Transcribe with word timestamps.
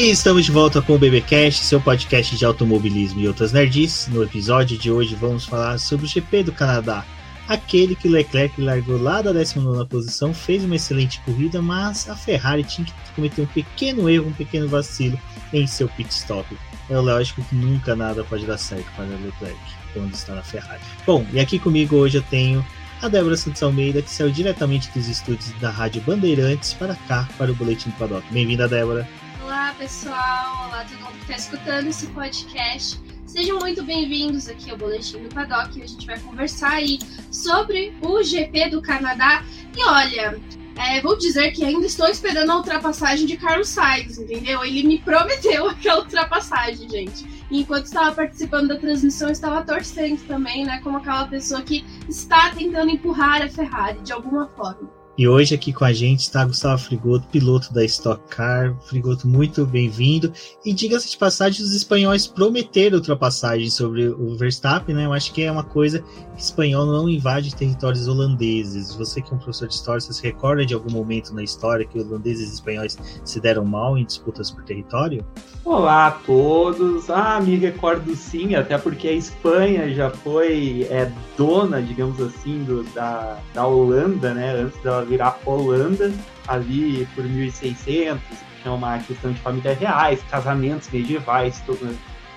E 0.00 0.08
estamos 0.08 0.46
de 0.46 0.50
volta 0.50 0.80
com 0.80 0.94
o 0.94 0.98
BBcast, 0.98 1.62
seu 1.62 1.78
podcast 1.78 2.34
de 2.34 2.42
automobilismo 2.42 3.20
e 3.20 3.28
outras 3.28 3.52
nerds. 3.52 4.08
No 4.08 4.22
episódio 4.22 4.78
de 4.78 4.90
hoje 4.90 5.14
vamos 5.14 5.44
falar 5.44 5.78
sobre 5.78 6.06
o 6.06 6.08
GP 6.08 6.44
do 6.44 6.52
Canadá, 6.52 7.04
aquele 7.46 7.94
que 7.94 8.08
Leclerc 8.08 8.58
largou 8.62 8.96
lá 8.96 9.20
da 9.20 9.30
19 9.30 9.86
posição, 9.90 10.32
fez 10.32 10.64
uma 10.64 10.76
excelente 10.76 11.20
corrida, 11.20 11.60
mas 11.60 12.08
a 12.08 12.16
Ferrari 12.16 12.64
tinha 12.64 12.86
que 12.86 12.94
cometer 13.14 13.42
um 13.42 13.46
pequeno 13.46 14.08
erro, 14.08 14.28
um 14.28 14.32
pequeno 14.32 14.66
vacilo 14.68 15.20
em 15.52 15.66
seu 15.66 15.86
pit 15.86 16.08
stop. 16.14 16.48
É 16.88 16.96
lógico 16.96 17.42
que 17.42 17.54
nunca 17.54 17.94
nada 17.94 18.24
pode 18.24 18.46
dar 18.46 18.56
certo 18.56 18.90
para 18.96 19.04
Leclerc 19.04 19.60
quando 19.92 20.14
está 20.14 20.34
na 20.34 20.42
Ferrari. 20.42 20.80
Bom, 21.06 21.26
e 21.30 21.38
aqui 21.38 21.58
comigo 21.58 21.96
hoje 21.96 22.16
eu 22.16 22.22
tenho 22.22 22.64
a 23.02 23.08
Débora 23.08 23.36
Santos 23.36 23.62
Almeida, 23.62 24.00
que 24.00 24.10
saiu 24.10 24.30
diretamente 24.30 24.90
dos 24.94 25.08
estúdios 25.08 25.52
da 25.60 25.68
Rádio 25.68 26.00
Bandeirantes 26.00 26.72
para 26.72 26.94
cá, 27.06 27.28
para 27.36 27.52
o 27.52 27.54
Boletim 27.54 27.90
do 27.90 27.96
Paddock. 27.96 28.24
Bem-vinda, 28.32 28.66
Débora. 28.66 29.06
Olá, 29.50 29.74
pessoal. 29.76 30.68
Olá, 30.68 30.86
todo 30.88 31.00
mundo 31.00 31.12
que 31.26 31.32
está 31.32 31.34
escutando 31.34 31.88
esse 31.88 32.06
podcast. 32.06 33.00
Sejam 33.26 33.58
muito 33.58 33.82
bem-vindos 33.82 34.48
aqui 34.48 34.70
ao 34.70 34.76
Boletim 34.76 35.24
do 35.24 35.34
Paddock. 35.34 35.82
A 35.82 35.86
gente 35.88 36.06
vai 36.06 36.20
conversar 36.20 36.74
aí 36.74 37.00
sobre 37.32 37.92
o 38.00 38.22
GP 38.22 38.70
do 38.70 38.80
Canadá. 38.80 39.44
E 39.76 39.82
olha, 39.82 40.40
é, 40.76 41.00
vou 41.00 41.18
dizer 41.18 41.50
que 41.50 41.64
ainda 41.64 41.84
estou 41.84 42.06
esperando 42.06 42.48
a 42.52 42.58
ultrapassagem 42.58 43.26
de 43.26 43.36
Carlos 43.36 43.70
Sainz, 43.70 44.18
entendeu? 44.18 44.64
Ele 44.64 44.84
me 44.84 44.98
prometeu 45.00 45.66
aquela 45.68 46.02
ultrapassagem, 46.02 46.88
gente. 46.88 47.26
E 47.50 47.62
enquanto 47.62 47.86
estava 47.86 48.14
participando 48.14 48.68
da 48.68 48.78
transmissão, 48.78 49.30
estava 49.30 49.64
torcendo 49.64 50.24
também, 50.28 50.64
né? 50.64 50.78
Como 50.80 50.98
aquela 50.98 51.26
pessoa 51.26 51.60
que 51.62 51.84
está 52.08 52.54
tentando 52.54 52.92
empurrar 52.92 53.42
a 53.42 53.48
Ferrari 53.48 53.98
de 53.98 54.12
alguma 54.12 54.46
forma. 54.50 54.99
E 55.20 55.28
hoje 55.28 55.54
aqui 55.54 55.70
com 55.70 55.84
a 55.84 55.92
gente 55.92 56.20
está 56.20 56.46
Gustavo 56.46 56.82
Frigoto, 56.82 57.28
piloto 57.28 57.74
da 57.74 57.84
Stock 57.84 58.22
Car. 58.34 58.74
Frigoto, 58.86 59.28
muito 59.28 59.66
bem-vindo. 59.66 60.32
E 60.64 60.72
diga-se 60.72 61.10
de 61.10 61.18
passagem, 61.18 61.62
os 61.62 61.74
espanhóis 61.74 62.26
prometeram 62.26 62.96
ultrapassagem 62.96 63.68
sobre 63.68 64.08
o 64.08 64.34
Verstappen, 64.38 64.94
né? 64.94 65.04
Eu 65.04 65.12
acho 65.12 65.30
que 65.34 65.42
é 65.42 65.52
uma 65.52 65.62
coisa 65.62 66.02
que 66.34 66.42
espanhol 66.42 66.86
não 66.86 67.06
invade 67.06 67.54
territórios 67.54 68.08
holandeses. 68.08 68.94
Você 68.94 69.20
que 69.20 69.30
é 69.30 69.36
um 69.36 69.38
professor 69.38 69.68
de 69.68 69.74
história, 69.74 70.00
você 70.00 70.14
se 70.14 70.22
recorda 70.22 70.64
de 70.64 70.72
algum 70.72 70.90
momento 70.90 71.34
na 71.34 71.42
história 71.42 71.84
que 71.84 72.00
holandeses 72.00 72.52
e 72.52 72.54
espanhóis 72.54 72.96
se 73.22 73.40
deram 73.40 73.66
mal 73.66 73.98
em 73.98 74.06
disputas 74.06 74.50
por 74.50 74.64
território? 74.64 75.22
Olá 75.66 76.06
a 76.06 76.12
todos. 76.12 77.10
Ah, 77.10 77.38
me 77.42 77.56
recordo 77.56 78.16
sim, 78.16 78.54
até 78.54 78.78
porque 78.78 79.08
a 79.08 79.12
Espanha 79.12 79.92
já 79.92 80.08
foi 80.08 80.86
é, 80.88 81.12
dona, 81.36 81.82
digamos 81.82 82.18
assim, 82.22 82.64
do, 82.64 82.84
da, 82.94 83.38
da 83.52 83.66
Holanda, 83.66 84.32
né? 84.32 84.54
Antes 84.62 84.82
dela 84.82 85.09
virar 85.10 85.36
Holanda, 85.44 86.12
ali 86.46 87.06
por 87.16 87.24
1600, 87.24 88.22
tinha 88.62 88.72
uma 88.72 88.98
questão 89.00 89.32
de 89.32 89.40
famílias 89.40 89.76
reais, 89.76 90.22
casamentos 90.30 90.88
medievais, 90.90 91.60
to 91.66 91.76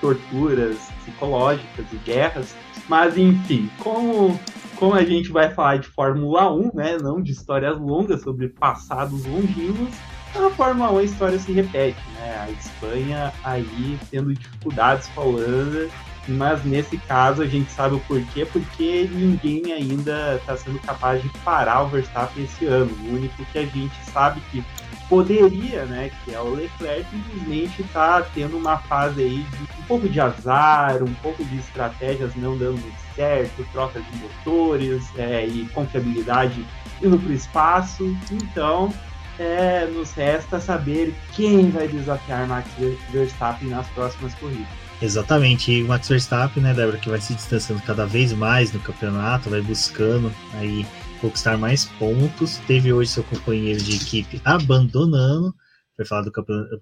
torturas 0.02 0.78
psicológicas 1.06 1.86
e 1.94 1.96
guerras. 1.98 2.54
Mas 2.90 3.18
enfim, 3.18 3.70
como, 3.80 4.38
como 4.76 4.96
a 4.96 5.06
gente 5.06 5.32
vai 5.32 5.50
falar 5.54 5.78
de 5.78 5.88
Fórmula 5.88 6.54
1, 6.54 6.72
né? 6.74 6.98
Não 7.02 7.22
de 7.22 7.32
histórias 7.32 7.80
longas 7.80 8.22
sobre 8.22 8.50
passados 8.50 9.26
longínquos, 9.26 9.96
a 10.36 10.50
Fórmula 10.50 10.92
1 10.92 10.98
a 10.98 11.04
história 11.04 11.40
se 11.40 11.54
repete, 11.54 12.02
né? 12.16 12.40
A 12.42 12.50
Espanha 12.50 13.32
aí 13.44 13.98
tendo 14.12 14.34
dificuldades 14.34 15.08
com 15.10 15.22
a 15.22 15.24
Holanda, 15.24 15.90
mas 16.28 16.64
nesse 16.64 16.98
caso 16.98 17.42
a 17.42 17.48
gente 17.48 17.72
sabe 17.72 17.96
o 17.96 18.00
porquê, 18.02 18.46
porque 18.46 19.10
ninguém 19.12 19.74
ainda 19.74 20.36
está 20.36 20.56
sendo 20.56 20.80
capaz 20.80 21.22
de 21.22 21.30
parar 21.40 21.84
o 21.84 21.90
Verstappen 21.90 22.44
esse 22.44 22.66
ano. 22.66 22.92
O 23.06 23.16
único 23.16 23.44
que 23.46 23.58
a 23.58 23.66
gente 23.66 23.96
sabe 24.12 24.42
que 24.52 24.64
poderia, 25.10 25.86
né, 25.86 26.12
que 26.24 26.34
é 26.34 26.40
o 26.40 26.54
Leclerc, 26.54 27.06
simplesmente 27.10 27.82
está 27.82 28.22
tendo 28.34 28.58
uma 28.58 28.78
fase 28.78 29.22
aí 29.22 29.44
de 29.44 29.82
um 29.82 29.84
pouco 29.88 30.08
de 30.08 30.20
azar, 30.20 31.04
um 31.04 31.14
pouco 31.16 31.44
de 31.44 31.58
estratégias 31.58 32.36
não 32.36 32.58
dando 32.58 32.82
certo, 33.16 33.66
troca 33.72 34.00
de 34.00 34.18
motores 34.18 35.04
é, 35.18 35.46
e 35.46 35.68
confiabilidade 35.74 36.66
indo 37.02 37.18
para 37.20 37.30
o 37.30 37.34
espaço. 37.34 38.18
Então, 38.32 38.94
é, 39.38 39.86
nos 39.86 40.14
resta 40.14 40.60
saber 40.60 41.14
quem 41.34 41.70
vai 41.70 41.88
desafiar 41.88 42.48
Max 42.48 42.70
Verstappen 43.12 43.70
nas 43.70 43.88
próximas 43.90 44.34
corridas. 44.36 44.83
Exatamente, 45.04 45.70
e 45.70 45.84
o 45.84 45.88
Max 45.90 46.08
Verstappen, 46.08 46.64
né, 46.64 46.74
Débora, 46.74 46.98
que 46.98 47.10
vai 47.10 47.20
se 47.20 47.36
distanciando 47.36 47.84
cada 47.84 48.06
vez 48.06 48.32
mais 48.32 48.72
no 48.72 48.80
campeonato, 48.80 49.50
vai 49.50 49.62
buscando 49.62 50.32
aí 50.54 50.86
conquistar 51.20 51.58
mais 51.58 51.84
pontos. 52.00 52.56
Teve 52.68 52.94
hoje 52.94 53.12
seu 53.12 53.24
companheiro 53.26 53.84
de 53.84 53.98
equipe 53.98 54.42
abandonando, 54.46 55.54
foi 55.98 56.06
falar 56.06 56.22
do 56.22 56.32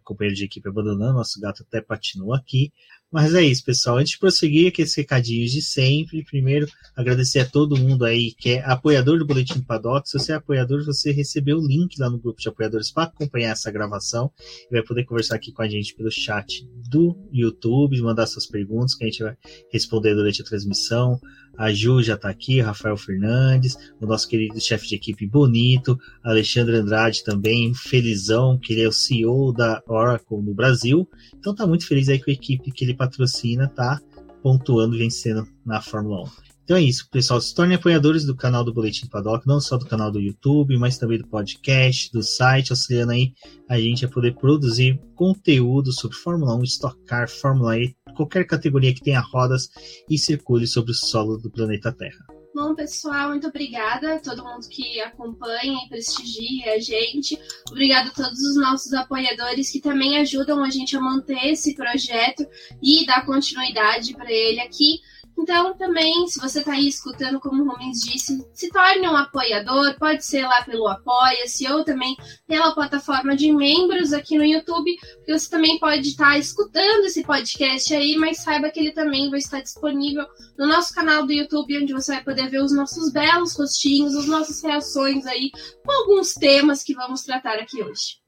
companheiro 0.03 0.35
de 0.35 0.45
equipe 0.45 0.69
abandonando, 0.69 1.15
nosso 1.15 1.41
gato 1.41 1.65
até 1.67 1.81
patinou 1.81 2.31
aqui. 2.31 2.71
Mas 3.11 3.35
é 3.35 3.43
isso, 3.43 3.65
pessoal. 3.65 3.97
Antes 3.97 4.13
de 4.13 4.19
prosseguir, 4.19 4.69
aqueles 4.69 4.95
recadinhos 4.95 5.51
de 5.51 5.61
sempre. 5.61 6.23
Primeiro, 6.23 6.65
agradecer 6.95 7.39
a 7.39 7.45
todo 7.45 7.77
mundo 7.77 8.05
aí 8.05 8.31
que 8.31 8.51
é 8.51 8.63
apoiador 8.63 9.19
do 9.19 9.25
Boletim 9.25 9.59
Paddock. 9.59 10.09
Se 10.09 10.17
você 10.17 10.31
é 10.31 10.35
apoiador, 10.35 10.85
você 10.85 11.11
recebeu 11.11 11.57
o 11.57 11.67
link 11.67 11.99
lá 11.99 12.09
no 12.09 12.17
grupo 12.17 12.39
de 12.39 12.47
apoiadores 12.47 12.89
para 12.89 13.03
acompanhar 13.03 13.51
essa 13.51 13.69
gravação 13.69 14.31
e 14.69 14.73
vai 14.73 14.83
poder 14.83 15.03
conversar 15.03 15.35
aqui 15.35 15.51
com 15.51 15.61
a 15.61 15.67
gente 15.67 15.93
pelo 15.93 16.09
chat 16.09 16.65
do 16.89 17.17
YouTube, 17.33 18.01
mandar 18.01 18.27
suas 18.27 18.45
perguntas 18.45 18.95
que 18.95 19.03
a 19.03 19.07
gente 19.07 19.23
vai 19.23 19.35
responder 19.69 20.15
durante 20.15 20.41
a 20.41 20.45
transmissão. 20.45 21.19
A 21.57 21.71
Ju 21.71 22.01
já 22.01 22.15
está 22.15 22.29
aqui, 22.29 22.59
Rafael 22.59 22.97
Fernandes, 22.97 23.77
o 23.99 24.05
nosso 24.05 24.27
querido 24.27 24.59
chefe 24.59 24.87
de 24.87 24.95
equipe 24.95 25.27
Bonito, 25.27 25.99
Alexandre 26.23 26.77
Andrade 26.77 27.23
também, 27.23 27.73
felizão, 27.73 28.57
que 28.57 28.73
ele 28.73 28.83
é 28.83 28.87
o 28.87 28.91
CEO 28.91 29.53
da 29.53 29.81
Oracle 29.87 30.41
no 30.41 30.53
Brasil. 30.53 31.07
Então 31.37 31.53
tá 31.53 31.67
muito 31.67 31.87
feliz 31.87 32.09
aí 32.09 32.19
com 32.19 32.31
a 32.31 32.33
equipe 32.33 32.71
que 32.71 32.85
ele 32.85 32.93
patrocina, 32.93 33.67
tá 33.67 34.01
pontuando, 34.41 34.97
vencendo 34.97 35.47
na 35.65 35.81
Fórmula 35.81 36.23
1. 36.23 36.50
Então 36.63 36.77
é 36.77 36.81
isso, 36.81 37.09
pessoal. 37.09 37.41
Se 37.41 37.53
tornem 37.53 37.75
apoiadores 37.75 38.25
do 38.25 38.35
canal 38.35 38.63
do 38.63 38.73
Boletim 38.73 39.07
Paddock, 39.07 39.47
não 39.47 39.59
só 39.59 39.77
do 39.77 39.85
canal 39.85 40.11
do 40.11 40.19
YouTube, 40.19 40.77
mas 40.77 40.97
também 40.97 41.17
do 41.17 41.27
podcast, 41.27 42.11
do 42.11 42.23
site, 42.23 42.71
auxiliando 42.71 43.11
aí 43.11 43.33
a 43.69 43.79
gente 43.79 44.05
a 44.05 44.09
poder 44.09 44.35
produzir 44.35 44.99
conteúdo 45.15 45.91
sobre 45.91 46.17
Fórmula 46.17 46.55
1, 46.55 46.63
Stock 46.63 47.03
Car, 47.05 47.29
Fórmula 47.29 47.77
E, 47.77 47.95
qualquer 48.15 48.45
categoria 48.45 48.93
que 48.93 49.01
tenha 49.01 49.19
rodas 49.19 49.69
e 50.09 50.17
circule 50.17 50.67
sobre 50.67 50.91
o 50.91 50.95
solo 50.95 51.37
do 51.37 51.51
planeta 51.51 51.91
Terra. 51.91 52.25
Bom, 52.53 52.75
pessoal, 52.75 53.29
muito 53.29 53.47
obrigada 53.47 54.15
a 54.15 54.19
todo 54.19 54.43
mundo 54.43 54.67
que 54.67 54.99
acompanha 54.99 55.85
e 55.85 55.89
prestigia 55.89 56.73
a 56.73 56.79
gente. 56.79 57.39
Obrigada 57.69 58.09
a 58.09 58.13
todos 58.13 58.39
os 58.39 58.57
nossos 58.57 58.91
apoiadores 58.93 59.71
que 59.71 59.79
também 59.79 60.17
ajudam 60.17 60.61
a 60.61 60.69
gente 60.69 60.95
a 60.97 60.99
manter 60.99 61.47
esse 61.47 61.73
projeto 61.73 62.45
e 62.83 63.05
dar 63.05 63.25
continuidade 63.25 64.13
para 64.13 64.29
ele 64.29 64.59
aqui. 64.59 64.99
Então, 65.37 65.75
também, 65.77 66.27
se 66.27 66.39
você 66.39 66.59
está 66.59 66.73
aí 66.73 66.87
escutando, 66.87 67.39
como 67.39 67.63
o 67.63 67.67
Romens 67.67 67.99
disse, 68.01 68.45
se 68.53 68.69
torne 68.69 69.07
um 69.07 69.15
apoiador, 69.15 69.97
pode 69.97 70.23
ser 70.25 70.43
lá 70.43 70.63
pelo 70.63 70.87
Apoia-se 70.87 71.67
ou 71.67 71.83
também 71.83 72.15
pela 72.47 72.73
plataforma 72.73 73.35
de 73.35 73.51
membros 73.51 74.13
aqui 74.13 74.37
no 74.37 74.45
YouTube, 74.45 74.95
porque 75.17 75.37
você 75.37 75.49
também 75.49 75.79
pode 75.79 76.09
estar 76.09 76.31
tá 76.31 76.37
escutando 76.37 77.05
esse 77.05 77.23
podcast 77.23 77.93
aí, 77.93 78.15
mas 78.17 78.39
saiba 78.39 78.69
que 78.69 78.79
ele 78.79 78.91
também 78.91 79.29
vai 79.29 79.39
estar 79.39 79.61
disponível 79.61 80.25
no 80.57 80.67
nosso 80.67 80.93
canal 80.93 81.25
do 81.25 81.33
YouTube, 81.33 81.81
onde 81.81 81.93
você 81.93 82.13
vai 82.13 82.23
poder 82.23 82.49
ver 82.49 82.61
os 82.61 82.73
nossos 82.75 83.11
belos 83.11 83.57
rostinhos, 83.57 84.15
as 84.15 84.27
nossas 84.27 84.61
reações 84.63 85.25
aí 85.25 85.51
com 85.83 85.91
alguns 85.91 86.33
temas 86.33 86.83
que 86.83 86.93
vamos 86.93 87.23
tratar 87.23 87.55
aqui 87.55 87.81
hoje. 87.81 88.20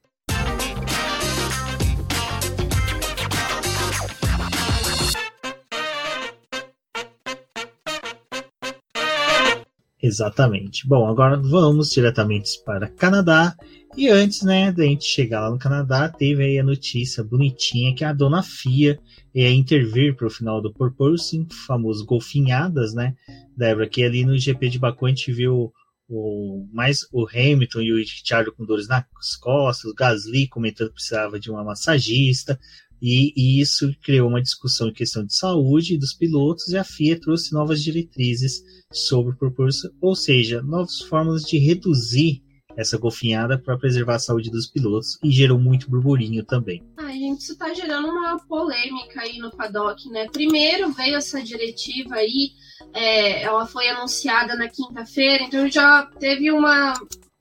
Exatamente. 10.03 10.85
Bom, 10.85 11.07
agora 11.07 11.38
vamos 11.38 11.89
diretamente 11.89 12.61
para 12.65 12.89
Canadá. 12.89 13.55
E 13.95 14.09
antes, 14.09 14.41
né, 14.41 14.69
da 14.69 14.83
gente 14.83 15.05
chegar 15.05 15.39
lá 15.39 15.50
no 15.50 15.57
Canadá, 15.57 16.09
teve 16.09 16.44
aí 16.44 16.59
a 16.59 16.63
notícia 16.63 17.23
bonitinha 17.23 17.95
que 17.95 18.03
a 18.03 18.11
dona 18.11 18.44
Fia 18.44 19.00
ia 19.33 19.50
intervir 19.50 20.13
para 20.17 20.27
o 20.27 20.29
final 20.29 20.61
do 20.61 20.73
Purposing, 20.73 21.47
famoso 21.65 22.05
golfinhadas, 22.05 22.94
né, 22.94 23.15
Débora, 23.55 23.88
que 23.88 24.03
ali 24.03 24.25
no 24.25 24.38
GP 24.38 24.67
de 24.67 24.79
Baku 24.79 25.05
a 25.05 25.09
gente 25.09 25.31
viu 25.31 25.71
o, 26.09 26.67
mais 26.73 27.07
o 27.13 27.25
Hamilton 27.25 27.81
e 27.81 27.94
o 27.94 27.97
Richard 27.97 28.51
com 28.51 28.65
dores 28.65 28.89
nas 28.89 29.06
costas, 29.39 29.89
o 29.89 29.95
Gasly 29.95 30.49
comentando 30.49 30.89
que 30.89 30.95
precisava 30.95 31.39
de 31.39 31.49
uma 31.49 31.63
massagista, 31.63 32.59
e, 33.05 33.33
e, 33.35 33.59
isso 33.59 33.94
criou 34.01 34.29
uma 34.29 34.41
discussão 34.41 34.88
em 34.88 34.94
questão 34.94 35.25
de 35.25 35.35
saúde 35.35 35.97
dos 35.97 36.13
pilotos 36.13 36.69
e 36.69 36.77
a 36.77 36.85
FIA 36.85 37.19
trouxe 37.19 37.51
novas 37.51 37.83
diretrizes 37.83 38.63
sobre 38.94 39.33
o 39.33 39.38
propulsor, 39.38 39.91
ou 40.00 40.15
seja, 40.15 40.61
novas 40.61 41.01
formas 41.01 41.41
de 41.41 41.57
reduzir 41.57 42.41
essa 42.77 42.97
golfinhada 42.97 43.59
para 43.59 43.77
preservar 43.77 44.15
a 44.15 44.19
saúde 44.19 44.50
dos 44.50 44.67
pilotos 44.67 45.19
e 45.21 45.29
gerou 45.29 45.59
muito 45.59 45.91
burburinho 45.91 46.45
também. 46.45 46.81
Ai, 46.97 47.19
gente, 47.19 47.41
isso 47.41 47.51
está 47.51 47.73
gerando 47.73 48.07
uma 48.07 48.39
polêmica 48.47 49.19
aí 49.21 49.38
no 49.38 49.51
paddock, 49.51 50.09
né? 50.09 50.29
Primeiro 50.31 50.94
veio 50.94 51.17
essa 51.17 51.44
diretiva 51.44 52.15
aí, 52.15 52.51
é, 52.94 53.44
ela 53.44 53.65
foi 53.65 53.89
anunciada 53.89 54.56
na 54.56 54.69
quinta-feira, 54.69 55.44
então 55.44 55.69
já 55.69 56.06
teve 56.19 56.49
uma 56.51 56.94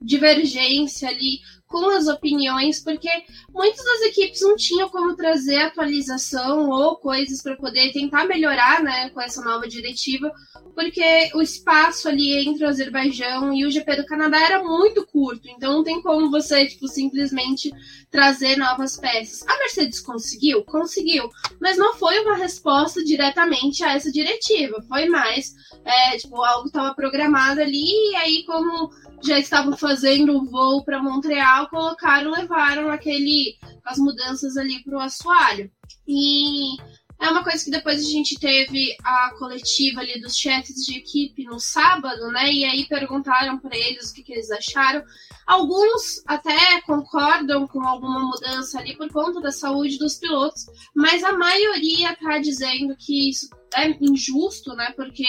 divergência 0.05 1.09
ali 1.09 1.41
com 1.73 1.89
as 1.89 2.07
opiniões, 2.07 2.81
porque 2.81 3.09
muitas 3.49 3.83
das 3.83 4.03
equipes 4.03 4.43
não 4.43 4.55
tinham 4.55 4.91
como 4.91 5.17
trazer 5.17 5.57
atualização 5.57 6.69
ou 6.69 6.97
coisas 6.97 7.43
para 7.43 7.57
poder 7.57 7.91
tentar 7.93 8.27
melhorar 8.27 8.83
né, 8.83 9.09
com 9.09 9.21
essa 9.23 9.43
nova 9.43 9.67
diretiva, 9.67 10.31
porque 10.75 11.31
o 11.35 11.41
espaço 11.41 12.09
ali 12.09 12.47
entre 12.47 12.65
o 12.65 12.69
Azerbaijão 12.69 13.55
e 13.55 13.65
o 13.65 13.71
GP 13.71 13.97
do 13.97 14.07
Canadá 14.07 14.39
era 14.39 14.63
muito 14.63 15.07
curto, 15.07 15.49
então 15.49 15.73
não 15.73 15.83
tem 15.83 16.03
como 16.03 16.31
você 16.31 16.67
tipo, 16.67 16.87
simplesmente 16.87 17.73
trazer 18.11 18.57
novas 18.57 18.99
peças. 18.99 19.43
A 19.49 19.59
Mercedes 19.59 20.01
conseguiu? 20.01 20.63
Conseguiu, 20.65 21.31
mas 21.59 21.79
não 21.79 21.95
foi 21.95 22.19
uma 22.21 22.37
resposta 22.37 23.03
diretamente 23.03 23.83
a 23.83 23.95
essa 23.95 24.13
diretiva, 24.13 24.83
foi 24.87 25.09
mais 25.09 25.55
é, 25.85 26.19
tipo, 26.19 26.43
algo 26.45 26.67
estava 26.67 26.95
programado 26.95 27.63
ali, 27.63 28.11
e 28.11 28.17
aí, 28.17 28.45
como 28.45 28.91
já 29.25 29.39
estavam 29.39 29.77
fazendo 29.77 30.37
o 30.37 30.45
voo 30.45 30.85
para 30.85 31.03
Montreal, 31.03 31.69
colocaram, 31.69 32.31
levaram 32.31 32.91
aquele 32.91 33.57
as 33.85 33.99
mudanças 33.99 34.57
ali 34.57 34.83
para 34.83 34.97
o 34.97 35.01
assoalho. 35.01 35.71
E 36.07 36.77
é 37.23 37.31
uma 37.31 37.45
coisa 37.45 37.65
que 37.65 37.71
depois 37.71 38.01
a 38.01 38.11
gente 38.11 38.39
teve 38.39 38.97
a 39.05 39.33
coletiva 39.39 40.01
ali 40.01 40.21
dos 40.21 40.37
chefes 40.37 40.85
de 40.85 40.99
equipe 40.99 41.45
no 41.45 41.61
sábado, 41.61 42.27
né? 42.33 42.53
E 42.53 42.65
aí 42.65 42.85
perguntaram 42.87 43.59
para 43.59 43.77
eles 43.77 44.11
o 44.11 44.15
que, 44.15 44.25
que, 44.25 44.33
eles 44.33 44.51
acharam. 44.51 45.05
Alguns 45.47 46.21
até 46.27 46.81
concordam 46.83 47.69
com 47.69 47.87
alguma 47.87 48.21
mudança 48.21 48.81
ali 48.81 48.97
por 48.97 49.09
conta 49.13 49.41
da 49.41 49.53
saúde 49.53 49.99
dos 49.99 50.17
pilotos, 50.17 50.67
mas 50.97 51.23
a 51.23 51.33
maioria 51.33 52.17
tá 52.17 52.39
dizendo 52.39 52.97
que 52.99 53.31
isso 53.31 53.49
é 53.73 53.89
injusto, 54.01 54.75
né? 54.75 54.93
Porque 54.97 55.27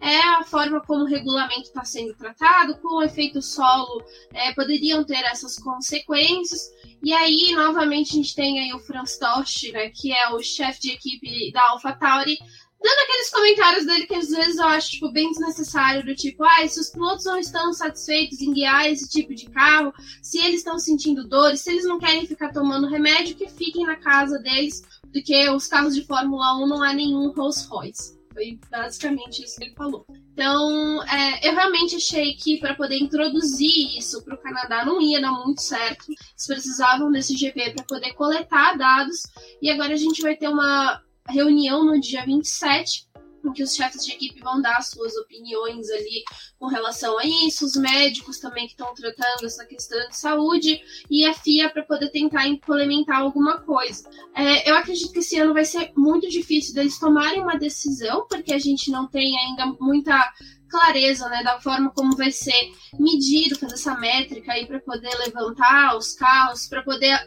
é 0.00 0.20
a 0.20 0.44
forma 0.44 0.80
como 0.80 1.04
o 1.04 1.06
regulamento 1.06 1.62
está 1.62 1.84
sendo 1.84 2.14
tratado, 2.14 2.76
com 2.78 2.98
o 2.98 3.02
efeito 3.02 3.42
solo, 3.42 4.02
é, 4.32 4.52
poderiam 4.54 5.04
ter 5.04 5.24
essas 5.24 5.56
consequências. 5.56 6.70
E 7.02 7.12
aí, 7.12 7.52
novamente, 7.52 8.12
a 8.12 8.16
gente 8.16 8.34
tem 8.34 8.60
aí 8.60 8.72
o 8.72 8.80
Franz 8.80 9.18
Tost, 9.18 9.70
né, 9.72 9.90
que 9.90 10.12
é 10.12 10.30
o 10.30 10.42
chefe 10.42 10.80
de 10.80 10.92
equipe 10.92 11.52
da 11.52 11.62
AlphaTauri, 11.70 12.38
dando 12.80 12.98
aqueles 13.04 13.30
comentários 13.30 13.86
dele 13.86 14.06
que 14.06 14.14
às 14.14 14.28
vezes 14.28 14.56
eu 14.56 14.66
acho 14.66 14.90
tipo, 14.90 15.10
bem 15.10 15.30
desnecessário, 15.30 16.04
do 16.04 16.14
tipo, 16.14 16.44
ah, 16.44 16.68
se 16.68 16.80
os 16.80 16.90
pilotos 16.90 17.24
não 17.24 17.38
estão 17.38 17.72
satisfeitos 17.72 18.40
em 18.40 18.52
guiar 18.52 18.86
esse 18.86 19.08
tipo 19.08 19.34
de 19.34 19.46
carro, 19.46 19.92
se 20.22 20.38
eles 20.38 20.58
estão 20.58 20.78
sentindo 20.78 21.28
dores, 21.28 21.60
se 21.60 21.70
eles 21.70 21.84
não 21.84 21.98
querem 21.98 22.26
ficar 22.26 22.52
tomando 22.52 22.86
remédio, 22.86 23.36
que 23.36 23.48
fiquem 23.48 23.84
na 23.84 23.96
casa 23.96 24.38
deles, 24.38 24.82
porque 25.12 25.48
os 25.50 25.66
carros 25.66 25.94
de 25.94 26.06
Fórmula 26.06 26.56
1 26.62 26.66
não 26.66 26.84
é 26.84 26.94
nenhum 26.94 27.32
Rolls 27.32 27.66
Royce. 27.68 28.17
Foi 28.38 28.56
basicamente 28.70 29.42
isso 29.42 29.56
que 29.58 29.64
ele 29.64 29.74
falou. 29.74 30.06
Então, 30.32 31.02
é, 31.02 31.48
eu 31.48 31.56
realmente 31.56 31.96
achei 31.96 32.34
que 32.34 32.60
para 32.60 32.76
poder 32.76 32.96
introduzir 32.96 33.98
isso 33.98 34.22
para 34.22 34.36
o 34.36 34.40
Canadá 34.40 34.84
não 34.84 35.00
ia 35.00 35.20
dar 35.20 35.32
muito 35.32 35.60
certo. 35.60 36.04
Eles 36.08 36.46
precisavam 36.46 37.10
desse 37.10 37.36
GP 37.36 37.72
para 37.72 37.84
poder 37.84 38.12
coletar 38.12 38.78
dados. 38.78 39.24
E 39.60 39.68
agora 39.68 39.92
a 39.92 39.96
gente 39.96 40.22
vai 40.22 40.36
ter 40.36 40.46
uma 40.46 41.02
reunião 41.28 41.84
no 41.84 42.00
dia 42.00 42.24
27 42.24 43.06
em 43.07 43.07
que 43.52 43.62
os 43.62 43.74
chefes 43.74 44.04
de 44.04 44.12
equipe 44.12 44.40
vão 44.40 44.60
dar 44.60 44.82
suas 44.82 45.16
opiniões 45.16 45.88
ali 45.90 46.22
com 46.58 46.66
relação 46.66 47.18
a 47.18 47.24
isso, 47.24 47.64
os 47.64 47.76
médicos 47.76 48.38
também 48.38 48.66
que 48.66 48.72
estão 48.72 48.92
tratando 48.94 49.44
essa 49.44 49.64
questão 49.64 49.98
de 50.08 50.16
saúde 50.16 50.80
e 51.10 51.24
a 51.24 51.32
FIA 51.34 51.70
para 51.70 51.82
poder 51.82 52.10
tentar 52.10 52.46
implementar 52.46 53.20
alguma 53.20 53.60
coisa. 53.60 54.08
É, 54.34 54.70
eu 54.70 54.74
acredito 54.74 55.12
que 55.12 55.20
esse 55.20 55.38
ano 55.38 55.54
vai 55.54 55.64
ser 55.64 55.92
muito 55.96 56.28
difícil 56.28 56.74
deles 56.74 56.98
tomarem 56.98 57.42
uma 57.42 57.58
decisão, 57.58 58.26
porque 58.28 58.52
a 58.52 58.58
gente 58.58 58.90
não 58.90 59.06
tem 59.06 59.36
ainda 59.38 59.66
muita 59.80 60.32
clareza 60.68 61.28
né, 61.28 61.42
da 61.42 61.60
forma 61.60 61.90
como 61.90 62.16
vai 62.16 62.30
ser 62.30 62.72
medido, 62.98 63.58
fazer 63.58 63.74
essa 63.74 63.94
métrica 63.96 64.52
aí 64.52 64.66
para 64.66 64.80
poder 64.80 65.10
levantar 65.18 65.96
os 65.96 66.12
carros, 66.12 66.66
para 66.68 66.82
poder. 66.82 67.18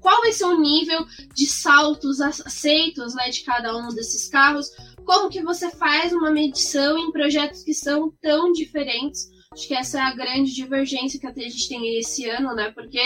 Qual 0.00 0.20
vai 0.22 0.32
ser 0.32 0.44
o 0.44 0.60
nível 0.60 1.04
de 1.34 1.46
saltos 1.46 2.20
aceitos 2.20 3.14
né, 3.14 3.28
de 3.30 3.42
cada 3.42 3.76
um 3.76 3.88
desses 3.88 4.28
carros, 4.28 4.70
como 5.04 5.28
que 5.28 5.42
você 5.42 5.70
faz 5.70 6.12
uma 6.12 6.30
medição 6.30 6.98
em 6.98 7.12
projetos 7.12 7.62
que 7.62 7.74
são 7.74 8.12
tão 8.20 8.52
diferentes. 8.52 9.32
Acho 9.52 9.68
que 9.68 9.74
essa 9.74 9.98
é 9.98 10.00
a 10.00 10.14
grande 10.14 10.52
divergência 10.52 11.20
que 11.20 11.26
a 11.26 11.32
gente 11.32 11.68
tem 11.68 11.98
esse 11.98 12.28
ano, 12.28 12.54
né? 12.54 12.72
Porque 12.72 13.00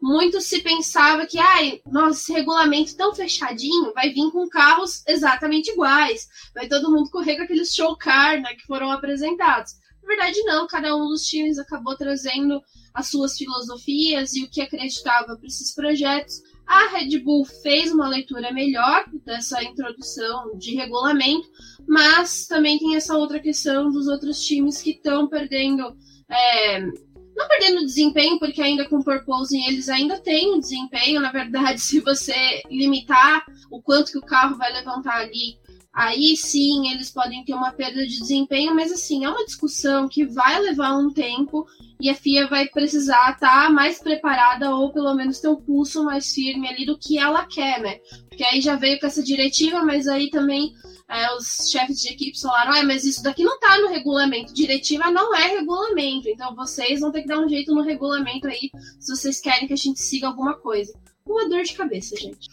muito 0.00 0.40
se 0.40 0.62
pensava 0.62 1.26
que, 1.26 1.38
ai, 1.38 1.82
nossa, 1.86 2.20
esse 2.20 2.32
regulamento 2.32 2.96
tão 2.96 3.14
fechadinho 3.14 3.92
vai 3.92 4.10
vir 4.10 4.30
com 4.30 4.48
carros 4.48 5.02
exatamente 5.06 5.70
iguais. 5.70 6.26
Vai 6.54 6.68
todo 6.68 6.90
mundo 6.90 7.10
correr 7.10 7.36
com 7.36 7.42
aqueles 7.42 7.74
show 7.74 7.96
car, 7.98 8.40
né, 8.40 8.54
que 8.54 8.66
foram 8.66 8.90
apresentados. 8.90 9.72
Na 10.02 10.08
verdade, 10.08 10.42
não, 10.44 10.66
cada 10.66 10.96
um 10.96 11.06
dos 11.08 11.26
times 11.26 11.58
acabou 11.58 11.96
trazendo 11.96 12.62
as 12.94 13.08
suas 13.08 13.36
filosofias 13.36 14.34
e 14.34 14.44
o 14.44 14.50
que 14.50 14.62
acreditava 14.62 15.36
para 15.36 15.46
esses 15.46 15.74
projetos. 15.74 16.40
A 16.70 16.86
Red 16.86 17.18
Bull 17.18 17.44
fez 17.44 17.90
uma 17.90 18.08
leitura 18.08 18.52
melhor 18.52 19.04
dessa 19.26 19.60
introdução 19.60 20.56
de 20.56 20.76
regulamento, 20.76 21.48
mas 21.84 22.46
também 22.46 22.78
tem 22.78 22.94
essa 22.94 23.16
outra 23.16 23.40
questão 23.40 23.90
dos 23.90 24.06
outros 24.06 24.46
times 24.46 24.80
que 24.80 24.90
estão 24.90 25.26
perdendo. 25.26 25.96
É, 26.30 26.80
não 26.80 27.48
perdendo 27.48 27.84
desempenho, 27.84 28.38
porque 28.38 28.62
ainda 28.62 28.88
com 28.88 29.02
Purposing 29.02 29.66
eles 29.66 29.88
ainda 29.88 30.20
têm 30.20 30.54
um 30.54 30.60
desempenho. 30.60 31.20
Na 31.20 31.32
verdade, 31.32 31.80
se 31.82 31.98
você 31.98 32.62
limitar 32.70 33.44
o 33.68 33.82
quanto 33.82 34.12
que 34.12 34.18
o 34.18 34.22
carro 34.22 34.56
vai 34.56 34.72
levantar 34.72 35.16
ali 35.16 35.58
aí 35.92 36.36
sim 36.36 36.90
eles 36.92 37.10
podem 37.10 37.44
ter 37.44 37.54
uma 37.54 37.72
perda 37.72 38.06
de 38.06 38.18
desempenho, 38.18 38.74
mas 38.74 38.92
assim, 38.92 39.24
é 39.24 39.28
uma 39.28 39.44
discussão 39.44 40.08
que 40.08 40.24
vai 40.24 40.60
levar 40.60 40.96
um 40.96 41.12
tempo 41.12 41.66
e 42.00 42.08
a 42.08 42.14
FIA 42.14 42.46
vai 42.46 42.66
precisar 42.68 43.32
estar 43.32 43.64
tá 43.66 43.70
mais 43.70 43.98
preparada 43.98 44.74
ou 44.74 44.92
pelo 44.92 45.14
menos 45.14 45.40
ter 45.40 45.48
um 45.48 45.56
pulso 45.56 46.04
mais 46.04 46.32
firme 46.32 46.68
ali 46.68 46.86
do 46.86 46.98
que 46.98 47.18
ela 47.18 47.44
quer, 47.46 47.80
né? 47.80 47.98
Porque 48.28 48.44
aí 48.44 48.60
já 48.60 48.76
veio 48.76 48.98
com 48.98 49.06
essa 49.06 49.22
diretiva, 49.22 49.84
mas 49.84 50.06
aí 50.06 50.30
também 50.30 50.72
é, 51.08 51.34
os 51.34 51.68
chefes 51.70 52.00
de 52.00 52.08
equipe 52.08 52.40
falaram, 52.40 52.72
ah, 52.72 52.82
mas 52.84 53.04
isso 53.04 53.22
daqui 53.22 53.42
não 53.42 53.58
tá 53.58 53.78
no 53.78 53.88
regulamento. 53.88 54.54
Diretiva 54.54 55.10
não 55.10 55.34
é 55.34 55.48
regulamento, 55.48 56.28
então 56.28 56.54
vocês 56.54 57.00
vão 57.00 57.10
ter 57.10 57.22
que 57.22 57.28
dar 57.28 57.40
um 57.40 57.48
jeito 57.48 57.74
no 57.74 57.82
regulamento 57.82 58.46
aí 58.46 58.70
se 58.98 59.14
vocês 59.14 59.40
querem 59.40 59.66
que 59.66 59.74
a 59.74 59.76
gente 59.76 60.00
siga 60.00 60.28
alguma 60.28 60.54
coisa 60.54 60.92
uma 61.26 61.48
dor 61.48 61.62
de 61.62 61.74
cabeça, 61.74 62.16
gente. 62.16 62.48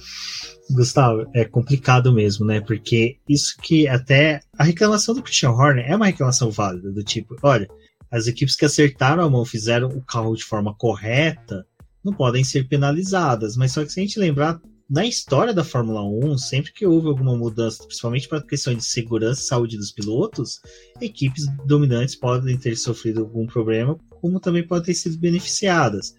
Gustavo, 0.69 1.29
é 1.33 1.45
complicado 1.45 2.11
mesmo, 2.11 2.45
né? 2.45 2.61
Porque 2.61 3.17
isso 3.27 3.55
que 3.61 3.87
até 3.87 4.41
a 4.57 4.63
reclamação 4.63 5.15
do 5.15 5.23
Christian 5.23 5.51
Horner 5.51 5.85
é 5.89 5.95
uma 5.95 6.07
reclamação 6.07 6.51
válida, 6.51 6.91
do 6.91 7.03
tipo, 7.03 7.35
olha, 7.41 7.67
as 8.11 8.27
equipes 8.27 8.55
que 8.55 8.65
acertaram 8.65 9.23
a 9.23 9.29
mão, 9.29 9.45
fizeram 9.45 9.89
o 9.89 10.01
carro 10.01 10.35
de 10.35 10.43
forma 10.43 10.73
correta, 10.75 11.65
não 12.03 12.13
podem 12.13 12.43
ser 12.43 12.67
penalizadas. 12.67 13.55
Mas 13.55 13.71
só 13.71 13.83
que 13.83 13.91
se 13.91 13.99
a 13.99 14.03
gente 14.03 14.19
lembrar, 14.19 14.59
na 14.89 15.05
história 15.05 15.53
da 15.53 15.65
Fórmula 15.65 16.01
1, 16.01 16.37
sempre 16.37 16.71
que 16.71 16.85
houve 16.85 17.07
alguma 17.07 17.35
mudança, 17.35 17.83
principalmente 17.83 18.27
para 18.29 18.41
questão 18.41 18.73
de 18.73 18.85
segurança 18.85 19.41
e 19.41 19.45
saúde 19.45 19.77
dos 19.77 19.91
pilotos, 19.91 20.61
equipes 21.01 21.45
dominantes 21.65 22.15
podem 22.15 22.57
ter 22.57 22.75
sofrido 22.77 23.21
algum 23.21 23.45
problema, 23.45 23.97
como 24.21 24.39
também 24.39 24.65
podem 24.65 24.85
ter 24.85 24.93
sido 24.93 25.17
beneficiadas. 25.17 26.15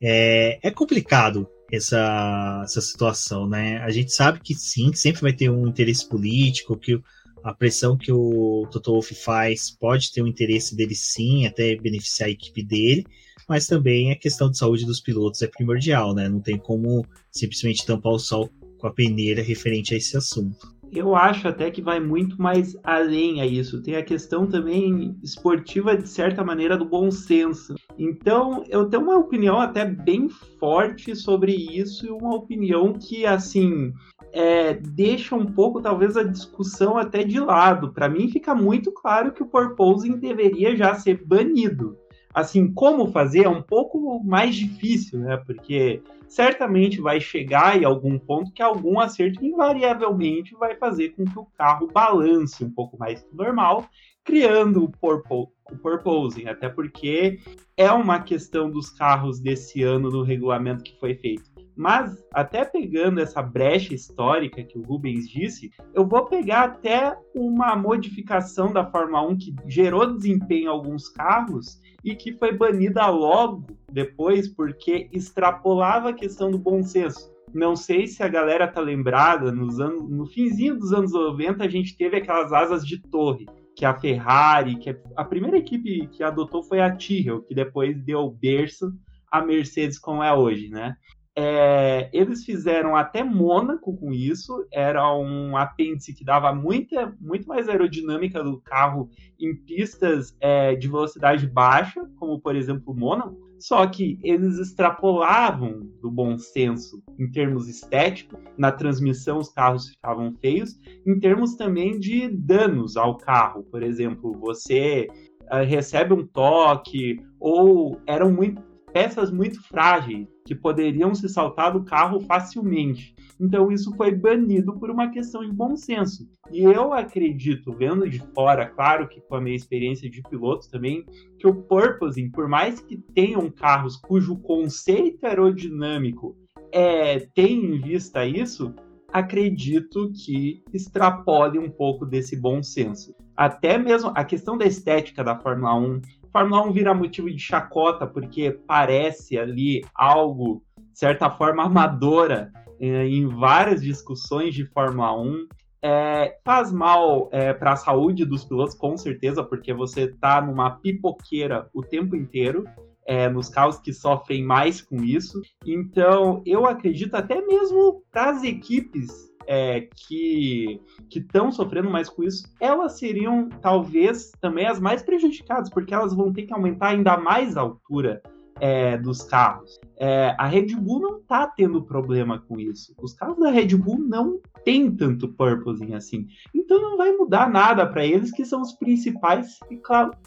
É, 0.00 0.58
é 0.66 0.70
complicado 0.72 1.48
essa, 1.72 2.60
essa 2.64 2.80
situação, 2.80 3.48
né? 3.48 3.78
A 3.78 3.90
gente 3.90 4.12
sabe 4.12 4.40
que 4.40 4.54
sim, 4.54 4.90
que 4.90 4.98
sempre 4.98 5.22
vai 5.22 5.32
ter 5.32 5.50
um 5.50 5.66
interesse 5.66 6.06
político, 6.06 6.76
que 6.76 7.00
a 7.42 7.52
pressão 7.52 7.96
que 7.96 8.12
o 8.12 8.68
Toto 8.70 8.92
Wolff 8.92 9.14
faz 9.14 9.70
pode 9.70 10.12
ter 10.12 10.22
um 10.22 10.26
interesse 10.26 10.76
dele 10.76 10.94
sim, 10.94 11.46
até 11.46 11.74
beneficiar 11.76 12.28
a 12.28 12.32
equipe 12.32 12.62
dele, 12.62 13.04
mas 13.48 13.66
também 13.66 14.12
a 14.12 14.16
questão 14.16 14.50
de 14.50 14.58
saúde 14.58 14.84
dos 14.84 15.00
pilotos 15.00 15.42
é 15.42 15.46
primordial, 15.46 16.14
né? 16.14 16.28
Não 16.28 16.40
tem 16.40 16.58
como 16.58 17.04
simplesmente 17.30 17.84
tampar 17.84 18.12
o 18.12 18.18
sol 18.18 18.48
com 18.78 18.86
a 18.86 18.92
peneira 18.92 19.42
referente 19.42 19.94
a 19.94 19.96
esse 19.96 20.16
assunto 20.16 20.81
eu 20.92 21.16
acho 21.16 21.48
até 21.48 21.70
que 21.70 21.80
vai 21.80 21.98
muito 21.98 22.40
mais 22.40 22.76
além 22.84 23.40
a 23.40 23.46
isso. 23.46 23.82
Tem 23.82 23.96
a 23.96 24.04
questão 24.04 24.46
também 24.46 25.16
esportiva, 25.22 25.96
de 25.96 26.06
certa 26.06 26.44
maneira, 26.44 26.76
do 26.76 26.84
bom 26.84 27.10
senso. 27.10 27.74
Então, 27.98 28.62
eu 28.68 28.84
tenho 28.84 29.02
uma 29.02 29.16
opinião 29.16 29.58
até 29.58 29.86
bem 29.86 30.28
forte 30.60 31.16
sobre 31.16 31.52
isso 31.52 32.06
e 32.06 32.10
uma 32.10 32.34
opinião 32.34 32.92
que, 32.92 33.24
assim, 33.24 33.92
é, 34.32 34.74
deixa 34.74 35.34
um 35.34 35.46
pouco, 35.46 35.80
talvez, 35.80 36.16
a 36.16 36.22
discussão 36.22 36.98
até 36.98 37.24
de 37.24 37.40
lado. 37.40 37.92
Para 37.92 38.08
mim, 38.08 38.28
fica 38.28 38.54
muito 38.54 38.92
claro 38.92 39.32
que 39.32 39.42
o 39.42 39.48
porposing 39.48 40.18
deveria 40.18 40.76
já 40.76 40.94
ser 40.94 41.24
banido. 41.24 41.96
Assim, 42.34 42.72
como 42.72 43.12
fazer 43.12 43.44
é 43.44 43.48
um 43.48 43.62
pouco 43.62 44.22
mais 44.24 44.54
difícil, 44.54 45.20
né? 45.20 45.38
Porque 45.38 46.02
certamente 46.32 46.98
vai 46.98 47.20
chegar 47.20 47.78
em 47.78 47.84
algum 47.84 48.18
ponto 48.18 48.52
que 48.52 48.62
algum 48.62 48.98
acerto 48.98 49.44
invariavelmente 49.44 50.54
vai 50.54 50.74
fazer 50.76 51.10
com 51.10 51.26
que 51.26 51.38
o 51.38 51.44
carro 51.44 51.88
balance 51.92 52.64
um 52.64 52.70
pouco 52.70 52.98
mais 52.98 53.22
que 53.22 53.36
normal, 53.36 53.86
criando 54.24 54.82
o, 54.82 54.90
purpo, 54.90 55.52
o 55.70 55.76
purposing, 55.76 56.48
até 56.48 56.70
porque 56.70 57.38
é 57.76 57.90
uma 57.92 58.18
questão 58.22 58.70
dos 58.70 58.88
carros 58.88 59.40
desse 59.40 59.82
ano 59.82 60.10
no 60.10 60.22
regulamento 60.22 60.82
que 60.82 60.98
foi 60.98 61.14
feito. 61.14 61.51
Mas, 61.76 62.22
até 62.32 62.64
pegando 62.64 63.20
essa 63.20 63.42
brecha 63.42 63.94
histórica 63.94 64.62
que 64.62 64.78
o 64.78 64.82
Rubens 64.82 65.28
disse, 65.28 65.70
eu 65.94 66.06
vou 66.06 66.26
pegar 66.26 66.64
até 66.64 67.16
uma 67.34 67.74
modificação 67.74 68.72
da 68.72 68.84
Fórmula 68.90 69.26
1 69.28 69.38
que 69.38 69.54
gerou 69.66 70.14
desempenho 70.14 70.64
em 70.64 70.68
alguns 70.68 71.08
carros 71.08 71.80
e 72.04 72.14
que 72.14 72.32
foi 72.32 72.52
banida 72.52 73.06
logo 73.08 73.66
depois 73.90 74.48
porque 74.48 75.08
extrapolava 75.12 76.10
a 76.10 76.14
questão 76.14 76.50
do 76.50 76.58
bom 76.58 76.82
senso. 76.82 77.32
Não 77.54 77.76
sei 77.76 78.06
se 78.06 78.22
a 78.22 78.28
galera 78.28 78.66
tá 78.66 78.80
lembrada, 78.80 79.52
nos 79.52 79.78
anos, 79.78 80.08
no 80.08 80.26
finzinho 80.26 80.78
dos 80.78 80.92
anos 80.92 81.12
90 81.12 81.62
a 81.62 81.68
gente 81.68 81.96
teve 81.96 82.16
aquelas 82.16 82.52
asas 82.52 82.86
de 82.86 82.98
torre, 82.98 83.46
que 83.76 83.84
a 83.84 83.98
Ferrari, 83.98 84.78
que 84.78 84.96
a 85.16 85.24
primeira 85.24 85.58
equipe 85.58 86.06
que 86.08 86.22
adotou 86.22 86.62
foi 86.62 86.80
a 86.80 86.94
Tyrrell, 86.94 87.42
que 87.42 87.54
depois 87.54 87.98
deu 88.04 88.30
berço 88.30 88.92
à 89.30 89.42
Mercedes 89.42 89.98
como 89.98 90.22
é 90.22 90.34
hoje, 90.34 90.68
né? 90.68 90.96
É, 91.34 92.10
eles 92.12 92.44
fizeram 92.44 92.94
até 92.94 93.24
Mônaco 93.24 93.96
com 93.96 94.12
isso, 94.12 94.66
era 94.70 95.14
um 95.16 95.56
apêndice 95.56 96.14
que 96.14 96.24
dava 96.24 96.54
muita, 96.54 97.16
muito 97.18 97.48
mais 97.48 97.70
aerodinâmica 97.70 98.44
do 98.44 98.60
carro 98.60 99.08
em 99.40 99.56
pistas 99.56 100.36
é, 100.40 100.74
de 100.74 100.88
velocidade 100.88 101.46
baixa, 101.46 102.06
como 102.16 102.38
por 102.38 102.54
exemplo 102.54 102.94
Mônaco, 102.94 103.34
só 103.58 103.86
que 103.86 104.18
eles 104.22 104.58
extrapolavam 104.58 105.88
do 106.02 106.10
bom 106.10 106.36
senso 106.36 107.02
em 107.18 107.30
termos 107.30 107.66
estéticos, 107.66 108.38
na 108.58 108.70
transmissão 108.70 109.38
os 109.38 109.48
carros 109.48 109.88
ficavam 109.88 110.34
feios, 110.40 110.76
em 111.06 111.18
termos 111.18 111.54
também 111.54 111.98
de 111.98 112.28
danos 112.28 112.96
ao 112.96 113.16
carro, 113.16 113.62
por 113.70 113.82
exemplo, 113.82 114.32
você 114.38 115.06
uh, 115.42 115.64
recebe 115.64 116.12
um 116.12 116.26
toque, 116.26 117.24
ou 117.40 117.98
eram 118.06 118.32
muito 118.32 118.60
peças 118.92 119.30
muito 119.30 119.62
frágeis 119.62 120.26
que 120.44 120.54
poderiam 120.54 121.14
se 121.14 121.28
saltar 121.28 121.72
do 121.72 121.84
carro 121.84 122.20
facilmente. 122.20 123.14
Então 123.40 123.72
isso 123.72 123.94
foi 123.96 124.14
banido 124.14 124.78
por 124.78 124.90
uma 124.90 125.10
questão 125.10 125.44
de 125.44 125.52
bom 125.52 125.76
senso. 125.76 126.28
E 126.50 126.62
eu 126.62 126.92
acredito, 126.92 127.72
vendo 127.72 128.08
de 128.08 128.20
fora, 128.34 128.66
claro 128.66 129.08
que 129.08 129.20
com 129.20 129.36
a 129.36 129.40
minha 129.40 129.56
experiência 129.56 130.08
de 130.08 130.22
piloto 130.22 130.68
também, 130.70 131.04
que 131.38 131.46
o 131.46 131.54
porpoising, 131.54 132.30
por 132.30 132.48
mais 132.48 132.80
que 132.80 132.96
tenham 132.96 133.50
carros 133.50 133.96
cujo 133.96 134.36
conceito 134.38 135.24
aerodinâmico 135.24 136.36
é, 136.70 137.20
tem 137.34 137.64
em 137.64 137.80
vista 137.80 138.24
isso, 138.24 138.74
acredito 139.12 140.10
que 140.12 140.62
extrapole 140.72 141.58
um 141.58 141.70
pouco 141.70 142.06
desse 142.06 142.34
bom 142.34 142.62
senso. 142.62 143.14
Até 143.36 143.76
mesmo 143.76 144.12
a 144.14 144.24
questão 144.24 144.56
da 144.56 144.64
estética 144.64 145.22
da 145.22 145.38
Fórmula 145.38 145.74
1, 145.74 146.00
Fórmula 146.32 146.66
1 146.66 146.72
vira 146.72 146.94
motivo 146.94 147.30
de 147.30 147.38
chacota 147.38 148.06
porque 148.06 148.58
parece 148.66 149.38
ali 149.38 149.82
algo, 149.94 150.62
de 150.76 150.98
certa 150.98 151.30
forma, 151.30 151.64
amadora 151.64 152.50
eh, 152.80 153.06
em 153.06 153.26
várias 153.26 153.82
discussões 153.82 154.54
de 154.54 154.64
Fórmula 154.64 155.14
1. 155.14 155.46
É, 155.84 156.38
faz 156.44 156.72
mal 156.72 157.28
é, 157.32 157.52
para 157.52 157.72
a 157.72 157.76
saúde 157.76 158.24
dos 158.24 158.44
pilotos, 158.44 158.74
com 158.74 158.96
certeza, 158.96 159.42
porque 159.42 159.74
você 159.74 160.02
está 160.02 160.40
numa 160.40 160.70
pipoqueira 160.70 161.68
o 161.74 161.82
tempo 161.82 162.16
inteiro. 162.16 162.64
É, 163.04 163.28
nos 163.28 163.48
carros 163.48 163.80
que 163.80 163.92
sofrem 163.92 164.44
mais 164.44 164.80
com 164.80 165.02
isso. 165.02 165.40
Então, 165.66 166.40
eu 166.46 166.64
acredito 166.64 167.16
até 167.16 167.44
mesmo 167.44 168.00
para 168.12 168.30
as 168.30 168.44
equipes 168.44 169.31
é, 169.46 169.88
que 170.08 170.80
estão 171.14 171.50
sofrendo 171.52 171.90
mais 171.90 172.08
com 172.08 172.22
isso, 172.22 172.44
elas 172.60 172.98
seriam 172.98 173.48
talvez 173.60 174.32
também 174.40 174.66
as 174.66 174.80
mais 174.80 175.02
prejudicadas, 175.02 175.70
porque 175.70 175.94
elas 175.94 176.14
vão 176.14 176.32
ter 176.32 176.42
que 176.42 176.52
aumentar 176.52 176.88
ainda 176.88 177.16
mais 177.16 177.56
a 177.56 177.60
altura 177.60 178.22
é, 178.60 178.96
dos 178.96 179.22
carros. 179.24 179.80
É, 179.98 180.34
a 180.38 180.46
Red 180.46 180.74
Bull 180.76 181.00
não 181.00 181.18
está 181.18 181.48
tendo 181.48 181.82
problema 181.82 182.38
com 182.38 182.60
isso. 182.60 182.94
Os 182.96 183.12
carros 183.12 183.38
da 183.38 183.50
Red 183.50 183.76
Bull 183.76 183.98
não 183.98 184.40
têm 184.64 184.90
tanto 184.90 185.26
purposing 185.26 185.94
assim. 185.94 186.28
Então 186.54 186.80
não 186.80 186.96
vai 186.96 187.10
mudar 187.12 187.50
nada 187.50 187.84
para 187.84 188.06
eles, 188.06 188.30
que 188.30 188.44
são 188.44 188.62
os 188.62 188.72
principais 188.72 189.58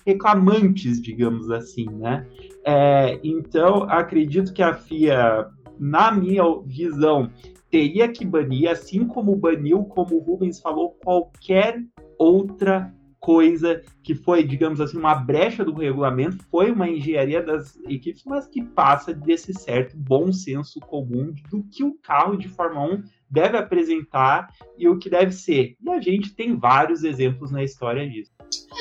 reclamantes, 0.06 1.02
digamos 1.02 1.50
assim, 1.50 1.86
né? 1.86 2.28
É, 2.66 3.20
então 3.24 3.84
acredito 3.84 4.54
que 4.54 4.62
a 4.62 4.74
FIA, 4.74 5.48
na 5.80 6.12
minha 6.12 6.44
visão, 6.66 7.32
teria 7.70 8.08
que 8.08 8.26
banir, 8.26 8.70
assim 8.70 9.06
como 9.06 9.36
baniu, 9.36 9.84
como 9.84 10.16
o 10.16 10.20
Rubens 10.20 10.60
falou, 10.60 10.92
qualquer 11.04 11.84
outra 12.18 12.94
coisa 13.26 13.82
que 14.04 14.14
foi, 14.14 14.44
digamos 14.44 14.80
assim, 14.80 14.98
uma 14.98 15.16
brecha 15.16 15.66
do 15.66 15.74
regulamento, 15.74 16.46
foi 16.52 16.70
uma 16.72 16.88
engenharia 16.88 17.42
das 17.42 17.76
equipes, 17.88 18.24
mas 18.24 18.48
que 18.48 18.64
passa 18.64 19.16
desse 19.16 19.52
certo 19.52 19.98
bom 19.98 20.32
senso 20.32 20.80
comum 20.80 21.34
do 21.50 21.64
que 21.64 21.84
o 21.84 21.96
carro 21.96 22.38
de 22.38 22.48
Fórmula 22.48 22.98
1 22.98 23.04
deve 23.28 23.58
apresentar 23.58 24.54
e 24.78 24.88
o 24.88 25.00
que 25.00 25.10
deve 25.10 25.32
ser. 25.32 25.76
E 25.82 25.90
a 25.90 26.00
gente 26.00 26.36
tem 26.36 26.56
vários 26.56 27.04
exemplos 27.04 27.50
na 27.50 27.64
história 27.64 28.08
disso. 28.08 28.32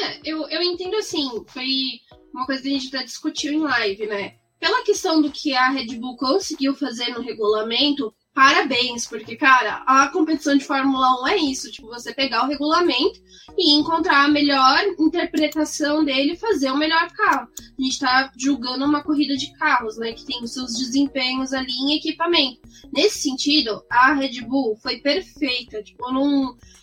É, 0.03 0.21
eu, 0.31 0.47
eu 0.51 0.61
entendo 0.61 0.97
assim, 0.97 1.27
foi 1.47 1.67
uma 2.35 2.45
coisa 2.45 2.61
que 2.61 2.69
a 2.69 2.73
gente 2.73 2.91
já 2.91 3.03
discutiu 3.03 3.51
em 3.51 3.61
live, 3.61 4.07
né? 4.07 4.35
Pela 4.59 4.85
questão 4.85 5.21
do 5.21 5.31
que 5.31 5.55
a 5.55 5.71
Red 5.71 5.97
Bull 5.99 6.17
conseguiu 6.17 6.75
fazer 6.75 7.11
no 7.11 7.21
regulamento, 7.21 8.15
parabéns, 8.35 9.07
porque, 9.07 9.37
cara, 9.37 9.85
a 9.87 10.09
competição 10.09 10.57
de 10.57 10.65
Fórmula 10.65 11.23
1 11.23 11.29
é 11.29 11.37
isso, 11.37 11.71
tipo, 11.71 11.87
você 11.87 12.13
pegar 12.13 12.45
o 12.45 12.49
regulamento 12.49 13.21
e 13.57 13.79
encontrar 13.79 14.25
a 14.25 14.29
melhor 14.29 14.85
interpretação 14.99 16.05
dele 16.05 16.33
e 16.33 16.37
fazer 16.37 16.71
o 16.71 16.77
melhor 16.77 17.09
carro. 17.13 17.49
A 17.79 17.83
gente 17.83 17.99
tá 17.99 18.33
julgando 18.37 18.85
uma 18.85 19.05
corrida 19.05 19.37
de 19.37 19.53
carros, 19.55 19.97
né, 19.97 20.13
que 20.13 20.27
tem 20.27 20.43
os 20.43 20.53
seus 20.53 20.77
desempenhos 20.77 21.53
ali 21.53 21.73
em 21.73 21.97
equipamento. 21.97 22.61
Nesse 22.93 23.23
sentido, 23.23 23.83
a 23.89 24.13
Red 24.13 24.41
Bull 24.43 24.77
foi 24.83 24.99
perfeita, 24.99 25.83
tipo, 25.83 26.05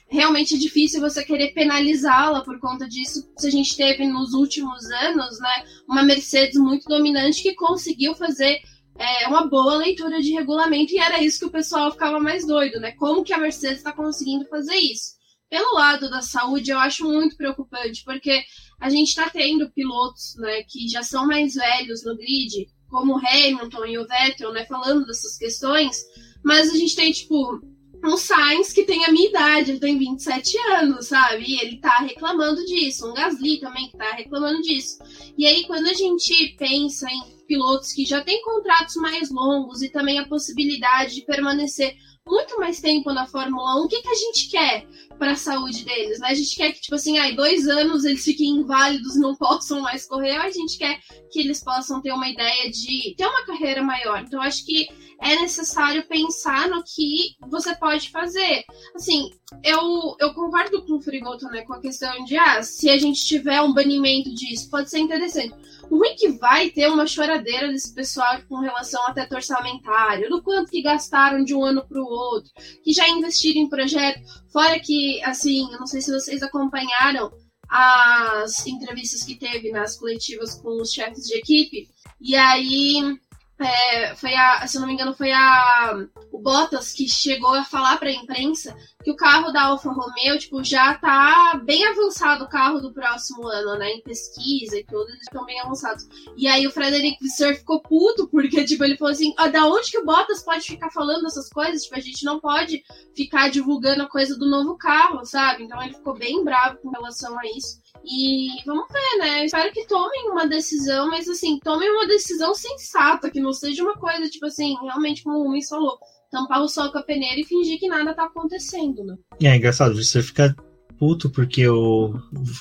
realmente 0.07 0.55
é 0.55 0.57
difícil 0.57 1.01
você 1.01 1.23
querer 1.23 1.53
penalizá-la 1.53 2.41
por 2.41 2.59
conta 2.59 2.87
disso. 2.87 3.29
Se 3.37 3.47
a 3.47 3.51
gente 3.51 3.75
teve 3.75 4.05
nos 4.07 4.33
últimos 4.33 4.85
anos, 4.89 5.39
né, 5.39 5.63
uma 5.87 6.03
Mercedes 6.03 6.59
muito 6.59 6.87
dominante 6.87 7.43
que 7.43 7.55
conseguiu 7.55 8.13
fazer 8.15 8.61
é, 8.97 9.27
uma 9.27 9.47
boa 9.47 9.75
leitura 9.75 10.21
de 10.21 10.31
regulamento 10.31 10.93
e 10.93 10.99
era 10.99 11.23
isso 11.23 11.39
que 11.39 11.45
o 11.45 11.51
pessoal 11.51 11.91
ficava 11.91 12.19
mais 12.19 12.45
doido, 12.45 12.79
né? 12.79 12.91
Como 12.93 13.23
que 13.23 13.33
a 13.33 13.37
Mercedes 13.37 13.77
está 13.77 13.91
conseguindo 13.91 14.45
fazer 14.45 14.75
isso? 14.75 15.19
Pelo 15.49 15.73
lado 15.75 16.09
da 16.09 16.21
saúde, 16.21 16.71
eu 16.71 16.79
acho 16.79 17.03
muito 17.03 17.35
preocupante, 17.35 18.03
porque 18.05 18.41
a 18.79 18.89
gente 18.89 19.09
está 19.09 19.29
tendo 19.29 19.69
pilotos 19.71 20.35
né, 20.37 20.63
que 20.63 20.87
já 20.87 21.03
são 21.03 21.27
mais 21.27 21.55
velhos 21.55 22.05
no 22.05 22.15
grid, 22.15 22.67
como 22.89 23.15
o 23.15 23.17
Hamilton 23.17 23.85
e 23.85 23.97
o 23.97 24.07
Vettel, 24.07 24.53
né, 24.53 24.65
falando 24.65 25.05
dessas 25.05 25.37
questões, 25.37 26.03
mas 26.43 26.69
a 26.69 26.77
gente 26.77 26.95
tem, 26.95 27.11
tipo, 27.11 27.61
um 28.03 28.17
Sainz 28.17 28.73
que 28.73 28.83
tem 28.83 29.05
a 29.05 29.11
minha 29.11 29.29
idade, 29.29 29.71
ele 29.71 29.79
tem 29.79 29.97
27 29.97 30.57
anos, 30.75 31.07
sabe? 31.07 31.43
E 31.47 31.59
ele 31.61 31.77
tá 31.77 31.97
reclamando 31.97 32.65
disso. 32.65 33.07
Um 33.07 33.13
Gasly 33.13 33.59
também 33.59 33.89
que 33.89 33.97
tá 33.97 34.11
reclamando 34.11 34.61
disso. 34.61 34.97
E 35.37 35.45
aí, 35.45 35.65
quando 35.65 35.87
a 35.87 35.93
gente 35.93 36.55
pensa 36.57 37.07
em 37.09 37.45
pilotos 37.47 37.93
que 37.93 38.05
já 38.05 38.21
têm 38.21 38.41
contratos 38.41 38.95
mais 38.95 39.29
longos 39.29 39.81
e 39.81 39.89
também 39.89 40.17
a 40.17 40.27
possibilidade 40.27 41.15
de 41.15 41.25
permanecer 41.25 41.95
muito 42.25 42.59
mais 42.59 42.79
tempo 42.79 43.11
na 43.11 43.27
Fórmula 43.27 43.81
1, 43.81 43.83
o 43.83 43.87
que, 43.87 44.01
que 44.01 44.07
a 44.07 44.15
gente 44.15 44.49
quer 44.49 44.87
para 45.17 45.31
a 45.31 45.35
saúde 45.35 45.83
deles? 45.83 46.19
Né? 46.19 46.29
A 46.29 46.33
gente 46.33 46.55
quer 46.55 46.71
que, 46.71 46.81
tipo 46.81 46.95
assim, 46.95 47.17
ai, 47.17 47.35
dois 47.35 47.67
anos 47.67 48.05
eles 48.05 48.23
fiquem 48.23 48.57
inválidos 48.57 49.15
não 49.15 49.35
possam 49.37 49.81
mais 49.81 50.07
correr, 50.07 50.37
ou 50.37 50.43
a 50.43 50.51
gente 50.51 50.77
quer 50.77 50.99
que 51.31 51.39
eles 51.39 51.63
possam 51.63 52.01
ter 52.01 52.11
uma 52.11 52.29
ideia 52.29 52.69
de 52.69 53.15
ter 53.17 53.25
uma 53.25 53.45
carreira 53.45 53.83
maior. 53.83 54.21
Então, 54.21 54.41
acho 54.41 54.65
que 54.65 54.87
é 55.21 55.35
necessário 55.39 56.05
pensar 56.07 56.67
no 56.67 56.83
que 56.83 57.35
você 57.47 57.75
pode 57.75 58.09
fazer. 58.09 58.63
Assim, 58.95 59.29
eu, 59.63 60.15
eu 60.19 60.33
concordo 60.33 60.83
com 60.83 60.95
o 60.97 61.01
Frigoto, 61.01 61.45
né, 61.45 61.61
com 61.61 61.73
a 61.73 61.79
questão 61.79 62.23
de, 62.25 62.35
ah, 62.37 62.63
se 62.63 62.89
a 62.89 62.97
gente 62.97 63.23
tiver 63.25 63.61
um 63.61 63.73
banimento 63.73 64.33
disso, 64.33 64.69
pode 64.69 64.89
ser 64.89 64.97
interessante. 64.97 65.53
O 65.91 65.97
ruim 65.97 66.09
é 66.09 66.15
que 66.15 66.29
vai 66.29 66.71
ter 66.71 66.87
uma 66.87 67.05
choradeira 67.05 67.67
desse 67.67 67.93
pessoal 67.93 68.41
com 68.49 68.59
relação 68.59 69.05
a 69.05 69.13
teto 69.13 69.35
orçamentário, 69.35 70.29
do 70.29 70.41
quanto 70.41 70.71
que 70.71 70.81
gastaram 70.81 71.43
de 71.43 71.53
um 71.53 71.63
ano 71.63 71.85
para 71.87 72.01
o 72.01 72.05
outro, 72.05 72.49
que 72.83 72.91
já 72.91 73.07
investiram 73.07 73.61
em 73.61 73.69
projeto. 73.69 74.21
Fora 74.51 74.79
que, 74.79 75.21
assim, 75.23 75.71
eu 75.71 75.79
não 75.79 75.85
sei 75.85 76.01
se 76.01 76.11
vocês 76.11 76.41
acompanharam 76.41 77.31
as 77.69 78.65
entrevistas 78.65 79.23
que 79.23 79.35
teve 79.35 79.71
nas 79.71 79.97
coletivas 79.97 80.55
com 80.55 80.81
os 80.81 80.91
chefes 80.91 81.25
de 81.25 81.35
equipe, 81.35 81.87
e 82.19 82.35
aí 82.35 83.17
é, 83.63 84.15
foi 84.15 84.33
a, 84.35 84.65
se 84.67 84.77
eu 84.77 84.81
não 84.81 84.87
me 84.87 84.93
engano, 84.93 85.13
foi 85.13 85.31
a 85.31 86.05
o 86.31 86.39
Bottas 86.39 86.93
que 86.93 87.07
chegou 87.07 87.53
a 87.53 87.63
falar 87.63 87.97
para 87.97 88.09
a 88.09 88.13
imprensa 88.13 88.75
que 89.03 89.11
o 89.11 89.15
carro 89.15 89.51
da 89.51 89.63
Alfa 89.63 89.91
Romeo, 89.91 90.37
tipo, 90.37 90.63
já 90.63 90.93
tá 90.95 91.59
bem 91.63 91.85
avançado 91.85 92.43
o 92.43 92.49
carro 92.49 92.79
do 92.79 92.93
próximo 92.93 93.47
ano, 93.47 93.77
né, 93.77 93.89
em 93.91 94.01
pesquisa 94.01 94.77
e 94.77 94.85
tudo, 94.85 95.09
eles 95.09 95.23
estão 95.23 95.45
bem 95.45 95.59
avançados. 95.59 96.07
E 96.37 96.47
aí 96.47 96.67
o 96.67 96.71
Frederic 96.71 97.17
Visser 97.21 97.57
ficou 97.57 97.81
puto 97.81 98.27
porque 98.27 98.63
tipo 98.65 98.83
ele 98.83 98.97
falou 98.97 99.11
assim: 99.11 99.33
ah, 99.37 99.47
"Da 99.47 99.65
onde 99.65 99.91
que 99.91 99.97
o 99.97 100.05
Bottas 100.05 100.43
pode 100.43 100.65
ficar 100.65 100.91
falando 100.91 101.25
essas 101.25 101.49
coisas? 101.49 101.83
Tipo, 101.83 101.95
a 101.95 102.01
gente 102.01 102.23
não 102.23 102.39
pode 102.39 102.83
ficar 103.15 103.49
divulgando 103.49 104.03
a 104.03 104.09
coisa 104.09 104.37
do 104.37 104.49
novo 104.49 104.77
carro, 104.77 105.25
sabe?" 105.25 105.63
Então 105.63 105.81
ele 105.81 105.93
ficou 105.93 106.13
bem 106.13 106.43
bravo 106.43 106.77
com 106.77 106.89
relação 106.89 107.37
a 107.39 107.45
isso. 107.57 107.80
E 108.03 108.47
vamos 108.65 108.87
ver, 108.91 109.19
né? 109.19 109.45
espero 109.45 109.71
que 109.71 109.87
tomem 109.87 110.29
uma 110.31 110.47
decisão, 110.47 111.09
mas 111.09 111.27
assim, 111.27 111.59
tomem 111.59 111.89
uma 111.91 112.07
decisão 112.07 112.53
sensata, 112.53 113.29
que 113.29 113.39
não 113.39 113.53
seja 113.53 113.83
uma 113.83 113.95
coisa, 113.95 114.29
tipo 114.29 114.45
assim, 114.45 114.75
realmente 114.81 115.23
como 115.23 115.39
o 115.39 115.43
Rumi 115.43 115.65
falou, 115.65 115.97
tampar 116.31 116.61
o 116.61 116.67
sol 116.67 116.91
com 116.91 116.97
a 116.97 117.03
peneira 117.03 117.39
e 117.39 117.45
fingir 117.45 117.79
que 117.79 117.87
nada 117.87 118.13
tá 118.13 118.25
acontecendo, 118.25 119.03
né? 119.03 119.15
É 119.41 119.55
engraçado, 119.55 119.95
você 119.95 120.21
fica 120.23 120.55
puto 121.01 121.31
porque 121.31 121.67
o 121.67 122.13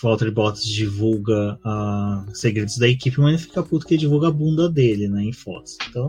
Walter 0.03 0.31
Bottas 0.31 0.65
divulga 0.65 1.59
uh, 1.63 2.35
segredos 2.35 2.79
da 2.79 2.89
equipe, 2.89 3.21
mas 3.21 3.35
ele 3.35 3.43
fica 3.43 3.63
puto 3.63 3.87
que 3.87 3.99
divulga 3.99 4.29
a 4.29 4.33
bunda 4.33 4.67
dele, 4.67 5.09
né, 5.09 5.23
em 5.23 5.33
fotos. 5.33 5.77
Então, 5.89 6.09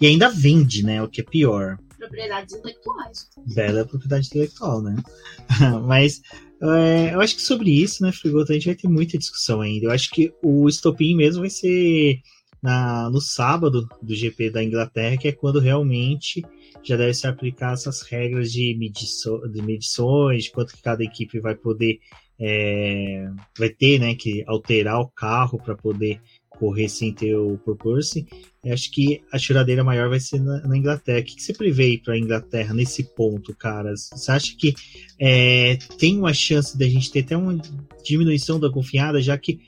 e 0.00 0.06
ainda 0.06 0.30
vende, 0.30 0.82
né, 0.82 1.02
o 1.02 1.08
que 1.08 1.20
é 1.20 1.24
pior. 1.24 1.78
Propriedades 2.00 2.54
intelectuais. 2.54 3.28
Bela 3.54 3.84
propriedade 3.84 4.26
intelectual, 4.26 4.82
né? 4.82 4.96
mas 5.86 6.22
é, 6.62 7.14
eu 7.14 7.20
acho 7.20 7.36
que 7.36 7.42
sobre 7.42 7.70
isso, 7.70 8.02
né, 8.02 8.10
Frigoto, 8.10 8.52
a 8.52 8.54
gente 8.54 8.66
vai 8.66 8.74
ter 8.74 8.88
muita 8.88 9.18
discussão 9.18 9.60
ainda. 9.60 9.86
Eu 9.86 9.90
acho 9.90 10.10
que 10.10 10.32
o 10.42 10.68
estopim 10.68 11.14
mesmo 11.14 11.42
vai 11.42 11.50
ser 11.50 12.20
na, 12.62 13.10
no 13.10 13.20
sábado 13.20 13.86
do 14.02 14.14
GP 14.14 14.50
da 14.50 14.64
Inglaterra, 14.64 15.16
que 15.16 15.28
é 15.28 15.32
quando 15.32 15.60
realmente 15.60 16.42
já 16.82 16.96
deve 16.96 17.14
se 17.14 17.26
aplicar 17.26 17.74
essas 17.74 18.02
regras 18.02 18.50
de, 18.50 18.74
mediço, 18.78 19.38
de 19.48 19.62
medições, 19.62 20.44
de 20.44 20.52
quanto 20.52 20.74
que 20.74 20.82
cada 20.82 21.04
equipe 21.04 21.38
vai 21.38 21.54
poder 21.54 21.98
é, 22.42 23.28
vai 23.58 23.68
ter 23.68 23.98
né, 23.98 24.14
que 24.14 24.42
alterar 24.46 24.98
o 24.98 25.08
carro 25.08 25.58
para 25.58 25.76
poder 25.76 26.20
correr 26.48 26.88
sem 26.88 27.12
ter 27.12 27.36
o 27.36 27.58
purpose. 27.58 28.26
Eu 28.62 28.74
acho 28.74 28.90
que 28.90 29.22
a 29.32 29.38
choradeira 29.38 29.82
maior 29.82 30.10
vai 30.10 30.20
ser 30.20 30.38
na, 30.38 30.66
na 30.66 30.76
Inglaterra. 30.76 31.20
O 31.20 31.24
que, 31.24 31.36
que 31.36 31.42
você 31.42 31.54
prevê 31.54 32.00
para 32.04 32.14
a 32.14 32.18
Inglaterra 32.18 32.74
nesse 32.74 33.02
ponto, 33.14 33.54
cara? 33.56 33.94
Você 33.96 34.30
acha 34.30 34.54
que 34.56 34.74
é, 35.18 35.78
tem 35.98 36.18
uma 36.18 36.34
chance 36.34 36.76
da 36.76 36.86
gente 36.86 37.10
ter 37.10 37.20
até 37.20 37.36
uma 37.36 37.58
diminuição 38.04 38.60
da 38.60 38.70
confiada, 38.70 39.20
já 39.22 39.36
que 39.38 39.60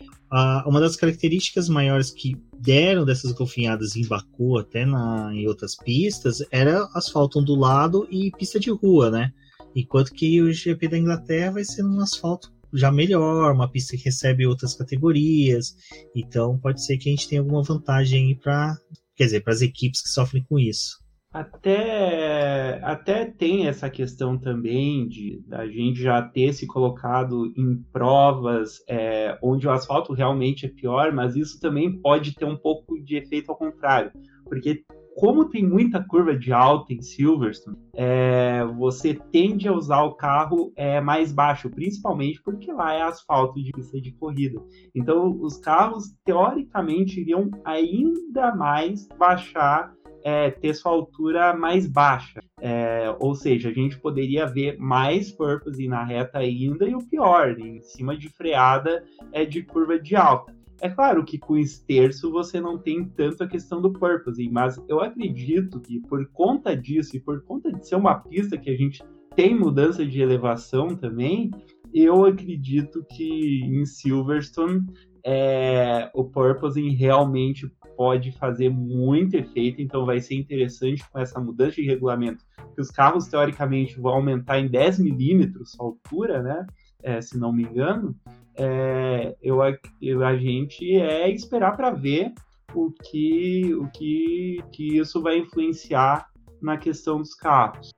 uma 0.67 0.81
das 0.81 0.97
características 0.97 1.69
maiores 1.69 2.11
que 2.11 2.37
deram 2.59 3.05
dessas 3.05 3.33
golfinhadas 3.33 3.97
em 3.97 4.07
Baku, 4.07 4.59
até 4.59 4.87
na, 4.87 5.31
em 5.35 5.47
outras 5.47 5.77
pistas, 5.77 6.43
era 6.51 6.89
asfalto 6.95 7.39
ondulado 7.39 8.09
e 8.11 8.31
pista 8.31 8.59
de 8.59 8.71
rua, 8.71 9.11
né? 9.11 9.33
Enquanto 9.75 10.13
que 10.13 10.41
o 10.41 10.53
GP 10.53 10.89
da 10.89 10.99
Inglaterra 10.99 11.53
vai 11.53 11.65
ser 11.65 11.85
um 11.85 12.01
asfalto 12.01 12.52
já 12.75 12.91
melhor, 12.91 13.53
uma 13.53 13.71
pista 13.71 13.97
que 13.97 14.05
recebe 14.05 14.47
outras 14.47 14.75
categorias. 14.75 15.75
Então 16.15 16.59
pode 16.59 16.85
ser 16.85 16.97
que 16.99 17.09
a 17.09 17.13
gente 17.13 17.29
tenha 17.29 17.41
alguma 17.41 17.63
vantagem 17.63 18.29
aí 18.29 18.35
para, 18.35 18.75
quer 19.17 19.25
dizer, 19.25 19.41
para 19.43 19.53
as 19.53 19.63
equipes 19.63 20.03
que 20.03 20.09
sofrem 20.09 20.45
com 20.45 20.59
isso. 20.59 21.03
Até, 21.33 22.79
até 22.83 23.25
tem 23.25 23.67
essa 23.67 23.89
questão 23.89 24.39
também 24.39 25.09
de 25.09 25.43
a 25.51 25.67
gente 25.67 26.03
já 26.03 26.21
ter 26.21 26.53
se 26.53 26.67
colocado 26.67 27.47
em 27.57 27.83
provas 27.91 28.85
é, 28.87 29.39
onde 29.43 29.67
o 29.67 29.71
asfalto 29.71 30.13
realmente 30.13 30.67
é 30.67 30.69
pior, 30.69 31.11
mas 31.11 31.35
isso 31.35 31.59
também 31.59 31.99
pode 32.03 32.35
ter 32.35 32.45
um 32.45 32.57
pouco 32.57 33.03
de 33.03 33.17
efeito 33.17 33.51
ao 33.51 33.57
contrário, 33.57 34.13
porque 34.45 34.85
como 35.17 35.49
tem 35.49 35.67
muita 35.67 36.03
curva 36.03 36.35
de 36.37 36.53
alta 36.53 36.93
em 36.93 37.03
Silverstone, 37.03 37.77
é, 37.95 38.65
você 38.77 39.15
tende 39.15 39.69
a 39.69 39.73
usar 39.73 40.03
o 40.03 40.15
carro 40.15 40.73
é, 40.77 41.01
mais 41.01 41.33
baixo, 41.33 41.71
principalmente 41.71 42.43
porque 42.43 42.73
lá 42.73 42.95
é 42.95 43.03
asfalto 43.03 43.63
de 43.63 43.71
pista 43.73 44.01
de 44.01 44.13
corrida. 44.13 44.61
Então, 44.95 45.39
os 45.41 45.59
carros, 45.59 46.15
teoricamente, 46.25 47.21
iriam 47.21 47.51
ainda 47.65 48.55
mais 48.55 49.07
baixar, 49.19 49.93
é, 50.25 50.51
ter 50.51 50.75
sua 50.75 50.93
altura 50.93 51.55
mais 51.55 51.87
baixa. 51.87 52.41
É, 52.61 53.15
ou 53.19 53.35
seja, 53.35 53.71
a 53.71 53.73
gente 53.73 53.99
poderia 53.99 54.47
ver 54.47 54.79
mais 54.79 55.33
purpose 55.33 55.89
na 55.89 56.05
reta 56.05 56.39
ainda, 56.39 56.89
e 56.89 56.95
o 56.95 57.05
pior, 57.05 57.59
em 57.59 57.81
cima 57.83 58.17
de 58.17 58.29
freada 58.29 59.05
é 59.33 59.45
de 59.45 59.63
curva 59.63 59.99
de 59.99 60.15
alta. 60.15 60.55
É 60.83 60.91
claro 60.91 61.25
que 61.25 61.39
com 61.39 61.57
esterço 61.57 62.29
você 62.33 62.61
não 62.61 62.77
tem 62.77 63.05
tanto 63.05 63.45
a 63.45 63.47
questão 63.47 63.81
do 63.81 63.93
purpose, 63.93 64.51
mas 64.51 64.83
eu 64.89 64.99
acredito 64.99 65.79
que 65.79 66.01
por 66.01 66.27
conta 66.33 66.77
disso 66.77 67.17
e 67.17 67.21
por 67.21 67.41
conta 67.45 67.73
de 67.73 67.87
ser 67.87 67.95
uma 67.95 68.17
pista 68.17 68.59
que 68.59 68.69
a 68.69 68.77
gente 68.77 69.01
tem 69.37 69.57
mudança 69.57 70.05
de 70.05 70.21
elevação 70.21 70.89
também, 70.89 71.53
eu 71.95 72.25
acredito 72.25 73.07
que 73.09 73.61
em 73.65 73.87
Silverstone 73.87 74.85
é, 75.25 76.11
o 76.13 76.25
purposing 76.25 76.91
realmente 76.91 77.73
pode 77.97 78.33
fazer 78.33 78.69
muito 78.69 79.37
efeito, 79.37 79.81
então 79.81 80.05
vai 80.05 80.19
ser 80.21 80.35
interessante 80.35 81.09
com 81.09 81.21
essa 81.21 81.39
mudança 81.39 81.77
de 81.77 81.87
regulamento, 81.87 82.45
que 82.75 82.81
os 82.81 82.91
carros 82.91 83.29
teoricamente 83.29 84.01
vão 84.01 84.15
aumentar 84.15 84.59
em 84.59 84.69
10 84.69 84.99
milímetros 84.99 85.79
a 85.79 85.85
altura, 85.85 86.43
né? 86.43 86.67
É, 87.03 87.21
se 87.21 87.37
não 87.39 87.53
me 87.53 87.65
engano, 87.65 88.15
é, 88.55 89.35
eu, 89.43 89.59
eu, 90.01 90.25
a 90.25 90.37
gente 90.37 90.95
é 90.97 91.31
esperar 91.31 91.77
para 91.77 91.91
ver 91.91 92.33
o 92.75 92.91
que, 92.91 93.75
o 93.75 93.89
que, 93.89 94.63
que 94.73 94.99
isso 94.99 95.21
vai 95.23 95.39
influenciar 95.39 96.27
na 96.61 96.77
questão 96.77 97.19
dos 97.19 97.35
carros. 97.35 97.91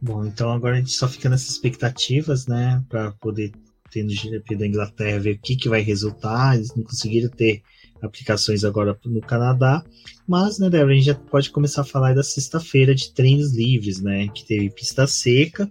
Bom, 0.00 0.24
então 0.24 0.50
agora 0.50 0.74
a 0.74 0.78
gente 0.78 0.92
só 0.92 1.08
fica 1.08 1.28
nessas 1.28 1.50
expectativas, 1.50 2.46
né, 2.46 2.82
para 2.88 3.12
poder 3.12 3.52
ter 3.90 4.02
no 4.02 4.10
GP 4.10 4.56
da 4.56 4.66
Inglaterra 4.66 5.18
ver 5.18 5.36
o 5.36 5.40
que, 5.40 5.56
que 5.56 5.68
vai 5.68 5.80
resultar. 5.80 6.54
Eles 6.54 6.74
não 6.74 6.84
conseguiram 6.84 7.30
ter 7.30 7.62
aplicações 8.02 8.64
agora 8.64 8.98
no 9.04 9.20
Canadá, 9.20 9.84
mas, 10.26 10.58
né, 10.58 10.70
Débora, 10.70 10.92
a 10.92 10.96
gente 10.96 11.06
já 11.06 11.14
pode 11.14 11.50
começar 11.50 11.82
a 11.82 11.84
falar 11.84 12.14
da 12.14 12.22
sexta-feira 12.22 12.94
de 12.94 13.12
treinos 13.12 13.52
livres, 13.54 14.00
né, 14.00 14.28
que 14.28 14.46
teve 14.46 14.70
pista 14.70 15.06
seca 15.06 15.70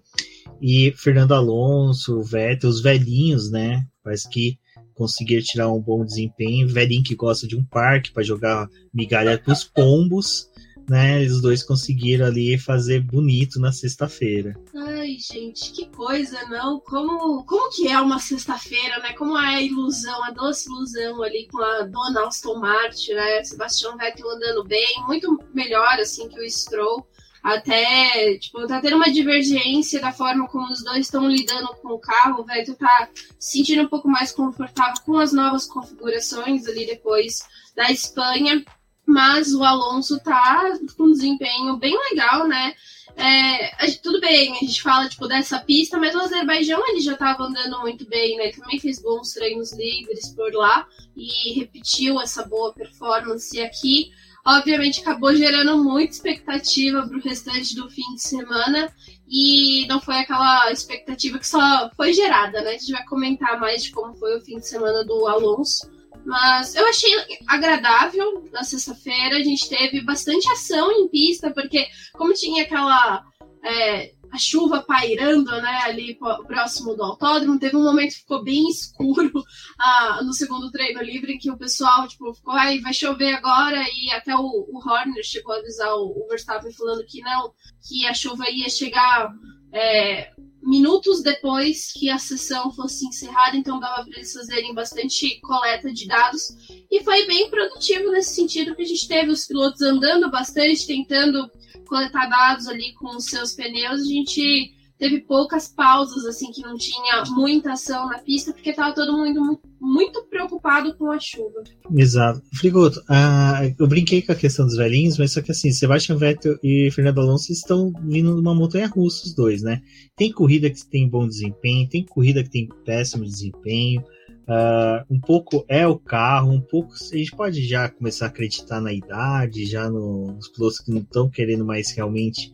e 0.62 0.94
Fernando 0.98 1.34
Alonso, 1.34 2.22
Vettel, 2.22 2.70
os 2.70 2.82
velhinhos, 2.82 3.50
né? 3.50 3.86
Parece 4.04 4.30
que 4.30 4.60
conseguir 4.94 5.42
tirar 5.44 5.72
um 5.72 5.80
bom 5.80 6.04
desempenho. 6.04 6.68
Velhinho 6.68 7.04
que 7.04 7.16
gosta 7.16 7.48
de 7.48 7.56
um 7.56 7.64
parque 7.64 8.12
para 8.12 8.24
jogar 8.24 8.68
migalha 8.94 9.38
com 9.38 9.52
os 9.52 9.64
pombos, 9.64 10.50
né? 10.90 11.22
Os 11.22 11.42
dois 11.42 11.64
conseguiram 11.64 12.26
ali 12.26 12.58
fazer 12.58 13.00
bonito 13.00 13.60
na 13.60 13.72
sexta-feira. 13.72 14.60
Ai, 14.76 15.16
gente, 15.20 15.72
que 15.72 15.86
coisa, 15.86 16.38
não? 16.50 16.82
Como, 16.82 17.46
como 17.46 17.72
que 17.72 17.88
é 17.88 18.02
uma 18.02 18.20
sexta-feira, 18.20 19.00
né? 19.00 19.14
Como 19.14 19.38
é 19.38 19.56
a 19.56 19.62
ilusão, 19.62 20.24
a 20.26 20.32
doce 20.32 20.68
ilusão 20.68 21.24
ali 21.24 21.48
com 21.50 21.62
a 21.62 21.84
dona 21.84 22.28
Aston 22.28 22.60
Martin, 22.60 23.14
né? 23.14 23.44
Sebastião 23.44 23.96
Vettel 23.98 24.30
andando 24.30 24.66
bem, 24.66 24.96
muito 25.08 25.40
melhor 25.54 26.00
assim 26.00 26.28
que 26.28 26.42
o 26.42 26.50
Stroll 26.50 27.08
até, 27.44 28.38
tipo, 28.38 28.68
tá 28.68 28.82
tendo 28.82 28.98
uma 28.98 29.12
divergência 29.12 30.00
da 30.00 30.12
forma 30.12 30.48
como 30.48 30.72
os 30.72 30.84
dois 30.84 31.06
estão 31.06 31.28
lidando 31.30 31.70
com 31.82 31.90
o 31.90 32.00
carro, 32.00 32.42
o 32.42 32.46
Vettel 32.46 32.76
tá 32.76 33.10
se 33.40 33.58
sentindo 33.58 33.84
um 33.84 33.88
pouco 33.88 34.08
mais 34.08 34.32
confortável 34.32 35.02
com 35.06 35.18
as 35.18 35.32
novas 35.32 35.66
configurações 35.66 36.68
ali 36.68 36.86
depois 36.86 37.40
da 37.76 37.92
Espanha, 37.92 38.64
mas 39.06 39.54
o 39.54 39.64
Alonso 39.64 40.20
tá 40.20 40.78
com 40.96 41.04
um 41.04 41.12
desempenho 41.12 41.78
bem 41.78 41.98
legal, 42.12 42.48
né? 42.48 42.76
É, 43.16 43.92
tudo 44.04 44.22
bem, 44.22 44.52
a 44.54 44.60
gente 44.60 44.82
fala 44.82 45.10
tipo, 45.10 45.28
dessa 45.28 45.60
pista, 45.60 45.98
mas 45.98 46.16
o 46.16 46.20
Azerbaijão 46.20 46.88
ele 46.88 47.02
já 47.02 47.14
estava 47.14 47.44
andando 47.44 47.80
muito 47.80 48.08
bem, 48.08 48.38
né? 48.38 48.52
Também 48.52 48.80
fez 48.80 49.02
bons 49.02 49.34
treinos 49.34 49.74
livres 49.74 50.30
por 50.30 50.54
lá 50.54 50.86
e 51.18 51.54
repetiu 51.60 52.22
essa 52.22 52.46
boa 52.46 52.74
performance 52.74 53.60
aqui 53.62 54.12
obviamente 54.46 55.02
acabou 55.02 55.34
gerando 55.36 55.84
muita 55.84 56.14
expectativa 56.14 57.08
para 57.08 57.18
o 57.18 57.22
restante 57.22 57.76
do 57.76 57.90
fim 57.90 58.16
de 58.16 58.22
semana 58.22 58.94
e 59.28 59.86
não 59.88 60.00
foi 60.00 60.16
aquela 60.16 60.72
expectativa 60.72 61.38
que 61.38 61.48
só 61.48 61.90
foi 61.96 62.14
gerada, 62.14 62.62
né? 62.62 62.72
A 62.72 62.78
gente 62.78 62.92
vai 62.92 63.06
comentar 63.06 63.60
mais 63.60 63.84
de 63.84 63.92
como 63.92 64.16
foi 64.16 64.38
o 64.38 64.42
fim 64.42 64.58
de 64.58 64.68
semana 64.68 65.04
do 65.04 65.28
Alonso. 65.28 65.90
Mas 66.26 66.76
eu 66.76 66.86
achei 66.88 67.10
agradável 67.48 68.44
na 68.52 68.64
sexta-feira. 68.64 69.38
A 69.38 69.44
gente 69.44 69.70
teve 69.70 70.02
bastante 70.02 70.50
ação 70.50 70.92
em 70.92 71.08
pista, 71.08 71.52
porque 71.52 71.88
como 72.14 72.34
tinha 72.34 72.64
aquela 72.64 73.24
é, 73.64 74.12
a 74.32 74.38
chuva 74.38 74.82
pairando, 74.82 75.52
né, 75.62 75.82
ali 75.84 76.18
próximo 76.48 76.96
do 76.96 77.04
autódromo. 77.04 77.60
Teve 77.60 77.76
um 77.76 77.84
momento 77.84 78.14
que 78.14 78.20
ficou 78.20 78.44
bem 78.44 78.68
escuro 78.70 79.32
ah, 79.80 80.22
no 80.24 80.34
segundo 80.34 80.72
treino 80.72 81.02
livre, 81.02 81.38
que 81.38 81.52
o 81.52 81.58
pessoal, 81.58 82.08
tipo, 82.08 82.34
ficou, 82.34 82.54
ai, 82.54 82.80
vai 82.80 82.94
chover 82.94 83.34
agora, 83.34 83.84
e 83.94 84.12
até 84.12 84.36
o, 84.36 84.42
o 84.42 84.78
Horner 84.78 85.24
chegou 85.24 85.54
a 85.54 85.60
avisar 85.60 85.94
o, 85.94 86.24
o, 86.24 86.28
Verstappen 86.30 86.72
falando 86.74 87.06
que 87.06 87.22
não, 87.22 87.54
que 87.88 88.06
a 88.06 88.14
chuva 88.14 88.50
ia 88.50 88.70
chegar 88.70 89.32
é, 89.72 90.32
minutos 90.62 91.22
depois 91.22 91.92
que 91.94 92.10
a 92.10 92.18
sessão 92.18 92.72
fosse 92.72 93.06
encerrada, 93.06 93.56
então 93.56 93.80
dava 93.80 94.06
para 94.06 94.18
eles 94.18 94.34
fazerem 94.34 94.74
bastante 94.74 95.40
coleta 95.42 95.92
de 95.92 96.08
dados, 96.08 96.50
e 96.92 97.04
foi 97.04 97.26
bem 97.26 97.50
produtivo 97.50 98.12
nesse 98.12 98.36
sentido, 98.36 98.76
que 98.76 98.82
a 98.82 98.86
gente 98.86 99.08
teve 99.08 99.32
os 99.32 99.46
pilotos 99.46 99.82
andando 99.82 100.30
bastante, 100.30 100.86
tentando 100.86 101.50
coletar 101.88 102.28
dados 102.28 102.68
ali 102.68 102.94
com 102.94 103.16
os 103.16 103.26
seus 103.26 103.54
pneus, 103.54 104.02
a 104.02 104.06
gente 104.06 104.74
teve 105.00 105.22
poucas 105.22 105.70
pausas, 105.70 106.26
assim, 106.26 106.52
que 106.52 106.62
não 106.62 106.76
tinha 106.76 107.24
muita 107.30 107.72
ação 107.72 108.10
na 108.10 108.20
pista, 108.20 108.52
porque 108.52 108.72
estava 108.72 108.94
todo 108.94 109.18
mundo 109.18 109.60
muito 109.80 110.26
preocupado 110.26 110.94
com 110.96 111.10
a 111.10 111.18
chuva. 111.18 111.64
Exato. 111.96 112.42
Frigoto, 112.54 113.00
uh, 113.02 113.74
eu 113.80 113.88
brinquei 113.88 114.22
com 114.22 114.34
a 114.34 114.36
questão 114.36 114.66
dos 114.66 114.76
velhinhos, 114.76 115.18
mas 115.18 115.32
só 115.32 115.42
que 115.42 115.52
assim, 115.52 115.72
Sebastian 115.72 116.18
Vettel 116.18 116.60
e 116.62 116.92
Fernando 116.92 117.22
Alonso 117.22 117.52
estão 117.54 117.94
vindo 118.04 118.36
numa 118.36 118.54
montanha 118.54 118.88
russa, 118.88 119.26
os 119.26 119.34
dois, 119.34 119.62
né? 119.62 119.82
Tem 120.18 120.34
corrida 120.34 120.70
que 120.70 120.86
tem 120.86 121.10
bom 121.10 121.26
desempenho, 121.26 121.88
tem 121.88 122.06
corrida 122.06 122.44
que 122.44 122.50
tem 122.50 122.68
péssimo 122.86 123.24
desempenho. 123.24 124.04
Uh, 124.50 125.06
um 125.10 125.20
pouco 125.20 125.64
é 125.70 125.88
o 125.88 125.98
carro, 125.98 126.52
um 126.52 126.60
pouco 126.60 126.94
a 126.94 127.16
gente 127.16 127.36
pode 127.36 127.66
já 127.66 127.88
começar 127.88 128.26
a 128.26 128.30
acreditar 128.30 128.82
na 128.82 128.92
idade, 128.92 129.66
já 129.66 129.90
no, 129.90 130.34
nos 130.34 130.50
pilotos 130.50 130.80
que 130.80 130.92
não 130.92 131.02
estão 131.02 131.30
querendo 131.30 131.64
mais 131.64 131.92
realmente, 131.92 132.52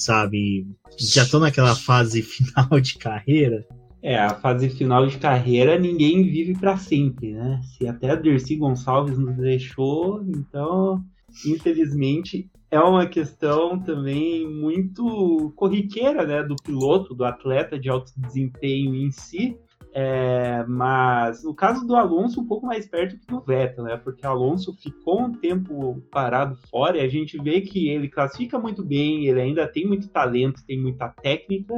sabe, 0.00 0.66
já 0.98 1.22
estão 1.22 1.40
naquela 1.40 1.74
fase 1.74 2.22
final 2.22 2.80
de 2.80 2.96
carreira. 2.98 3.66
É, 4.00 4.16
a 4.16 4.34
fase 4.34 4.70
final 4.70 5.06
de 5.06 5.18
carreira 5.18 5.78
ninguém 5.78 6.22
vive 6.22 6.54
para 6.54 6.76
sempre, 6.76 7.32
né? 7.32 7.60
Se 7.62 7.86
até 7.88 8.10
a 8.10 8.14
Dercy 8.14 8.56
Gonçalves 8.56 9.18
nos 9.18 9.36
deixou, 9.36 10.22
então, 10.28 11.02
infelizmente, 11.44 12.48
é 12.70 12.78
uma 12.78 13.06
questão 13.06 13.78
também 13.78 14.48
muito 14.48 15.52
corriqueira, 15.56 16.24
né, 16.24 16.42
do 16.42 16.54
piloto, 16.56 17.14
do 17.14 17.24
atleta 17.24 17.78
de 17.78 17.88
alto 17.88 18.12
desempenho 18.16 18.94
em 18.94 19.10
si, 19.10 19.56
é, 20.00 20.64
mas 20.68 21.42
no 21.42 21.52
caso 21.52 21.84
do 21.84 21.96
Alonso, 21.96 22.40
um 22.40 22.46
pouco 22.46 22.64
mais 22.64 22.86
perto 22.86 23.18
que 23.18 23.26
do 23.26 23.40
Vettel, 23.40 23.82
né? 23.82 23.96
Porque 23.96 24.24
o 24.24 24.30
Alonso 24.30 24.72
ficou 24.72 25.22
um 25.22 25.32
tempo 25.32 26.00
parado 26.08 26.56
fora 26.70 26.98
e 26.98 27.00
a 27.00 27.08
gente 27.08 27.36
vê 27.36 27.62
que 27.62 27.88
ele 27.88 28.08
classifica 28.08 28.60
muito 28.60 28.84
bem, 28.84 29.26
ele 29.26 29.40
ainda 29.40 29.66
tem 29.66 29.84
muito 29.84 30.06
talento, 30.06 30.64
tem 30.64 30.80
muita 30.80 31.08
técnica, 31.08 31.74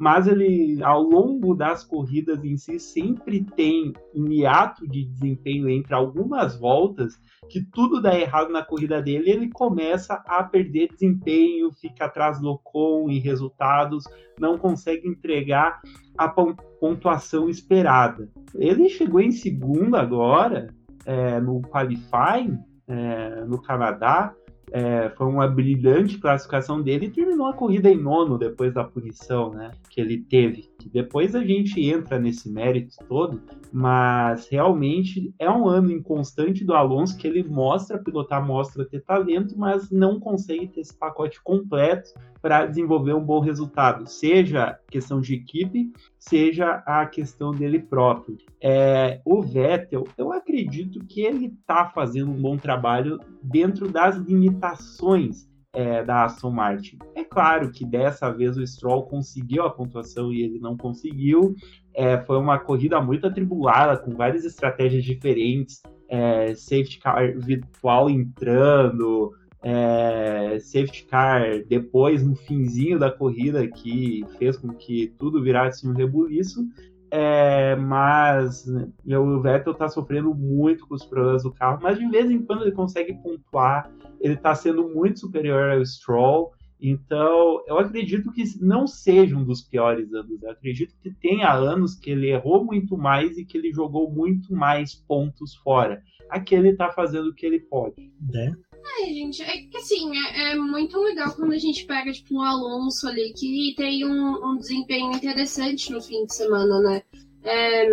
mas 0.00 0.26
ele, 0.26 0.82
ao 0.82 1.02
longo 1.02 1.54
das 1.54 1.84
corridas 1.84 2.42
em 2.42 2.56
si, 2.56 2.80
sempre 2.80 3.44
tem 3.44 3.92
um 4.14 4.32
hiato 4.32 4.88
de 4.88 5.04
desempenho 5.04 5.68
entre 5.68 5.94
algumas 5.94 6.58
voltas 6.58 7.20
que 7.50 7.62
tudo 7.62 8.00
dá 8.00 8.18
errado 8.18 8.50
na 8.50 8.64
corrida 8.64 9.02
dele, 9.02 9.28
ele 9.30 9.50
começa 9.50 10.14
a 10.26 10.42
perder 10.42 10.88
desempenho, 10.88 11.70
fica 11.72 12.06
atrás 12.06 12.40
do 12.40 12.48
Ocon 12.48 13.10
em 13.10 13.18
resultados, 13.18 14.04
não 14.38 14.56
consegue 14.56 15.06
entregar 15.06 15.82
a 16.16 16.28
pontuação 16.28 17.50
esperada. 17.50 18.26
Ele 18.54 18.88
chegou 18.88 19.20
em 19.20 19.32
segundo 19.32 19.96
agora 19.96 20.72
é, 21.04 21.38
no 21.40 21.60
qualifying 21.60 22.58
é, 22.88 23.44
no 23.44 23.60
Canadá, 23.60 24.34
é, 24.72 25.10
foi 25.10 25.26
uma 25.26 25.46
brilhante 25.46 26.18
classificação 26.18 26.80
dele 26.80 27.06
e 27.06 27.10
terminou 27.10 27.46
a 27.46 27.54
corrida 27.54 27.90
em 27.90 27.96
nono 27.96 28.38
depois 28.38 28.72
da 28.72 28.84
punição 28.84 29.52
né, 29.52 29.72
que 29.88 30.00
ele 30.00 30.18
teve. 30.18 30.69
Depois 30.88 31.34
a 31.34 31.44
gente 31.44 31.80
entra 31.80 32.18
nesse 32.18 32.50
mérito 32.50 32.96
todo, 33.08 33.42
mas 33.72 34.48
realmente 34.48 35.34
é 35.38 35.50
um 35.50 35.68
ano 35.68 35.90
inconstante 35.90 36.64
do 36.64 36.74
Alonso 36.74 37.16
que 37.16 37.26
ele 37.26 37.42
mostra 37.42 37.98
pilotar, 37.98 38.44
mostra 38.44 38.84
ter 38.84 39.00
talento, 39.02 39.58
mas 39.58 39.90
não 39.90 40.18
consegue 40.18 40.68
ter 40.68 40.80
esse 40.80 40.96
pacote 40.96 41.42
completo 41.42 42.10
para 42.40 42.64
desenvolver 42.64 43.12
um 43.12 43.24
bom 43.24 43.40
resultado, 43.40 44.06
seja 44.06 44.78
questão 44.90 45.20
de 45.20 45.34
equipe, 45.34 45.92
seja 46.18 46.82
a 46.86 47.04
questão 47.04 47.50
dele 47.50 47.78
próprio. 47.78 48.38
É, 48.62 49.20
o 49.26 49.42
Vettel, 49.42 50.04
eu 50.16 50.32
acredito 50.32 51.04
que 51.04 51.20
ele 51.20 51.46
está 51.46 51.90
fazendo 51.90 52.30
um 52.30 52.40
bom 52.40 52.56
trabalho 52.56 53.20
dentro 53.42 53.90
das 53.90 54.16
limitações 54.16 55.49
é, 55.72 56.04
da 56.04 56.24
Aston 56.24 56.50
Martin. 56.50 56.98
É 57.14 57.24
claro 57.24 57.70
que 57.70 57.84
dessa 57.84 58.30
vez 58.30 58.56
o 58.56 58.66
Stroll 58.66 59.04
conseguiu 59.04 59.64
a 59.64 59.70
pontuação 59.70 60.32
e 60.32 60.42
ele 60.42 60.58
não 60.58 60.76
conseguiu. 60.76 61.54
É, 61.94 62.18
foi 62.18 62.38
uma 62.38 62.58
corrida 62.58 63.00
muito 63.00 63.26
atribulada, 63.26 63.96
com 63.96 64.14
várias 64.14 64.44
estratégias 64.44 65.04
diferentes. 65.04 65.82
É, 66.08 66.54
safety 66.54 66.98
car 66.98 67.38
virtual 67.38 68.10
entrando, 68.10 69.32
é, 69.62 70.58
safety 70.58 71.04
car 71.04 71.62
depois 71.68 72.26
no 72.26 72.34
finzinho 72.34 72.98
da 72.98 73.12
corrida 73.12 73.66
que 73.68 74.24
fez 74.38 74.56
com 74.56 74.68
que 74.74 75.14
tudo 75.18 75.42
virasse 75.42 75.86
um 75.86 75.92
rebuliço. 75.92 76.66
É, 77.12 77.74
mas 77.74 78.66
né, 78.66 79.18
o 79.18 79.40
Vettel 79.40 79.72
está 79.72 79.88
sofrendo 79.88 80.32
muito 80.32 80.86
com 80.86 80.94
os 80.94 81.04
problemas 81.04 81.42
do 81.42 81.52
carro, 81.52 81.80
mas 81.82 81.98
de 81.98 82.08
vez 82.08 82.30
em 82.30 82.40
quando 82.40 82.62
ele 82.62 82.72
consegue 82.72 83.14
pontuar. 83.14 83.90
Ele 84.20 84.34
está 84.34 84.54
sendo 84.54 84.88
muito 84.88 85.20
superior 85.20 85.70
ao 85.70 85.84
Stroll. 85.84 86.52
Então, 86.80 87.62
eu 87.66 87.78
acredito 87.78 88.32
que 88.32 88.44
não 88.60 88.86
seja 88.86 89.36
um 89.36 89.44
dos 89.44 89.62
piores 89.62 90.12
anos. 90.14 90.42
Eu 90.42 90.50
acredito 90.50 90.94
que 91.02 91.10
tenha 91.10 91.52
anos 91.52 91.94
que 91.94 92.10
ele 92.10 92.30
errou 92.30 92.64
muito 92.64 92.96
mais 92.96 93.36
e 93.36 93.44
que 93.44 93.58
ele 93.58 93.72
jogou 93.72 94.10
muito 94.10 94.54
mais 94.54 94.94
pontos 94.94 95.54
fora. 95.56 96.02
Aqui 96.30 96.54
ele 96.54 96.70
está 96.70 96.90
fazendo 96.90 97.28
o 97.28 97.34
que 97.34 97.44
ele 97.44 97.60
pode. 97.60 97.94
É. 98.34 98.52
Ai, 98.98 99.12
gente, 99.12 99.42
é 99.42 99.58
que 99.58 99.76
assim, 99.76 100.10
é, 100.16 100.52
é, 100.52 100.56
muito 100.56 100.98
legal 100.98 101.34
quando 101.34 101.52
a 101.52 101.58
gente 101.58 101.84
pega, 101.84 102.10
tipo, 102.12 102.34
um 102.34 102.42
Alonso 102.42 103.06
ali 103.08 103.32
que 103.34 103.74
tem 103.76 104.06
um, 104.06 104.52
um 104.52 104.56
desempenho 104.56 105.12
interessante 105.12 105.92
no 105.92 106.00
fim 106.00 106.24
de 106.24 106.34
semana, 106.34 106.80
né? 106.80 107.02
É, 107.42 107.86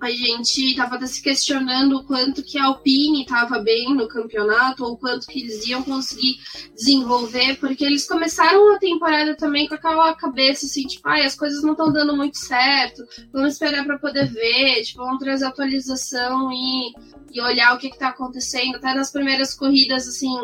a 0.00 0.10
gente 0.10 0.70
estava 0.70 1.04
se 1.06 1.22
questionando 1.22 1.98
o 1.98 2.04
quanto 2.04 2.42
que 2.42 2.58
a 2.58 2.64
Alpine 2.64 3.22
estava 3.22 3.58
bem 3.58 3.94
no 3.94 4.08
campeonato, 4.08 4.84
ou 4.84 4.96
quanto 4.96 5.26
que 5.26 5.40
eles 5.40 5.66
iam 5.66 5.82
conseguir 5.82 6.38
desenvolver, 6.74 7.56
porque 7.58 7.84
eles 7.84 8.06
começaram 8.06 8.74
a 8.74 8.78
temporada 8.78 9.36
também 9.36 9.68
com 9.68 9.74
aquela 9.74 10.14
cabeça 10.14 10.66
assim, 10.66 10.86
tipo, 10.86 11.08
ah, 11.08 11.24
as 11.24 11.34
coisas 11.34 11.62
não 11.62 11.72
estão 11.72 11.92
dando 11.92 12.16
muito 12.16 12.38
certo, 12.38 13.02
vamos 13.32 13.52
esperar 13.52 13.84
para 13.84 13.98
poder 13.98 14.26
ver, 14.26 14.82
tipo, 14.82 15.04
vamos 15.04 15.22
trazer 15.22 15.46
atualização 15.46 16.50
e, 16.52 16.92
e 17.32 17.40
olhar 17.40 17.74
o 17.74 17.78
que 17.78 17.88
está 17.88 18.08
acontecendo. 18.08 18.76
Até 18.76 18.94
nas 18.94 19.10
primeiras 19.10 19.54
corridas, 19.54 20.08
assim, 20.08 20.34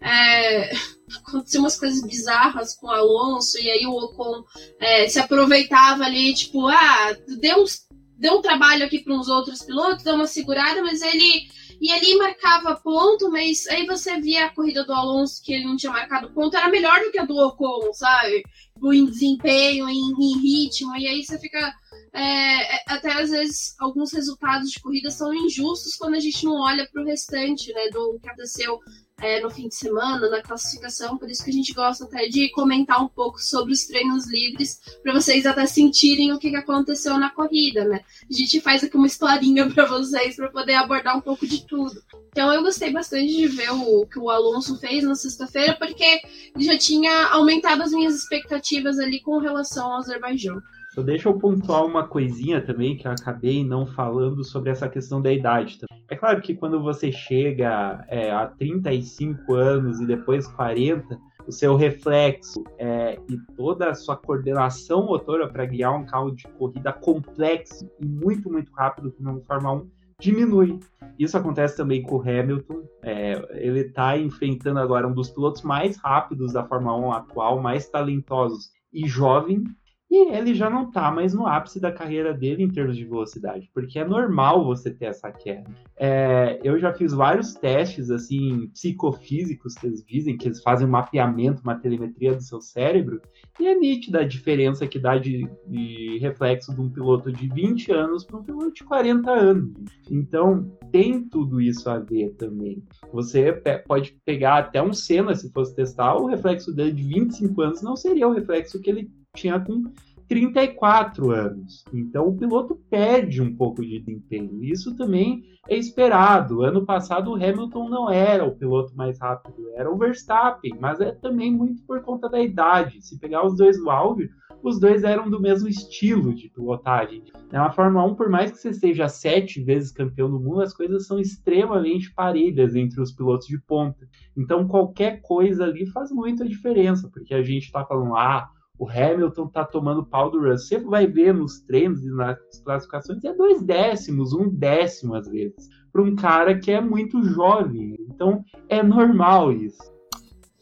é, 0.00 0.70
aconteciam 1.26 1.62
umas 1.62 1.78
coisas 1.78 2.02
bizarras 2.02 2.74
com 2.74 2.86
o 2.86 2.90
Alonso, 2.90 3.58
e 3.58 3.70
aí 3.70 3.86
o 3.86 3.92
Ocon 3.92 4.44
é, 4.80 5.08
se 5.08 5.18
aproveitava 5.18 6.04
ali, 6.04 6.34
tipo, 6.34 6.66
ah, 6.68 7.16
deu 7.40 7.62
uns 7.62 7.85
deu 8.16 8.38
um 8.38 8.42
trabalho 8.42 8.84
aqui 8.84 8.98
para 8.98 9.14
uns 9.14 9.28
outros 9.28 9.62
pilotos, 9.62 10.04
deu 10.04 10.14
uma 10.14 10.26
segurada, 10.26 10.82
mas 10.82 11.02
ele 11.02 11.48
e 11.80 11.92
ali 11.92 12.16
marcava 12.16 12.74
ponto, 12.76 13.30
mas 13.30 13.66
aí 13.66 13.86
você 13.86 14.18
via 14.20 14.46
a 14.46 14.54
corrida 14.54 14.84
do 14.84 14.92
Alonso 14.92 15.42
que 15.42 15.52
ele 15.52 15.64
não 15.64 15.76
tinha 15.76 15.92
marcado 15.92 16.32
ponto, 16.32 16.56
era 16.56 16.70
melhor 16.70 17.00
do 17.00 17.10
que 17.10 17.18
a 17.18 17.24
do 17.24 17.36
Ocon, 17.36 17.92
sabe? 17.92 18.42
Em 18.82 19.04
desempenho, 19.04 19.88
em, 19.88 20.12
em 20.18 20.38
ritmo, 20.40 20.96
e 20.96 21.06
aí 21.06 21.24
você 21.24 21.38
fica. 21.38 21.74
É, 22.12 22.76
é, 22.76 22.82
até 22.88 23.12
às 23.12 23.30
vezes 23.30 23.74
alguns 23.78 24.12
resultados 24.12 24.70
de 24.70 24.80
corrida 24.80 25.10
são 25.10 25.34
injustos 25.34 25.96
quando 25.96 26.14
a 26.14 26.20
gente 26.20 26.44
não 26.44 26.60
olha 26.62 26.88
para 26.90 27.02
o 27.02 27.04
restante, 27.04 27.72
né? 27.72 27.88
Do 27.90 28.18
que 28.20 28.28
aconteceu 28.28 28.78
é, 29.20 29.40
no 29.40 29.50
fim 29.50 29.68
de 29.68 29.74
semana, 29.74 30.28
na 30.28 30.42
classificação, 30.42 31.16
por 31.16 31.30
isso 31.30 31.42
que 31.42 31.50
a 31.50 31.52
gente 31.52 31.72
gosta 31.72 32.04
até 32.04 32.28
de 32.28 32.50
comentar 32.50 33.02
um 33.02 33.08
pouco 33.08 33.40
sobre 33.40 33.72
os 33.72 33.86
treinos 33.86 34.26
livres, 34.26 34.80
para 35.02 35.12
vocês 35.12 35.46
até 35.46 35.66
sentirem 35.66 36.32
o 36.32 36.38
que 36.38 36.54
aconteceu 36.54 37.18
na 37.18 37.30
corrida, 37.30 37.84
né? 37.84 38.00
A 38.30 38.32
gente 38.32 38.60
faz 38.60 38.84
aqui 38.84 38.96
uma 38.96 39.06
historinha 39.06 39.68
para 39.70 39.86
vocês, 39.86 40.36
para 40.36 40.50
poder 40.50 40.74
abordar 40.74 41.16
um 41.16 41.22
pouco 41.22 41.46
de 41.46 41.66
tudo. 41.66 42.02
Então 42.28 42.52
eu 42.52 42.62
gostei 42.62 42.92
bastante 42.92 43.34
de 43.34 43.48
ver 43.48 43.70
o 43.70 44.06
que 44.06 44.18
o 44.18 44.28
Alonso 44.28 44.78
fez 44.78 45.02
na 45.02 45.14
sexta-feira, 45.14 45.74
porque 45.78 46.20
já 46.58 46.76
tinha 46.76 47.28
aumentado 47.28 47.82
as 47.82 47.92
minhas 47.92 48.14
expectativas 48.14 48.98
ali 48.98 49.20
com 49.20 49.38
relação 49.38 49.92
ao 49.92 49.98
Azerbaijão. 49.98 50.60
Só 50.96 51.02
deixa 51.02 51.28
eu 51.28 51.38
pontuar 51.38 51.84
uma 51.84 52.08
coisinha 52.08 52.58
também 52.58 52.96
que 52.96 53.06
eu 53.06 53.12
acabei 53.12 53.62
não 53.62 53.86
falando 53.86 54.42
sobre 54.42 54.70
essa 54.70 54.88
questão 54.88 55.20
da 55.20 55.30
idade. 55.30 55.78
É 56.08 56.16
claro 56.16 56.40
que 56.40 56.54
quando 56.54 56.82
você 56.82 57.12
chega 57.12 58.02
é, 58.08 58.30
a 58.30 58.46
35 58.46 59.52
anos 59.52 60.00
e 60.00 60.06
depois 60.06 60.48
40, 60.48 61.20
o 61.46 61.52
seu 61.52 61.76
reflexo 61.76 62.64
é, 62.78 63.18
e 63.28 63.36
toda 63.54 63.90
a 63.90 63.94
sua 63.94 64.16
coordenação 64.16 65.04
motora 65.04 65.46
para 65.46 65.66
guiar 65.66 65.94
um 65.94 66.06
carro 66.06 66.30
de 66.30 66.48
corrida 66.58 66.94
complexo 66.94 67.86
e 68.00 68.06
muito, 68.06 68.50
muito 68.50 68.72
rápido 68.72 69.12
como 69.12 69.42
Fórmula 69.42 69.82
1 69.82 69.90
diminui. 70.18 70.80
Isso 71.18 71.36
acontece 71.36 71.76
também 71.76 72.02
com 72.02 72.16
o 72.16 72.22
Hamilton. 72.22 72.84
É, 73.02 73.34
ele 73.62 73.80
está 73.80 74.16
enfrentando 74.16 74.78
agora 74.78 75.06
um 75.06 75.12
dos 75.12 75.28
pilotos 75.28 75.60
mais 75.60 75.98
rápidos 75.98 76.54
da 76.54 76.64
Fórmula 76.64 76.96
1 76.96 77.12
atual, 77.12 77.60
mais 77.60 77.86
talentosos 77.86 78.70
e 78.90 79.06
jovem, 79.06 79.62
e 80.10 80.32
ele 80.32 80.54
já 80.54 80.70
não 80.70 80.84
está 80.84 81.10
mais 81.10 81.34
no 81.34 81.46
ápice 81.46 81.80
da 81.80 81.90
carreira 81.90 82.32
dele 82.32 82.62
em 82.62 82.70
termos 82.70 82.96
de 82.96 83.04
velocidade, 83.04 83.68
porque 83.74 83.98
é 83.98 84.04
normal 84.06 84.64
você 84.64 84.90
ter 84.90 85.06
essa 85.06 85.32
queda. 85.32 85.68
É, 85.96 86.60
eu 86.62 86.78
já 86.78 86.92
fiz 86.92 87.12
vários 87.12 87.54
testes 87.54 88.10
assim 88.10 88.68
psicofísicos 88.68 89.74
que 89.74 89.86
eles 89.86 90.04
dizem 90.04 90.36
que 90.36 90.46
eles 90.46 90.62
fazem 90.62 90.86
um 90.86 90.90
mapeamento, 90.90 91.62
uma 91.62 91.78
telemetria 91.78 92.34
do 92.34 92.42
seu 92.42 92.60
cérebro, 92.60 93.20
e 93.58 93.66
é 93.66 93.74
nítida 93.74 94.20
a 94.20 94.26
diferença 94.26 94.86
que 94.86 94.98
dá 94.98 95.18
de, 95.18 95.48
de 95.66 96.18
reflexo 96.18 96.74
de 96.74 96.80
um 96.80 96.90
piloto 96.90 97.32
de 97.32 97.48
20 97.48 97.92
anos 97.92 98.24
para 98.24 98.38
um 98.38 98.44
piloto 98.44 98.72
de 98.72 98.84
40 98.84 99.30
anos. 99.30 99.72
Então 100.10 100.70
tem 100.92 101.28
tudo 101.28 101.60
isso 101.60 101.90
a 101.90 101.98
ver 101.98 102.34
também. 102.34 102.82
Você 103.12 103.52
pode 103.86 104.16
pegar 104.24 104.58
até 104.58 104.80
um 104.80 104.92
Senna, 104.92 105.34
se 105.34 105.50
fosse 105.52 105.74
testar, 105.74 106.14
o 106.16 106.26
reflexo 106.26 106.72
dele 106.72 106.92
de 106.92 107.02
25 107.02 107.60
anos 107.60 107.82
não 107.82 107.96
seria 107.96 108.28
o 108.28 108.32
reflexo 108.32 108.80
que 108.80 108.90
ele 108.90 109.10
tinha 109.36 109.60
com 109.60 109.84
34 110.28 111.30
anos. 111.30 111.84
Então 111.92 112.28
o 112.28 112.36
piloto 112.36 112.74
perde 112.90 113.40
um 113.40 113.54
pouco 113.54 113.82
de 113.82 114.00
desempenho. 114.00 114.62
Isso 114.62 114.96
também 114.96 115.44
é 115.68 115.76
esperado. 115.76 116.62
Ano 116.62 116.84
passado 116.84 117.30
o 117.30 117.34
Hamilton 117.34 117.88
não 117.88 118.10
era 118.10 118.44
o 118.44 118.56
piloto 118.56 118.94
mais 118.96 119.18
rápido, 119.20 119.70
era 119.74 119.90
o 119.90 119.96
Verstappen, 119.96 120.76
mas 120.80 121.00
é 121.00 121.12
também 121.12 121.52
muito 121.52 121.82
por 121.84 122.00
conta 122.02 122.28
da 122.28 122.40
idade. 122.40 123.02
Se 123.02 123.18
pegar 123.18 123.46
os 123.46 123.56
dois 123.56 123.80
no 123.80 123.90
auge, 123.90 124.28
os 124.62 124.80
dois 124.80 125.04
eram 125.04 125.30
do 125.30 125.40
mesmo 125.40 125.68
estilo 125.68 126.34
de 126.34 126.48
pilotagem. 126.48 127.22
Na 127.52 127.70
Fórmula 127.70 128.04
1, 128.06 128.14
por 128.16 128.28
mais 128.28 128.50
que 128.50 128.58
você 128.58 128.72
seja 128.72 129.08
sete 129.08 129.62
vezes 129.62 129.92
campeão 129.92 130.28
do 130.28 130.40
mundo, 130.40 130.60
as 130.60 130.74
coisas 130.74 131.06
são 131.06 131.20
extremamente 131.20 132.12
parelhas 132.12 132.74
entre 132.74 133.00
os 133.00 133.12
pilotos 133.12 133.46
de 133.46 133.60
ponta. 133.60 134.08
Então, 134.36 134.66
qualquer 134.66 135.20
coisa 135.22 135.64
ali 135.64 135.86
faz 135.86 136.10
muita 136.10 136.44
diferença, 136.44 137.08
porque 137.12 137.34
a 137.34 137.42
gente 137.42 137.66
está 137.66 137.84
falando, 137.84 138.16
ah, 138.16 138.50
o 138.78 138.88
Hamilton 138.88 139.48
tá 139.48 139.64
tomando 139.64 140.04
pau 140.04 140.30
do 140.30 140.38
Russell. 140.38 140.80
Você 140.80 140.84
vai 140.84 141.06
ver 141.06 141.34
nos 141.34 141.60
treinos 141.60 142.04
e 142.04 142.10
nas 142.10 142.38
classificações, 142.64 143.24
é 143.24 143.32
dois 143.32 143.62
décimos, 143.62 144.32
um 144.32 144.48
décimo 144.48 145.14
às 145.14 145.28
vezes, 145.28 145.68
para 145.92 146.02
um 146.02 146.14
cara 146.14 146.58
que 146.58 146.70
é 146.70 146.80
muito 146.80 147.22
jovem. 147.22 147.96
Então 148.08 148.44
é 148.68 148.82
normal 148.82 149.52
isso. 149.52 149.96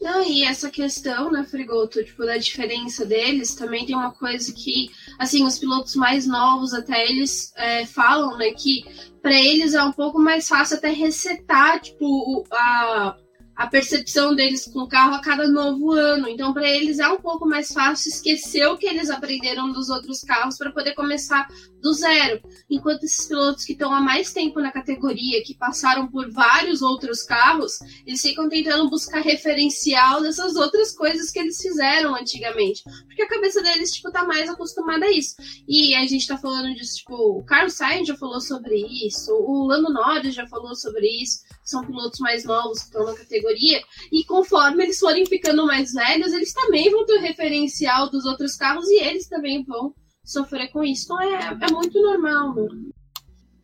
Não, 0.01 0.21
e 0.21 0.43
essa 0.43 0.69
questão, 0.69 1.31
né, 1.31 1.43
Frigoto, 1.43 2.03
tipo, 2.03 2.23
da 2.25 2.37
diferença 2.37 3.05
deles, 3.05 3.55
também 3.55 3.87
tem 3.87 3.95
uma 3.95 4.11
coisa 4.11 4.53
que, 4.53 4.91
assim, 5.17 5.43
os 5.43 5.57
pilotos 5.57 5.95
mais 5.95 6.27
novos 6.27 6.75
até 6.75 7.09
eles 7.09 7.51
é, 7.55 7.85
falam, 7.87 8.37
né, 8.37 8.51
que 8.51 8.83
para 9.19 9.33
eles 9.33 9.73
é 9.73 9.83
um 9.83 9.91
pouco 9.91 10.19
mais 10.19 10.47
fácil 10.47 10.77
até 10.77 10.91
resetar, 10.91 11.81
tipo, 11.81 12.43
a, 12.51 13.17
a 13.55 13.67
percepção 13.67 14.35
deles 14.35 14.65
com 14.65 14.81
o 14.81 14.87
carro 14.87 15.15
a 15.15 15.21
cada 15.21 15.47
novo 15.47 15.91
ano. 15.91 16.27
Então, 16.27 16.53
para 16.53 16.67
eles 16.67 16.99
é 16.99 17.07
um 17.07 17.19
pouco 17.19 17.47
mais 17.47 17.71
fácil 17.71 18.09
esquecer 18.09 18.67
o 18.67 18.77
que 18.77 18.85
eles 18.85 19.09
aprenderam 19.09 19.71
dos 19.71 19.89
outros 19.89 20.21
carros 20.21 20.57
para 20.57 20.71
poder 20.71 20.93
começar 20.93 21.47
do 21.81 21.93
zero. 21.93 22.41
Enquanto 22.69 23.03
esses 23.03 23.27
pilotos 23.27 23.63
que 23.63 23.73
estão 23.73 23.93
há 23.93 24.01
mais 24.01 24.33
tempo 24.33 24.59
na 24.59 24.71
categoria, 24.71 25.43
que 25.43 25.55
passaram 25.55 26.07
por 26.07 26.29
vários 26.31 26.81
outros 26.81 27.23
carros, 27.23 27.79
eles 28.05 28.21
ficam 28.21 28.49
tentando 28.49 28.89
buscar 28.89 29.21
referencial 29.21 30.21
dessas 30.21 30.55
outras 30.55 30.91
coisas 30.91 31.31
que 31.31 31.39
eles 31.39 31.57
fizeram 31.57 32.15
antigamente. 32.15 32.83
Porque 33.05 33.21
a 33.21 33.29
cabeça 33.29 33.61
deles, 33.61 33.91
tipo, 33.91 34.11
tá 34.11 34.25
mais 34.25 34.49
acostumada 34.49 35.05
a 35.05 35.11
isso. 35.11 35.35
E 35.67 35.95
a 35.95 36.05
gente 36.05 36.27
tá 36.27 36.37
falando 36.37 36.73
disso, 36.75 36.97
tipo, 36.97 37.15
o 37.15 37.43
Carlos 37.43 37.73
Sainz 37.73 38.07
já 38.07 38.15
falou 38.15 38.41
sobre 38.41 38.75
isso, 39.07 39.31
o 39.31 39.65
Lando 39.65 39.93
Norris 39.93 40.33
já 40.33 40.45
falou 40.47 40.75
sobre 40.75 41.07
isso 41.07 41.44
são 41.65 41.85
pilotos 41.85 42.19
mais 42.19 42.45
novos 42.45 42.79
que 42.79 42.85
estão 42.85 43.05
na 43.05 43.15
categoria, 43.15 43.81
e 44.11 44.23
conforme 44.23 44.83
eles 44.83 44.99
forem 44.99 45.25
ficando 45.25 45.65
mais 45.65 45.91
velhos, 45.91 46.31
eles 46.31 46.53
também 46.53 46.91
vão 46.91 47.05
ter 47.05 47.17
o 47.17 47.21
referencial 47.21 48.09
dos 48.09 48.23
outros 48.25 48.55
carros 48.55 48.87
e 48.87 49.03
eles 49.03 49.27
também 49.27 49.63
vão 49.65 49.93
sofrer 50.23 50.71
com 50.71 50.83
isso. 50.83 51.05
Então 51.05 51.21
é, 51.21 51.57
é 51.59 51.71
muito 51.71 51.99
normal, 52.01 52.55
né? 52.55 52.67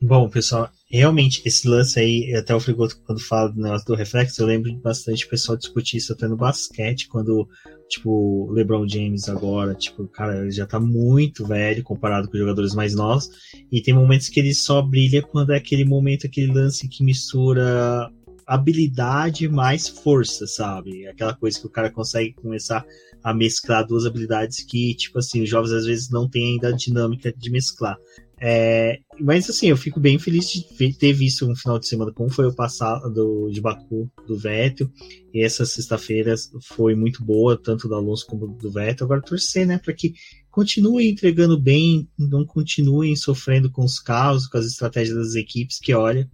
Bom, 0.03 0.27
pessoal, 0.27 0.67
realmente 0.89 1.43
esse 1.45 1.67
lance 1.67 1.99
aí, 1.99 2.33
até 2.35 2.55
o 2.55 2.59
Frigoto, 2.59 2.99
quando 3.05 3.21
fala 3.21 3.49
do 3.49 3.61
negócio 3.61 3.85
do 3.85 3.93
reflexo, 3.93 4.41
eu 4.41 4.47
lembro 4.47 4.73
bastante 4.77 5.25
o 5.25 5.29
pessoal 5.29 5.55
discutir 5.55 5.97
isso 5.97 6.11
até 6.11 6.27
no 6.27 6.35
basquete, 6.35 7.07
quando, 7.07 7.47
tipo, 7.91 8.49
LeBron 8.51 8.87
James 8.87 9.27
agora, 9.27 9.75
tipo, 9.75 10.07
cara, 10.07 10.41
ele 10.41 10.51
já 10.51 10.65
tá 10.65 10.79
muito 10.79 11.45
velho 11.45 11.83
comparado 11.83 12.29
com 12.29 12.37
jogadores 12.37 12.73
mais 12.73 12.95
novos, 12.95 13.29
e 13.69 13.81
tem 13.81 13.93
momentos 13.93 14.29
que 14.29 14.39
ele 14.39 14.53
só 14.53 14.81
brilha 14.81 15.21
quando 15.21 15.51
é 15.51 15.57
aquele 15.57 15.83
momento, 15.83 16.25
aquele 16.25 16.51
lance 16.51 16.87
que 16.87 17.03
mistura 17.03 18.09
habilidade 18.47 19.47
mais 19.47 19.87
força, 19.87 20.47
sabe? 20.47 21.05
Aquela 21.07 21.33
coisa 21.33 21.59
que 21.59 21.67
o 21.67 21.69
cara 21.69 21.91
consegue 21.91 22.33
começar 22.33 22.85
a 23.23 23.33
mesclar 23.33 23.85
duas 23.85 24.05
habilidades 24.05 24.63
que, 24.63 24.95
tipo 24.95 25.19
assim, 25.19 25.43
os 25.43 25.49
jovens 25.49 25.71
às 25.71 25.85
vezes 25.85 26.09
não 26.09 26.29
têm 26.29 26.53
ainda 26.53 26.69
a 26.69 26.75
dinâmica 26.75 27.31
de 27.31 27.49
mesclar. 27.49 27.97
É, 28.43 28.99
mas 29.19 29.47
assim, 29.47 29.67
eu 29.67 29.77
fico 29.77 29.99
bem 29.99 30.17
feliz 30.17 30.49
de 30.49 30.93
ter 30.93 31.13
visto 31.13 31.47
um 31.47 31.55
final 31.55 31.77
de 31.77 31.87
semana 31.87 32.11
como 32.11 32.27
foi 32.27 32.47
o 32.47 32.55
passado 32.55 33.47
de 33.51 33.61
Baku 33.61 34.11
do 34.27 34.35
Vettel. 34.35 34.89
E 35.31 35.43
essa 35.43 35.63
sexta-feira 35.63 36.33
foi 36.63 36.95
muito 36.95 37.23
boa, 37.23 37.55
tanto 37.55 37.87
do 37.87 37.93
Alonso 37.93 38.25
como 38.25 38.47
do 38.47 38.71
Vettel. 38.71 39.05
Agora 39.05 39.21
torcer, 39.21 39.67
né, 39.67 39.77
para 39.77 39.93
que 39.93 40.15
continuem 40.49 41.11
entregando 41.11 41.59
bem, 41.59 42.09
não 42.17 42.43
continuem 42.43 43.15
sofrendo 43.15 43.69
com 43.69 43.83
os 43.83 43.99
carros, 43.99 44.47
com 44.47 44.57
as 44.57 44.65
estratégias 44.65 45.15
das 45.15 45.35
equipes, 45.35 45.77
que 45.77 45.93
olha, 45.93 46.27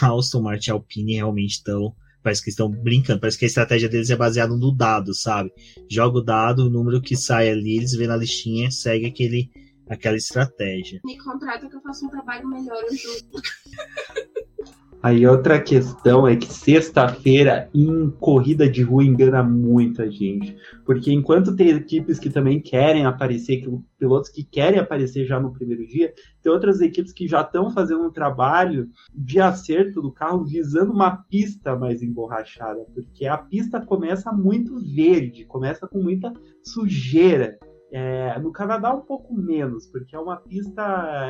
a 0.00 0.10
Aston 0.12 0.42
Martin 0.42 0.70
e 0.70 0.72
Alpine 0.72 1.14
realmente 1.14 1.52
estão 1.52 1.94
parece 2.24 2.42
que 2.42 2.48
estão 2.48 2.70
brincando, 2.70 3.20
parece 3.20 3.38
que 3.38 3.44
a 3.44 3.48
estratégia 3.48 3.88
deles 3.88 4.08
é 4.08 4.16
baseada 4.16 4.56
no 4.56 4.74
dado, 4.74 5.14
sabe? 5.14 5.52
Joga 5.88 6.18
o 6.18 6.22
dado, 6.22 6.66
o 6.66 6.70
número 6.70 7.02
que 7.02 7.14
sai 7.14 7.50
ali, 7.50 7.76
eles 7.76 7.92
vê 7.92 8.06
na 8.06 8.16
listinha, 8.16 8.70
segue 8.70 9.06
aquele 9.06 9.50
aquela 9.86 10.16
estratégia. 10.16 11.00
Me 11.04 11.18
contrata 11.18 11.68
que 11.68 11.76
eu 11.76 11.82
faço 11.82 12.06
um 12.06 12.08
trabalho 12.08 12.48
melhor 12.48 12.82
junto. 12.90 13.42
Aí 15.04 15.26
outra 15.26 15.60
questão 15.60 16.26
é 16.26 16.34
que 16.34 16.50
sexta-feira 16.50 17.68
em 17.74 18.08
corrida 18.08 18.66
de 18.66 18.82
rua 18.82 19.04
engana 19.04 19.42
muita 19.42 20.10
gente. 20.10 20.56
Porque 20.82 21.12
enquanto 21.12 21.54
tem 21.54 21.68
equipes 21.68 22.18
que 22.18 22.30
também 22.30 22.58
querem 22.58 23.04
aparecer, 23.04 23.58
que, 23.58 23.70
pilotos 23.98 24.30
que 24.30 24.42
querem 24.42 24.80
aparecer 24.80 25.26
já 25.26 25.38
no 25.38 25.52
primeiro 25.52 25.86
dia, 25.86 26.14
tem 26.42 26.50
outras 26.50 26.80
equipes 26.80 27.12
que 27.12 27.28
já 27.28 27.42
estão 27.42 27.70
fazendo 27.70 28.02
um 28.02 28.10
trabalho 28.10 28.88
de 29.14 29.38
acerto 29.38 30.00
do 30.00 30.10
carro 30.10 30.42
visando 30.42 30.90
uma 30.90 31.14
pista 31.14 31.76
mais 31.76 32.02
emborrachada. 32.02 32.86
Porque 32.94 33.26
a 33.26 33.36
pista 33.36 33.84
começa 33.84 34.32
muito 34.32 34.80
verde, 34.80 35.44
começa 35.44 35.86
com 35.86 36.02
muita 36.02 36.32
sujeira. 36.62 37.58
É, 37.96 38.36
no 38.40 38.50
Canadá 38.50 38.92
um 38.92 39.02
pouco 39.02 39.32
menos, 39.32 39.86
porque 39.86 40.16
é 40.16 40.18
uma 40.18 40.36
pista 40.36 40.82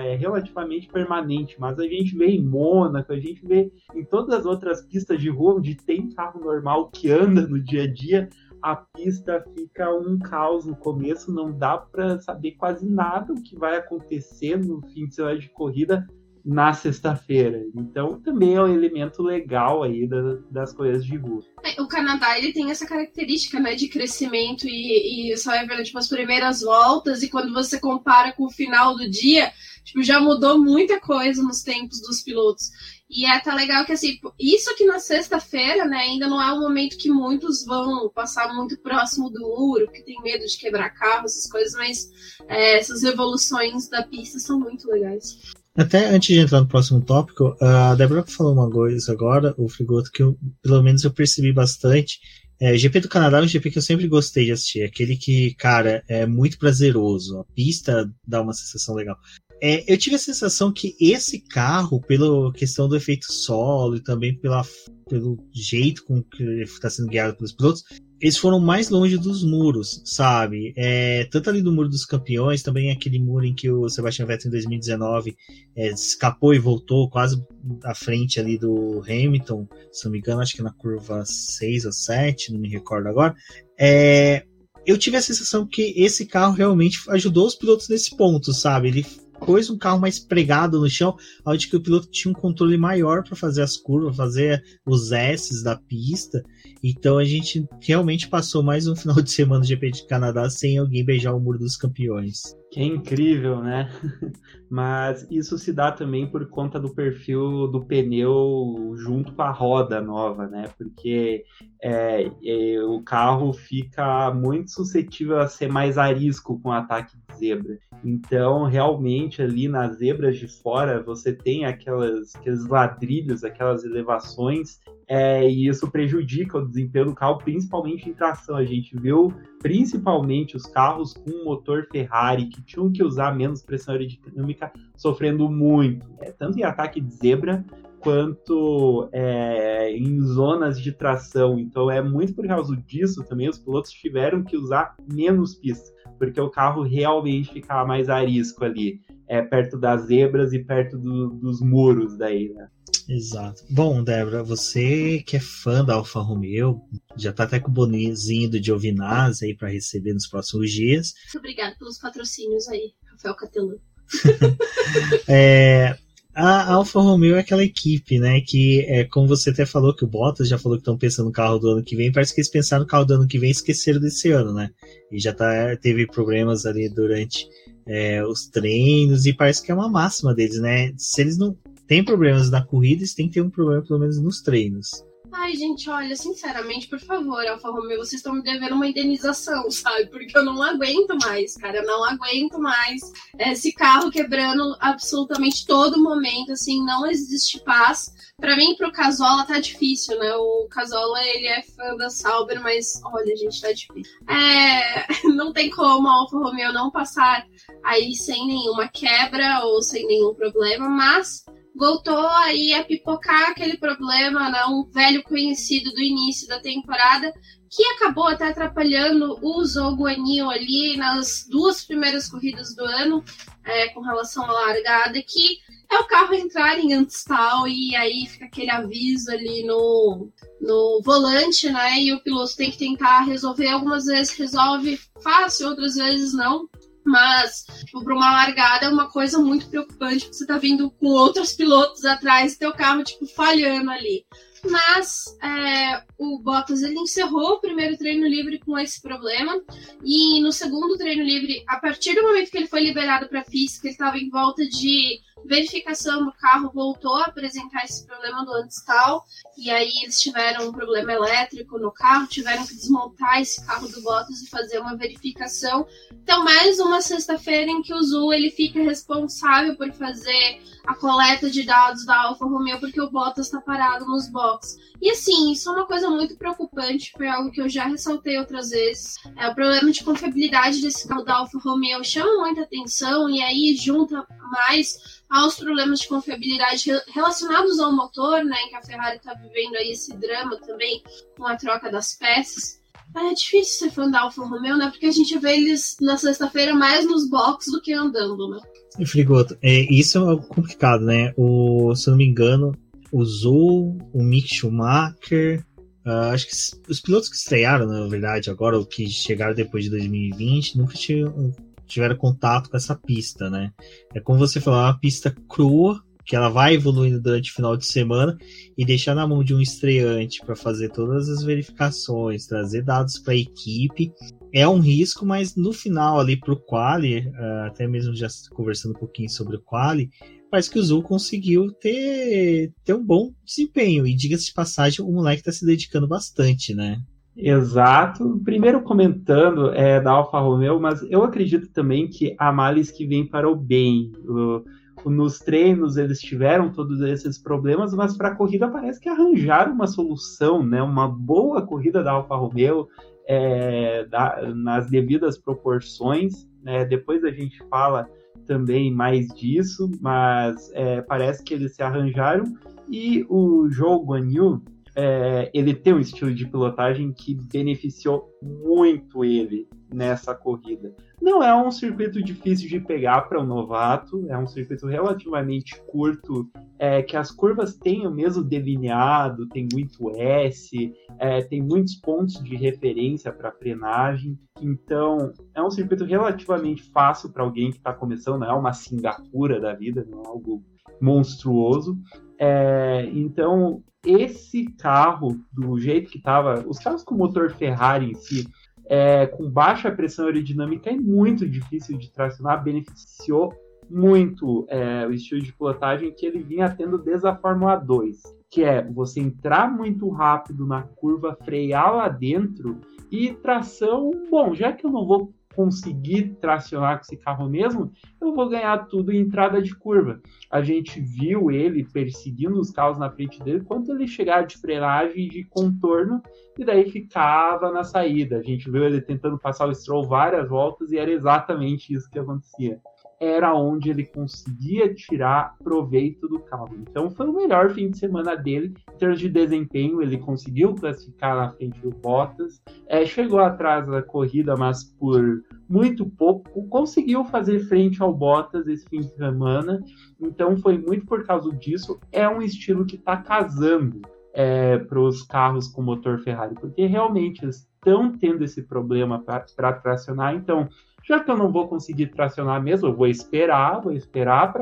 é, 0.03 0.17
relativamente 0.17 0.89
permanente, 0.89 1.57
mas 1.61 1.79
a 1.79 1.83
gente 1.83 2.17
vê 2.17 2.29
em 2.29 2.43
Mônaco, 2.43 3.13
a 3.13 3.21
gente 3.21 3.47
vê 3.47 3.71
em 3.95 4.03
todas 4.03 4.35
as 4.35 4.47
outras 4.47 4.81
pistas 4.81 5.21
de 5.21 5.29
rua 5.29 5.57
onde 5.57 5.75
tem 5.75 6.09
carro 6.15 6.41
normal 6.41 6.89
que 6.89 7.11
anda 7.11 7.47
no 7.47 7.63
dia 7.63 7.83
a 7.83 7.87
dia, 7.87 8.31
a 8.63 8.77
pista 8.77 9.45
fica 9.55 9.95
um 9.95 10.19
caos 10.19 10.65
no 10.65 10.75
começo, 10.75 11.31
não 11.31 11.53
dá 11.53 11.77
para 11.77 12.19
saber 12.23 12.53
quase 12.53 12.89
nada 12.89 13.35
o 13.35 13.43
que 13.43 13.55
vai 13.55 13.77
acontecer 13.77 14.57
no 14.57 14.81
fim 14.89 15.07
de 15.07 15.17
semana 15.17 15.39
de 15.39 15.51
corrida 15.51 16.07
na 16.45 16.75
sexta-feira. 16.75 17.65
Então 17.75 18.21
também 18.21 18.55
é 18.55 18.61
um 18.61 18.73
elemento 18.73 19.23
legal 19.23 19.83
aí 19.83 20.07
da, 20.07 20.35
das 20.51 20.73
coisas 20.75 21.05
de 21.05 21.17
rua. 21.17 21.43
É, 21.65 21.81
o 21.81 21.89
Canadá 21.89 22.39
ele 22.39 22.53
tem 22.53 22.71
essa 22.71 22.87
característica 22.87 23.59
né, 23.59 23.75
de 23.75 23.89
crescimento 23.89 24.67
e, 24.69 25.33
e 25.33 25.37
só 25.39 25.55
é 25.55 25.65
vendo 25.65 25.83
tipo, 25.83 25.99
as 25.99 26.09
primeiras 26.09 26.61
voltas 26.61 27.23
e 27.23 27.31
quando 27.31 27.55
você 27.55 27.81
compara 27.81 28.33
com 28.33 28.45
o 28.45 28.51
final 28.51 28.95
do 28.95 29.09
dia, 29.09 29.51
tipo, 29.85 30.03
já 30.03 30.21
mudou 30.21 30.59
muita 30.63 31.01
coisa 31.01 31.43
nos 31.43 31.63
tempos 31.63 32.03
dos 32.03 32.23
pilotos. 32.23 32.69
E 33.09 33.25
é 33.25 33.31
até 33.31 33.53
legal 33.55 33.87
que 33.87 33.93
assim, 33.93 34.19
isso 34.39 34.69
aqui 34.71 34.85
na 34.85 34.99
sexta-feira, 34.99 35.87
né, 35.87 35.99
ainda 35.99 36.29
não 36.29 36.43
é 36.43 36.53
um 36.53 36.61
momento 36.61 36.99
que 36.99 37.11
muitos 37.11 37.65
vão 37.65 38.11
passar 38.11 38.53
muito 38.53 38.77
próximo 38.79 39.31
do 39.31 39.41
muro, 39.41 39.87
porque 39.87 40.03
tem 40.03 40.21
medo 40.21 40.45
de 40.45 40.59
quebrar 40.59 40.91
carro, 40.91 41.25
essas 41.25 41.49
coisas, 41.51 41.73
mas 41.75 42.11
é, 42.49 42.79
essas 42.79 43.03
evoluções 43.03 43.89
da 43.89 44.03
pista 44.03 44.39
são 44.39 44.59
muito 44.59 44.91
legais. 44.91 45.55
Até 45.77 46.09
antes 46.09 46.29
de 46.29 46.41
entrar 46.41 46.61
no 46.61 46.69
próximo 46.69 47.01
tópico, 47.01 47.57
a 47.61 47.97
Débora 47.97 48.25
falou 48.25 48.53
uma 48.53 48.71
coisa 48.71 49.11
agora, 49.11 49.53
o 49.59 49.69
Frigoto, 49.69 50.11
que 50.13 50.23
eu, 50.23 50.39
pelo 50.63 50.83
menos 50.83 51.03
eu 51.03 51.11
percebi 51.11 51.53
bastante. 51.53 52.21
É, 52.61 52.77
GP 52.77 53.01
do 53.01 53.09
Canadá 53.09 53.39
é 53.39 53.43
um 53.43 53.49
GP 53.49 53.73
que 53.73 53.79
eu 53.79 53.83
sempre 53.83 54.07
gostei 54.07 54.45
de 54.45 54.53
assistir. 54.53 54.85
Aquele 54.85 55.17
que, 55.17 55.53
cara, 55.55 56.05
é 56.09 56.27
muito 56.27 56.59
prazeroso. 56.59 57.41
A 57.41 57.45
pista 57.53 58.09
dá 58.25 58.41
uma 58.41 58.53
sensação 58.53 58.95
legal. 58.95 59.17
É, 59.61 59.93
eu 59.93 59.99
tive 59.99 60.15
a 60.15 60.19
sensação 60.19 60.73
que 60.73 60.95
esse 61.01 61.41
carro, 61.41 62.01
pela 62.01 62.53
questão 62.53 62.89
do 62.89 62.97
efeito 62.97 63.33
solo 63.33 63.97
e 63.97 64.01
também 64.01 64.39
pela, 64.39 64.65
pelo 65.09 65.37
jeito 65.53 66.05
com 66.05 66.23
que 66.23 66.43
ele 66.43 66.63
está 66.63 66.89
sendo 66.89 67.09
guiado 67.09 67.35
pelos 67.35 67.53
pilotos, 67.53 67.83
eles 68.25 68.39
foram 68.39 68.59
mais 68.59 68.89
longe 68.89 69.19
dos 69.19 69.45
muros, 69.45 70.01
sabe? 70.03 70.73
É, 70.79 71.29
tanto 71.31 71.51
ali 71.51 71.61
do 71.61 71.71
Muro 71.71 71.91
dos 71.91 72.07
Campeões, 72.07 72.63
também 72.63 72.91
aquele 72.91 73.19
muro 73.19 73.45
em 73.45 73.55
que 73.55 73.71
o 73.71 73.87
Sebastian 73.87 74.25
Vettel 74.25 74.49
em 74.49 74.53
2019 74.53 75.37
é, 75.77 75.89
escapou 75.89 76.55
e 76.55 76.59
voltou 76.59 77.11
quase 77.11 77.45
à 77.85 77.95
frente 77.95 78.41
ali 78.41 78.57
do 78.57 79.03
Hamilton, 79.07 79.69
se 79.93 80.07
não 80.07 80.13
me 80.13 80.21
engano, 80.21 80.41
acho 80.41 80.57
que 80.57 80.63
na 80.63 80.73
curva 80.73 81.23
6 81.27 81.85
ou 81.85 81.93
7, 81.93 82.51
não 82.51 82.61
me 82.61 82.71
recordo 82.71 83.09
agora. 83.09 83.35
É, 83.79 84.45
eu 84.87 84.97
tive 84.97 85.19
a 85.19 85.23
sensação 85.23 85.67
que 85.67 85.93
esse 85.95 86.25
carro 86.25 86.55
realmente 86.55 87.01
ajudou 87.11 87.47
os 87.47 87.55
pilotos 87.55 87.91
nesse 87.91 88.17
ponto, 88.17 88.55
sabe? 88.55 88.89
Ele 88.89 89.07
pôs 89.41 89.71
um 89.71 89.79
carro 89.79 90.01
mais 90.01 90.19
pregado 90.19 90.81
no 90.81 90.89
chão, 90.89 91.17
onde 91.45 91.69
que 91.69 91.77
o 91.77 91.83
piloto 91.83 92.09
tinha 92.11 92.31
um 92.31 92.35
controle 92.35 92.77
maior 92.77 93.23
para 93.23 93.37
fazer 93.37 93.63
as 93.63 93.77
curvas, 93.77 94.17
fazer 94.17 94.63
os 94.87 95.13
S's 95.13 95.63
da 95.63 95.77
pista. 95.77 96.43
Então 96.83 97.19
a 97.19 97.25
gente 97.25 97.67
realmente 97.81 98.29
passou 98.29 98.63
mais 98.63 98.87
um 98.87 98.95
final 98.97 99.21
de 99.21 99.31
semana 99.31 99.61
do 99.61 99.67
GP 99.67 99.91
de 99.91 100.07
Canadá 100.07 100.49
sem 100.51 100.79
alguém 100.79 101.05
beijar 101.05 101.35
o 101.35 101.41
muro 101.41 101.59
dos 101.59 101.77
campeões. 101.77 102.43
Que 102.71 102.81
é 102.81 102.85
incrível, 102.85 103.61
né? 103.63 103.89
Mas 104.69 105.27
isso 105.31 105.57
se 105.57 105.73
dá 105.73 105.93
também 105.93 106.27
por 106.27 106.49
conta 106.49 106.81
do 106.81 106.93
perfil 106.93 107.69
do 107.69 107.85
pneu 107.85 108.95
junto 108.97 109.33
com 109.33 109.43
a 109.43 109.51
roda 109.51 110.01
nova, 110.01 110.49
né? 110.49 110.69
Porque 110.77 111.45
é, 111.81 112.31
é, 112.45 112.83
o 112.83 113.01
carro 113.03 113.53
fica 113.53 114.33
muito 114.35 114.73
suscetível 114.73 115.39
a 115.39 115.47
ser 115.47 115.71
mais 115.71 115.97
arisco 115.97 116.59
com 116.61 116.73
ataque 116.73 117.17
de 117.17 117.23
zebra. 117.37 117.79
Então, 118.05 118.65
realmente, 118.65 119.41
ali 119.43 119.69
nas 119.69 119.99
zebras 119.99 120.37
de 120.37 120.47
fora, 120.47 121.03
você 121.03 121.33
tem 121.33 121.65
aquelas, 121.65 122.35
aqueles 122.35 122.67
ladrilhos, 122.67 123.45
aquelas 123.45 123.85
elevações, 123.85 124.81
é, 125.07 125.49
e 125.49 125.69
isso 125.69 125.91
prejudica 125.91 126.59
o 126.59 126.67
desempenho 126.67 127.07
do 127.07 127.15
carro, 127.15 127.39
principalmente 127.39 128.09
em 128.09 128.15
tração. 128.15 128.57
A 128.57 128.65
gente 128.65 128.97
viu 128.97 129.33
principalmente 129.61 130.57
os 130.57 130.67
carros 130.67 131.15
com 131.15 131.45
motor 131.45 131.87
Ferrari, 131.91 132.47
que 132.47 132.63
tinham 132.63 132.91
que 132.91 133.03
usar 133.03 133.35
menos 133.35 133.63
pressão 133.63 133.95
aerodinâmica, 133.95 134.73
sofrendo 134.97 135.49
muito, 135.49 136.07
é, 136.21 136.31
tanto 136.31 136.59
em 136.59 136.63
ataque 136.63 137.01
de 137.01 137.15
zebra 137.15 137.65
quanto 138.05 139.09
é, 139.13 139.97
em 139.97 140.21
zonas 140.21 140.79
de 140.79 140.93
tração. 140.93 141.59
Então 141.59 141.91
é 141.91 142.03
muito 142.03 142.35
por 142.35 142.47
causa 142.47 142.77
disso 142.77 143.25
também 143.25 143.49
os 143.49 143.59
pilotos 143.59 143.91
tiveram 143.91 144.45
que 144.45 144.57
usar 144.57 144.95
menos 145.11 145.55
pista, 145.55 145.91
porque 146.19 146.41
o 146.41 146.51
carro 146.51 146.83
realmente 146.83 147.53
ficava 147.53 147.87
mais 147.87 148.09
a 148.09 148.21
risco 148.21 148.65
ali, 148.65 149.01
é, 149.29 149.43
perto 149.43 149.79
das 149.79 150.07
zebras 150.07 150.53
e 150.53 150.59
perto 150.59 150.99
do, 150.99 151.29
dos 151.31 151.61
muros 151.61 152.17
daí, 152.17 152.53
né? 152.53 152.69
Exato. 153.09 153.63
Bom, 153.69 154.03
Débora, 154.03 154.43
você 154.43 155.23
que 155.27 155.37
é 155.37 155.41
fã 155.41 155.85
da 155.85 155.95
Alfa 155.95 156.21
Romeo, 156.21 156.81
já 157.17 157.33
tá 157.33 157.45
até 157.45 157.61
com 157.61 157.71
o 157.71 157.75
bonezinho 157.75 158.51
do 158.51 158.63
Giovinazzi 158.63 159.47
aí 159.47 159.55
para 159.55 159.69
receber 159.69 160.15
nos 160.15 160.27
próximos 160.27 160.71
dias. 160.71 161.13
Muito 161.25 161.39
obrigada 161.39 161.77
pelos 161.79 161.99
patrocínios 161.99 162.67
aí, 162.69 162.93
Rafael 163.13 163.37
Catelan. 163.37 163.77
é, 165.29 165.97
a 166.35 166.73
Alfa 166.73 167.01
Romeo 167.01 167.37
é 167.37 167.41
aquela 167.41 167.63
equipe, 167.63 168.19
né? 168.19 168.41
Que, 168.41 168.81
é, 168.89 169.05
como 169.05 169.29
você 169.29 169.51
até 169.51 169.65
falou, 169.65 169.95
que 169.95 170.05
o 170.05 170.09
Bottas 170.09 170.49
já 170.49 170.59
falou 170.59 170.77
que 170.77 170.83
estão 170.83 170.99
pensando 170.99 171.27
no 171.27 171.33
carro 171.33 171.59
do 171.59 171.69
ano 171.69 171.85
que 171.85 171.95
vem, 171.95 172.11
parece 172.11 172.35
que 172.35 172.41
eles 172.41 172.51
pensaram 172.51 172.83
no 172.83 172.89
carro 172.89 173.05
do 173.05 173.15
ano 173.15 173.27
que 173.27 173.39
vem 173.39 173.49
e 173.49 173.53
esqueceram 173.53 174.01
desse 174.01 174.31
ano, 174.31 174.53
né? 174.53 174.71
E 175.13 175.21
já 175.21 175.33
tá, 175.33 175.77
teve 175.77 176.07
problemas 176.07 176.67
ali 176.67 176.89
durante 176.89 177.49
é, 177.87 178.25
os 178.25 178.47
treinos, 178.49 179.27
e 179.27 179.33
parece 179.33 179.63
que 179.63 179.71
é 179.71 179.75
uma 179.75 179.89
máxima 179.89 180.35
deles, 180.35 180.61
né? 180.61 180.93
Se 180.97 181.21
eles 181.21 181.39
não 181.39 181.57
têm 181.87 182.05
problemas 182.05 182.51
na 182.51 182.65
corrida, 182.65 183.03
eles 183.03 183.15
têm 183.15 183.29
que 183.29 183.35
ter 183.35 183.41
um 183.41 183.51
problema 183.51 183.83
pelo 183.83 184.01
menos 184.01 184.21
nos 184.21 184.41
treinos. 184.41 185.05
Ai, 185.37 185.57
gente, 185.57 185.91
olha, 185.91 186.15
sinceramente, 186.15 186.87
por 186.87 187.01
favor, 187.01 187.45
Alfa 187.45 187.69
Romeo, 187.69 187.99
vocês 187.99 188.21
estão 188.21 188.35
me 188.35 188.43
devendo 188.43 188.77
uma 188.77 188.87
indenização, 188.87 189.69
sabe? 189.69 190.07
Porque 190.07 190.39
eu 190.39 190.45
não 190.45 190.63
aguento 190.63 191.17
mais, 191.25 191.57
cara, 191.57 191.79
eu 191.79 191.87
não 191.87 192.05
aguento 192.05 192.57
mais 192.61 193.01
esse 193.37 193.73
carro 193.73 194.13
quebrando 194.13 194.77
absolutamente 194.79 195.67
todo 195.67 196.01
momento, 196.01 196.53
assim, 196.53 196.81
não 196.85 197.05
existe 197.05 197.59
paz. 197.65 198.15
Para 198.37 198.55
mim, 198.55 198.77
pro 198.77 198.93
Casola 198.93 199.45
tá 199.45 199.59
difícil, 199.59 200.17
né? 200.21 200.35
O 200.37 200.69
Casola, 200.71 201.21
ele 201.25 201.49
é 201.49 201.63
fã 201.63 201.97
da 201.97 202.09
Sauber, 202.11 202.63
mas 202.63 203.01
olha, 203.05 203.37
gente, 203.37 203.61
tá 203.61 203.73
difícil. 203.73 204.15
É, 204.29 205.07
não 205.35 205.53
tem 205.53 205.69
como 205.69 206.07
a 206.07 206.13
Alfa 206.13 206.39
Romeo 206.39 206.73
não 206.73 206.93
passar 206.93 207.45
aí 207.83 208.15
sem 208.15 208.47
nenhuma 208.47 208.87
quebra 208.87 209.65
ou 209.65 209.83
sem 209.83 210.07
nenhum 210.07 210.33
problema, 210.33 210.89
mas 210.89 211.45
voltou 211.75 212.27
aí 212.29 212.73
a 212.73 212.85
pipocar 212.85 213.51
aquele 213.51 213.77
problema, 213.77 214.49
né, 214.49 214.65
um 214.67 214.85
velho 214.91 215.23
conhecido 215.25 215.91
do 215.91 216.01
início 216.01 216.47
da 216.47 216.61
temporada, 216.61 217.33
que 217.69 217.83
acabou 217.89 218.29
até 218.29 218.49
atrapalhando 218.49 219.39
o 219.43 219.65
Zogo 219.65 220.07
Anil 220.07 220.49
ali 220.49 220.97
nas 220.97 221.45
duas 221.51 221.85
primeiras 221.85 222.29
corridas 222.29 222.75
do 222.77 222.85
ano, 222.85 223.25
é, 223.65 223.89
com 223.89 224.01
relação 224.01 224.45
à 224.45 224.53
largada, 224.53 225.21
que 225.21 225.59
é 225.91 225.99
o 225.99 226.07
carro 226.07 226.35
entrar 226.35 226.79
em 226.79 226.93
antistal 226.93 227.67
e 227.67 227.95
aí 227.97 228.27
fica 228.27 228.45
aquele 228.45 228.71
aviso 228.71 229.31
ali 229.31 229.65
no, 229.65 230.29
no 230.61 231.01
volante, 231.05 231.69
né? 231.71 232.01
E 232.01 232.13
o 232.13 232.23
piloto 232.23 232.57
tem 232.57 232.71
que 232.71 232.79
tentar 232.79 233.21
resolver. 233.21 233.69
Algumas 233.69 234.07
vezes 234.07 234.37
resolve 234.37 234.99
fácil, 235.23 235.69
outras 235.69 235.95
vezes 235.95 236.33
não. 236.33 236.69
Mas, 237.05 237.67
tipo, 237.85 238.03
para 238.03 238.15
uma 238.15 238.33
largada 238.33 238.87
é 238.87 238.89
uma 238.89 239.11
coisa 239.11 239.39
muito 239.39 239.69
preocupante, 239.69 240.27
você 240.27 240.47
tá 240.47 240.57
vindo 240.57 240.91
com 240.91 241.07
outros 241.07 241.53
pilotos 241.53 242.05
atrás, 242.05 242.57
teu 242.57 242.73
carro, 242.73 243.05
tipo, 243.05 243.27
falhando 243.27 243.91
ali. 243.91 244.25
Mas 244.71 245.25
é, 245.43 246.03
o 246.19 246.39
Bottas 246.39 246.83
ele 246.83 246.99
encerrou 246.99 247.53
o 247.53 247.61
primeiro 247.61 247.99
treino 247.99 248.27
livre 248.27 248.59
com 248.59 248.79
esse 248.79 249.01
problema. 249.03 249.61
E 250.03 250.41
no 250.41 250.53
segundo 250.53 250.97
treino 250.97 251.23
livre, 251.23 251.63
a 251.69 251.77
partir 251.77 252.15
do 252.15 252.23
momento 252.23 252.51
que 252.51 252.57
ele 252.57 252.67
foi 252.67 252.83
liberado 252.83 253.29
para 253.29 253.45
pista, 253.45 253.87
ele 253.87 253.93
estava 253.93 254.17
em 254.19 254.31
volta 254.31 254.67
de 254.67 255.21
verificação 255.45 256.25
do 256.25 256.33
carro 256.33 256.71
voltou 256.73 257.17
a 257.17 257.27
apresentar 257.27 257.85
esse 257.85 258.07
problema 258.07 258.45
do 258.45 258.53
antistal 258.53 259.25
e 259.57 259.71
aí 259.71 259.91
eles 260.03 260.21
tiveram 260.21 260.69
um 260.69 260.73
problema 260.73 261.13
elétrico 261.13 261.79
no 261.79 261.93
carro, 261.93 262.27
tiveram 262.27 262.67
que 262.67 262.75
desmontar 262.75 263.41
esse 263.41 263.65
carro 263.65 263.89
do 263.89 264.03
Bottas 264.03 264.43
e 264.43 264.51
fazer 264.51 264.79
uma 264.79 264.97
verificação. 264.97 265.87
Então, 266.13 266.45
mais 266.45 266.79
uma 266.81 267.01
sexta-feira 267.01 267.71
em 267.71 267.83
que 267.83 267.95
o 267.95 268.03
Zul 268.03 268.33
ele 268.33 268.51
fica 268.51 268.83
responsável 268.83 269.77
por 269.77 269.93
fazer 269.93 270.61
a 270.87 270.95
coleta 270.95 271.51
de 271.51 271.63
dados 271.63 272.05
da 272.05 272.17
Alfa 272.25 272.45
Romeo 272.45 272.79
porque 272.79 273.01
o 273.01 273.11
Bottas 273.11 273.47
está 273.47 273.61
parado 273.61 274.05
nos 274.07 274.29
boxes. 274.29 274.77
E 275.01 275.11
assim, 275.11 275.53
isso 275.53 275.69
é 275.69 275.73
uma 275.73 275.87
coisa 275.87 276.09
muito 276.09 276.37
preocupante, 276.37 277.13
foi 277.17 277.29
algo 277.29 277.51
que 277.51 277.61
eu 277.61 277.69
já 277.69 277.85
ressaltei 277.85 278.39
outras 278.39 278.71
vezes. 278.71 279.17
É 279.37 279.49
o 279.49 279.55
problema 279.55 279.91
de 279.91 280.05
confiabilidade 280.05 280.81
desse 280.81 281.07
carro 281.09 281.25
da 281.25 281.37
Alfa 281.37 281.59
Romeo 281.59 282.05
chama 282.05 282.41
muita 282.41 282.63
atenção 282.63 283.29
e 283.29 283.43
aí 283.43 283.77
junta 283.77 284.27
mais 284.51 285.23
aos 285.29 285.57
problemas 285.57 286.01
de 286.01 286.09
confiabilidade 286.09 286.91
relacionados 287.09 287.81
ao 287.81 287.93
motor, 287.93 288.45
né, 288.45 288.57
em 288.63 288.69
que 288.69 288.77
a 288.77 288.83
Ferrari 288.83 289.17
está 289.17 289.35
vivendo 289.35 289.77
aí 289.77 289.91
esse 289.91 290.15
drama 290.17 290.57
também 290.59 291.03
com 291.37 291.47
a 291.47 291.57
troca 291.57 291.91
das 291.91 292.15
peças. 292.15 292.84
É 293.17 293.35
difícil 293.35 293.89
ser 293.89 293.91
fã 293.95 294.11
da 294.11 294.23
Alfa 294.23 294.45
Romeo, 294.45 294.77
né? 294.77 294.89
Porque 294.91 295.07
a 295.07 295.13
gente 295.13 295.39
vê 295.39 295.57
eles 295.57 295.97
na 296.01 296.17
sexta-feira 296.17 296.75
mais 296.75 297.07
nos 297.07 297.29
boxes 297.29 297.73
do 297.73 297.81
que 297.81 297.93
andando, 297.93 298.49
né? 298.51 298.59
E 298.99 299.07
Frigoto, 299.07 299.57
é, 299.63 299.81
isso 299.93 300.19
é 300.31 300.37
complicado, 300.49 301.05
né? 301.05 301.33
O, 301.37 301.95
se 301.95 302.09
eu 302.09 302.13
não 302.13 302.19
me 302.19 302.27
engano, 302.27 302.73
o 303.13 303.25
Zou, 303.25 303.97
o 304.13 304.23
Mick 304.23 304.53
Schumacher, 304.53 305.65
uh, 306.05 306.33
acho 306.33 306.49
que 306.49 306.91
os 306.91 307.01
pilotos 307.01 307.29
que 307.29 307.37
estrearam, 307.37 307.87
na 307.87 308.07
verdade, 308.07 308.51
agora, 308.51 308.77
ou 308.77 308.85
que 308.85 309.09
chegaram 309.09 309.55
depois 309.55 309.85
de 309.85 309.91
2020, 309.91 310.79
nunca 310.79 310.95
tinham 310.95 311.53
tiveram 311.87 312.17
contato 312.17 312.71
com 312.71 312.77
essa 312.77 312.95
pista, 312.95 313.51
né? 313.51 313.73
É 314.15 314.21
como 314.21 314.39
você 314.39 314.61
falou, 314.61 314.81
é 314.81 314.85
uma 314.85 314.99
pista 314.99 315.35
crua, 315.49 316.03
que 316.25 316.35
ela 316.35 316.49
vai 316.49 316.75
evoluindo 316.75 317.21
durante 317.21 317.51
o 317.51 317.55
final 317.55 317.77
de 317.77 317.87
semana 317.87 318.37
e 318.77 318.85
deixar 318.85 319.15
na 319.15 319.27
mão 319.27 319.45
de 319.45 319.55
um 319.55 319.61
estreante 319.61 320.41
para 320.45 320.57
fazer 320.57 320.91
todas 320.91 321.29
as 321.29 321.43
verificações, 321.43 322.47
trazer 322.47 322.83
dados 322.83 323.19
para 323.19 323.35
a 323.35 323.39
equipe. 323.39 324.13
É 324.53 324.67
um 324.67 324.79
risco, 324.79 325.27
mas 325.27 325.57
no 325.57 325.73
final 325.73 326.19
ali 326.19 326.37
para 326.39 326.53
o 326.53 326.61
quali, 326.61 327.31
ah, 327.37 327.67
até 327.67 327.87
mesmo 327.87 328.15
já 328.15 328.29
conversando 328.51 328.93
um 328.93 328.99
pouquinho 328.99 329.29
sobre 329.29 329.57
o 329.57 329.61
quali, 329.61 330.11
parece 330.51 330.71
que 330.71 330.79
o 330.79 330.83
Zul 330.83 331.03
conseguiu 331.03 331.73
ter, 331.73 332.73
ter 332.85 332.95
um 332.95 333.05
bom 333.05 333.33
desempenho. 333.45 334.07
E 334.07 334.15
diga-se 334.15 334.47
de 334.47 334.55
passagem, 334.55 335.05
o 335.05 335.11
moleque 335.11 335.41
está 335.41 335.53
se 335.53 335.67
dedicando 335.67 336.07
bastante, 336.07 336.75
né? 336.75 337.01
Exato. 337.37 338.41
Primeiro 338.45 338.81
comentando 338.83 339.73
é, 339.73 340.01
da 340.01 340.13
Alfa 340.13 340.39
Romeo, 340.39 340.79
mas 340.79 341.03
eu 341.11 341.25
acredito 341.25 341.69
também 341.73 342.09
que 342.09 342.35
há 342.39 342.53
males 342.53 342.91
que 342.91 343.07
vêm 343.07 343.27
para 343.27 343.51
o 343.51 343.57
bem. 343.57 344.13
O, 344.25 344.63
nos 345.11 345.39
treinos 345.39 345.97
eles 345.97 346.21
tiveram 346.21 346.71
todos 346.71 347.01
esses 347.01 347.39
problemas, 347.39 347.95
mas 347.95 348.17
para 348.17 348.29
a 348.29 348.35
corrida 348.35 348.69
parece 348.69 349.01
que 349.01 349.09
arranjaram 349.09 349.73
uma 349.73 349.87
solução, 349.87 350.65
né? 350.65 350.83
Uma 350.83 351.09
boa 351.09 351.63
corrida 351.63 352.03
da 352.03 352.13
Alfa 352.13 352.35
Romeo 352.37 352.89
é, 353.27 354.05
da, 354.05 354.53
nas 354.55 354.89
devidas 354.91 355.39
proporções. 355.39 356.49
Né? 356.63 356.85
Depois 356.85 357.25
a 357.25 357.31
gente 357.31 357.63
fala 357.69 358.09
também 358.47 358.93
mais 358.93 359.29
disso, 359.29 359.91
mas 360.01 360.71
é, 360.75 361.01
parece 361.03 361.43
que 361.43 361.55
eles 361.55 361.75
se 361.75 361.83
arranjaram 361.83 362.45
e 362.91 363.25
o 363.29 363.69
jogo 363.71 364.13
Guanyu 364.13 364.63
é, 364.97 365.51
ele 365.53 365.75
tem 365.75 365.95
um 365.95 366.01
estilo 366.01 366.33
de 366.33 366.47
pilotagem 366.47 367.13
que 367.13 367.35
beneficiou 367.35 368.31
muito 368.43 369.25
ele 369.25 369.69
nessa 369.93 370.35
corrida. 370.35 370.95
Não 371.21 371.43
é 371.43 371.55
um 371.55 371.71
circuito 371.71 372.23
difícil 372.23 372.69
de 372.69 372.81
pegar 372.81 373.23
para 373.23 373.41
um 373.41 373.47
novato, 373.47 374.27
é 374.29 374.37
um 374.37 374.47
circuito 374.47 374.87
relativamente 374.87 375.81
curto, 375.87 376.49
é, 376.79 377.03
que 377.03 377.17
as 377.17 377.31
curvas 377.31 377.77
têm 377.77 378.07
o 378.07 378.11
mesmo 378.11 378.43
delineado, 378.43 379.49
tem 379.49 379.69
muito 379.73 380.11
S, 380.17 380.93
é, 381.19 381.43
tem 381.43 381.63
muitos 381.63 381.95
pontos 381.97 382.35
de 382.43 382.57
referência 382.57 383.33
para 383.33 383.53
frenagem. 383.53 384.39
Então, 384.61 385.33
é 385.55 385.63
um 385.63 385.71
circuito 385.71 386.05
relativamente 386.05 386.83
fácil 386.83 387.33
para 387.33 387.43
alguém 387.43 387.71
que 387.71 387.79
está 387.79 387.93
começando, 387.93 388.41
não 388.41 388.51
é 388.51 388.55
uma 388.55 388.73
Singapura 388.73 389.61
da 389.61 389.75
vida, 389.75 390.07
não 390.09 390.23
é 390.23 390.27
algo 390.27 390.63
monstruoso. 391.01 391.99
É, 392.39 393.09
então, 393.13 393.83
esse 394.05 394.67
carro, 394.73 395.41
do 395.53 395.79
jeito 395.79 396.11
que 396.11 396.19
estava, 396.19 396.65
os 396.67 396.79
carros 396.79 397.03
com 397.03 397.15
motor 397.15 397.51
Ferrari 397.51 398.11
em 398.11 398.15
si, 398.15 398.49
é, 398.87 399.27
com 399.27 399.51
baixa 399.51 399.91
pressão 399.91 400.27
aerodinâmica, 400.27 400.91
é 400.91 400.97
muito 400.97 401.49
difícil 401.49 401.97
de 401.97 402.11
tracionar, 402.11 402.63
beneficiou 402.63 403.53
muito 403.89 404.67
é, 404.69 405.07
o 405.07 405.13
estilo 405.13 405.41
de 405.41 405.53
pilotagem 405.53 406.13
que 406.13 406.27
ele 406.27 406.43
vinha 406.43 406.75
tendo 406.75 406.99
desde 406.99 407.27
a 407.27 407.37
Fórmula 407.37 407.77
2, 407.77 408.23
que 408.51 408.63
é 408.63 408.83
você 408.83 409.21
entrar 409.21 409.71
muito 409.71 410.09
rápido 410.09 410.67
na 410.67 410.83
curva, 410.83 411.37
frear 411.45 411.95
lá 411.95 412.09
dentro 412.09 412.81
e 413.11 413.33
tração, 413.33 414.11
bom, 414.31 414.55
já 414.55 414.73
que 414.73 414.87
eu 414.87 414.91
não 414.91 415.07
vou 415.07 415.33
conseguir 415.55 416.37
tracionar 416.41 416.97
com 416.97 417.03
esse 417.03 417.17
carro 417.17 417.49
mesmo, 417.49 417.93
eu 418.21 418.35
vou 418.35 418.49
ganhar 418.49 418.87
tudo 418.87 419.13
em 419.13 419.21
entrada 419.21 419.63
de 419.63 419.75
curva. 419.75 420.21
A 420.51 420.63
gente 420.63 421.01
viu 421.01 421.51
ele 421.51 421.85
perseguindo 421.85 422.59
os 422.59 422.71
carros 422.71 422.99
na 422.99 423.11
frente 423.11 423.43
dele 423.43 423.65
quando 423.65 423.91
ele 423.91 424.07
chegava 424.07 424.47
de 424.47 424.59
frenagem 424.59 425.29
de 425.29 425.45
contorno 425.45 426.23
e 426.59 426.65
daí 426.65 426.91
ficava 426.91 427.71
na 427.71 427.85
saída. 427.85 428.39
A 428.39 428.43
gente 428.43 428.71
viu 428.71 428.85
ele 428.85 429.01
tentando 429.01 429.39
passar 429.39 429.69
o 429.69 429.75
Stroll 429.75 430.07
várias 430.07 430.49
voltas 430.49 430.91
e 430.93 430.99
era 430.99 431.11
exatamente 431.11 431.93
isso 431.93 432.11
que 432.11 432.19
acontecia 432.19 432.81
era 433.25 433.55
onde 433.55 433.91
ele 433.91 434.05
conseguia 434.05 434.93
tirar 434.93 435.57
proveito 435.63 436.29
do 436.29 436.39
carro. 436.41 436.77
Então 436.79 437.11
foi 437.11 437.27
o 437.27 437.33
melhor 437.33 437.71
fim 437.71 437.91
de 437.91 437.99
semana 437.99 438.37
dele 438.37 438.75
em 438.93 438.99
termos 438.99 439.19
de 439.19 439.29
desempenho. 439.29 440.03
Ele 440.03 440.19
conseguiu 440.19 440.75
classificar 440.75 441.37
na 441.37 441.51
frente 441.51 441.81
do 441.81 441.91
Bottas, 441.91 442.63
é, 442.87 443.07
chegou 443.07 443.41
atrás 443.41 443.87
da 443.87 444.03
corrida, 444.03 444.57
mas 444.57 444.85
por 444.85 445.43
muito 445.69 446.05
pouco 446.07 446.69
conseguiu 446.69 447.25
fazer 447.25 447.61
frente 447.61 448.03
ao 448.03 448.13
Bottas 448.13 448.67
esse 448.67 448.87
fim 448.89 449.01
de 449.01 449.15
semana. 449.15 449.83
Então 450.21 450.57
foi 450.59 450.77
muito 450.77 451.07
por 451.07 451.25
causa 451.25 451.51
disso. 451.53 451.99
É 452.13 452.29
um 452.29 452.43
estilo 452.43 452.85
que 452.85 452.97
está 452.97 453.17
casando 453.17 454.03
é, 454.35 454.79
para 454.79 455.01
os 455.01 455.23
carros 455.23 455.69
com 455.69 455.81
motor 455.81 456.19
Ferrari, 456.19 456.55
porque 456.57 456.87
realmente 456.87 457.45
eles 457.45 457.69
estão 457.77 458.11
tendo 458.13 458.43
esse 458.43 458.63
problema 458.63 459.23
para 459.23 459.73
tracionar. 459.73 460.35
Então 460.35 460.69
já 461.07 461.21
que 461.21 461.31
eu 461.31 461.37
não 461.37 461.53
vou 461.53 461.69
conseguir 461.69 462.07
tracionar 462.07 462.63
mesmo, 462.63 462.89
eu 462.89 462.95
vou 462.95 463.07
esperar, 463.07 463.81
vou 463.81 463.93
esperar 463.93 464.53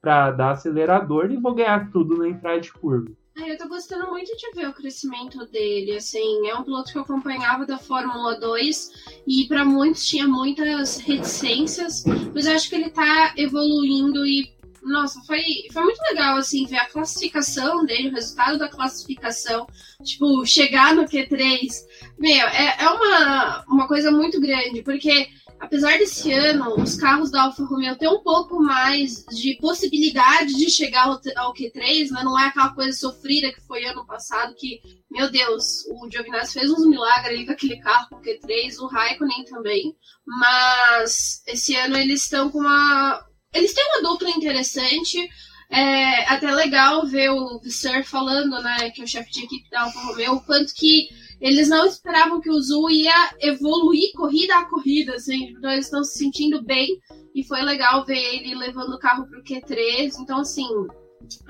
para 0.00 0.30
dar 0.30 0.50
acelerador 0.50 1.30
e 1.30 1.36
vou 1.36 1.54
ganhar 1.54 1.90
tudo 1.90 2.16
na 2.16 2.28
entrada 2.28 2.60
de 2.60 2.72
curva. 2.72 3.10
eu 3.36 3.56
tô 3.56 3.68
gostando 3.68 4.08
muito 4.08 4.36
de 4.36 4.50
ver 4.54 4.68
o 4.68 4.74
crescimento 4.74 5.46
dele, 5.46 5.96
assim, 5.96 6.48
é 6.48 6.54
um 6.54 6.64
piloto 6.64 6.90
que 6.90 6.98
eu 6.98 7.02
acompanhava 7.02 7.64
da 7.64 7.78
Fórmula 7.78 8.38
2 8.38 9.22
e 9.26 9.46
para 9.46 9.64
muitos 9.64 10.06
tinha 10.06 10.26
muitas 10.26 10.98
reticências, 10.98 12.04
mas 12.34 12.46
eu 12.46 12.54
acho 12.54 12.68
que 12.68 12.74
ele 12.74 12.90
tá 12.90 13.34
evoluindo 13.36 14.26
e 14.26 14.56
nossa, 14.86 15.20
foi, 15.26 15.42
foi 15.72 15.82
muito 15.82 16.00
legal, 16.10 16.36
assim, 16.36 16.64
ver 16.64 16.76
a 16.76 16.88
classificação 16.88 17.84
dele, 17.84 18.08
o 18.08 18.12
resultado 18.12 18.56
da 18.56 18.68
classificação. 18.68 19.66
Tipo, 20.04 20.46
chegar 20.46 20.94
no 20.94 21.06
Q3. 21.06 21.72
Meu, 22.16 22.46
é, 22.46 22.76
é 22.78 22.88
uma, 22.88 23.64
uma 23.66 23.88
coisa 23.88 24.12
muito 24.12 24.40
grande, 24.40 24.82
porque 24.82 25.28
apesar 25.60 25.98
desse 25.98 26.32
ano 26.32 26.80
os 26.80 26.96
carros 26.96 27.30
da 27.30 27.44
Alfa 27.44 27.64
Romeo 27.64 27.96
ter 27.96 28.08
um 28.08 28.22
pouco 28.22 28.62
mais 28.62 29.24
de 29.26 29.56
possibilidade 29.60 30.54
de 30.54 30.70
chegar 30.70 31.06
ao, 31.06 31.20
ao 31.36 31.54
Q3, 31.54 32.10
né? 32.10 32.22
não 32.22 32.38
é 32.38 32.46
aquela 32.46 32.74
coisa 32.74 32.96
sofrida 32.96 33.52
que 33.52 33.60
foi 33.60 33.84
ano 33.84 34.06
passado, 34.06 34.54
que, 34.56 34.80
meu 35.10 35.30
Deus, 35.30 35.84
o 35.90 36.10
Giovinazzi 36.10 36.54
fez 36.54 36.70
uns 36.70 36.86
milagres 36.86 37.36
ali 37.36 37.46
com 37.46 37.52
aquele 37.52 37.78
carro 37.78 38.08
com 38.08 38.16
o 38.16 38.22
Q3, 38.22 38.78
o 38.78 38.86
Raikkonen 38.86 39.44
também, 39.44 39.96
mas 40.26 41.42
esse 41.46 41.74
ano 41.76 41.96
eles 41.96 42.22
estão 42.22 42.50
com 42.50 42.58
uma... 42.58 43.24
Eles 43.54 43.72
têm 43.72 43.84
uma 43.86 44.10
dupla 44.10 44.28
interessante, 44.30 45.28
é 45.70 46.24
até 46.32 46.50
legal 46.52 47.06
ver 47.06 47.30
o 47.30 47.58
Visser 47.58 48.04
falando, 48.04 48.62
né, 48.62 48.90
que 48.90 49.00
é 49.00 49.04
o 49.04 49.08
chefe 49.08 49.30
de 49.32 49.44
equipe 49.44 49.70
da 49.70 49.82
Alfa 49.82 50.00
Romeo, 50.00 50.34
o 50.34 50.40
quanto 50.40 50.72
que 50.74 51.08
eles 51.40 51.68
não 51.68 51.86
esperavam 51.86 52.40
que 52.40 52.50
o 52.50 52.60
Zul 52.60 52.90
ia 52.90 53.34
evoluir 53.40 54.12
corrida 54.14 54.56
a 54.56 54.64
corrida, 54.64 55.14
assim, 55.14 55.50
então 55.50 55.70
eles 55.70 55.86
estão 55.86 56.02
se 56.02 56.18
sentindo 56.18 56.62
bem 56.62 56.98
e 57.34 57.44
foi 57.44 57.60
legal 57.62 58.04
ver 58.04 58.16
ele 58.16 58.54
levando 58.54 58.94
o 58.94 58.98
carro 58.98 59.26
para 59.26 59.38
o 59.38 59.44
Q3. 59.44 60.14
Então, 60.18 60.40
assim, 60.40 60.66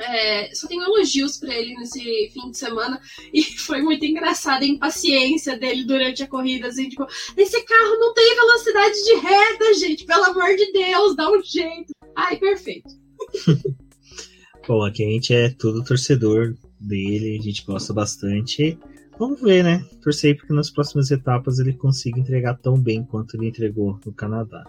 é, 0.00 0.52
só 0.52 0.66
tenho 0.66 0.82
elogios 0.82 1.38
para 1.38 1.54
ele 1.54 1.74
nesse 1.74 2.00
fim 2.32 2.50
de 2.50 2.58
semana 2.58 3.00
e 3.32 3.42
foi 3.42 3.80
muito 3.80 4.04
engraçada 4.04 4.64
a 4.64 4.68
impaciência 4.68 5.56
dele 5.56 5.84
durante 5.84 6.24
a 6.24 6.28
corrida, 6.28 6.66
assim, 6.66 6.88
tipo, 6.88 7.06
esse 7.36 7.62
carro 7.62 7.98
não 8.00 8.12
tem 8.12 8.34
velocidade 8.34 9.04
de 9.04 9.14
reta, 9.14 9.74
gente, 9.74 10.04
pelo 10.04 10.24
amor 10.24 10.56
de 10.56 10.72
Deus, 10.72 11.14
dá 11.14 11.30
um 11.30 11.40
jeito. 11.42 11.92
Ai, 12.16 12.36
perfeito. 12.36 12.88
Bom, 14.66 14.84
aqui 14.84 15.04
a 15.04 15.08
gente 15.08 15.32
é 15.32 15.48
tudo 15.48 15.84
torcedor 15.84 16.54
dele, 16.80 17.38
a 17.38 17.42
gente 17.42 17.64
gosta 17.64 17.92
bastante. 17.92 18.78
Vamos 19.18 19.40
ver, 19.40 19.62
né? 19.62 19.84
Torcer 20.02 20.36
porque 20.36 20.52
nas 20.52 20.70
próximas 20.70 21.10
etapas 21.10 21.58
ele 21.58 21.72
consiga 21.72 22.18
entregar 22.18 22.54
tão 22.58 22.76
bem 22.76 23.04
quanto 23.04 23.36
ele 23.36 23.46
entregou 23.46 23.98
no 24.04 24.12
Canadá. 24.12 24.64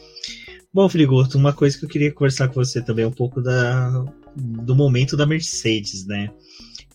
Bom, 0.71 0.87
Frigoto, 0.87 1.37
uma 1.37 1.51
coisa 1.51 1.77
que 1.77 1.85
eu 1.85 1.89
queria 1.89 2.13
conversar 2.13 2.47
com 2.47 2.53
você 2.63 2.81
também 2.81 3.05
é 3.05 3.07
um 3.07 3.11
pouco 3.11 3.41
da, 3.41 4.05
do 4.35 4.75
momento 4.75 5.17
da 5.17 5.25
Mercedes, 5.25 6.05
né? 6.05 6.29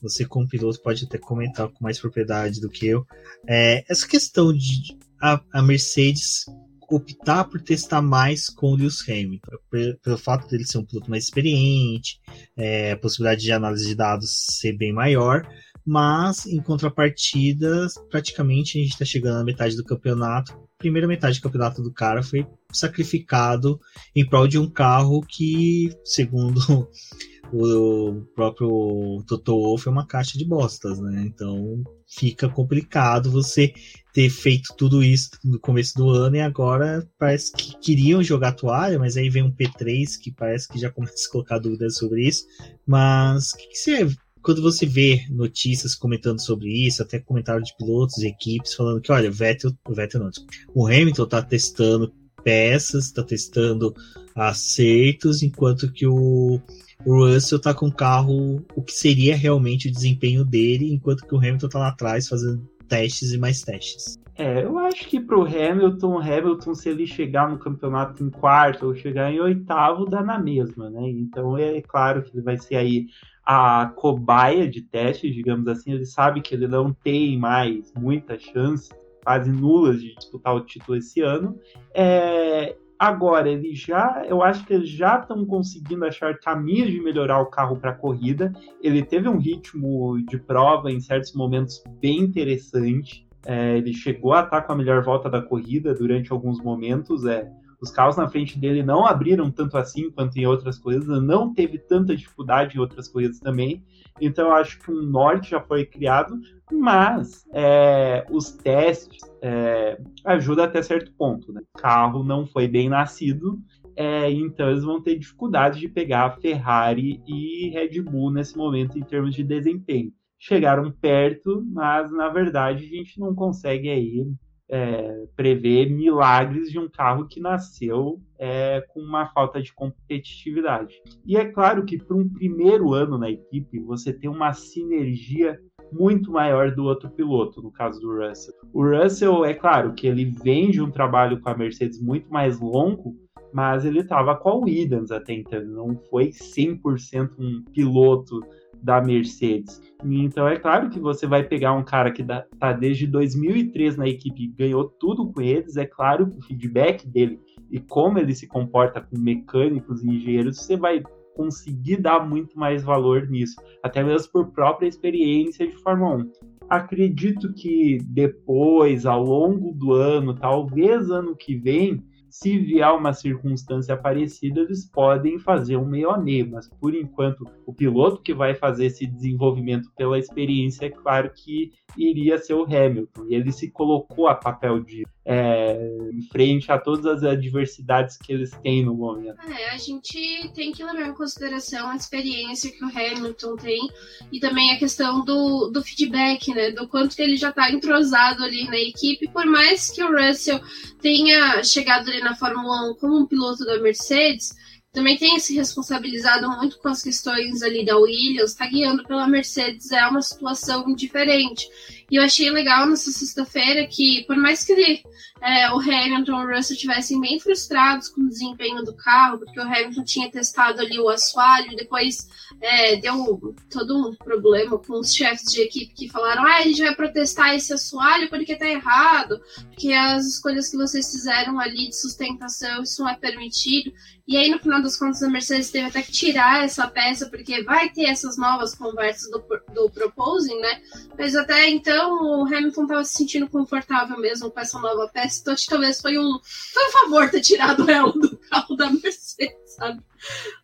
Você, 0.00 0.24
como 0.24 0.48
piloto, 0.48 0.80
pode 0.80 1.04
até 1.04 1.18
comentar 1.18 1.68
com 1.68 1.84
mais 1.84 1.98
propriedade 1.98 2.60
do 2.60 2.68
que 2.68 2.86
eu. 2.86 3.06
É, 3.48 3.84
essa 3.88 4.06
questão 4.06 4.52
de 4.52 4.96
a, 5.20 5.40
a, 5.52 5.62
Mercedes 5.62 6.46
optar 6.94 7.44
por 7.44 7.60
testar 7.60 8.02
mais 8.02 8.48
com 8.48 8.72
o 8.72 8.76
Lewis 8.76 9.02
Hamilton, 9.08 9.56
pelo, 10.02 10.18
fato 10.18 10.48
dele 10.48 10.64
ser 10.64 10.78
um 10.78 10.84
piloto 10.84 11.10
mais 11.10 11.24
experiente, 11.24 12.20
é, 12.56 12.92
a 12.92 12.96
possibilidade 12.96 13.42
de 13.42 13.52
análise 13.52 13.86
de 13.86 13.94
dados 13.94 14.46
ser 14.60 14.76
bem 14.76 14.92
maior, 14.92 15.46
mas 15.84 16.46
em 16.46 16.60
contrapartida, 16.60 17.86
praticamente 18.10 18.78
a 18.78 18.82
gente 18.82 18.92
está 18.92 19.04
chegando 19.04 19.38
na 19.38 19.44
metade 19.44 19.76
do 19.76 19.84
campeonato. 19.84 20.56
Primeira 20.78 21.08
metade 21.08 21.38
do 21.38 21.42
campeonato 21.42 21.82
do 21.82 21.92
cara 21.92 22.22
foi 22.22 22.46
sacrificado 22.72 23.80
em 24.14 24.26
prol 24.26 24.46
de 24.46 24.58
um 24.58 24.68
carro 24.68 25.20
que, 25.26 25.90
segundo 26.04 26.60
o 27.52 28.22
próprio 28.34 29.22
Toto 29.26 29.52
Wolff, 29.52 29.88
é 29.88 29.90
uma 29.90 30.06
caixa 30.06 30.38
de 30.38 30.44
bostas, 30.44 30.98
né? 31.00 31.24
Então 31.26 31.82
fica 32.06 32.48
complicado 32.48 33.30
você 33.30 33.72
ter 34.12 34.28
feito 34.28 34.74
tudo 34.76 35.02
isso 35.02 35.30
no 35.42 35.58
começo 35.58 35.94
do 35.94 36.10
ano 36.10 36.36
e 36.36 36.40
agora 36.40 37.08
parece 37.18 37.52
que 37.52 37.78
queriam 37.80 38.22
jogar 38.22 38.52
toalha, 38.52 38.98
mas 38.98 39.16
aí 39.16 39.30
vem 39.30 39.42
um 39.42 39.50
P3 39.50 40.18
que 40.20 40.30
parece 40.30 40.68
que 40.68 40.78
já 40.78 40.90
começa 40.90 41.26
a 41.26 41.32
colocar 41.32 41.58
dúvidas 41.58 41.96
sobre 41.96 42.28
isso. 42.28 42.44
Mas 42.86 43.52
o 43.52 43.56
que, 43.56 43.68
que 43.68 43.78
você 43.78 44.08
quando 44.42 44.60
você 44.60 44.84
vê 44.84 45.24
notícias 45.30 45.94
comentando 45.94 46.40
sobre 46.40 46.68
isso, 46.68 47.00
até 47.00 47.20
comentário 47.20 47.62
de 47.62 47.76
pilotos 47.76 48.18
e 48.18 48.26
equipes 48.26 48.74
falando 48.74 49.00
que, 49.00 49.12
olha, 49.12 49.30
o 49.30 49.32
Vettel, 49.32 49.72
o 49.88 49.94
Vettel 49.94 50.20
não, 50.20 50.30
o 50.74 50.86
Hamilton 50.86 51.22
está 51.22 51.40
testando 51.40 52.12
peças, 52.42 53.06
está 53.06 53.22
testando 53.22 53.94
acertos, 54.34 55.42
enquanto 55.42 55.92
que 55.92 56.06
o, 56.06 56.60
o 57.04 57.24
Russell 57.24 57.58
está 57.58 57.72
com 57.72 57.86
o 57.86 57.94
carro, 57.94 58.64
o 58.74 58.82
que 58.82 58.92
seria 58.92 59.36
realmente 59.36 59.88
o 59.88 59.92
desempenho 59.92 60.44
dele, 60.44 60.92
enquanto 60.92 61.24
que 61.24 61.34
o 61.34 61.38
Hamilton 61.38 61.66
está 61.66 61.78
lá 61.78 61.88
atrás 61.88 62.28
fazendo 62.28 62.68
testes 62.92 63.32
e 63.32 63.38
mais 63.38 63.62
testes. 63.62 64.20
É, 64.36 64.64
eu 64.64 64.78
acho 64.78 65.08
que 65.08 65.18
pro 65.18 65.42
Hamilton, 65.42 66.18
Hamilton, 66.18 66.74
se 66.74 66.90
ele 66.90 67.06
chegar 67.06 67.50
no 67.50 67.58
campeonato 67.58 68.22
em 68.22 68.28
quarto 68.28 68.86
ou 68.86 68.94
chegar 68.94 69.32
em 69.32 69.40
oitavo, 69.40 70.04
dá 70.04 70.22
na 70.22 70.38
mesma, 70.38 70.90
né? 70.90 71.08
Então 71.08 71.56
é 71.56 71.80
claro 71.80 72.22
que 72.22 72.34
ele 72.34 72.42
vai 72.42 72.58
ser 72.58 72.76
aí 72.76 73.06
a 73.44 73.92
cobaia 73.96 74.68
de 74.68 74.82
teste, 74.82 75.30
digamos 75.30 75.66
assim, 75.68 75.92
ele 75.92 76.04
sabe 76.04 76.42
que 76.42 76.54
ele 76.54 76.68
não 76.68 76.92
tem 76.92 77.38
mais 77.38 77.92
muitas 77.98 78.42
chances, 78.42 78.90
quase 79.24 79.50
nulas, 79.50 80.00
de 80.00 80.14
disputar 80.14 80.54
o 80.54 80.60
título 80.60 80.98
esse 80.98 81.20
ano. 81.22 81.58
É, 81.94 82.76
agora, 83.02 83.50
ele 83.50 83.74
já, 83.74 84.24
eu 84.28 84.42
acho 84.42 84.64
que 84.64 84.72
eles 84.72 84.88
já 84.88 85.18
estão 85.18 85.44
conseguindo 85.44 86.04
achar 86.04 86.38
caminhos 86.38 86.88
de 86.88 87.00
melhorar 87.00 87.40
o 87.40 87.46
carro 87.46 87.76
para 87.76 87.90
a 87.90 87.94
corrida. 87.94 88.52
Ele 88.80 89.02
teve 89.02 89.28
um 89.28 89.38
ritmo 89.38 90.24
de 90.24 90.38
prova 90.38 90.88
em 90.88 91.00
certos 91.00 91.34
momentos 91.34 91.82
bem 92.00 92.20
interessante. 92.20 93.26
É, 93.44 93.76
ele 93.76 93.92
chegou 93.92 94.32
a 94.32 94.44
estar 94.44 94.62
com 94.62 94.72
a 94.72 94.76
melhor 94.76 95.02
volta 95.02 95.28
da 95.28 95.42
corrida 95.42 95.92
durante 95.92 96.30
alguns 96.30 96.62
momentos. 96.62 97.26
É, 97.26 97.50
os 97.82 97.90
carros 97.90 98.16
na 98.16 98.28
frente 98.28 98.56
dele 98.56 98.80
não 98.80 99.04
abriram 99.04 99.50
tanto 99.50 99.76
assim 99.76 100.08
quanto 100.08 100.36
em 100.38 100.46
outras 100.46 100.78
corridas, 100.78 101.08
não 101.20 101.52
teve 101.52 101.78
tanta 101.78 102.14
dificuldade 102.14 102.76
em 102.76 102.80
outras 102.80 103.08
corridas 103.08 103.40
também. 103.40 103.84
Então 104.20 104.48
eu 104.48 104.54
acho 104.54 104.78
que 104.78 104.92
um 104.92 105.02
norte 105.02 105.50
já 105.50 105.60
foi 105.60 105.84
criado, 105.84 106.38
mas 106.70 107.44
é, 107.52 108.24
os 108.30 108.52
testes 108.52 109.20
é, 109.42 110.00
ajudam 110.24 110.64
até 110.64 110.80
certo 110.80 111.12
ponto. 111.14 111.52
Né? 111.52 111.60
O 111.76 111.78
carro 111.82 112.22
não 112.22 112.46
foi 112.46 112.68
bem 112.68 112.88
nascido, 112.88 113.60
é, 113.96 114.30
então 114.30 114.70
eles 114.70 114.84
vão 114.84 115.02
ter 115.02 115.18
dificuldade 115.18 115.80
de 115.80 115.88
pegar 115.88 116.38
Ferrari 116.40 117.20
e 117.26 117.68
Red 117.70 118.00
Bull 118.00 118.30
nesse 118.30 118.56
momento 118.56 118.96
em 118.96 119.02
termos 119.02 119.34
de 119.34 119.42
desempenho. 119.42 120.12
Chegaram 120.38 120.90
perto, 120.92 121.64
mas 121.66 122.12
na 122.12 122.28
verdade 122.28 122.84
a 122.84 122.88
gente 122.88 123.18
não 123.18 123.34
consegue 123.34 123.88
aí 123.88 124.24
é, 124.72 125.26
prever 125.36 125.90
milagres 125.90 126.70
de 126.70 126.78
um 126.78 126.88
carro 126.88 127.28
que 127.28 127.38
nasceu 127.38 128.18
é, 128.38 128.80
com 128.88 129.00
uma 129.00 129.26
falta 129.26 129.60
de 129.60 129.70
competitividade. 129.70 130.94
E 131.26 131.36
é 131.36 131.44
claro 131.44 131.84
que 131.84 131.98
para 131.98 132.16
um 132.16 132.26
primeiro 132.26 132.94
ano 132.94 133.18
na 133.18 133.30
equipe, 133.30 133.78
você 133.80 134.14
tem 134.14 134.30
uma 134.30 134.54
sinergia 134.54 135.60
muito 135.92 136.32
maior 136.32 136.74
do 136.74 136.84
outro 136.84 137.10
piloto, 137.10 137.60
no 137.60 137.70
caso 137.70 138.00
do 138.00 138.16
Russell. 138.16 138.54
O 138.72 138.82
Russell, 138.82 139.44
é 139.44 139.52
claro 139.52 139.92
que 139.92 140.06
ele 140.06 140.24
vem 140.24 140.70
de 140.70 140.80
um 140.80 140.90
trabalho 140.90 141.38
com 141.38 141.50
a 141.50 141.56
Mercedes 141.56 142.00
muito 142.00 142.32
mais 142.32 142.58
longo, 142.58 143.14
mas 143.52 143.84
ele 143.84 144.00
estava 144.00 144.34
com 144.34 144.48
a 144.48 144.54
Williams 144.54 145.10
até 145.10 145.34
então, 145.34 145.62
não 145.66 145.98
foi 146.08 146.30
100% 146.30 147.32
um 147.38 147.62
piloto 147.74 148.40
da 148.82 149.00
Mercedes. 149.00 149.80
Então 150.04 150.48
é 150.48 150.58
claro 150.58 150.90
que 150.90 150.98
você 150.98 151.26
vai 151.26 151.44
pegar 151.44 151.72
um 151.72 151.84
cara 151.84 152.10
que 152.10 152.22
está 152.22 152.72
desde 152.72 153.06
2003 153.06 153.96
na 153.96 154.08
equipe 154.08 154.48
ganhou 154.48 154.84
tudo 154.98 155.30
com 155.30 155.40
eles, 155.40 155.76
é 155.76 155.86
claro 155.86 156.28
que 156.28 156.38
o 156.38 156.42
feedback 156.42 157.06
dele 157.06 157.38
e 157.70 157.78
como 157.80 158.18
ele 158.18 158.34
se 158.34 158.46
comporta 158.46 159.00
com 159.00 159.18
mecânicos 159.18 160.02
e 160.02 160.08
engenheiros, 160.08 160.58
você 160.58 160.76
vai 160.76 161.02
conseguir 161.34 161.96
dar 161.96 162.28
muito 162.28 162.58
mais 162.58 162.82
valor 162.82 163.28
nisso, 163.28 163.56
até 163.82 164.02
mesmo 164.04 164.30
por 164.30 164.52
própria 164.52 164.86
experiência 164.86 165.66
de 165.66 165.76
Fórmula 165.78 166.16
1. 166.16 166.32
Acredito 166.68 167.52
que 167.54 167.98
depois, 168.08 169.06
ao 169.06 169.24
longo 169.24 169.72
do 169.72 169.92
ano, 169.92 170.34
talvez 170.34 171.10
ano 171.10 171.34
que 171.34 171.54
vem, 171.54 172.02
se 172.32 172.58
vier 172.58 172.90
uma 172.90 173.12
circunstância 173.12 173.94
parecida, 173.94 174.60
eles 174.60 174.86
podem 174.90 175.38
fazer 175.38 175.76
um 175.76 175.84
meio 175.84 176.10
a 176.10 176.16
meio, 176.16 176.50
mas 176.50 176.66
por 176.66 176.94
enquanto 176.94 177.46
o 177.66 177.74
piloto 177.74 178.22
que 178.22 178.32
vai 178.32 178.54
fazer 178.54 178.86
esse 178.86 179.06
desenvolvimento 179.06 179.92
pela 179.94 180.18
experiência, 180.18 180.86
é 180.86 180.90
claro 180.90 181.30
que 181.34 181.72
iria 181.94 182.38
ser 182.38 182.54
o 182.54 182.64
Hamilton. 182.64 183.26
E 183.28 183.34
ele 183.34 183.52
se 183.52 183.70
colocou 183.70 184.28
a 184.28 184.34
papel 184.34 184.80
de 184.80 185.04
é, 185.24 185.76
em 186.12 186.22
frente 186.22 186.70
a 186.72 186.78
todas 186.78 187.06
as 187.06 187.22
adversidades 187.22 188.16
que 188.16 188.32
eles 188.32 188.50
têm 188.62 188.84
no 188.84 188.94
momento. 188.94 189.40
É, 189.48 189.70
a 189.70 189.78
gente 189.78 190.50
tem 190.54 190.72
que 190.72 190.82
levar 190.82 191.08
em 191.08 191.14
consideração 191.14 191.90
a 191.90 191.96
experiência 191.96 192.72
que 192.72 192.84
o 192.84 192.88
Hamilton 192.88 193.56
tem 193.56 193.88
e 194.32 194.40
também 194.40 194.72
a 194.72 194.78
questão 194.78 195.24
do, 195.24 195.68
do 195.68 195.82
feedback, 195.82 196.52
né? 196.52 196.72
Do 196.72 196.88
quanto 196.88 197.14
que 197.14 197.22
ele 197.22 197.36
já 197.36 197.50
está 197.50 197.70
entrosado 197.70 198.42
ali 198.42 198.64
na 198.66 198.78
equipe, 198.78 199.28
por 199.28 199.46
mais 199.46 199.90
que 199.90 200.02
o 200.02 200.10
Russell 200.10 200.60
tenha 201.00 201.62
chegado 201.62 202.08
ali 202.08 202.21
na 202.22 202.34
Fórmula 202.36 202.90
1 202.90 202.94
como 202.94 203.18
um 203.18 203.26
piloto 203.26 203.64
da 203.64 203.80
Mercedes, 203.80 204.54
também 204.92 205.16
tem 205.16 205.38
se 205.40 205.54
responsabilizado 205.54 206.50
muito 206.50 206.78
com 206.78 206.88
as 206.88 207.02
questões 207.02 207.62
ali 207.62 207.84
da 207.84 207.96
Williams, 207.96 208.50
está 208.50 208.66
guiando 208.66 209.04
pela 209.04 209.26
Mercedes, 209.26 209.90
é 209.90 210.06
uma 210.06 210.20
situação 210.20 210.94
diferente. 210.94 211.66
E 212.10 212.16
eu 212.16 212.22
achei 212.22 212.50
legal 212.50 212.86
nessa 212.86 213.10
sexta-feira 213.10 213.86
que, 213.86 214.24
por 214.26 214.36
mais 214.36 214.62
que 214.62 214.72
ele, 214.72 215.02
é, 215.42 215.72
o 215.72 215.80
Hamilton 215.80 216.30
e 216.30 216.44
o 216.44 216.56
Russell 216.56 216.76
estivessem 216.76 217.20
bem 217.20 217.40
frustrados 217.40 218.08
com 218.08 218.20
o 218.20 218.28
desempenho 218.28 218.84
do 218.84 218.94
carro, 218.94 219.38
porque 219.38 219.58
o 219.58 219.62
Hamilton 219.62 220.04
tinha 220.04 220.30
testado 220.30 220.80
ali 220.80 221.00
o 221.00 221.08
assoalho, 221.08 221.76
depois 221.76 222.28
é, 222.60 222.96
deu 222.96 223.52
todo 223.68 224.08
um 224.08 224.14
problema 224.14 224.78
com 224.78 225.00
os 225.00 225.12
chefes 225.12 225.50
de 225.52 225.62
equipe 225.62 225.94
que 225.94 226.08
falaram: 226.08 226.44
ah, 226.44 226.58
a 226.58 226.62
gente 226.62 226.80
vai 226.80 226.94
protestar 226.94 227.56
esse 227.56 227.72
assoalho 227.72 228.30
porque 228.30 228.54
tá 228.54 228.68
errado, 228.68 229.40
porque 229.68 229.92
as 229.92 230.26
escolhas 230.26 230.68
que 230.68 230.76
vocês 230.76 231.10
fizeram 231.10 231.58
ali 231.58 231.88
de 231.88 232.00
sustentação, 232.00 232.82
isso 232.82 233.02
não 233.02 233.10
é 233.10 233.16
permitido. 233.16 233.92
E 234.26 234.36
aí, 234.36 234.48
no 234.48 234.58
final 234.60 234.80
das 234.80 234.96
contas, 234.96 235.22
a 235.22 235.28
Mercedes 235.28 235.70
teve 235.70 235.88
até 235.88 236.00
que 236.00 236.12
tirar 236.12 236.64
essa 236.64 236.86
peça, 236.86 237.28
porque 237.28 237.64
vai 237.64 237.90
ter 237.90 238.04
essas 238.04 238.36
novas 238.36 238.72
conversas 238.74 239.28
do, 239.30 239.44
do 239.74 239.90
proposing, 239.90 240.58
né? 240.60 240.80
Mas 241.18 241.34
até 241.34 241.68
então, 241.68 242.40
o 242.40 242.46
Hamilton 242.46 242.82
estava 242.82 243.04
se 243.04 243.14
sentindo 243.14 243.48
confortável 243.48 244.16
mesmo 244.18 244.50
com 244.50 244.60
essa 244.60 244.78
nova 244.78 245.10
peça, 245.12 245.31
então 245.40 245.54
acho 245.54 245.64
que 245.64 245.70
talvez 245.70 246.00
foi 246.00 246.18
um, 246.18 246.38
foi 246.72 246.88
um 246.88 246.92
favor 246.92 247.30
ter 247.30 247.40
tirado 247.40 247.88
ela 247.90 248.12
do 248.12 248.36
carro 248.38 248.76
da 248.76 248.90
Mercedes, 248.90 249.74
sabe? 249.76 250.02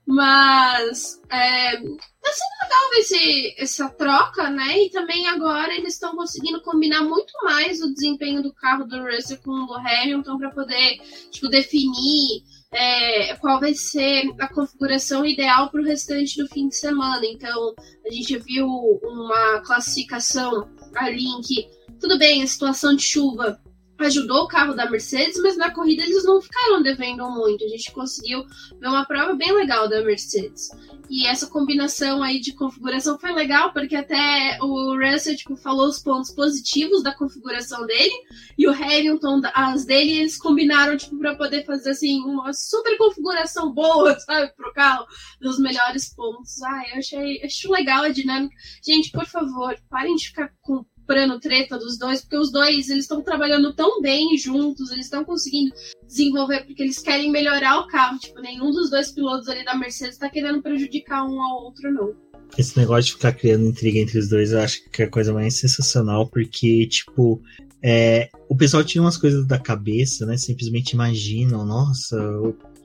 Mas 0.06 1.20
é, 1.30 1.76
tá 1.76 2.32
sendo 2.32 2.62
legal 2.62 2.90
ver 2.90 2.98
esse, 2.98 3.54
essa 3.58 3.88
troca, 3.90 4.50
né? 4.50 4.84
E 4.84 4.90
também 4.90 5.26
agora 5.28 5.74
eles 5.74 5.94
estão 5.94 6.14
conseguindo 6.14 6.62
combinar 6.62 7.02
muito 7.02 7.32
mais 7.42 7.80
o 7.80 7.92
desempenho 7.92 8.42
do 8.42 8.52
carro 8.52 8.84
do 8.84 9.02
Russell 9.02 9.38
com 9.38 9.50
o 9.50 9.66
do 9.66 9.74
Hamilton 9.74 10.38
para 10.38 10.50
poder 10.50 10.98
tipo, 11.30 11.48
definir 11.48 12.42
é, 12.72 13.34
qual 13.36 13.58
vai 13.60 13.74
ser 13.74 14.24
a 14.38 14.48
configuração 14.48 15.24
ideal 15.24 15.70
para 15.70 15.80
o 15.80 15.84
restante 15.84 16.42
do 16.42 16.48
fim 16.48 16.68
de 16.68 16.76
semana. 16.76 17.24
Então, 17.24 17.74
a 18.06 18.10
gente 18.10 18.38
viu 18.38 18.66
uma 19.02 19.60
classificação 19.60 20.68
ali 20.94 21.24
em 21.24 21.40
que, 21.40 21.68
tudo 22.00 22.18
bem, 22.18 22.42
a 22.42 22.46
situação 22.46 22.94
de 22.94 23.02
chuva 23.02 23.60
ajudou 23.98 24.44
o 24.44 24.48
carro 24.48 24.74
da 24.74 24.90
Mercedes, 24.90 25.40
mas 25.42 25.56
na 25.56 25.72
corrida 25.72 26.02
eles 26.02 26.24
não 26.24 26.40
ficaram 26.40 26.82
devendo 26.82 27.28
muito. 27.30 27.64
A 27.64 27.68
gente 27.68 27.92
conseguiu 27.92 28.44
ver 28.80 28.88
uma 28.88 29.04
prova 29.04 29.34
bem 29.34 29.52
legal 29.52 29.88
da 29.88 30.02
Mercedes. 30.02 30.70
E 31.10 31.26
essa 31.26 31.46
combinação 31.46 32.22
aí 32.22 32.38
de 32.38 32.52
configuração 32.52 33.18
foi 33.18 33.32
legal, 33.32 33.72
porque 33.72 33.96
até 33.96 34.58
o 34.60 34.94
Russell 34.94 35.36
tipo, 35.36 35.56
falou 35.56 35.88
os 35.88 35.98
pontos 35.98 36.30
positivos 36.30 37.02
da 37.02 37.14
configuração 37.14 37.86
dele, 37.86 38.14
e 38.58 38.68
o 38.68 38.72
Hamilton, 38.72 39.40
as 39.54 39.86
dele, 39.86 40.18
eles 40.18 40.36
combinaram 40.36 40.98
tipo, 40.98 41.18
para 41.18 41.34
poder 41.34 41.64
fazer 41.64 41.90
assim, 41.90 42.20
uma 42.20 42.52
super 42.52 42.96
configuração 42.98 43.72
boa, 43.72 44.18
sabe, 44.20 44.52
pro 44.54 44.72
carro, 44.74 45.06
dos 45.40 45.58
melhores 45.58 46.14
pontos. 46.14 46.60
Ah, 46.62 46.82
eu 46.92 46.98
achei, 46.98 47.42
acho 47.42 47.72
legal 47.72 48.04
a 48.04 48.10
dinâmica. 48.10 48.54
Gente, 48.86 49.10
por 49.10 49.24
favor, 49.24 49.74
parem 49.88 50.14
de 50.14 50.28
ficar 50.28 50.52
com 50.60 50.84
comprando 51.08 51.40
treta 51.40 51.78
dos 51.78 51.96
dois, 51.96 52.20
porque 52.20 52.36
os 52.36 52.52
dois 52.52 52.90
eles 52.90 53.04
estão 53.04 53.22
trabalhando 53.22 53.72
tão 53.72 54.02
bem 54.02 54.36
juntos, 54.36 54.90
eles 54.90 55.06
estão 55.06 55.24
conseguindo 55.24 55.74
desenvolver 56.06 56.66
porque 56.66 56.82
eles 56.82 56.98
querem 56.98 57.30
melhorar 57.30 57.80
o 57.80 57.86
carro. 57.86 58.18
Tipo, 58.18 58.40
nenhum 58.40 58.70
dos 58.70 58.90
dois 58.90 59.10
pilotos 59.10 59.48
ali 59.48 59.64
da 59.64 59.74
Mercedes 59.74 60.14
está 60.14 60.28
querendo 60.28 60.60
prejudicar 60.60 61.24
um 61.24 61.40
ao 61.40 61.64
outro, 61.64 61.90
não. 61.90 62.12
Esse 62.58 62.78
negócio 62.78 63.04
de 63.04 63.12
ficar 63.12 63.32
criando 63.32 63.66
intriga 63.66 63.98
entre 63.98 64.18
os 64.18 64.28
dois, 64.28 64.52
eu 64.52 64.60
acho 64.60 64.84
que 64.90 65.02
é 65.02 65.06
a 65.06 65.10
coisa 65.10 65.32
mais 65.32 65.58
sensacional, 65.58 66.28
porque, 66.28 66.86
tipo, 66.86 67.40
é, 67.82 68.28
o 68.48 68.56
pessoal 68.56 68.84
tira 68.84 69.02
umas 69.02 69.16
coisas 69.16 69.46
da 69.46 69.58
cabeça, 69.58 70.26
né? 70.26 70.36
Simplesmente 70.36 70.92
imaginam, 70.92 71.64
nossa, 71.64 72.16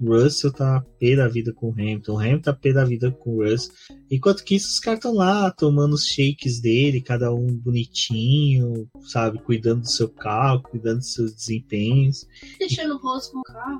Russell 0.09 0.51
tá 0.51 0.83
pé 0.99 1.15
da 1.15 1.27
vida 1.27 1.53
com 1.53 1.69
o 1.69 1.71
Hamilton, 1.71 2.13
o 2.13 2.19
Hamilton 2.19 2.41
tá 2.41 2.53
pé 2.53 2.73
da 2.73 2.83
vida 2.83 3.11
com 3.11 3.35
o 3.35 3.43
Russell. 3.43 3.73
Enquanto 4.09 4.43
que 4.43 4.55
isso, 4.55 4.69
os 4.69 4.79
caras 4.79 4.99
estão 4.99 5.13
lá 5.13 5.51
tomando 5.51 5.93
os 5.93 6.05
shakes 6.05 6.59
dele, 6.59 7.01
cada 7.01 7.33
um 7.33 7.47
bonitinho, 7.47 8.87
sabe? 9.01 9.39
Cuidando 9.39 9.81
do 9.81 9.89
seu 9.89 10.09
carro, 10.09 10.63
cuidando 10.63 10.97
dos 10.97 11.13
seus 11.13 11.33
desempenhos. 11.33 12.27
Deixando 12.59 12.95
o 12.95 12.97
rosto 12.97 13.33
com 13.33 13.39
o 13.39 13.43
carro. 13.43 13.79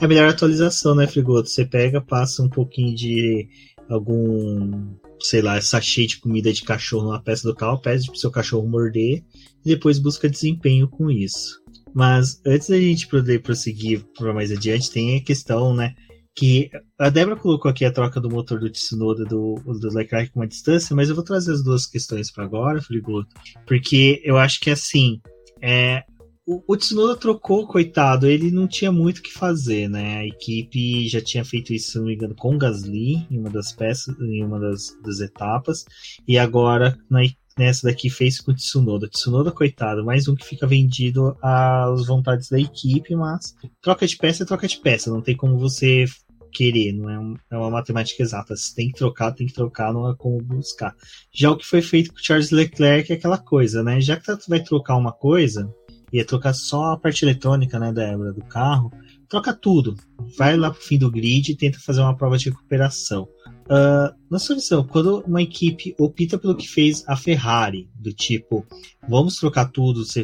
é 0.00 0.04
a 0.04 0.08
melhor 0.08 0.28
atualização, 0.28 0.94
né, 0.94 1.06
Frigoto? 1.06 1.48
Você 1.48 1.64
pega, 1.64 2.00
passa 2.00 2.42
um 2.42 2.48
pouquinho 2.48 2.94
de 2.94 3.48
algum 3.88 4.96
sei 5.22 5.40
lá, 5.40 5.60
sachê 5.60 6.06
de 6.06 6.18
comida 6.18 6.52
de 6.52 6.62
cachorro 6.62 7.04
numa 7.04 7.22
peça 7.22 7.46
do 7.46 7.54
carro, 7.54 7.80
pede 7.80 8.08
pro 8.08 8.18
seu 8.18 8.30
cachorro 8.30 8.68
morder 8.68 9.22
e 9.64 9.68
depois 9.68 9.98
busca 9.98 10.28
desempenho 10.28 10.88
com 10.88 11.10
isso. 11.10 11.61
Mas 11.94 12.40
antes 12.46 12.68
da 12.68 12.78
gente 12.78 13.06
poder 13.06 13.42
prosseguir 13.42 14.04
para 14.16 14.32
mais 14.32 14.50
adiante, 14.50 14.90
tem 14.90 15.16
a 15.16 15.22
questão, 15.22 15.74
né? 15.74 15.94
Que 16.34 16.70
a 16.98 17.10
Débora 17.10 17.36
colocou 17.36 17.70
aqui 17.70 17.84
a 17.84 17.92
troca 17.92 18.18
do 18.18 18.30
motor 18.30 18.58
do 18.58 18.70
Tsunoda 18.70 19.24
do, 19.24 19.54
do 19.54 19.94
Leclerc 19.94 20.32
com 20.32 20.40
uma 20.40 20.46
distância, 20.46 20.96
mas 20.96 21.08
eu 21.08 21.14
vou 21.14 21.24
trazer 21.24 21.52
as 21.52 21.62
duas 21.62 21.86
questões 21.86 22.30
para 22.30 22.44
agora, 22.44 22.80
Frigoto, 22.80 23.28
porque 23.66 24.22
eu 24.24 24.38
acho 24.38 24.58
que 24.58 24.70
assim, 24.70 25.20
é, 25.60 26.02
o, 26.46 26.62
o 26.66 26.76
Tsunoda 26.76 27.16
trocou, 27.16 27.66
coitado, 27.66 28.26
ele 28.26 28.50
não 28.50 28.66
tinha 28.66 28.90
muito 28.90 29.18
o 29.18 29.22
que 29.22 29.32
fazer, 29.32 29.88
né? 29.88 30.18
A 30.18 30.26
equipe 30.26 31.06
já 31.08 31.20
tinha 31.20 31.44
feito 31.44 31.72
isso, 31.72 31.92
se 31.92 31.98
não 31.98 32.06
me 32.06 32.14
engano, 32.14 32.34
com 32.34 32.54
o 32.54 32.58
Gasly 32.58 33.26
em 33.30 33.38
uma 33.38 33.50
das 33.50 33.72
peças, 33.72 34.18
em 34.18 34.44
uma 34.44 34.58
das, 34.58 34.96
das 35.04 35.20
etapas, 35.20 35.84
e 36.26 36.38
agora 36.38 36.98
na, 37.08 37.20
nessa 37.58 37.88
daqui 37.88 38.08
fez 38.10 38.40
com 38.40 38.52
o 38.52 38.54
Tsunoda. 38.54 39.08
Tsunoda, 39.08 39.50
coitado, 39.52 40.04
mais 40.04 40.28
um 40.28 40.34
que 40.34 40.44
fica 40.44 40.66
vendido 40.66 41.36
às 41.42 42.06
vontades 42.06 42.48
da 42.48 42.58
equipe, 42.58 43.14
mas 43.14 43.54
troca 43.80 44.06
de 44.06 44.16
peça 44.16 44.42
é 44.42 44.46
troca 44.46 44.66
de 44.66 44.78
peça, 44.78 45.10
não 45.10 45.20
tem 45.20 45.36
como 45.36 45.58
você 45.58 46.04
querer, 46.52 46.92
não 46.92 47.08
é, 47.08 47.18
um, 47.18 47.34
é 47.50 47.56
uma 47.56 47.70
matemática 47.70 48.22
exata. 48.22 48.54
Se 48.54 48.74
tem 48.74 48.88
que 48.88 48.98
trocar, 48.98 49.32
tem 49.32 49.46
que 49.46 49.54
trocar, 49.54 49.92
não 49.92 50.10
é 50.10 50.14
como 50.14 50.40
buscar. 50.42 50.94
Já 51.32 51.50
o 51.50 51.56
que 51.56 51.66
foi 51.66 51.80
feito 51.80 52.12
com 52.12 52.18
o 52.18 52.22
Charles 52.22 52.50
Leclerc 52.50 53.10
é 53.10 53.16
aquela 53.16 53.38
coisa, 53.38 53.82
né? 53.82 54.00
Já 54.00 54.16
que 54.16 54.24
tu 54.24 54.48
vai 54.48 54.60
trocar 54.60 54.96
uma 54.96 55.12
coisa, 55.12 55.68
ia 56.12 56.24
trocar 56.24 56.52
só 56.52 56.92
a 56.92 56.98
parte 56.98 57.24
eletrônica, 57.24 57.78
né, 57.78 57.92
da 57.92 58.14
do 58.16 58.44
carro, 58.44 58.92
troca 59.32 59.54
tudo. 59.54 59.96
Vai 60.36 60.58
lá 60.58 60.70
pro 60.70 60.82
fim 60.82 60.98
do 60.98 61.10
grid 61.10 61.50
e 61.50 61.56
tenta 61.56 61.80
fazer 61.80 62.02
uma 62.02 62.14
prova 62.14 62.36
de 62.36 62.50
recuperação. 62.50 63.26
Uh, 63.64 64.14
na 64.30 64.38
sua 64.38 64.56
visão, 64.56 64.86
quando 64.86 65.20
uma 65.26 65.40
equipe 65.40 65.94
opta 65.98 66.36
pelo 66.36 66.54
que 66.54 66.68
fez 66.68 67.02
a 67.08 67.16
Ferrari, 67.16 67.88
do 67.94 68.12
tipo, 68.12 68.66
vamos 69.08 69.36
trocar 69.36 69.70
tudo, 69.70 70.04
você 70.04 70.22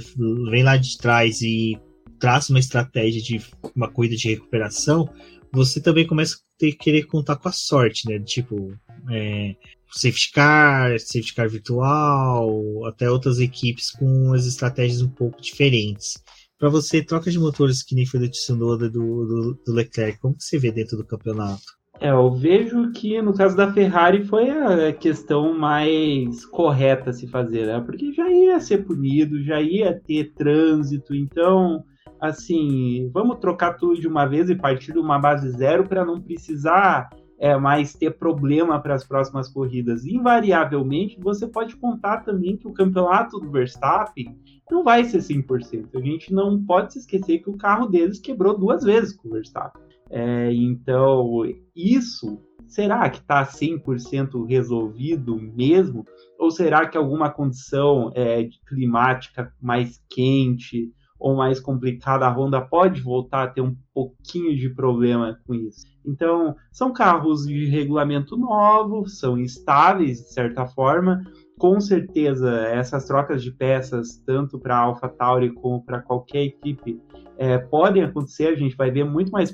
vem 0.51 0.63
lá 0.63 0.77
de 0.77 0.99
trás 0.99 1.41
e 1.41 1.79
traça 2.21 2.53
uma 2.53 2.59
estratégia 2.59 3.23
de 3.23 3.41
uma 3.75 3.91
corrida 3.91 4.15
de 4.15 4.29
recuperação, 4.29 5.09
você 5.51 5.81
também 5.81 6.07
começa 6.07 6.35
a 6.35 6.39
ter, 6.59 6.73
querer 6.73 7.05
contar 7.05 7.37
com 7.37 7.49
a 7.49 7.53
sorte, 7.53 8.07
né? 8.07 8.19
Tipo, 8.19 8.77
é, 9.11 9.55
safety 9.91 10.33
car, 10.33 11.01
safety 11.01 11.35
car 11.35 11.49
virtual, 11.49 12.85
até 12.85 13.11
outras 13.11 13.39
equipes 13.39 13.91
com 13.91 14.35
as 14.35 14.45
estratégias 14.45 15.01
um 15.01 15.09
pouco 15.09 15.41
diferentes. 15.41 16.23
Para 16.59 16.69
você, 16.69 17.05
troca 17.05 17.31
de 17.31 17.39
motores 17.39 17.85
que 17.85 17.95
nem 17.95 18.05
foi 18.05 18.19
do 18.19 18.29
Tsunoda 18.29 18.91
do, 18.91 19.25
do, 19.27 19.59
do 19.65 19.73
Leclerc, 19.73 20.19
como 20.19 20.37
que 20.37 20.43
você 20.43 20.59
vê 20.59 20.73
dentro 20.73 20.97
do 20.97 21.07
campeonato? 21.07 21.79
É, 22.01 22.11
eu 22.11 22.33
vejo 22.33 22.91
que 22.93 23.21
no 23.23 23.33
caso 23.33 23.57
da 23.57 23.73
Ferrari 23.73 24.25
foi 24.25 24.51
a 24.51 24.93
questão 24.93 25.57
mais 25.57 26.45
correta 26.47 27.11
a 27.11 27.13
se 27.13 27.29
fazer, 27.29 27.67
né? 27.67 27.81
Porque 27.81 28.13
já 28.13 28.29
ia 28.29 28.61
ser 28.61 28.85
punido, 28.85 29.43
já 29.43 29.61
ia 29.61 29.99
ter 30.01 30.33
trânsito, 30.35 31.15
então, 31.15 31.85
assim, 32.21 33.09
vamos 33.13 33.39
trocar 33.39 33.75
tudo 33.75 34.01
de 34.01 34.09
uma 34.09 34.27
vez 34.27 34.51
e 34.51 34.55
partir 34.55 34.93
de 34.93 34.99
uma 34.99 35.19
base 35.19 35.51
zero 35.51 35.89
para 35.89 36.05
não 36.05 36.21
precisar 36.21 37.09
é, 37.39 37.57
mais 37.57 37.95
ter 37.95 38.19
problema 38.19 38.81
para 38.81 38.95
as 38.95 39.05
próximas 39.05 39.49
corridas. 39.49 40.05
Invariavelmente, 40.05 41.19
você 41.21 41.47
pode 41.47 41.77
contar 41.77 42.19
também 42.19 42.57
que 42.57 42.67
o 42.67 42.73
campeonato 42.73 43.39
do 43.39 43.51
Verstappen 43.51 44.37
não 44.71 44.83
vai 44.83 45.05
ser 45.05 45.19
100%. 45.19 45.89
A 45.95 46.01
gente 46.01 46.33
não 46.33 46.63
pode 46.65 46.93
se 46.93 46.99
esquecer 47.01 47.39
que 47.39 47.51
o 47.51 47.57
carro 47.57 47.87
deles 47.87 48.19
quebrou 48.19 48.59
duas 48.59 48.83
vezes 48.83 49.15
com 49.15 49.29
o 49.29 49.33
Verstappen. 49.33 49.83
É, 50.11 50.53
então, 50.53 51.43
isso 51.75 52.41
será 52.67 53.09
que 53.09 53.19
está 53.19 53.45
100% 53.45 54.47
resolvido 54.47 55.37
mesmo? 55.37 56.05
Ou 56.39 56.51
será 56.51 56.87
que 56.87 56.99
alguma 56.99 57.31
condição 57.31 58.13
é, 58.15 58.49
climática 58.67 59.53
mais 59.61 60.03
quente 60.09 60.93
ou 61.19 61.35
mais 61.35 61.59
complicada, 61.59 62.27
a 62.27 62.31
Honda 62.31 62.61
pode 62.61 63.01
voltar 63.01 63.45
a 63.45 63.49
ter 63.49 63.61
um 63.61 63.75
pouquinho 63.93 64.57
de 64.57 64.71
problema 64.71 65.39
com 65.47 65.55
isso? 65.55 65.87
Então, 66.07 66.55
são 66.71 66.93
carros 66.93 67.47
de 67.47 67.67
regulamento 67.67 68.37
novo, 68.37 69.07
são 69.09 69.37
instáveis 69.37 70.19
de 70.19 70.33
certa 70.33 70.67
forma. 70.67 71.23
Com 71.59 71.81
certeza, 71.81 72.51
essas 72.69 73.05
trocas 73.07 73.43
de 73.43 73.51
peças, 73.51 74.23
tanto 74.25 74.59
para 74.59 74.77
a 74.77 74.83
AlphaTauri 74.83 75.53
como 75.53 75.85
para 75.85 76.01
qualquer 76.01 76.45
equipe, 76.45 77.01
é, 77.37 77.59
podem 77.59 78.03
acontecer. 78.03 78.49
A 78.49 78.57
gente 78.57 78.77
vai 78.77 78.91
ver 78.91 79.05
muito 79.05 79.33
mais 79.33 79.51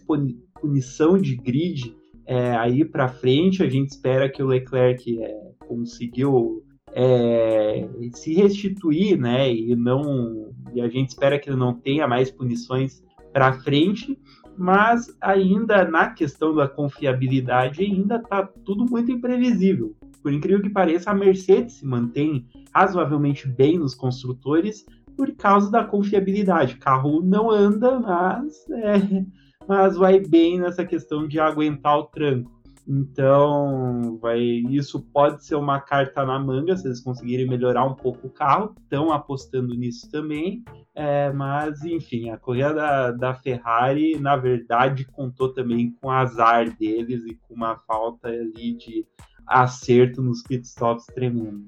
punição 0.61 1.19
de 1.19 1.35
grid 1.37 1.97
é, 2.27 2.55
aí 2.57 2.85
para 2.85 3.09
frente. 3.09 3.62
A 3.62 3.69
gente 3.69 3.91
espera 3.91 4.29
que 4.29 4.43
o 4.43 4.47
Leclerc 4.47 5.23
é, 5.23 5.35
conseguiu 5.67 6.62
é, 6.93 7.89
se 8.12 8.35
restituir, 8.35 9.19
né? 9.19 9.53
E 9.53 9.75
não 9.75 10.53
e 10.75 10.81
a 10.81 10.89
gente 10.89 11.11
espera 11.11 11.39
que 11.39 11.51
não 11.51 11.75
tenha 11.75 12.07
mais 12.07 12.31
punições 12.31 13.03
para 13.33 13.53
frente. 13.61 14.18
Mas 14.57 15.12
ainda 15.20 15.85
na 15.85 16.11
questão 16.11 16.55
da 16.55 16.68
confiabilidade 16.68 17.83
ainda 17.83 18.16
está 18.16 18.47
tudo 18.64 18.85
muito 18.89 19.11
imprevisível. 19.11 19.97
Por 20.22 20.33
incrível 20.33 20.62
que 20.62 20.70
pareça, 20.70 21.11
a 21.11 21.14
Mercedes 21.14 21.75
se 21.75 21.87
mantém 21.87 22.47
razoavelmente 22.72 23.49
bem 23.49 23.79
nos 23.79 23.95
construtores 23.95 24.87
por 25.16 25.33
causa 25.33 25.70
da 25.70 25.85
confiabilidade. 25.85 26.75
O 26.75 26.79
carro 26.79 27.20
não 27.20 27.51
anda, 27.51 27.99
mas 27.99 28.55
é, 28.70 29.25
mas 29.66 29.97
vai 29.97 30.20
bem 30.20 30.59
nessa 30.61 30.85
questão 30.85 31.27
de 31.27 31.41
aguentar 31.41 31.99
o 31.99 32.05
tranco. 32.05 32.53
Então, 32.87 34.18
vai, 34.20 34.41
isso 34.41 35.01
pode 35.01 35.45
ser 35.45 35.55
uma 35.55 35.80
carta 35.80 36.24
na 36.24 36.39
manga 36.39 36.76
se 36.76 36.87
eles 36.87 37.01
conseguirem 37.01 37.49
melhorar 37.49 37.85
um 37.87 37.95
pouco 37.95 38.26
o 38.26 38.30
carro. 38.30 38.74
Estão 38.82 39.11
apostando 39.11 39.74
nisso 39.74 40.11
também. 40.11 40.62
É, 40.95 41.32
mas, 41.32 41.82
enfim, 41.82 42.30
a 42.30 42.37
corrida 42.37 42.74
da, 42.74 43.11
da, 43.11 43.35
Ferrari, 43.35 44.18
na 44.18 44.37
verdade, 44.37 45.07
contou 45.07 45.53
também 45.53 45.91
com 45.93 46.09
o 46.09 46.11
azar 46.11 46.70
deles 46.76 47.24
e 47.24 47.35
com 47.35 47.55
uma 47.55 47.76
falta 47.78 48.28
ali 48.28 48.76
de 48.76 49.07
acerto 49.47 50.22
nos 50.22 50.43
pitstops 50.43 51.07
tremendo. 51.07 51.66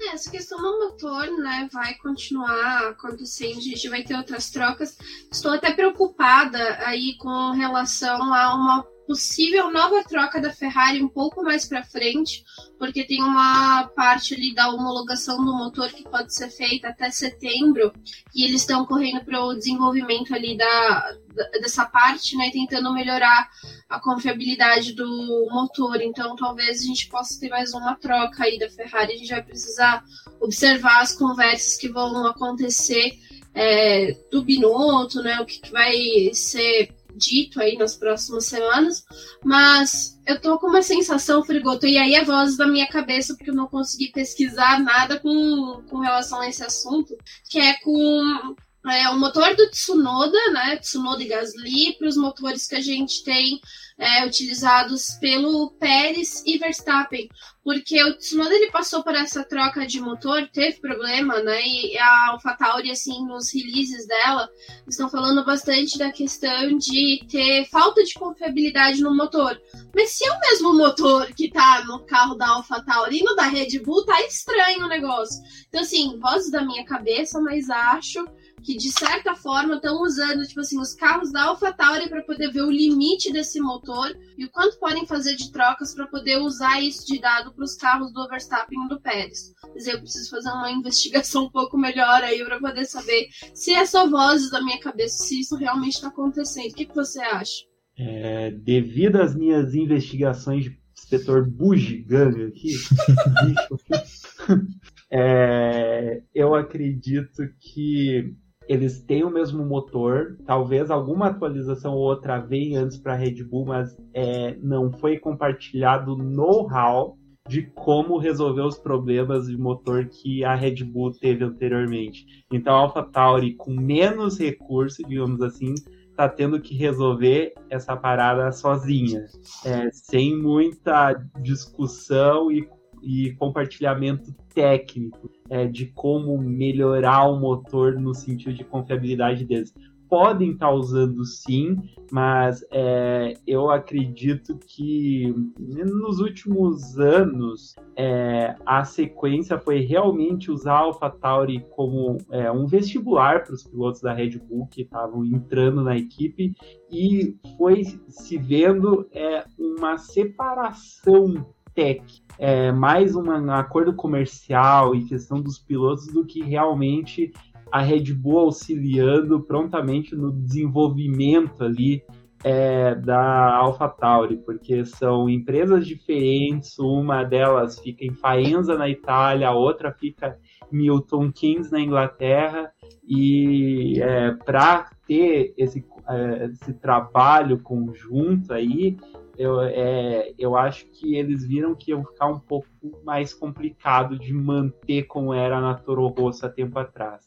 É, 0.00 0.08
essa 0.14 0.30
questão 0.30 0.60
do 0.60 0.78
motor, 0.78 1.26
né, 1.38 1.68
vai 1.72 1.94
continuar 1.94 2.88
acontecendo, 2.88 3.58
a 3.58 3.62
gente 3.62 3.88
vai 3.88 4.02
ter 4.02 4.16
outras 4.16 4.50
trocas. 4.50 4.98
Estou 5.32 5.52
até 5.52 5.72
preocupada 5.72 6.58
aí 6.84 7.16
com 7.18 7.50
relação 7.52 8.22
a 8.34 8.54
uma 8.54 8.93
possível 9.06 9.70
nova 9.70 10.02
troca 10.04 10.40
da 10.40 10.52
Ferrari 10.52 11.02
um 11.02 11.08
pouco 11.08 11.42
mais 11.42 11.66
para 11.66 11.84
frente, 11.84 12.44
porque 12.78 13.04
tem 13.04 13.22
uma 13.22 13.86
parte 13.94 14.34
ali 14.34 14.54
da 14.54 14.68
homologação 14.70 15.44
do 15.44 15.56
motor 15.56 15.88
que 15.90 16.04
pode 16.04 16.34
ser 16.34 16.50
feita 16.50 16.88
até 16.88 17.10
setembro, 17.10 17.92
e 18.34 18.44
eles 18.44 18.62
estão 18.62 18.84
correndo 18.86 19.24
para 19.24 19.44
o 19.44 19.54
desenvolvimento 19.54 20.34
ali 20.34 20.56
da, 20.56 21.16
dessa 21.60 21.84
parte, 21.84 22.36
né, 22.36 22.50
tentando 22.50 22.92
melhorar 22.92 23.48
a 23.88 24.00
confiabilidade 24.00 24.94
do 24.94 25.06
motor. 25.50 26.00
Então, 26.00 26.36
talvez 26.36 26.80
a 26.80 26.84
gente 26.84 27.08
possa 27.08 27.38
ter 27.38 27.48
mais 27.48 27.72
uma 27.74 27.94
troca 27.96 28.44
aí 28.44 28.58
da 28.58 28.70
Ferrari. 28.70 29.14
A 29.14 29.16
gente 29.16 29.30
vai 29.30 29.42
precisar 29.42 30.02
observar 30.40 31.00
as 31.00 31.14
conversas 31.14 31.76
que 31.76 31.88
vão 31.88 32.26
acontecer 32.26 33.12
é, 33.54 34.16
do 34.30 34.42
Binotto, 34.42 35.22
né, 35.22 35.40
o 35.40 35.46
que, 35.46 35.60
que 35.60 35.70
vai 35.70 35.94
ser 36.32 36.92
dito 37.14 37.60
aí 37.60 37.76
nas 37.76 37.96
próximas 37.96 38.46
semanas, 38.46 39.04
mas 39.44 40.18
eu 40.26 40.40
tô 40.40 40.58
com 40.58 40.68
uma 40.68 40.82
sensação, 40.82 41.44
Frigoto, 41.44 41.86
e 41.86 41.98
aí 41.98 42.14
é 42.14 42.24
voz 42.24 42.56
da 42.56 42.66
minha 42.66 42.86
cabeça, 42.88 43.34
porque 43.34 43.50
eu 43.50 43.54
não 43.54 43.66
consegui 43.66 44.10
pesquisar 44.10 44.80
nada 44.80 45.18
com, 45.20 45.82
com 45.88 45.98
relação 45.98 46.40
a 46.40 46.48
esse 46.48 46.62
assunto, 46.62 47.16
que 47.48 47.58
é 47.58 47.74
com 47.80 48.54
é, 48.86 49.08
o 49.08 49.18
motor 49.18 49.54
do 49.56 49.70
Tsunoda, 49.70 50.38
né, 50.52 50.76
Tsunoda 50.76 51.22
e 51.22 51.26
Gasly, 51.26 51.96
para 51.98 52.08
os 52.08 52.16
motores 52.16 52.66
que 52.66 52.74
a 52.74 52.80
gente 52.80 53.24
tem 53.24 53.60
é, 53.96 54.26
utilizados 54.26 55.14
pelo 55.20 55.70
Pérez 55.78 56.42
e 56.44 56.58
Verstappen, 56.58 57.28
porque 57.62 58.02
o 58.02 58.14
Tsunoda 58.18 58.54
ele 58.54 58.70
passou 58.70 59.02
por 59.02 59.14
essa 59.14 59.42
troca 59.42 59.86
de 59.86 60.00
motor, 60.00 60.46
teve 60.52 60.80
problema, 60.80 61.40
né? 61.40 61.62
E 61.64 61.96
a 61.96 62.30
AlphaTauri, 62.32 62.90
assim, 62.90 63.24
nos 63.24 63.54
releases 63.54 64.06
dela, 64.06 64.50
estão 64.86 65.08
falando 65.08 65.44
bastante 65.44 65.96
da 65.96 66.12
questão 66.12 66.76
de 66.76 67.24
ter 67.30 67.64
falta 67.70 68.04
de 68.04 68.12
confiabilidade 68.14 69.00
no 69.00 69.16
motor. 69.16 69.58
Mas 69.94 70.10
se 70.10 70.28
é 70.28 70.32
o 70.32 70.40
mesmo 70.40 70.76
motor 70.76 71.26
que 71.34 71.50
tá 71.50 71.84
no 71.86 72.04
carro 72.04 72.34
da 72.34 72.48
AlphaTauri 72.48 73.20
e 73.20 73.24
no 73.24 73.34
da 73.34 73.46
Red 73.46 73.78
Bull, 73.78 74.04
tá 74.04 74.20
estranho 74.22 74.84
o 74.84 74.88
negócio. 74.88 75.42
Então, 75.68 75.80
assim, 75.80 76.18
vozes 76.18 76.50
da 76.50 76.62
minha 76.62 76.84
cabeça, 76.84 77.40
mas 77.40 77.70
acho 77.70 78.22
que 78.64 78.76
de 78.76 78.90
certa 78.90 79.34
forma 79.34 79.74
estão 79.74 80.02
usando, 80.02 80.46
tipo 80.46 80.60
assim, 80.60 80.80
os 80.80 80.94
carros 80.94 81.30
da 81.30 81.44
AlphaTauri 81.44 82.08
para 82.08 82.22
poder 82.22 82.50
ver 82.50 82.62
o 82.62 82.70
limite 82.70 83.30
desse 83.30 83.60
motor 83.60 84.16
e 84.38 84.44
o 84.46 84.50
quanto 84.50 84.78
podem 84.78 85.06
fazer 85.06 85.36
de 85.36 85.52
trocas 85.52 85.94
para 85.94 86.06
poder 86.06 86.38
usar 86.38 86.80
isso 86.80 87.06
de 87.06 87.20
dado 87.20 87.52
para 87.52 87.64
os 87.64 87.76
carros 87.76 88.12
do 88.12 88.26
Verstappen 88.26 88.86
e 88.86 88.88
do 88.88 89.00
Pérez. 89.00 89.52
Mas 89.74 89.86
eu 89.86 89.98
preciso 90.00 90.30
fazer 90.30 90.48
uma 90.48 90.70
investigação 90.72 91.44
um 91.44 91.50
pouco 91.50 91.76
melhor 91.76 92.24
aí 92.24 92.42
para 92.44 92.58
poder 92.58 92.86
saber 92.86 93.28
se 93.52 93.74
é 93.74 93.84
só 93.84 94.08
vozes 94.08 94.50
da 94.50 94.62
minha 94.62 94.80
cabeça, 94.80 95.24
se 95.24 95.40
isso 95.40 95.56
realmente 95.56 95.94
está 95.94 96.08
acontecendo. 96.08 96.70
O 96.70 96.74
que, 96.74 96.86
que 96.86 96.94
você 96.94 97.20
acha? 97.20 97.64
É, 97.98 98.50
devido 98.50 99.16
às 99.16 99.36
minhas 99.36 99.74
investigações 99.74 100.64
de 100.64 100.80
inspetor 100.96 101.48
bugiganga 101.48 102.48
aqui, 102.48 102.72
é, 105.12 106.22
eu 106.34 106.54
acredito 106.54 107.42
que 107.60 108.34
eles 108.68 109.02
têm 109.02 109.24
o 109.24 109.30
mesmo 109.30 109.64
motor, 109.64 110.36
talvez 110.46 110.90
alguma 110.90 111.26
atualização 111.26 111.94
ou 111.94 112.00
outra 112.00 112.38
venha 112.38 112.80
antes 112.80 112.96
para 112.96 113.12
a 113.12 113.16
Red 113.16 113.42
Bull, 113.44 113.66
mas 113.66 113.96
é, 114.12 114.56
não 114.62 114.92
foi 114.92 115.18
compartilhado 115.18 116.16
know-how 116.16 117.16
de 117.46 117.62
como 117.62 118.16
resolver 118.16 118.62
os 118.62 118.78
problemas 118.78 119.48
de 119.48 119.56
motor 119.56 120.06
que 120.06 120.42
a 120.44 120.54
Red 120.54 120.82
Bull 120.82 121.12
teve 121.12 121.44
anteriormente. 121.44 122.24
Então 122.50 122.74
a 122.74 122.78
AlphaTauri, 122.78 123.54
com 123.54 123.70
menos 123.70 124.38
recursos, 124.38 125.04
digamos 125.06 125.42
assim, 125.42 125.74
está 126.14 126.28
tendo 126.28 126.60
que 126.60 126.74
resolver 126.74 127.52
essa 127.68 127.96
parada 127.96 128.50
sozinha, 128.52 129.26
é, 129.64 129.90
sem 129.92 130.40
muita 130.40 131.12
discussão 131.42 132.50
e 132.50 132.66
e 133.04 133.32
compartilhamento 133.34 134.34
técnico 134.54 135.30
é, 135.50 135.66
de 135.66 135.86
como 135.86 136.38
melhorar 136.38 137.28
o 137.28 137.38
motor 137.38 137.94
no 138.00 138.14
sentido 138.14 138.54
de 138.54 138.64
confiabilidade 138.64 139.44
deles. 139.44 139.74
Podem 140.08 140.52
estar 140.52 140.70
usando 140.70 141.24
sim, 141.24 141.76
mas 142.12 142.64
é, 142.70 143.34
eu 143.46 143.70
acredito 143.70 144.56
que 144.58 145.34
nos 145.58 146.20
últimos 146.20 146.98
anos 146.98 147.74
é, 147.96 148.54
a 148.64 148.84
sequência 148.84 149.58
foi 149.58 149.80
realmente 149.80 150.50
usar 150.50 150.74
a 150.74 150.80
AlphaTauri 150.80 151.64
como 151.70 152.18
é, 152.30 152.50
um 152.52 152.66
vestibular 152.66 153.44
para 153.44 153.54
os 153.54 153.64
pilotos 153.64 154.00
da 154.02 154.12
Red 154.12 154.38
Bull 154.38 154.68
que 154.68 154.82
estavam 154.82 155.24
entrando 155.24 155.82
na 155.82 155.96
equipe 155.96 156.54
e 156.90 157.36
foi 157.56 157.82
se 158.06 158.38
vendo 158.38 159.08
é, 159.10 159.44
uma 159.58 159.98
separação 159.98 161.53
tech 161.74 162.02
é, 162.38 162.72
mais 162.72 163.14
um 163.14 163.50
acordo 163.50 163.94
comercial 163.94 164.94
e 164.94 165.04
questão 165.04 165.40
dos 165.40 165.58
pilotos 165.58 166.06
do 166.06 166.24
que 166.24 166.42
realmente 166.42 167.32
a 167.70 167.80
Red 167.80 168.12
Bull 168.12 168.38
auxiliando 168.38 169.40
prontamente 169.40 170.14
no 170.14 170.32
desenvolvimento 170.32 171.64
ali 171.64 172.02
é, 172.44 172.94
da 172.94 173.56
AlphaTauri, 173.56 174.36
porque 174.36 174.84
são 174.84 175.30
empresas 175.30 175.86
diferentes, 175.86 176.78
uma 176.78 177.24
delas 177.24 177.78
fica 177.80 178.04
em 178.04 178.12
Faenza 178.12 178.76
na 178.76 178.88
Itália, 178.88 179.48
a 179.48 179.54
outra 179.54 179.90
fica 179.92 180.38
em 180.70 180.76
Milton 180.76 181.32
Keynes 181.32 181.70
na 181.70 181.80
Inglaterra, 181.80 182.70
e 183.02 183.98
é, 184.00 184.32
para 184.32 184.90
ter 185.06 185.54
esse, 185.56 185.84
é, 186.08 186.50
esse 186.52 186.74
trabalho 186.74 187.58
conjunto 187.60 188.52
aí, 188.52 188.98
eu, 189.36 189.60
é, 189.60 190.32
eu 190.38 190.56
acho 190.56 190.86
que 190.86 191.16
eles 191.16 191.46
viram 191.46 191.74
que 191.74 191.90
ia 191.90 191.98
ficar 191.98 192.28
um 192.28 192.38
pouco 192.38 192.68
mais 193.04 193.32
complicado 193.32 194.18
de 194.18 194.32
manter 194.32 195.04
como 195.04 195.34
era 195.34 195.60
na 195.60 195.74
Toro 195.74 196.06
Rosso 196.08 196.46
há 196.46 196.48
tempo 196.48 196.78
atrás. 196.78 197.24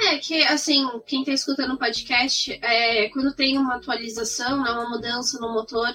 É 0.00 0.16
que, 0.16 0.42
assim, 0.44 0.88
quem 1.06 1.22
tá 1.22 1.32
escutando 1.32 1.74
o 1.74 1.78
podcast, 1.78 2.50
é, 2.62 3.08
quando 3.10 3.34
tem 3.34 3.58
uma 3.58 3.76
atualização, 3.76 4.62
né, 4.62 4.70
uma 4.70 4.88
mudança 4.88 5.38
no 5.38 5.52
motor, 5.52 5.88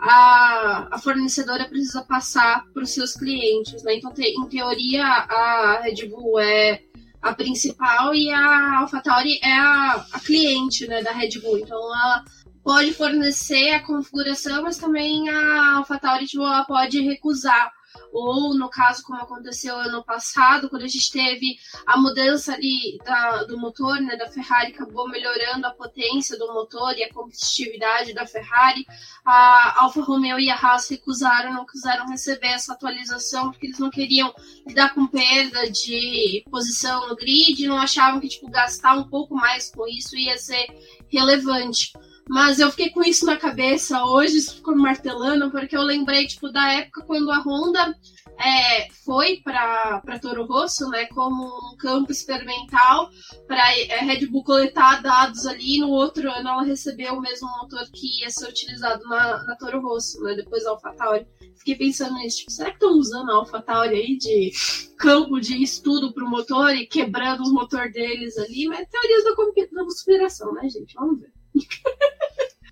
a, 0.00 0.88
a 0.90 0.98
fornecedora 0.98 1.68
precisa 1.68 2.02
passar 2.02 2.64
para 2.72 2.82
os 2.82 2.90
seus 2.90 3.14
clientes, 3.14 3.82
né? 3.84 3.94
Então, 3.94 4.12
te, 4.12 4.22
em 4.22 4.48
teoria, 4.48 5.04
a 5.04 5.80
Red 5.82 6.08
Bull 6.08 6.40
é 6.40 6.82
a 7.22 7.32
principal 7.32 8.14
e 8.14 8.28
a 8.30 8.80
AlphaTauri 8.80 9.38
é 9.40 9.52
a, 9.52 10.04
a 10.12 10.20
cliente 10.20 10.86
né, 10.88 11.02
da 11.02 11.12
Red 11.12 11.40
Bull. 11.40 11.58
Então, 11.58 11.78
ela 11.78 12.24
pode 12.64 12.92
fornecer 12.94 13.72
a 13.72 13.82
configuração, 13.82 14.62
mas 14.62 14.78
também 14.78 15.28
a 15.28 15.76
AlphaTauri 15.76 16.26
tipo, 16.26 16.42
pode 16.66 17.00
recusar 17.00 17.70
ou 18.12 18.54
no 18.54 18.68
caso 18.68 19.02
como 19.02 19.20
aconteceu 19.20 19.76
ano 19.76 20.04
passado, 20.04 20.68
quando 20.68 20.82
a 20.82 20.88
gente 20.88 21.10
teve 21.10 21.56
a 21.86 21.96
mudança 21.96 22.54
ali 22.54 22.98
da, 23.04 23.44
do 23.44 23.58
motor, 23.58 24.00
né, 24.00 24.16
da 24.16 24.28
Ferrari 24.28 24.72
acabou 24.72 25.08
melhorando 25.08 25.66
a 25.66 25.74
potência 25.74 26.38
do 26.38 26.52
motor 26.52 26.96
e 26.96 27.02
a 27.02 27.12
competitividade 27.12 28.14
da 28.14 28.26
Ferrari, 28.26 28.86
a 29.24 29.82
Alfa 29.82 30.00
Romeo 30.00 30.38
e 30.38 30.50
a 30.50 30.56
Haas 30.56 30.88
recusaram, 30.88 31.52
não 31.52 31.66
quiseram 31.66 32.06
receber 32.06 32.48
essa 32.48 32.72
atualização 32.72 33.50
porque 33.50 33.66
eles 33.66 33.78
não 33.78 33.90
queriam 33.90 34.32
lidar 34.66 34.94
com 34.94 35.06
perda 35.06 35.68
de 35.70 36.44
posição 36.50 37.08
no 37.08 37.16
grid, 37.16 37.66
não 37.66 37.78
achavam 37.78 38.20
que 38.20 38.28
tipo 38.28 38.48
gastar 38.50 38.94
um 38.96 39.08
pouco 39.08 39.34
mais 39.34 39.70
com 39.70 39.86
isso 39.88 40.16
ia 40.16 40.38
ser 40.38 40.66
relevante. 41.08 41.92
Mas 42.28 42.58
eu 42.58 42.70
fiquei 42.70 42.90
com 42.90 43.02
isso 43.02 43.26
na 43.26 43.36
cabeça 43.36 44.02
hoje, 44.04 44.38
isso 44.38 44.56
ficou 44.56 44.74
martelando, 44.74 45.50
porque 45.50 45.76
eu 45.76 45.82
lembrei, 45.82 46.26
tipo, 46.26 46.50
da 46.50 46.72
época 46.72 47.04
quando 47.04 47.30
a 47.30 47.38
Honda 47.40 47.94
é, 48.38 48.88
foi 49.04 49.40
para 49.44 50.18
Toro 50.20 50.46
Rosso, 50.46 50.88
né, 50.88 51.06
como 51.06 51.44
um 51.44 51.76
campo 51.76 52.10
experimental 52.10 53.10
para 53.46 53.78
é, 53.78 53.98
Red 53.98 54.26
Bull 54.26 54.42
coletar 54.42 55.02
dados 55.02 55.46
ali. 55.46 55.78
No 55.78 55.90
outro 55.90 56.30
ano 56.30 56.48
ela 56.48 56.62
recebeu 56.62 57.14
o 57.14 57.20
mesmo 57.20 57.48
motor 57.60 57.84
que 57.92 58.22
ia 58.22 58.30
ser 58.30 58.48
utilizado 58.48 59.04
na, 59.04 59.44
na 59.44 59.56
Toro 59.56 59.80
Rosso, 59.80 60.20
né, 60.22 60.34
depois 60.34 60.64
da 60.64 60.70
AlphaTauri. 60.70 61.26
Fiquei 61.58 61.76
pensando 61.76 62.14
nisso, 62.16 62.38
tipo, 62.38 62.50
será 62.50 62.70
que 62.70 62.76
estão 62.76 62.98
usando 62.98 63.30
a 63.30 63.34
AlphaTauri 63.36 63.96
aí 63.96 64.16
de 64.18 64.50
campo 64.98 65.40
de 65.40 65.62
estudo 65.62 66.12
para 66.12 66.24
o 66.24 66.30
motor 66.30 66.74
e 66.74 66.86
quebrando 66.86 67.42
os 67.42 67.52
motor 67.52 67.90
deles 67.90 68.36
ali? 68.38 68.66
Mas 68.66 68.88
teorias 68.88 69.24
da, 69.24 69.30
da 69.30 69.84
conspiração, 69.84 70.52
né, 70.54 70.68
gente? 70.68 70.94
Vamos 70.94 71.20
ver. 71.20 71.33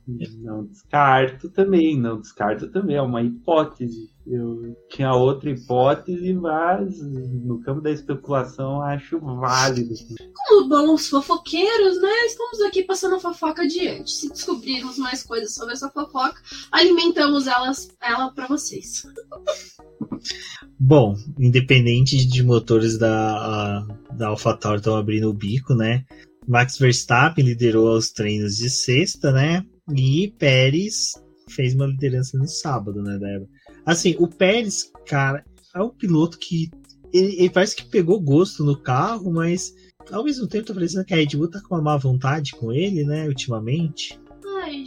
Não 0.07 0.65
descarto 0.65 1.49
também, 1.49 1.99
não 1.99 2.21
descarto 2.21 2.69
também, 2.69 2.97
é 2.97 3.03
uma 3.03 3.23
hipótese. 3.23 4.11
Eu 4.27 4.77
tinha 4.89 5.15
outra 5.15 5.51
hipótese, 5.51 6.33
mas 6.33 7.01
no 7.01 7.61
campo 7.61 7.81
da 7.81 7.91
especulação 7.91 8.83
acho 8.83 9.19
válido. 9.21 9.95
Como 10.35 10.69
bons 10.69 11.09
fofoqueiros, 11.09 12.01
né? 12.01 12.13
Estamos 12.27 12.61
aqui 12.63 12.83
passando 12.83 13.15
a 13.17 13.21
fofoca 13.21 13.63
adiante. 13.63 14.11
Se 14.11 14.29
descobrirmos 14.29 14.99
mais 14.99 15.23
coisas 15.23 15.55
sobre 15.55 15.75
essa 15.75 15.89
fofoca, 15.89 16.41
alimentamos 16.71 17.47
elas, 17.47 17.89
ela 18.01 18.31
para 18.33 18.49
vocês. 18.49 19.07
Bom, 20.79 21.17
independente 21.39 22.27
de 22.27 22.43
motores 22.43 22.99
da, 22.99 23.87
da 24.13 24.29
AlphaTauri 24.29 24.79
estão 24.79 24.97
abrindo 24.97 25.31
o 25.31 25.35
bico, 25.35 25.75
né? 25.75 26.05
Max 26.47 26.79
Verstappen 26.79 27.45
liderou 27.45 27.97
os 27.97 28.11
treinos 28.11 28.57
de 28.57 28.69
sexta, 28.69 29.33
né? 29.33 29.65
E 29.95 30.33
Pérez 30.39 31.13
fez 31.49 31.75
uma 31.75 31.87
liderança 31.87 32.39
no 32.39 32.47
sábado, 32.47 33.03
né, 33.03 33.19
Débora? 33.19 33.49
Assim, 33.85 34.17
o 34.19 34.29
Pérez, 34.29 34.91
cara, 35.07 35.45
é 35.75 35.83
um 35.83 35.91
piloto 35.91 36.39
que 36.39 36.71
ele, 37.13 37.35
ele, 37.37 37.51
parece 37.51 37.77
que 37.77 37.85
pegou 37.85 38.21
gosto 38.21 38.65
no 38.65 38.77
carro, 38.77 39.33
mas 39.33 39.75
ao 40.11 40.25
mesmo 40.25 40.47
tempo 40.47 40.67
tá 40.67 40.75
parecendo 40.75 41.05
que 41.05 41.13
a 41.13 41.17
Red 41.17 41.37
Bull 41.37 41.51
tá 41.51 41.61
com 41.61 41.75
uma 41.75 41.83
má 41.83 41.97
vontade 41.97 42.53
com 42.53 42.73
ele, 42.73 43.05
né, 43.05 43.27
ultimamente. 43.29 44.19
Ai, 44.63 44.85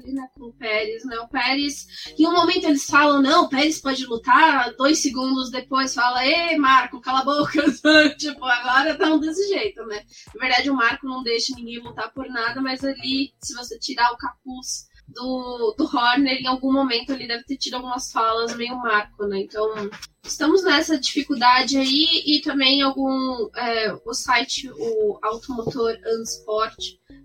ali, 0.00 0.12
né, 0.12 0.28
com 0.34 0.46
o 0.46 0.52
Pérez, 0.52 1.04
né? 1.04 1.18
O 1.18 1.28
Pérez, 1.28 1.86
em 2.18 2.26
um 2.26 2.32
momento 2.32 2.64
eles 2.64 2.84
falam, 2.84 3.22
não, 3.22 3.44
o 3.44 3.48
Pérez 3.48 3.80
pode 3.80 4.04
lutar, 4.06 4.74
dois 4.76 4.98
segundos 4.98 5.50
depois 5.50 5.94
fala, 5.94 6.26
ei, 6.26 6.56
Marco, 6.56 7.00
cala 7.00 7.20
a 7.20 7.24
boca. 7.24 7.62
tipo, 8.18 8.44
agora 8.44 8.96
tão 8.96 9.18
desse 9.18 9.48
jeito, 9.48 9.84
né? 9.86 10.02
Na 10.34 10.40
verdade, 10.40 10.70
o 10.70 10.74
Marco 10.74 11.06
não 11.06 11.22
deixa 11.22 11.54
ninguém 11.54 11.82
lutar 11.82 12.12
por 12.12 12.28
nada, 12.28 12.60
mas 12.60 12.84
ali, 12.84 13.32
se 13.42 13.54
você 13.54 13.78
tirar 13.78 14.10
o 14.12 14.16
capuz 14.16 14.88
do, 15.08 15.74
do 15.76 15.84
Horner, 15.84 16.40
em 16.40 16.46
algum 16.46 16.72
momento 16.72 17.12
ele 17.12 17.26
deve 17.26 17.44
ter 17.44 17.56
tido 17.56 17.74
algumas 17.74 18.10
falas 18.12 18.54
meio 18.56 18.76
marco, 18.76 19.26
né? 19.26 19.40
Então, 19.40 19.68
estamos 20.24 20.62
nessa 20.62 20.98
dificuldade 20.98 21.76
aí 21.76 22.22
e 22.26 22.40
também 22.42 22.82
algum 22.82 23.48
é, 23.56 23.92
o 24.04 24.14
site, 24.14 24.70
o 24.70 25.18
Automotor 25.22 25.96
Unsport, 26.06 26.76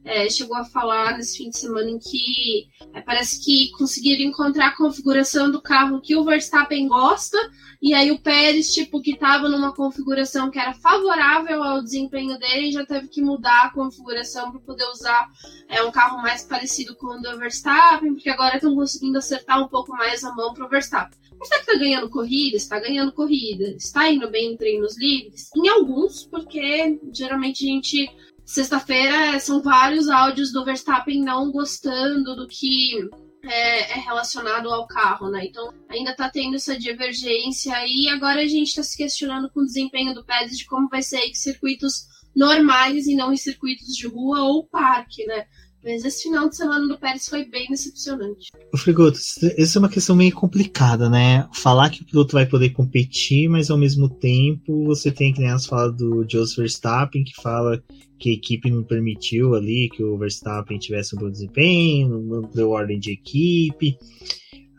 é, 0.04 0.30
chegou 0.30 0.56
a 0.56 0.66
falar 0.66 1.18
nesse 1.18 1.38
fim 1.38 1.50
de 1.50 1.58
semana 1.58 1.89
em 1.89 1.98
que 1.98 2.68
é, 2.93 3.02
parece 3.02 3.43
que 3.43 3.72
conseguiram 3.72 4.24
encontrar 4.24 4.68
a 4.68 4.76
configuração 4.76 5.52
do 5.52 5.62
carro 5.62 6.02
que 6.02 6.16
o 6.16 6.24
Verstappen 6.24 6.88
gosta, 6.88 7.38
e 7.82 7.93
aí 7.93 8.12
o 8.12 8.22
Pérez, 8.22 8.74
tipo, 8.74 9.02
que 9.02 9.12
estava 9.12 9.50
numa 9.50 9.74
configuração 9.74 10.50
que 10.50 10.60
era 10.60 10.74
favorável 10.74 11.64
ao 11.64 11.84
desempenho 11.84 12.38
dele, 12.38 12.72
já 12.72 12.86
teve 12.86 13.08
que 13.08 13.22
mudar 13.22 13.66
a 13.66 13.70
configuração 13.72 14.52
para 14.52 14.62
poder 14.62 14.86
usar 14.86 15.28
é, 15.68 15.84
um 15.84 15.91
carro 15.91 16.22
mais 16.22 16.43
parecido 16.43 16.96
com 16.96 17.08
o 17.08 17.22
do 17.22 17.38
Verstappen, 17.38 18.14
porque 18.14 18.30
agora 18.30 18.56
estão 18.56 18.76
conseguindo 18.76 19.18
acertar 19.18 19.62
um 19.62 19.68
pouco 19.68 19.91
mais 19.91 20.24
a 20.24 20.34
mão 20.34 20.54
para 20.54 20.66
o 20.66 20.70
Verstappen. 20.70 21.24
Será 21.43 21.59
que 21.63 21.71
está 21.71 21.79
ganhando 21.79 22.09
corrida? 22.09 22.57
Está 22.57 22.79
ganhando 22.79 23.11
corrida. 23.11 23.75
Está 23.77 24.09
indo 24.09 24.29
bem 24.29 24.53
em 24.53 24.57
treinos 24.57 24.97
livres? 24.97 25.49
Em 25.55 25.67
alguns, 25.67 26.25
porque 26.25 26.99
geralmente 27.11 27.63
a 27.63 27.67
gente 27.67 28.09
Sexta-feira 28.45 29.39
são 29.39 29.59
vários 29.59 30.07
áudios 30.07 30.53
do 30.53 30.63
Verstappen 30.63 31.19
não 31.19 31.51
gostando 31.51 32.36
do 32.36 32.47
que 32.47 33.09
é, 33.43 33.97
é, 33.97 33.99
relacionado 34.01 34.69
ao 34.71 34.86
carro, 34.86 35.29
né? 35.29 35.45
Então 35.45 35.73
ainda 35.89 36.15
tá 36.15 36.29
tendo 36.29 36.55
essa 36.55 36.77
divergência 36.77 37.75
e 37.88 38.07
agora 38.07 38.41
a 38.41 38.47
gente 38.47 38.67
está 38.67 38.83
se 38.83 38.95
questionando 38.95 39.49
com 39.49 39.61
o 39.61 39.65
desempenho 39.65 40.13
do 40.13 40.23
Pérez 40.23 40.59
de 40.59 40.65
como 40.65 40.88
vai 40.88 41.01
ser 41.01 41.21
em 41.21 41.33
circuitos 41.33 42.05
normais 42.36 43.07
e 43.07 43.15
não 43.15 43.33
em 43.33 43.38
circuitos 43.38 43.95
de 43.95 44.07
rua 44.07 44.43
ou 44.43 44.67
parque, 44.67 45.25
né? 45.25 45.47
Mas 45.86 46.03
esse 46.03 46.23
final 46.23 46.49
de 46.49 46.57
semana 46.57 46.88
do 46.88 46.97
Pérez 46.97 47.29
foi 47.29 47.45
bem 47.45 47.67
decepcionante. 47.69 48.49
O 48.73 48.77
Frigoto, 48.77 49.19
essa 49.55 49.77
é 49.77 49.79
uma 49.79 49.88
questão 49.88 50.15
meio 50.15 50.33
complicada, 50.33 51.07
né? 51.07 51.47
Falar 51.53 51.91
que 51.91 52.01
o 52.01 52.05
piloto 52.05 52.33
vai 52.33 52.47
poder 52.47 52.71
competir, 52.71 53.47
mas 53.47 53.69
ao 53.69 53.77
mesmo 53.77 54.09
tempo 54.09 54.83
você 54.86 55.11
tem 55.11 55.31
que 55.31 55.41
nem 55.41 55.51
as 55.51 55.67
falas 55.67 55.95
do 55.95 56.25
Joseph 56.27 56.57
Verstappen, 56.57 57.23
que 57.23 57.39
fala 57.39 57.83
que 58.17 58.31
a 58.31 58.33
equipe 58.33 58.71
não 58.71 58.83
permitiu 58.83 59.53
ali 59.53 59.88
que 59.89 60.03
o 60.03 60.17
Verstappen 60.17 60.79
tivesse 60.79 61.15
um 61.15 61.19
bom 61.19 61.29
desempenho, 61.29 62.19
não 62.19 62.41
deu 62.49 62.71
ordem 62.71 62.97
de 62.97 63.11
equipe. 63.11 63.95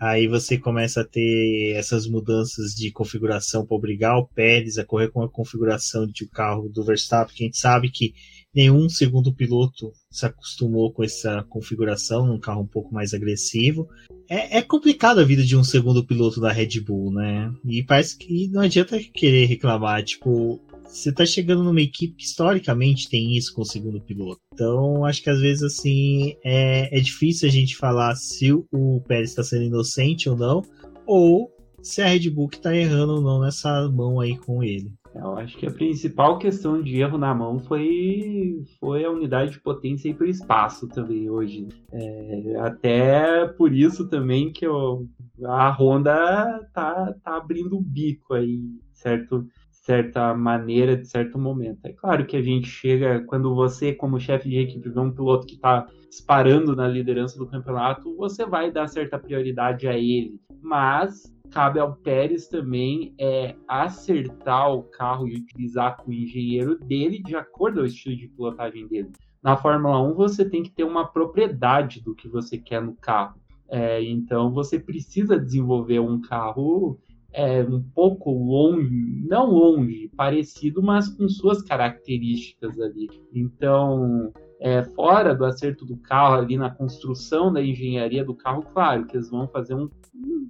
Aí 0.00 0.26
você 0.26 0.58
começa 0.58 1.02
a 1.02 1.04
ter 1.04 1.74
essas 1.76 2.06
mudanças 2.06 2.74
de 2.74 2.90
configuração 2.90 3.64
para 3.64 3.76
obrigar 3.76 4.18
o 4.18 4.26
Pérez 4.26 4.76
a 4.76 4.84
correr 4.84 5.08
com 5.08 5.22
a 5.22 5.28
configuração 5.28 6.06
de 6.06 6.26
carro 6.28 6.68
do 6.68 6.84
Verstappen, 6.84 7.34
que 7.34 7.44
a 7.44 7.46
gente 7.46 7.58
sabe 7.58 7.90
que 7.90 8.12
nenhum 8.56 8.88
segundo 8.88 9.34
piloto 9.34 9.92
se 10.10 10.24
acostumou 10.24 10.90
com 10.90 11.04
essa 11.04 11.44
configuração, 11.50 12.26
num 12.26 12.40
carro 12.40 12.62
um 12.62 12.66
pouco 12.66 12.92
mais 12.94 13.12
agressivo. 13.12 13.86
É, 14.28 14.58
é 14.58 14.62
complicado 14.62 15.20
a 15.20 15.24
vida 15.24 15.44
de 15.44 15.54
um 15.54 15.62
segundo 15.62 16.04
piloto 16.04 16.40
da 16.40 16.50
Red 16.50 16.80
Bull, 16.80 17.12
né? 17.12 17.52
E 17.66 17.82
parece 17.84 18.16
que 18.16 18.48
não 18.48 18.62
adianta 18.62 18.98
querer 19.12 19.44
reclamar, 19.44 20.02
tipo, 20.02 20.58
você 20.84 21.12
tá 21.12 21.26
chegando 21.26 21.62
numa 21.62 21.82
equipe 21.82 22.14
que 22.16 22.24
historicamente 22.24 23.10
tem 23.10 23.36
isso 23.36 23.52
com 23.54 23.60
o 23.60 23.66
segundo 23.66 24.00
piloto. 24.00 24.40
Então, 24.54 25.04
acho 25.04 25.22
que 25.22 25.28
às 25.28 25.40
vezes 25.40 25.62
assim 25.62 26.34
é, 26.42 26.96
é 26.96 27.00
difícil 27.00 27.48
a 27.48 27.52
gente 27.52 27.76
falar 27.76 28.14
se 28.16 28.52
o 28.52 29.02
Pérez 29.06 29.30
está 29.30 29.42
sendo 29.42 29.64
inocente 29.64 30.30
ou 30.30 30.36
não, 30.36 30.62
ou 31.06 31.50
se 31.82 32.00
a 32.00 32.06
Red 32.06 32.30
Bull 32.30 32.48
está 32.50 32.74
errando 32.74 33.16
ou 33.16 33.20
não 33.20 33.40
nessa 33.40 33.88
mão 33.90 34.18
aí 34.18 34.36
com 34.38 34.62
ele. 34.62 34.90
Eu 35.18 35.36
acho 35.36 35.56
que 35.56 35.66
a 35.66 35.70
principal 35.70 36.38
questão 36.38 36.82
de 36.82 37.00
erro 37.00 37.18
na 37.18 37.34
mão 37.34 37.58
foi, 37.58 38.62
foi 38.78 39.04
a 39.04 39.10
unidade 39.10 39.52
de 39.52 39.60
potência 39.60 40.08
e 40.08 40.14
para 40.14 40.26
o 40.26 40.30
espaço 40.30 40.88
também 40.88 41.30
hoje. 41.30 41.68
É, 41.92 42.56
até 42.60 43.46
por 43.48 43.72
isso 43.72 44.08
também 44.08 44.52
que 44.52 44.66
eu, 44.66 45.06
a 45.44 45.70
Honda 45.70 46.68
tá, 46.72 47.14
tá 47.22 47.36
abrindo 47.36 47.76
o 47.76 47.82
bico 47.82 48.34
aí, 48.34 48.60
certo? 48.92 49.46
certa 49.86 50.34
maneira, 50.34 50.96
de 50.96 51.06
certo 51.06 51.38
momento. 51.38 51.78
É 51.84 51.92
claro 51.92 52.26
que 52.26 52.36
a 52.36 52.42
gente 52.42 52.66
chega, 52.66 53.20
quando 53.20 53.54
você, 53.54 53.94
como 53.94 54.18
chefe 54.18 54.48
de 54.48 54.58
equipe, 54.58 54.88
vê 54.88 54.98
um 54.98 55.12
piloto 55.12 55.46
que 55.46 55.54
está 55.54 55.86
disparando 56.10 56.74
na 56.74 56.88
liderança 56.88 57.38
do 57.38 57.46
campeonato, 57.46 58.16
você 58.16 58.44
vai 58.44 58.72
dar 58.72 58.88
certa 58.88 59.16
prioridade 59.16 59.86
a 59.86 59.96
ele. 59.96 60.40
Mas 60.60 61.32
cabe 61.50 61.78
ao 61.78 61.96
Pérez 61.96 62.48
também 62.48 63.14
é 63.18 63.54
acertar 63.66 64.72
o 64.72 64.82
carro 64.82 65.28
e 65.28 65.36
utilizar 65.36 65.96
com 65.96 66.10
o 66.10 66.14
engenheiro 66.14 66.78
dele 66.78 67.22
de 67.22 67.34
acordo 67.34 67.80
ao 67.80 67.86
estilo 67.86 68.16
de 68.16 68.28
pilotagem 68.28 68.86
dele. 68.86 69.10
Na 69.42 69.56
Fórmula 69.56 70.00
1 70.00 70.14
você 70.14 70.48
tem 70.48 70.62
que 70.62 70.70
ter 70.70 70.84
uma 70.84 71.06
propriedade 71.06 72.02
do 72.02 72.14
que 72.14 72.28
você 72.28 72.58
quer 72.58 72.82
no 72.82 72.94
carro. 72.94 73.40
É, 73.68 74.02
então 74.02 74.52
você 74.52 74.78
precisa 74.78 75.38
desenvolver 75.38 75.98
um 75.98 76.20
carro 76.20 76.98
é, 77.32 77.62
um 77.62 77.82
pouco 77.82 78.32
longe, 78.32 79.22
não 79.28 79.50
longe, 79.50 80.10
parecido, 80.16 80.82
mas 80.82 81.08
com 81.08 81.28
suas 81.28 81.60
características 81.62 82.80
ali. 82.80 83.08
Então, 83.32 84.32
é, 84.58 84.82
fora 84.82 85.34
do 85.34 85.44
acerto 85.44 85.84
do 85.84 85.98
carro, 85.98 86.36
ali 86.36 86.56
na 86.56 86.70
construção 86.70 87.52
da 87.52 87.62
engenharia 87.62 88.24
do 88.24 88.34
carro, 88.34 88.62
claro 88.72 89.06
que 89.06 89.16
eles 89.16 89.28
vão 89.28 89.46
fazer 89.48 89.74
um, 89.74 89.90
um 90.14 90.48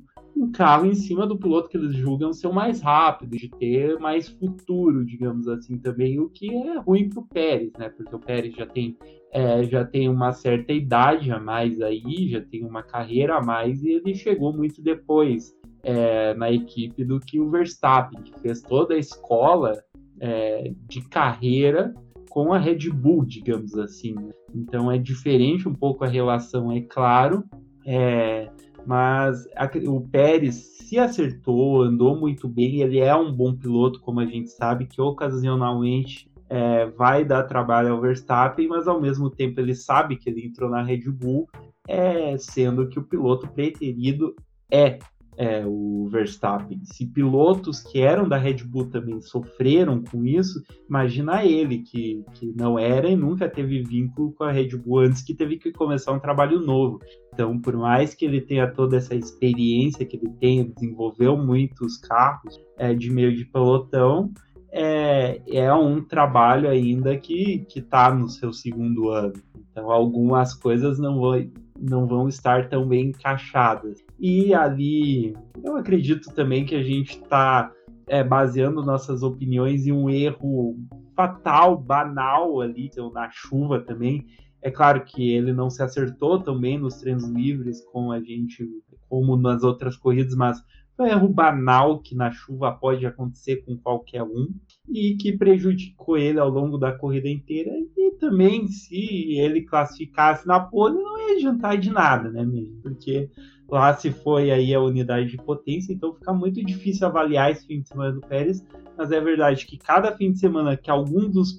carro 0.53 0.87
em 0.87 0.95
cima 0.95 1.26
do 1.26 1.39
piloto 1.39 1.68
que 1.68 1.76
eles 1.76 1.95
julgam 1.95 2.32
ser 2.32 2.47
o 2.47 2.53
mais 2.53 2.80
rápido, 2.80 3.37
de 3.37 3.49
ter 3.49 3.99
mais 3.99 4.28
futuro, 4.28 5.05
digamos 5.05 5.49
assim, 5.49 5.78
também, 5.78 6.20
o 6.20 6.28
que 6.28 6.55
é 6.55 6.78
ruim 6.78 7.09
para 7.09 7.20
o 7.20 7.26
Pérez, 7.26 7.72
né? 7.78 7.89
Porque 7.89 8.14
o 8.14 8.18
Pérez 8.18 8.55
já 8.55 8.66
tem, 8.66 8.97
é, 9.32 9.64
já 9.64 9.84
tem 9.84 10.09
uma 10.09 10.32
certa 10.32 10.72
idade 10.72 11.30
a 11.32 11.41
mais 11.41 11.80
aí, 11.80 12.28
já 12.28 12.41
tem 12.41 12.64
uma 12.64 12.82
carreira 12.82 13.37
a 13.37 13.43
mais 13.43 13.82
e 13.82 13.91
ele 13.91 14.14
chegou 14.14 14.53
muito 14.53 14.82
depois 14.82 15.55
é, 15.82 16.34
na 16.34 16.51
equipe 16.51 17.05
do 17.05 17.20
que 17.20 17.41
o 17.41 17.51
Verstappen, 17.51 18.22
que 18.22 18.39
fez 18.41 18.61
toda 18.61 18.95
a 18.95 18.99
escola 18.99 19.72
é, 20.20 20.72
de 20.89 21.01
carreira 21.09 21.95
com 22.28 22.53
a 22.53 22.59
Red 22.59 22.91
Bull, 22.91 23.24
digamos 23.24 23.74
assim. 23.78 24.14
Né? 24.14 24.30
Então 24.55 24.91
é 24.91 24.99
diferente 24.99 25.68
um 25.68 25.74
pouco 25.74 26.05
a 26.05 26.09
relação, 26.09 26.70
é 26.70 26.80
claro, 26.82 27.45
é, 27.87 28.51
mas 28.87 29.47
a, 29.57 29.68
o 29.89 30.01
Pérez 30.01 30.55
se 30.55 30.99
acertou, 30.99 31.82
andou 31.82 32.16
muito 32.16 32.49
bem, 32.49 32.80
ele 32.80 32.99
é 33.01 33.14
um 33.14 33.32
bom 33.32 33.55
piloto, 33.55 34.01
como 34.01 34.20
a 34.20 34.26
gente 34.26 34.51
sabe, 34.51 34.87
que 34.87 35.01
ocasionalmente 35.01 36.30
é, 36.49 36.87
vai 36.87 37.24
dar 37.24 37.43
trabalho 37.43 37.93
ao 37.93 38.01
Verstappen, 38.01 38.68
mas 38.68 38.87
ao 38.87 39.01
mesmo 39.01 39.28
tempo 39.28 39.61
ele 39.61 39.74
sabe 39.74 40.16
que 40.16 40.30
ele 40.30 40.47
entrou 40.47 40.70
na 40.70 40.82
Red 40.82 41.11
Bull, 41.11 41.49
é, 41.89 42.39
sendo 42.39 42.89
que 42.89 42.99
o 42.99 43.03
piloto 43.03 43.49
preterido 43.49 44.34
é 44.70 44.99
é, 45.37 45.64
o 45.66 46.09
Verstappen. 46.11 46.80
Se 46.84 47.07
pilotos 47.07 47.80
que 47.80 48.01
eram 48.01 48.28
da 48.28 48.37
Red 48.37 48.64
Bull 48.64 48.87
também 48.87 49.20
sofreram 49.20 50.03
com 50.03 50.24
isso, 50.24 50.62
imagina 50.89 51.45
ele, 51.45 51.78
que, 51.78 52.24
que 52.34 52.53
não 52.57 52.78
era 52.78 53.09
e 53.09 53.16
nunca 53.16 53.49
teve 53.49 53.82
vínculo 53.82 54.32
com 54.32 54.45
a 54.45 54.53
Red 54.53 54.76
Bull 54.76 55.01
antes 55.01 55.22
que 55.22 55.34
teve 55.34 55.59
que 55.59 55.72
começar 55.72 56.12
um 56.12 56.20
trabalho 56.20 56.61
novo. 56.61 57.01
Então, 57.32 57.59
por 57.61 57.76
mais 57.76 58.14
que 58.14 58.24
ele 58.24 58.41
tenha 58.41 58.70
toda 58.70 58.97
essa 58.97 59.14
experiência 59.14 60.07
que 60.07 60.16
ele 60.16 60.30
tem, 60.41 60.70
desenvolveu 60.70 61.37
muitos 61.37 61.99
carros 61.99 62.59
é, 62.78 62.95
de 62.95 63.11
meio 63.11 63.34
de 63.37 63.45
pelotão, 63.45 64.32
é, 64.72 65.41
é 65.49 65.72
um 65.72 66.03
trabalho 66.03 66.68
ainda 66.68 67.16
que 67.16 67.66
está 67.74 68.14
no 68.14 68.28
seu 68.28 68.53
segundo 68.53 69.11
ano. 69.11 69.34
Então, 69.70 69.91
algumas 69.91 70.55
coisas 70.55 70.99
não 70.99 71.20
vão, 71.20 71.47
não 71.79 72.07
vão 72.07 72.29
estar 72.29 72.68
tão 72.68 72.87
bem 72.87 73.09
encaixadas. 73.09 74.05
E 74.18 74.55
ali, 74.55 75.37
eu 75.62 75.77
acredito 75.77 76.33
também 76.35 76.64
que 76.64 76.74
a 76.74 76.83
gente 76.83 77.20
está 77.20 77.72
é, 78.09 78.22
baseando 78.22 78.85
nossas 78.85 79.22
opiniões 79.22 79.87
em 79.87 79.93
um 79.93 80.09
erro 80.09 80.77
fatal, 81.14 81.77
banal 81.77 82.61
ali, 82.61 82.91
na 83.12 83.31
chuva 83.31 83.81
também. 83.81 84.27
É 84.62 84.70
claro 84.70 85.05
que 85.05 85.31
ele 85.31 85.53
não 85.53 85.70
se 85.70 85.83
acertou 85.83 86.41
também 86.41 86.79
nos 86.79 86.97
treinos 86.97 87.29
livres 87.29 87.85
com 87.93 88.11
a 88.11 88.20
gente, 88.20 88.68
como 89.09 89.37
nas 89.37 89.62
outras 89.62 89.97
corridas, 89.97 90.35
mas 90.35 90.62
foi 90.97 91.07
um 91.07 91.12
erro 91.12 91.29
banal 91.29 92.01
que 92.01 92.14
na 92.14 92.31
chuva 92.31 92.72
pode 92.72 93.05
acontecer 93.05 93.57
com 93.64 93.77
qualquer 93.77 94.22
um 94.22 94.49
e 94.89 95.14
que 95.16 95.37
prejudicou 95.37 96.16
ele 96.16 96.39
ao 96.39 96.49
longo 96.49 96.79
da 96.79 96.91
corrida 96.91 97.29
inteira. 97.29 97.70
E 97.95 97.95
também, 98.19 98.67
se 98.69 99.39
ele 99.39 99.62
classificasse 99.62 100.47
na 100.47 100.61
pole, 100.61 100.97
não 100.97 101.19
ia 101.19 101.37
adiantar 101.37 101.79
de 101.79 101.91
nada, 101.91 102.31
né, 102.31 102.45
mesmo? 102.45 102.81
Porque 102.83 103.31
lá 103.69 103.95
se 103.95 104.11
foi 104.11 104.51
aí 104.51 104.75
a 104.75 104.81
unidade 104.81 105.31
de 105.31 105.37
potência, 105.37 105.93
então 105.93 106.14
fica 106.14 106.33
muito 106.33 106.64
difícil 106.64 107.07
avaliar 107.07 107.51
esse 107.51 107.67
fim 107.67 107.81
de 107.81 107.89
semana 107.89 108.12
do 108.12 108.21
Pérez, 108.21 108.64
mas 108.97 109.11
é 109.11 109.21
verdade 109.21 109.67
que 109.67 109.77
cada 109.77 110.17
fim 110.17 110.33
de 110.33 110.39
semana 110.39 110.77
que 110.77 110.91
algum 110.91 111.29
dos 111.29 111.59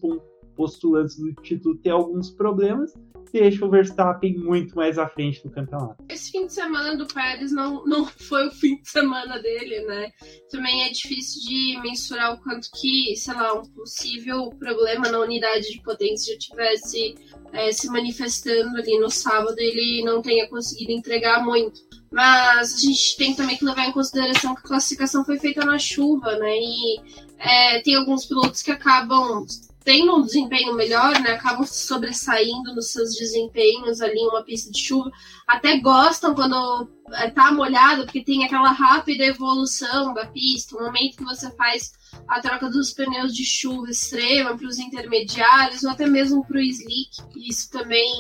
postulantes 0.56 1.18
do 1.18 1.34
título 1.42 1.78
tem 1.78 1.92
alguns 1.92 2.32
problemas, 2.32 2.94
deixa 3.32 3.66
o 3.66 3.70
Verstappen 3.70 4.38
muito 4.38 4.76
mais 4.76 4.98
à 4.98 5.08
frente 5.08 5.44
do 5.44 5.50
campeonato. 5.50 6.04
Esse 6.10 6.32
fim 6.32 6.46
de 6.46 6.54
semana 6.54 6.96
do 6.96 7.08
Pérez 7.08 7.52
não, 7.52 7.86
não 7.86 8.06
foi 8.06 8.48
o 8.48 8.52
fim 8.52 8.82
de 8.82 8.90
semana 8.90 9.40
dele, 9.40 9.82
né? 9.86 10.12
Também 10.50 10.84
é 10.84 10.90
difícil 10.90 11.42
de 11.42 11.80
mensurar 11.82 12.34
o 12.34 12.42
quanto 12.42 12.70
que, 12.72 13.16
sei 13.16 13.34
lá, 13.34 13.54
um 13.54 13.66
possível 13.72 14.50
problema 14.60 15.10
na 15.10 15.20
unidade 15.20 15.72
de 15.72 15.82
potência 15.82 16.34
já 16.34 16.40
tivesse 16.40 17.16
é, 17.54 17.72
se 17.72 17.88
manifestando 17.88 18.78
ali 18.78 19.00
no 19.00 19.10
sábado 19.10 19.56
ele 19.58 20.04
não 20.04 20.22
tenha 20.22 20.48
conseguido 20.50 20.92
entregar 20.92 21.44
muito. 21.44 21.80
Mas 22.12 22.74
a 22.74 22.78
gente 22.78 23.18
tem 23.18 23.36
também 23.36 23.58
que 23.58 23.66
levar 23.66 23.86
em 23.86 23.92
consideração 23.92 24.56
que 24.56 24.62
a 24.62 24.68
classificação 24.68 25.26
foi 25.26 25.38
feita 25.38 25.66
na 25.66 25.78
chuva, 25.78 26.38
né? 26.38 26.56
E 26.56 27.02
é, 27.38 27.82
tem 27.82 27.96
alguns 27.96 28.26
pilotos 28.26 28.62
que 28.62 28.72
acabam 28.72 29.46
tendo 29.88 30.18
um 30.18 30.22
desempenho 30.22 30.76
melhor, 30.76 31.18
né, 31.22 31.32
acabam 31.32 31.66
sobressaindo 31.66 32.76
nos 32.76 32.92
seus 32.92 33.16
desempenhos 33.16 34.02
ali 34.02 34.20
em 34.20 34.28
uma 34.28 34.44
pista 34.44 34.70
de 34.70 34.82
chuva, 34.82 35.10
até 35.48 35.80
gostam 35.80 36.36
quando 36.36 36.90
é, 37.14 37.30
tá 37.30 37.54
molhado, 37.54 38.04
porque 38.04 38.22
tem 38.22 38.44
aquela 38.44 38.74
rápida 38.74 39.24
evolução 39.24 40.14
da 40.14 40.26
pista, 40.26 40.76
o 40.76 40.84
momento 40.84 41.16
que 41.16 41.24
você 41.24 41.50
faz 41.56 41.94
a 42.28 42.42
troca 42.42 42.70
dos 42.70 42.92
pneus 42.92 43.34
de 43.34 43.46
chuva 43.46 43.90
extrema 43.90 44.58
para 44.58 44.68
os 44.68 44.78
intermediários 44.78 45.86
ou 45.86 45.92
até 45.92 46.06
mesmo 46.06 46.46
para 46.46 46.58
o 46.58 46.62
slick. 46.62 47.10
Isso 47.38 47.72
também 47.72 48.14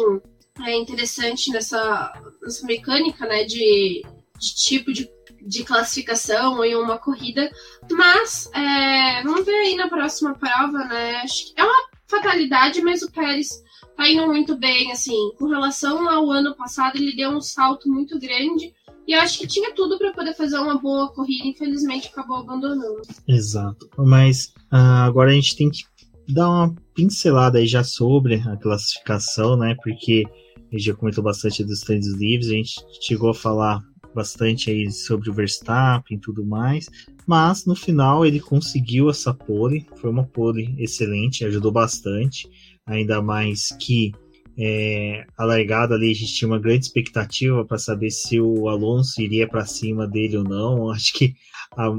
é 0.62 0.74
interessante 0.74 1.52
nessa, 1.52 2.14
nessa 2.42 2.66
mecânica, 2.66 3.26
né, 3.26 3.44
de, 3.44 4.06
de 4.40 4.56
tipo 4.56 4.94
de 4.94 5.17
de 5.42 5.64
classificação 5.64 6.64
em 6.64 6.76
uma 6.76 6.98
corrida. 6.98 7.50
Mas 7.92 8.50
é, 8.54 9.24
vamos 9.24 9.46
ver 9.46 9.56
aí 9.56 9.76
na 9.76 9.88
próxima 9.88 10.34
prova, 10.36 10.80
né? 10.86 11.18
Acho 11.18 11.48
que 11.48 11.62
é 11.62 11.64
uma 11.64 11.90
fatalidade, 12.08 12.82
mas 12.82 13.02
o 13.02 13.12
Pérez 13.12 13.50
tá 13.96 14.08
indo 14.08 14.28
muito 14.28 14.56
bem, 14.58 14.92
assim. 14.92 15.32
Com 15.38 15.48
relação 15.48 16.08
ao 16.08 16.32
ano 16.32 16.56
passado, 16.56 16.98
ele 16.98 17.16
deu 17.16 17.32
um 17.32 17.42
salto 17.42 17.90
muito 17.90 18.20
grande. 18.20 18.74
E 19.08 19.14
eu 19.14 19.22
acho 19.22 19.40
que 19.40 19.48
tinha 19.48 19.74
tudo 19.74 19.98
para 19.98 20.12
poder 20.12 20.34
fazer 20.36 20.58
uma 20.60 20.78
boa 20.78 21.10
corrida, 21.14 21.48
infelizmente 21.48 22.10
acabou 22.10 22.38
abandonando. 22.38 23.02
Exato. 23.26 23.90
Mas 23.98 24.54
uh, 24.72 25.06
agora 25.06 25.32
a 25.32 25.34
gente 25.34 25.56
tem 25.56 25.70
que 25.70 25.84
dar 26.28 26.50
uma 26.50 26.76
pincelada 26.94 27.58
aí 27.58 27.66
já 27.66 27.86
sobre 27.86 28.36
a 28.36 28.58
classificação, 28.58 29.56
né? 29.56 29.76
Porque 29.82 30.26
a 30.58 30.76
gente 30.76 30.86
já 30.86 30.94
comentou 30.94 31.24
bastante 31.24 31.64
dos 31.64 31.80
treinos 31.80 32.14
livres, 32.16 32.50
a 32.50 32.54
gente 32.54 32.76
chegou 33.02 33.30
a 33.30 33.34
falar 33.34 33.82
bastante 34.18 34.72
aí 34.72 34.92
sobre 34.92 35.30
o 35.30 35.34
Verstappen 35.34 36.18
e 36.18 36.20
tudo 36.20 36.44
mais, 36.44 36.90
mas 37.28 37.66
no 37.66 37.76
final 37.76 38.26
ele 38.26 38.40
conseguiu 38.40 39.12
essa 39.12 39.32
pole, 39.32 39.86
foi 39.98 40.10
uma 40.10 40.26
pole 40.26 40.74
excelente, 40.80 41.46
ajudou 41.46 41.72
bastante, 41.72 42.50
ainda 42.84 43.22
mais 43.22 43.70
que 43.80 44.12
é, 44.58 45.24
a 45.38 45.46
largada 45.46 45.94
ali 45.94 46.10
a 46.10 46.16
gente 46.16 46.34
tinha 46.34 46.48
uma 46.48 46.60
grande 46.60 46.86
expectativa 46.86 47.64
para 47.64 47.78
saber 47.78 48.10
se 48.10 48.42
o 48.42 48.68
Alonso 48.68 49.22
iria 49.22 49.48
para 49.48 49.68
cima 49.68 50.08
dele 50.08 50.38
ou 50.38 50.44
não. 50.44 50.90
Acho 50.90 51.14
que 51.14 51.36
a, 51.76 51.92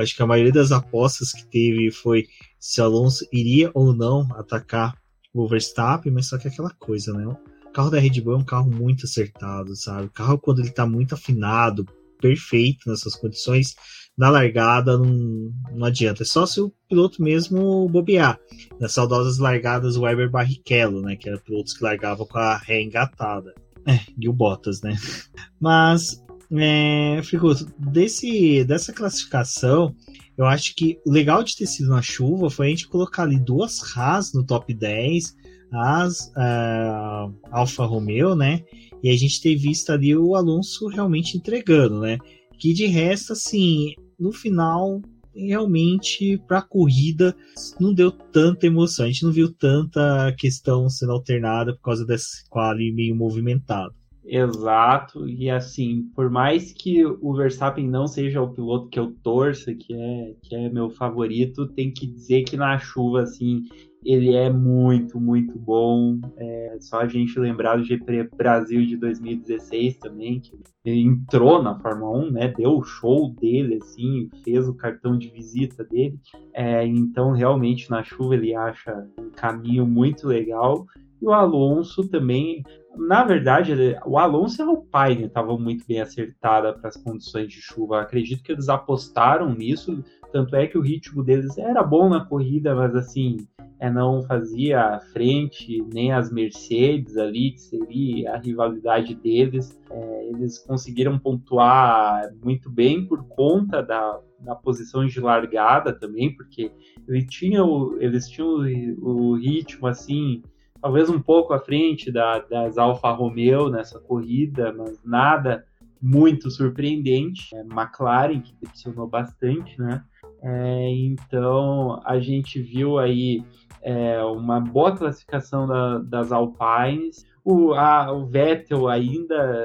acho 0.00 0.16
que 0.16 0.22
a 0.22 0.26
maioria 0.26 0.52
das 0.52 0.72
apostas 0.72 1.30
que 1.32 1.46
teve 1.46 1.92
foi 1.92 2.26
se 2.58 2.80
o 2.80 2.84
Alonso 2.84 3.24
iria 3.32 3.70
ou 3.74 3.94
não 3.94 4.26
atacar 4.32 4.98
o 5.32 5.46
Verstappen, 5.46 6.10
mas 6.10 6.26
só 6.26 6.36
que 6.36 6.48
é 6.48 6.50
aquela 6.50 6.70
coisa, 6.70 7.12
né? 7.12 7.32
O 7.70 7.72
carro 7.72 7.90
da 7.90 8.00
Red 8.00 8.20
Bull 8.20 8.34
é 8.34 8.38
um 8.38 8.44
carro 8.44 8.68
muito 8.68 9.06
acertado, 9.06 9.76
sabe? 9.76 10.06
O 10.06 10.10
carro, 10.10 10.38
quando 10.38 10.58
ele 10.58 10.72
tá 10.72 10.84
muito 10.84 11.14
afinado, 11.14 11.86
perfeito 12.20 12.90
nessas 12.90 13.14
condições, 13.14 13.76
na 14.18 14.28
largada 14.28 14.98
não, 14.98 15.52
não 15.72 15.86
adianta. 15.86 16.24
É 16.24 16.26
só 16.26 16.44
se 16.46 16.60
o 16.60 16.72
piloto 16.88 17.22
mesmo 17.22 17.88
bobear. 17.88 18.40
Nas 18.80 18.92
saudosas 18.92 19.38
largadas 19.38 19.96
Weber 19.96 20.28
Barrichello, 20.28 21.00
né? 21.00 21.14
Que 21.14 21.28
eram 21.28 21.38
pilotos 21.38 21.72
que 21.72 21.84
largavam 21.84 22.26
com 22.26 22.38
a 22.38 22.56
ré 22.56 22.82
engatada. 22.82 23.54
É, 23.86 24.00
e 24.18 24.28
o 24.28 24.32
Bottas, 24.32 24.82
né? 24.82 24.96
Mas, 25.60 26.20
é, 26.52 27.20
Frigoto, 27.22 27.72
desse, 27.78 28.64
dessa 28.64 28.92
classificação, 28.92 29.94
eu 30.36 30.44
acho 30.44 30.74
que 30.74 30.98
o 31.06 31.12
legal 31.12 31.44
de 31.44 31.56
ter 31.56 31.66
sido 31.66 31.90
na 31.90 32.02
chuva 32.02 32.50
foi 32.50 32.66
a 32.66 32.70
gente 32.70 32.88
colocar 32.88 33.22
ali 33.22 33.38
duas 33.38 33.96
Haas 33.96 34.32
no 34.34 34.44
top 34.44 34.74
10, 34.74 35.36
as 35.72 36.32
uh, 36.36 37.32
Alfa 37.50 37.84
Romeo, 37.84 38.34
né? 38.34 38.62
E 39.02 39.08
a 39.08 39.16
gente 39.16 39.40
ter 39.40 39.56
visto 39.56 39.90
ali 39.90 40.16
o 40.16 40.34
Alonso 40.34 40.88
realmente 40.88 41.36
entregando, 41.36 42.00
né? 42.00 42.18
Que 42.58 42.72
de 42.72 42.86
resto, 42.86 43.32
assim, 43.32 43.94
no 44.18 44.32
final, 44.32 45.00
realmente 45.34 46.36
para 46.46 46.58
a 46.58 46.62
corrida 46.62 47.34
não 47.78 47.94
deu 47.94 48.10
tanta 48.10 48.66
emoção. 48.66 49.04
A 49.04 49.08
gente 49.08 49.24
não 49.24 49.32
viu 49.32 49.52
tanta 49.52 50.34
questão 50.36 50.88
sendo 50.88 51.12
alternada 51.12 51.74
por 51.74 51.82
causa 51.82 52.04
desse 52.04 52.48
quali 52.48 52.92
meio 52.92 53.14
movimentado. 53.14 53.94
Exato, 54.22 55.28
e 55.28 55.50
assim, 55.50 56.04
por 56.14 56.30
mais 56.30 56.72
que 56.72 57.04
o 57.04 57.34
Verstappen 57.34 57.88
não 57.88 58.06
seja 58.06 58.40
o 58.40 58.52
piloto 58.52 58.88
que 58.88 58.98
eu 58.98 59.12
torço, 59.24 59.74
que 59.74 59.92
é, 59.92 60.34
que 60.42 60.54
é 60.54 60.68
meu 60.68 60.88
favorito, 60.90 61.66
tem 61.66 61.90
que 61.90 62.06
dizer 62.06 62.44
que 62.44 62.56
na 62.56 62.78
chuva, 62.78 63.22
assim, 63.22 63.62
ele 64.04 64.34
é 64.34 64.50
muito, 64.50 65.20
muito 65.20 65.58
bom. 65.58 66.18
É 66.36 66.76
só 66.80 67.00
a 67.00 67.06
gente 67.06 67.38
lembrar 67.38 67.76
do 67.76 67.84
GP 67.84 68.30
Brasil 68.36 68.84
de 68.86 68.96
2016 68.96 69.98
também, 69.98 70.40
que 70.40 70.58
ele 70.84 71.02
entrou 71.02 71.62
na 71.62 71.78
Fórmula 71.78 72.18
1, 72.18 72.30
né? 72.30 72.48
Deu 72.56 72.78
o 72.78 72.82
show 72.82 73.34
dele, 73.34 73.78
assim, 73.82 74.30
fez 74.42 74.68
o 74.68 74.74
cartão 74.74 75.18
de 75.18 75.28
visita 75.28 75.84
dele. 75.84 76.18
É, 76.54 76.84
então, 76.86 77.32
realmente, 77.32 77.90
na 77.90 78.02
chuva 78.02 78.34
ele 78.34 78.54
acha 78.54 79.06
um 79.18 79.30
caminho 79.30 79.86
muito 79.86 80.26
legal. 80.26 80.86
E 81.20 81.26
o 81.26 81.32
Alonso 81.32 82.08
também, 82.08 82.62
na 82.96 83.24
verdade, 83.24 83.72
o 84.04 84.18
Alonso 84.18 84.60
e 84.60 84.64
a 84.64 84.66
Alpine 84.66 85.26
estavam 85.26 85.58
muito 85.58 85.86
bem 85.86 86.00
acertada 86.00 86.72
para 86.72 86.88
as 86.88 86.96
condições 86.96 87.48
de 87.48 87.60
chuva. 87.60 88.00
Acredito 88.00 88.42
que 88.42 88.52
eles 88.52 88.68
apostaram 88.68 89.54
nisso, 89.54 90.02
tanto 90.32 90.54
é 90.56 90.66
que 90.66 90.78
o 90.78 90.82
ritmo 90.82 91.22
deles 91.22 91.56
era 91.58 91.82
bom 91.82 92.08
na 92.08 92.24
corrida, 92.24 92.74
mas 92.74 92.94
assim, 92.94 93.36
é, 93.78 93.90
não 93.90 94.22
fazia 94.22 95.00
frente 95.12 95.82
nem 95.92 96.12
as 96.12 96.30
Mercedes 96.30 97.16
ali, 97.16 97.52
que 97.52 97.60
seria 97.60 98.34
a 98.34 98.38
rivalidade 98.38 99.14
deles. 99.14 99.80
É, 99.90 100.28
eles 100.28 100.58
conseguiram 100.58 101.18
pontuar 101.18 102.30
muito 102.44 102.70
bem 102.70 103.06
por 103.06 103.24
conta 103.28 103.82
da, 103.82 104.20
da 104.40 104.54
posição 104.54 105.06
de 105.06 105.18
largada 105.20 105.92
também, 105.92 106.34
porque 106.34 106.70
ele 107.08 107.24
tinha 107.24 107.64
o, 107.64 107.96
eles 108.00 108.28
tinham 108.28 108.48
o, 108.48 109.30
o 109.30 109.34
ritmo 109.36 109.86
assim 109.86 110.42
talvez 110.80 111.08
um 111.08 111.20
pouco 111.20 111.52
à 111.52 111.58
frente 111.58 112.10
da, 112.10 112.38
das 112.38 112.78
Alfa 112.78 113.10
Romeo 113.10 113.68
nessa 113.68 113.98
corrida, 114.00 114.72
mas 114.72 115.00
nada 115.04 115.64
muito 116.00 116.50
surpreendente. 116.50 117.54
É, 117.54 117.60
McLaren, 117.60 118.40
que 118.40 118.54
decepcionou 118.60 119.06
bastante, 119.06 119.78
né? 119.78 120.02
É, 120.42 120.90
então 120.90 122.00
a 122.04 122.18
gente 122.18 122.60
viu 122.62 122.98
aí 122.98 123.44
é, 123.82 124.22
uma 124.24 124.60
boa 124.60 124.96
classificação 124.96 125.66
da, 125.66 125.98
das 125.98 126.32
Alpines. 126.32 127.26
O, 127.44 127.72
a, 127.74 128.12
o 128.12 128.26
Vettel 128.26 128.88
ainda 128.88 129.64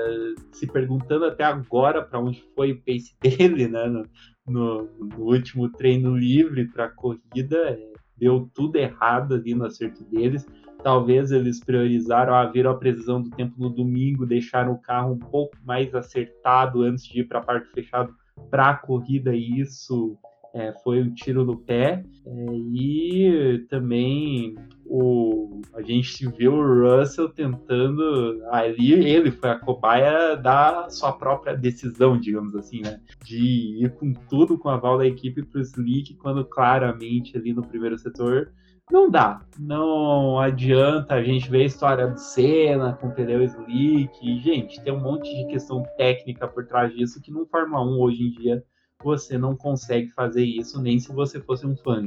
se 0.52 0.68
perguntando 0.68 1.26
até 1.26 1.44
agora 1.44 2.02
para 2.02 2.20
onde 2.20 2.44
foi 2.56 2.72
o 2.72 2.82
pace 2.82 3.16
dele, 3.22 3.68
né? 3.68 3.86
No, 3.88 4.06
no, 4.48 4.84
no 5.00 5.24
último 5.24 5.70
treino 5.70 6.16
livre 6.16 6.68
para 6.68 6.86
a 6.86 6.90
corrida, 6.90 7.58
é, 7.70 7.94
deu 8.18 8.50
tudo 8.54 8.76
errado 8.76 9.36
ali 9.36 9.54
no 9.56 9.66
acerto 9.66 10.04
deles. 10.06 10.46
Talvez 10.86 11.32
eles 11.32 11.60
priorizaram, 11.60 12.36
ah, 12.36 12.46
viram 12.46 12.70
a 12.70 12.78
precisão 12.78 13.20
do 13.20 13.32
tempo 13.32 13.56
no 13.58 13.72
domingo, 13.72 14.24
deixaram 14.24 14.72
o 14.72 14.78
carro 14.80 15.14
um 15.14 15.18
pouco 15.18 15.58
mais 15.66 15.96
acertado 15.96 16.84
antes 16.84 17.08
de 17.08 17.22
ir 17.22 17.24
para 17.24 17.40
a 17.40 17.44
parte 17.44 17.68
fechada 17.72 18.14
para 18.52 18.70
a 18.70 18.76
corrida, 18.76 19.34
e 19.34 19.62
isso 19.62 20.16
é, 20.54 20.72
foi 20.84 21.02
um 21.02 21.12
tiro 21.12 21.44
no 21.44 21.58
pé. 21.58 22.06
É, 22.24 22.46
e 22.72 23.66
também 23.68 24.54
o, 24.86 25.60
a 25.74 25.82
gente 25.82 26.30
viu 26.38 26.54
o 26.54 27.00
Russell 27.00 27.30
tentando. 27.30 28.44
Ali 28.52 28.94
ele 28.94 29.32
foi 29.32 29.50
a 29.50 29.58
cobaia 29.58 30.36
da 30.38 30.88
sua 30.92 31.14
própria 31.14 31.58
decisão, 31.58 32.16
digamos 32.16 32.56
assim, 32.56 32.82
né? 32.82 33.02
De 33.24 33.84
ir 33.84 33.92
com 33.96 34.14
tudo 34.14 34.56
com 34.56 34.70
a 34.70 34.76
aval 34.76 35.00
da 35.00 35.08
equipe 35.08 35.42
para 35.42 35.58
o 35.58 35.64
Slick, 35.64 36.14
quando 36.14 36.46
claramente 36.46 37.36
ali 37.36 37.54
no 37.54 37.66
primeiro 37.66 37.98
setor 37.98 38.52
não 38.92 39.10
dá. 39.10 39.42
Não 39.58 40.40
adianta 40.40 41.16
a 41.16 41.24
gente 41.24 41.50
ver 41.50 41.64
a 41.64 41.66
história 41.66 42.08
do 42.08 42.20
Senna 42.20 42.94
com 42.94 43.12
pneu 43.12 43.44
slick. 43.44 44.40
Gente, 44.42 44.82
tem 44.84 44.94
um 44.94 45.02
monte 45.02 45.34
de 45.36 45.48
questão 45.48 45.84
técnica 45.98 46.48
por 46.48 46.66
trás 46.68 46.94
disso 46.94 47.22
que 47.22 47.32
no 47.32 47.46
Fórmula 47.46 47.84
1 47.84 48.00
hoje 48.00 48.24
em 48.24 48.32
dia 48.32 48.64
você 49.04 49.38
não 49.38 49.56
consegue 49.56 50.10
fazer 50.12 50.44
isso 50.44 50.82
nem 50.82 51.00
se 51.00 51.14
você 51.14 51.40
fosse 51.40 51.66
um 51.66 51.76
fã. 51.78 52.04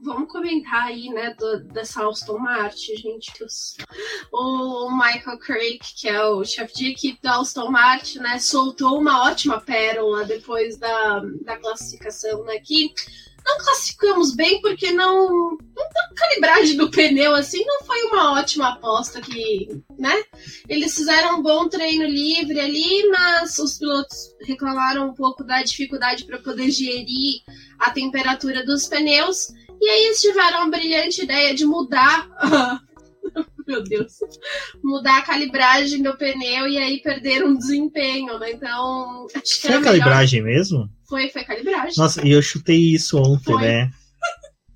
Vamos, 0.00 0.30
comentar 0.30 0.84
aí, 0.84 1.08
né, 1.08 1.34
do, 1.34 1.64
dessa 1.64 2.06
Aston 2.08 2.38
Martin, 2.38 2.94
gente. 2.96 3.32
O 4.32 4.90
Michael 4.92 5.38
Craig, 5.38 5.80
que 5.80 6.08
é 6.08 6.24
o 6.24 6.44
chefe 6.44 6.74
de 6.74 6.90
equipe 6.90 7.20
da 7.20 7.40
Aston 7.40 7.70
Martin, 7.70 8.20
né, 8.20 8.38
soltou 8.38 9.00
uma 9.00 9.24
ótima 9.24 9.60
pérola 9.60 10.24
depois 10.24 10.78
da, 10.78 11.20
da 11.44 11.58
classificação, 11.58 12.44
né, 12.44 12.60
não 13.48 13.58
classificamos 13.58 14.34
bem 14.34 14.60
porque 14.60 14.92
não, 14.92 15.56
a 15.56 16.14
calibragem 16.14 16.76
do 16.76 16.90
pneu 16.90 17.34
assim 17.34 17.64
não 17.64 17.82
foi 17.84 18.02
uma 18.04 18.38
ótima 18.38 18.74
aposta 18.74 19.22
que, 19.22 19.82
né? 19.98 20.22
Eles 20.68 20.94
fizeram 20.94 21.38
um 21.38 21.42
bom 21.42 21.66
treino 21.68 22.04
livre 22.04 22.60
ali, 22.60 23.08
mas 23.08 23.58
os 23.58 23.78
pilotos 23.78 24.34
reclamaram 24.42 25.08
um 25.08 25.14
pouco 25.14 25.42
da 25.42 25.62
dificuldade 25.62 26.24
para 26.26 26.38
poder 26.38 26.70
gerir 26.70 27.40
a 27.78 27.90
temperatura 27.90 28.64
dos 28.66 28.86
pneus. 28.86 29.48
E 29.80 29.88
aí 29.88 30.04
eles 30.06 30.20
tiveram 30.20 30.62
a 30.62 30.68
brilhante 30.68 31.22
ideia 31.22 31.54
de 31.54 31.64
mudar 31.64 32.28
meu 33.66 33.82
Deus, 33.82 34.14
mudar 34.82 35.18
a 35.18 35.22
calibragem 35.22 36.02
do 36.02 36.16
pneu 36.16 36.66
e 36.66 36.78
aí 36.78 37.02
perder 37.02 37.44
um 37.44 37.54
desempenho, 37.54 38.38
né? 38.38 38.52
Então, 38.52 39.26
acho 39.34 39.60
que 39.60 39.66
Foi 39.66 39.76
a 39.76 39.82
calibragem 39.82 40.42
mesmo? 40.42 40.88
Foi, 41.08 41.28
foi 41.30 41.44
calibragem. 41.44 41.94
Nossa, 41.96 42.26
e 42.26 42.30
eu 42.30 42.42
chutei 42.42 42.76
isso 42.76 43.18
ontem, 43.18 43.52
foi. 43.52 43.62
né? 43.62 43.90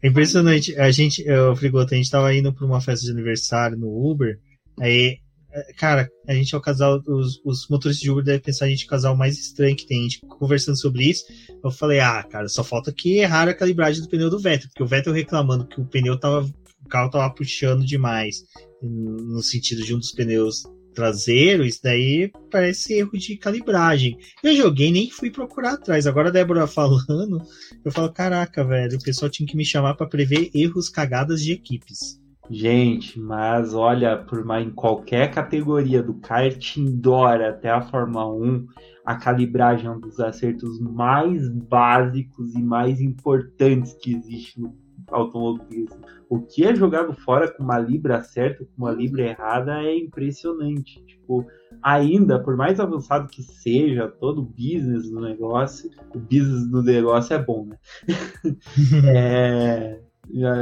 É 0.03 0.09
impressionante. 0.09 0.75
A 0.77 0.91
gente, 0.91 1.25
o 1.31 1.55
Frigoto, 1.55 1.95
a 1.95 1.97
gente 1.97 2.11
tava 2.11 2.35
indo 2.35 2.53
pra 2.53 2.67
uma 2.67 2.81
festa 2.81 3.05
de 3.05 3.13
aniversário 3.13 3.77
no 3.77 3.89
Uber, 4.11 4.39
aí 4.81 5.19
é, 5.55 5.73
cara, 5.75 6.11
a 6.27 6.33
gente 6.33 6.55
é 6.55 6.59
o 6.59 6.61
casal, 6.61 7.03
os, 7.07 7.39
os 7.45 7.69
motoristas 7.69 8.03
de 8.03 8.11
Uber 8.11 8.25
devem 8.25 8.41
pensar 8.41 8.65
a 8.65 8.69
gente 8.69 8.85
é 8.85 8.87
o 8.87 8.89
casal 8.89 9.15
mais 9.15 9.39
estranho 9.39 9.77
que 9.77 9.87
tem. 9.87 10.01
A 10.01 10.03
gente 10.03 10.21
conversando 10.21 10.81
sobre 10.81 11.05
isso, 11.05 11.25
eu 11.63 11.71
falei, 11.71 12.01
ah, 12.01 12.23
cara, 12.23 12.49
só 12.49 12.65
falta 12.65 12.91
que 12.91 13.19
errar 13.19 13.49
a 13.49 13.55
calibragem 13.55 14.03
do 14.03 14.09
pneu 14.09 14.31
do 14.31 14.39
Vettel, 14.39 14.69
porque 14.69 14.83
o 14.83 14.87
Vettel 14.87 15.13
reclamando 15.13 15.67
que 15.67 15.81
o 15.81 15.85
pneu 15.85 16.19
tava, 16.19 16.51
o 16.85 16.89
carro 16.89 17.11
tava 17.11 17.33
puxando 17.35 17.85
demais 17.85 18.45
no 18.83 19.43
sentido 19.43 19.85
de 19.85 19.95
um 19.95 19.99
dos 19.99 20.11
pneus 20.11 20.63
traseiro, 20.93 21.65
isso 21.65 21.81
daí 21.83 22.31
parece 22.51 22.95
erro 22.95 23.13
de 23.13 23.37
calibragem. 23.37 24.17
Eu 24.43 24.55
joguei 24.55 24.93
nem 24.93 25.11
fui 25.11 25.31
procurar 25.31 25.75
atrás. 25.75 26.07
Agora 26.07 26.29
a 26.29 26.33
Débora 26.33 26.67
falando, 26.69 27.43
eu 27.85 27.91
falo, 27.91 28.13
caraca, 28.13 28.65
velho, 28.65 28.99
o 28.99 29.03
pessoal 29.03 29.31
tinha 29.31 29.47
que 29.47 29.57
me 29.57 29.65
chamar 29.65 29.95
para 29.95 30.07
prever 30.07 30.51
erros 30.55 30.89
cagadas 30.89 31.43
de 31.43 31.53
equipes. 31.53 32.21
Gente, 32.51 33.19
mas 33.19 33.73
olha, 33.73 34.19
por 34.19 34.45
mais 34.45 34.67
em 34.67 34.71
qualquer 34.71 35.31
categoria, 35.31 36.03
do 36.03 36.15
kart 36.15 36.77
indoor 36.77 37.41
até 37.41 37.71
a 37.71 37.81
Fórmula 37.81 38.31
1, 38.35 38.67
a 39.05 39.15
calibragem 39.15 39.87
é 39.87 39.91
um 39.91 40.01
dos 40.01 40.21
acertos 40.21 40.79
mais 40.81 41.49
básicos 41.49 42.55
e 42.55 42.63
mais 42.63 43.01
importantes 43.01 43.95
que 43.95 44.15
existe 44.15 44.61
no 44.61 44.77
automobilismo. 45.13 46.01
O 46.29 46.41
que 46.41 46.65
é 46.65 46.75
jogado 46.75 47.13
fora 47.13 47.51
com 47.53 47.63
uma 47.63 47.79
libra 47.79 48.23
certa, 48.23 48.65
com 48.65 48.83
uma 48.85 48.91
libra 48.91 49.23
errada, 49.23 49.83
é 49.83 49.97
impressionante. 49.97 51.05
Tipo, 51.05 51.47
ainda, 51.83 52.43
por 52.43 52.57
mais 52.57 52.81
avançado 52.81 53.29
que 53.29 53.43
seja 53.43 54.09
todo 54.09 54.41
o 54.41 54.45
business 54.45 55.11
do 55.11 55.21
negócio, 55.21 55.91
o 56.15 56.19
business 56.19 56.69
do 56.71 56.83
negócio 56.83 57.35
é 57.35 57.39
bom, 57.39 57.67
né? 57.67 57.79
é, 59.07 60.01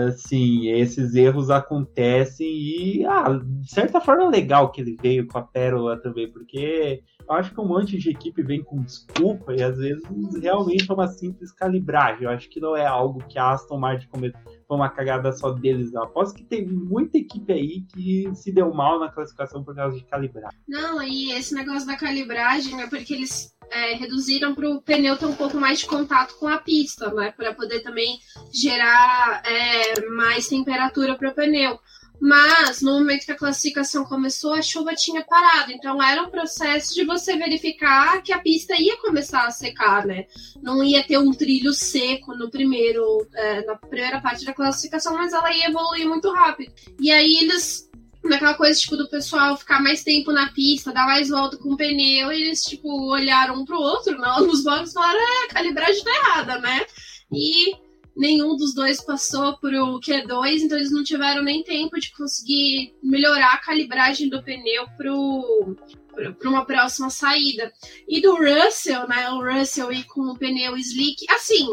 assim, 0.08 0.68
esses 0.68 1.14
erros 1.14 1.50
acontecem 1.50 2.46
e, 2.46 3.04
ah, 3.04 3.38
de 3.42 3.70
certa 3.70 4.00
forma 4.00 4.24
é 4.24 4.28
legal 4.28 4.72
que 4.72 4.80
ele 4.80 4.96
veio 5.00 5.26
com 5.26 5.38
a 5.38 5.42
Pérola 5.42 6.00
também, 6.00 6.30
porque 6.30 7.02
eu 7.28 7.34
acho 7.34 7.52
que 7.52 7.60
um 7.60 7.66
monte 7.66 7.98
de 7.98 8.10
equipe 8.10 8.42
vem 8.42 8.62
com 8.62 8.82
desculpa 8.82 9.54
e 9.54 9.62
às 9.62 9.76
vezes 9.78 10.02
realmente 10.40 10.90
é 10.90 10.94
uma 10.94 11.06
simples 11.08 11.52
calibragem. 11.52 12.24
Eu 12.24 12.30
acho 12.30 12.48
que 12.48 12.58
não 12.58 12.76
é 12.76 12.86
algo 12.86 13.22
que 13.28 13.38
a 13.38 13.50
Aston 13.50 13.78
Martin 13.78 14.08
cometeu, 14.08 14.59
foi 14.70 14.76
uma 14.76 14.88
cagada 14.88 15.32
só 15.32 15.50
deles. 15.50 15.92
Eu 15.92 16.04
aposto 16.04 16.36
que 16.36 16.44
teve 16.44 16.72
muita 16.72 17.18
equipe 17.18 17.52
aí 17.52 17.80
que 17.92 18.30
se 18.36 18.52
deu 18.52 18.72
mal 18.72 19.00
na 19.00 19.10
classificação 19.10 19.64
por 19.64 19.74
causa 19.74 19.96
de 19.96 20.04
calibrar. 20.04 20.54
Não, 20.68 21.02
e 21.02 21.32
esse 21.32 21.52
negócio 21.52 21.88
da 21.88 21.96
calibragem 21.96 22.80
é 22.80 22.86
porque 22.86 23.14
eles 23.14 23.52
é, 23.68 23.94
reduziram 23.94 24.54
para 24.54 24.70
o 24.70 24.80
pneu 24.80 25.16
ter 25.16 25.26
um 25.26 25.34
pouco 25.34 25.56
mais 25.56 25.80
de 25.80 25.86
contato 25.86 26.38
com 26.38 26.46
a 26.46 26.58
pista, 26.58 27.12
né? 27.12 27.32
Para 27.36 27.52
poder 27.52 27.80
também 27.80 28.20
gerar 28.54 29.42
é, 29.44 30.06
mais 30.10 30.46
temperatura 30.46 31.16
para 31.16 31.30
o 31.30 31.34
pneu. 31.34 31.76
Mas 32.20 32.82
no 32.82 32.98
momento 32.98 33.24
que 33.24 33.32
a 33.32 33.36
classificação 33.36 34.04
começou, 34.04 34.52
a 34.52 34.60
chuva 34.60 34.94
tinha 34.94 35.24
parado. 35.24 35.72
Então 35.72 36.02
era 36.02 36.22
um 36.22 36.30
processo 36.30 36.94
de 36.94 37.04
você 37.04 37.36
verificar 37.36 38.22
que 38.22 38.32
a 38.32 38.38
pista 38.38 38.74
ia 38.78 38.98
começar 38.98 39.46
a 39.46 39.50
secar, 39.50 40.06
né? 40.06 40.26
Não 40.62 40.84
ia 40.84 41.02
ter 41.02 41.18
um 41.18 41.32
trilho 41.32 41.72
seco 41.72 42.34
no 42.34 42.50
primeiro, 42.50 43.26
é, 43.34 43.64
na 43.64 43.74
primeira 43.76 44.20
parte 44.20 44.44
da 44.44 44.52
classificação, 44.52 45.14
mas 45.14 45.32
ela 45.32 45.50
ia 45.52 45.68
evoluir 45.68 46.06
muito 46.06 46.30
rápido. 46.30 46.72
E 47.00 47.10
aí 47.10 47.36
eles 47.36 47.88
naquela 48.22 48.54
coisa, 48.54 48.78
tipo, 48.78 48.96
do 48.96 49.08
pessoal 49.08 49.56
ficar 49.56 49.80
mais 49.80 50.04
tempo 50.04 50.30
na 50.30 50.52
pista, 50.52 50.92
dar 50.92 51.06
mais 51.06 51.30
volta 51.30 51.56
com 51.56 51.72
o 51.72 51.76
pneu, 51.76 52.30
eles, 52.30 52.62
tipo, 52.62 53.10
olharam 53.10 53.54
um 53.54 53.64
pro 53.64 53.78
outro, 53.78 54.16
não, 54.20 54.46
nos 54.46 54.62
boxes 54.62 54.92
falaram, 54.92 55.18
é, 55.18 55.44
a 55.46 55.54
calibragem 55.54 56.04
tá 56.04 56.10
errada, 56.10 56.58
né? 56.58 56.84
E 57.32 57.74
nenhum 58.16 58.56
dos 58.56 58.74
dois 58.74 59.00
passou 59.02 59.56
pro 59.58 60.00
Q2, 60.00 60.62
então 60.62 60.78
eles 60.78 60.92
não 60.92 61.02
tiveram 61.02 61.42
nem 61.42 61.62
tempo 61.62 61.98
de 61.98 62.12
conseguir 62.12 62.94
melhorar 63.02 63.54
a 63.54 63.60
calibragem 63.60 64.28
do 64.28 64.42
pneu 64.42 64.86
para 64.96 66.48
uma 66.48 66.64
próxima 66.64 67.10
saída. 67.10 67.72
E 68.08 68.20
do 68.20 68.34
Russell, 68.34 69.08
né? 69.08 69.30
O 69.30 69.42
Russell 69.42 69.92
ir 69.92 70.04
com 70.04 70.22
o 70.22 70.38
pneu 70.38 70.76
slick, 70.76 71.24
assim, 71.30 71.66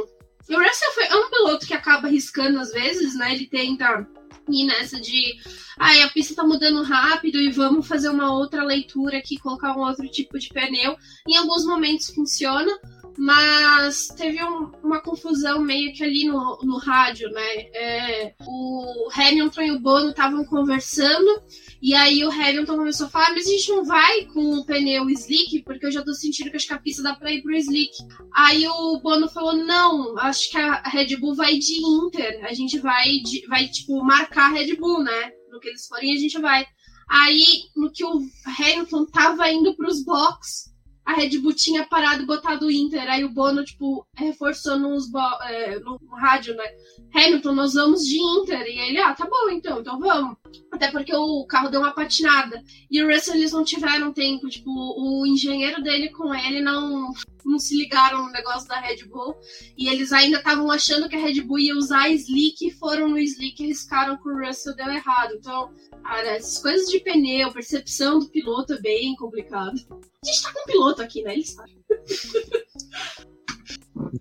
o 0.49 0.57
Russell 0.57 0.93
foi, 0.93 1.05
é 1.05 1.15
um 1.15 1.29
piloto 1.29 1.67
que 1.67 1.73
acaba 1.73 2.07
riscando 2.07 2.59
às 2.59 2.71
vezes, 2.71 3.15
né? 3.15 3.33
Ele 3.33 3.47
tenta 3.47 4.07
ir 4.49 4.65
nessa 4.65 4.99
de 4.99 5.35
ai, 5.77 6.01
ah, 6.01 6.05
a 6.05 6.09
pista 6.09 6.35
tá 6.35 6.43
mudando 6.43 6.81
rápido 6.81 7.39
e 7.39 7.51
vamos 7.51 7.88
fazer 7.88 8.09
uma 8.09 8.33
outra 8.33 8.63
leitura 8.63 9.17
aqui, 9.17 9.38
colocar 9.38 9.75
um 9.75 9.81
outro 9.81 10.07
tipo 10.09 10.39
de 10.39 10.49
pneu. 10.49 10.95
Em 11.27 11.35
alguns 11.35 11.65
momentos 11.65 12.09
funciona, 12.09 12.71
mas 13.18 14.07
teve 14.09 14.43
um, 14.43 14.72
uma 14.84 15.01
confusão 15.01 15.61
meio 15.61 15.91
que 15.93 16.03
ali 16.03 16.26
no, 16.26 16.59
no 16.63 16.78
rádio, 16.78 17.30
né? 17.32 17.55
É, 17.74 18.36
o 18.45 19.09
Hamilton 19.11 19.61
e 19.61 19.72
o 19.72 19.80
Bono 19.80 20.09
estavam 20.09 20.45
conversando, 20.45 21.41
e 21.82 21.93
aí 21.95 22.24
o 22.24 22.32
Hamilton 22.32 22.78
começou 22.78 23.07
a 23.07 23.09
falar, 23.09 23.32
mas 23.34 23.47
a 23.47 23.49
gente 23.49 23.70
não 23.70 23.84
vai 23.84 24.26
com 24.26 24.57
o 24.57 24.65
pneu 24.65 25.09
slick, 25.09 25.63
porque 25.63 25.88
eu 25.88 25.91
já 25.91 26.03
tô 26.03 26.13
sentindo 26.13 26.51
que 26.51 26.57
acho 26.57 26.68
que 26.68 26.74
a 26.74 26.80
pista 26.80 27.01
dá 27.01 27.15
pra 27.15 27.32
ir 27.32 27.41
pro 27.41 27.55
slick. 27.55 27.91
Aí 28.34 28.68
o 28.68 28.99
Bono 29.01 29.28
falou, 29.28 29.55
não, 29.55 30.18
acho 30.20 30.51
que 30.51 30.57
a 30.57 30.82
Red 30.84 31.18
Bull 31.18 31.36
vai 31.36 31.57
de 31.57 31.82
Inter, 31.82 32.45
a 32.45 32.53
gente 32.53 32.78
vai, 32.80 33.18
de, 33.24 33.47
vai 33.47 33.68
tipo, 33.68 34.03
marcar 34.03 34.51
a 34.51 34.53
Red 34.53 34.76
Bull, 34.76 35.03
né? 35.03 35.32
No 35.51 35.59
que 35.59 35.70
eles 35.70 35.88
forem, 35.88 36.13
a 36.13 36.20
gente 36.20 36.39
vai. 36.39 36.65
Aí, 37.09 37.45
no 37.76 37.91
que 37.91 38.03
o 38.03 38.22
Hamilton 38.45 39.05
tava 39.05 39.49
indo 39.49 39.76
pros 39.76 40.03
box, 40.03 40.72
a 41.08 41.14
Red 41.14 41.39
Bull 41.39 41.53
tinha 41.53 41.86
parado 41.86 42.24
e 42.24 42.26
botado 42.26 42.66
o 42.66 42.72
Inter. 42.72 43.10
Aí 43.10 43.24
o 43.24 43.30
Bono, 43.30 43.64
tipo, 43.64 44.05
reforçou 44.14 44.78
nos 44.78 45.05
é, 45.45 45.80
no 45.80 45.97
rádio, 46.12 46.53
né? 46.53 46.66
Hamilton, 47.14 47.53
nós 47.53 47.74
vamos 47.74 48.05
de 48.05 48.20
Inter. 48.20 48.62
E 48.62 48.80
ele, 48.80 48.99
ah, 48.99 49.14
tá 49.14 49.26
bom 49.26 49.49
então, 49.51 49.80
então 49.80 49.99
vamos. 49.99 50.38
Até 50.72 50.91
porque 50.91 51.16
o 51.16 51.45
carro 51.45 51.70
deu 51.70 51.82
uma 51.82 51.93
patinada. 51.93 52.64
E 52.89 53.01
o 53.01 53.12
Russell, 53.12 53.36
eles 53.36 53.51
não 53.51 53.64
tiveram 53.64 54.14
tempo. 54.14 54.49
Tipo, 54.49 54.70
o 54.72 55.26
engenheiro 55.26 55.82
dele 55.82 56.10
com 56.10 56.34
ele 56.34 56.62
não, 56.62 57.12
não 57.45 57.60
se 57.60 57.76
ligaram 57.76 58.26
no 58.26 58.32
negócio 58.32 58.68
da 58.68 58.80
Red 58.80 59.05
Bull. 59.05 59.36
E 59.78 59.88
eles 59.88 60.12
ainda 60.12 60.38
estavam 60.38 60.70
achando 60.70 61.10
que 61.10 61.16
a 61.16 61.20
Red 61.20 61.41
Bull 61.41 61.60
ia 61.60 61.76
usar 61.76 62.10
Slick. 62.10 62.72
Foram 62.72 63.10
no 63.10 63.18
Slick 63.20 63.64
e 63.64 63.68
riscaram 63.68 64.18
que 64.18 64.30
o 64.30 64.38
Russell 64.38 64.76
deu 64.76 64.88
errado. 64.88 65.34
Então, 65.36 65.72
cara, 66.03 66.28
essas 66.36 66.62
coisas 66.62 66.88
de 66.89 66.99
pneu, 66.99 67.51
percepção 67.51 68.20
do 68.20 68.30
piloto 68.30 68.74
é 68.74 68.82
bem 68.82 69.16
complicado. 69.16 69.78
A 70.24 70.26
gente 70.26 70.41
tá 70.43 70.53
com 70.53 70.62
um 70.62 70.66
piloto 70.66 71.01
aqui, 71.01 71.24
né? 71.24 71.34
Ele 71.34 71.45
sabe. 71.45 71.78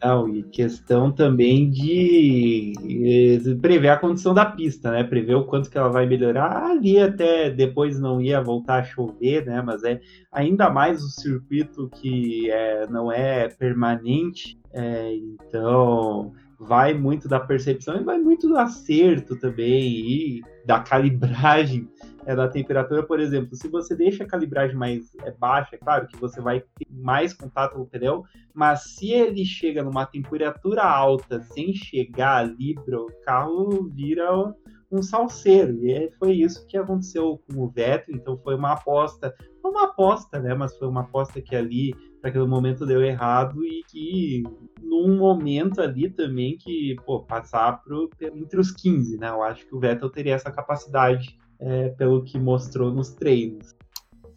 Não, 0.03 0.29
e 0.29 0.43
questão 0.43 1.13
também 1.13 1.71
de 1.71 2.73
eh, 2.83 3.55
prever 3.61 3.89
a 3.91 3.97
condição 3.97 4.33
da 4.33 4.45
pista, 4.45 4.91
né? 4.91 5.05
Prever 5.05 5.35
o 5.35 5.45
quanto 5.45 5.71
que 5.71 5.77
ela 5.77 5.89
vai 5.89 6.07
melhorar. 6.07 6.71
Ali 6.71 6.99
até 6.99 7.51
depois 7.51 8.01
não 8.01 8.21
ia 8.21 8.41
voltar 8.41 8.81
a 8.81 8.85
chover, 8.85 9.45
né? 9.45 9.63
Mas 9.63 9.85
é 9.85 10.01
ainda 10.33 10.71
mais 10.71 11.03
o 11.03 11.09
circuito 11.09 11.91
que 11.91 12.51
é, 12.51 12.87
não 12.89 13.13
é 13.13 13.49
permanente. 13.49 14.59
É, 14.73 15.15
então 15.15 16.33
vai 16.59 16.95
muito 16.95 17.29
da 17.29 17.39
percepção 17.39 17.97
e 18.01 18.05
vai 18.05 18.19
muito 18.19 18.49
do 18.49 18.57
acerto 18.57 19.37
também 19.37 19.91
e 19.91 20.43
da 20.67 20.81
calibragem 20.81 21.89
é, 22.27 22.35
da 22.35 22.49
temperatura, 22.49 23.05
por 23.05 23.21
exemplo, 23.21 23.55
se 23.55 23.69
você 23.69 23.95
deixa 23.95 24.25
a 24.25 24.27
calibragem 24.27 24.77
mais 24.77 25.15
é, 25.23 25.31
baixa, 25.31 25.77
é 25.77 25.79
claro 25.79 26.09
que 26.09 26.17
você 26.17 26.41
vai 26.41 26.61
ter 26.61 26.87
mais 26.91 27.33
contato 27.33 27.75
com 27.75 27.83
o 27.83 27.87
pneu, 27.87 28.25
mas 28.53 28.97
se 28.97 29.13
ele 29.13 29.45
chega 29.45 29.83
numa 29.85 30.05
temperatura 30.05 30.83
alta 30.83 31.41
sem 31.41 31.73
chegar 31.73 32.39
ali, 32.39 32.75
bro, 32.85 33.05
o 33.05 33.25
carro 33.25 33.89
vira 33.95 34.53
um 34.91 35.03
salseiro. 35.03 35.85
E 35.85 36.11
foi 36.19 36.33
isso 36.33 36.67
que 36.67 36.77
aconteceu 36.77 37.41
com 37.47 37.63
o 37.63 37.69
Vettel, 37.69 38.17
então 38.17 38.37
foi 38.39 38.57
uma 38.57 38.73
aposta, 38.73 39.33
uma 39.65 39.85
aposta, 39.85 40.41
né, 40.41 40.53
mas 40.53 40.77
foi 40.77 40.89
uma 40.89 41.03
aposta 41.03 41.41
que 41.41 41.55
ali, 41.55 41.95
para 42.33 42.47
momento, 42.47 42.87
deu 42.87 43.03
errado 43.03 43.65
e 43.65 43.83
que 43.91 44.43
num 44.83 45.17
momento 45.17 45.81
ali 45.81 46.11
também 46.11 46.57
que, 46.57 46.97
pô, 47.05 47.21
passar 47.21 47.83
pro, 47.83 48.09
entre 48.21 48.61
os 48.61 48.71
15, 48.71 49.19
né, 49.19 49.29
eu 49.29 49.43
acho 49.43 49.67
que 49.67 49.75
o 49.75 49.81
Vettel 49.81 50.11
teria 50.11 50.35
essa 50.35 50.51
capacidade 50.51 51.37
é, 51.61 51.89
pelo 51.91 52.23
que 52.23 52.39
mostrou 52.39 52.93
nos 52.93 53.11
treinos. 53.11 53.75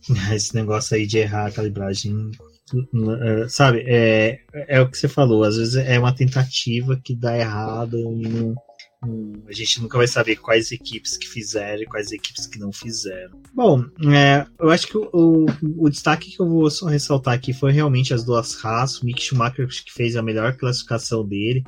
Esse 0.33 0.55
negócio 0.55 0.95
aí 0.95 1.05
de 1.05 1.17
errar 1.17 1.47
a 1.47 1.51
calibragem, 1.51 2.31
é, 3.21 3.47
sabe, 3.47 3.83
é, 3.85 4.39
é 4.53 4.81
o 4.81 4.89
que 4.89 4.97
você 4.97 5.07
falou, 5.07 5.43
às 5.43 5.57
vezes 5.57 5.75
é 5.75 5.99
uma 5.99 6.15
tentativa 6.15 6.99
que 7.03 7.15
dá 7.15 7.37
errado 7.37 7.97
e 7.97 8.53
não, 9.01 9.33
a 9.47 9.53
gente 9.53 9.81
nunca 9.81 9.97
vai 9.97 10.07
saber 10.07 10.35
quais 10.35 10.71
equipes 10.71 11.17
que 11.17 11.27
fizeram 11.27 11.83
e 11.83 11.85
quais 11.85 12.11
equipes 12.11 12.45
que 12.45 12.59
não 12.59 12.71
fizeram. 12.71 13.41
Bom, 13.53 13.83
é, 14.13 14.45
eu 14.59 14.69
acho 14.69 14.87
que 14.87 14.97
o, 14.97 15.09
o, 15.13 15.45
o, 15.77 15.89
destaque 15.89 16.31
que 16.31 16.41
eu 16.41 16.47
vou 16.47 16.67
ressaltar 16.87 17.33
aqui 17.33 17.53
foi 17.53 17.71
realmente 17.71 18.13
as 18.13 18.23
duas 18.23 18.63
Haas. 18.63 19.01
O 19.01 19.05
Mick 19.05 19.21
Schumacher 19.21 19.67
que 19.67 19.93
fez 19.93 20.15
a 20.15 20.21
melhor 20.21 20.57
classificação 20.57 21.25
dele. 21.25 21.63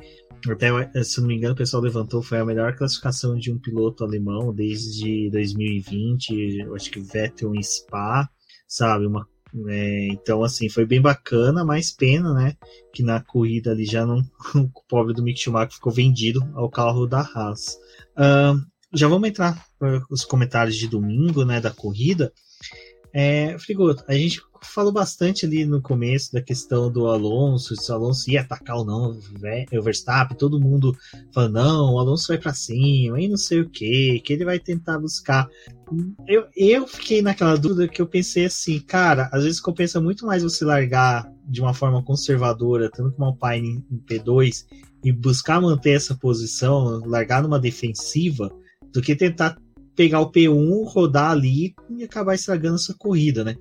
Até, 0.50 1.04
se 1.04 1.20
não 1.20 1.28
me 1.28 1.36
engano, 1.36 1.54
o 1.54 1.56
pessoal 1.56 1.82
levantou, 1.82 2.20
foi 2.20 2.38
a 2.38 2.44
melhor 2.44 2.74
classificação 2.74 3.36
de 3.36 3.52
um 3.52 3.58
piloto 3.58 4.04
alemão 4.04 4.52
desde 4.52 5.30
2020. 5.30 6.60
Eu 6.60 6.74
acho 6.74 6.90
que 6.90 7.00
Vettel 7.00 7.54
em 7.54 7.62
Spa, 7.62 8.28
sabe? 8.66 9.06
Uma, 9.06 9.26
é, 9.68 10.08
então, 10.08 10.42
assim, 10.42 10.68
foi 10.68 10.86
bem 10.86 11.00
bacana, 11.00 11.64
mas 11.64 11.90
pena, 11.90 12.32
né? 12.32 12.56
Que 12.92 13.02
na 13.02 13.20
corrida 13.20 13.70
ali 13.70 13.84
já 13.84 14.06
não. 14.06 14.22
o 14.54 14.82
pobre 14.88 15.12
do 15.12 15.22
Mick 15.22 15.38
Schumacher 15.38 15.74
ficou 15.74 15.92
vendido 15.92 16.40
ao 16.54 16.70
carro 16.70 17.06
da 17.06 17.20
Haas. 17.20 17.76
Uh, 18.16 18.58
já 18.94 19.08
vamos 19.08 19.28
entrar 19.28 19.62
para 19.78 20.02
os 20.10 20.24
comentários 20.24 20.76
de 20.76 20.88
domingo, 20.88 21.44
né? 21.44 21.60
Da 21.60 21.70
corrida. 21.70 22.32
É, 23.12 23.58
Frigoto, 23.58 24.04
a 24.08 24.14
gente 24.14 24.40
falou 24.62 24.92
bastante 24.92 25.44
ali 25.46 25.64
no 25.64 25.80
começo 25.80 26.32
da 26.32 26.40
questão 26.40 26.90
do 26.90 27.06
Alonso, 27.06 27.76
se 27.76 27.90
o 27.90 27.94
Alonso 27.94 28.30
ia 28.30 28.40
atacar 28.40 28.76
ou 28.76 28.84
não 28.84 29.10
o 29.10 29.82
Verstappen, 29.82 30.36
todo 30.36 30.60
mundo 30.60 30.96
falando, 31.32 31.54
não, 31.54 31.94
o 31.94 31.98
Alonso 31.98 32.28
vai 32.28 32.38
para 32.38 32.54
cima, 32.54 33.20
e 33.20 33.28
não 33.28 33.36
sei 33.36 33.60
o 33.60 33.68
que, 33.68 34.20
que 34.20 34.32
ele 34.32 34.44
vai 34.44 34.58
tentar 34.58 34.98
buscar. 34.98 35.48
Eu, 36.26 36.46
eu 36.56 36.86
fiquei 36.86 37.20
naquela 37.20 37.56
dúvida 37.56 37.88
que 37.88 38.00
eu 38.00 38.06
pensei 38.06 38.46
assim, 38.46 38.80
cara, 38.80 39.28
às 39.32 39.44
vezes 39.44 39.60
compensa 39.60 40.00
muito 40.00 40.26
mais 40.26 40.42
você 40.42 40.64
largar 40.64 41.30
de 41.46 41.60
uma 41.60 41.74
forma 41.74 42.02
conservadora, 42.02 42.90
tanto 42.90 43.12
como 43.16 43.26
Alpine 43.26 43.84
em 43.90 43.98
P2, 43.98 44.64
e 45.04 45.12
buscar 45.12 45.60
manter 45.60 45.96
essa 45.96 46.14
posição, 46.14 47.00
largar 47.04 47.42
numa 47.42 47.58
defensiva, 47.58 48.50
do 48.92 49.00
que 49.00 49.16
tentar 49.16 49.56
pegar 49.94 50.20
o 50.20 50.30
P1, 50.30 50.84
rodar 50.86 51.30
ali 51.30 51.74
e 51.90 52.04
acabar 52.04 52.34
estragando 52.34 52.76
essa 52.76 52.94
corrida, 52.94 53.44
né? 53.44 53.56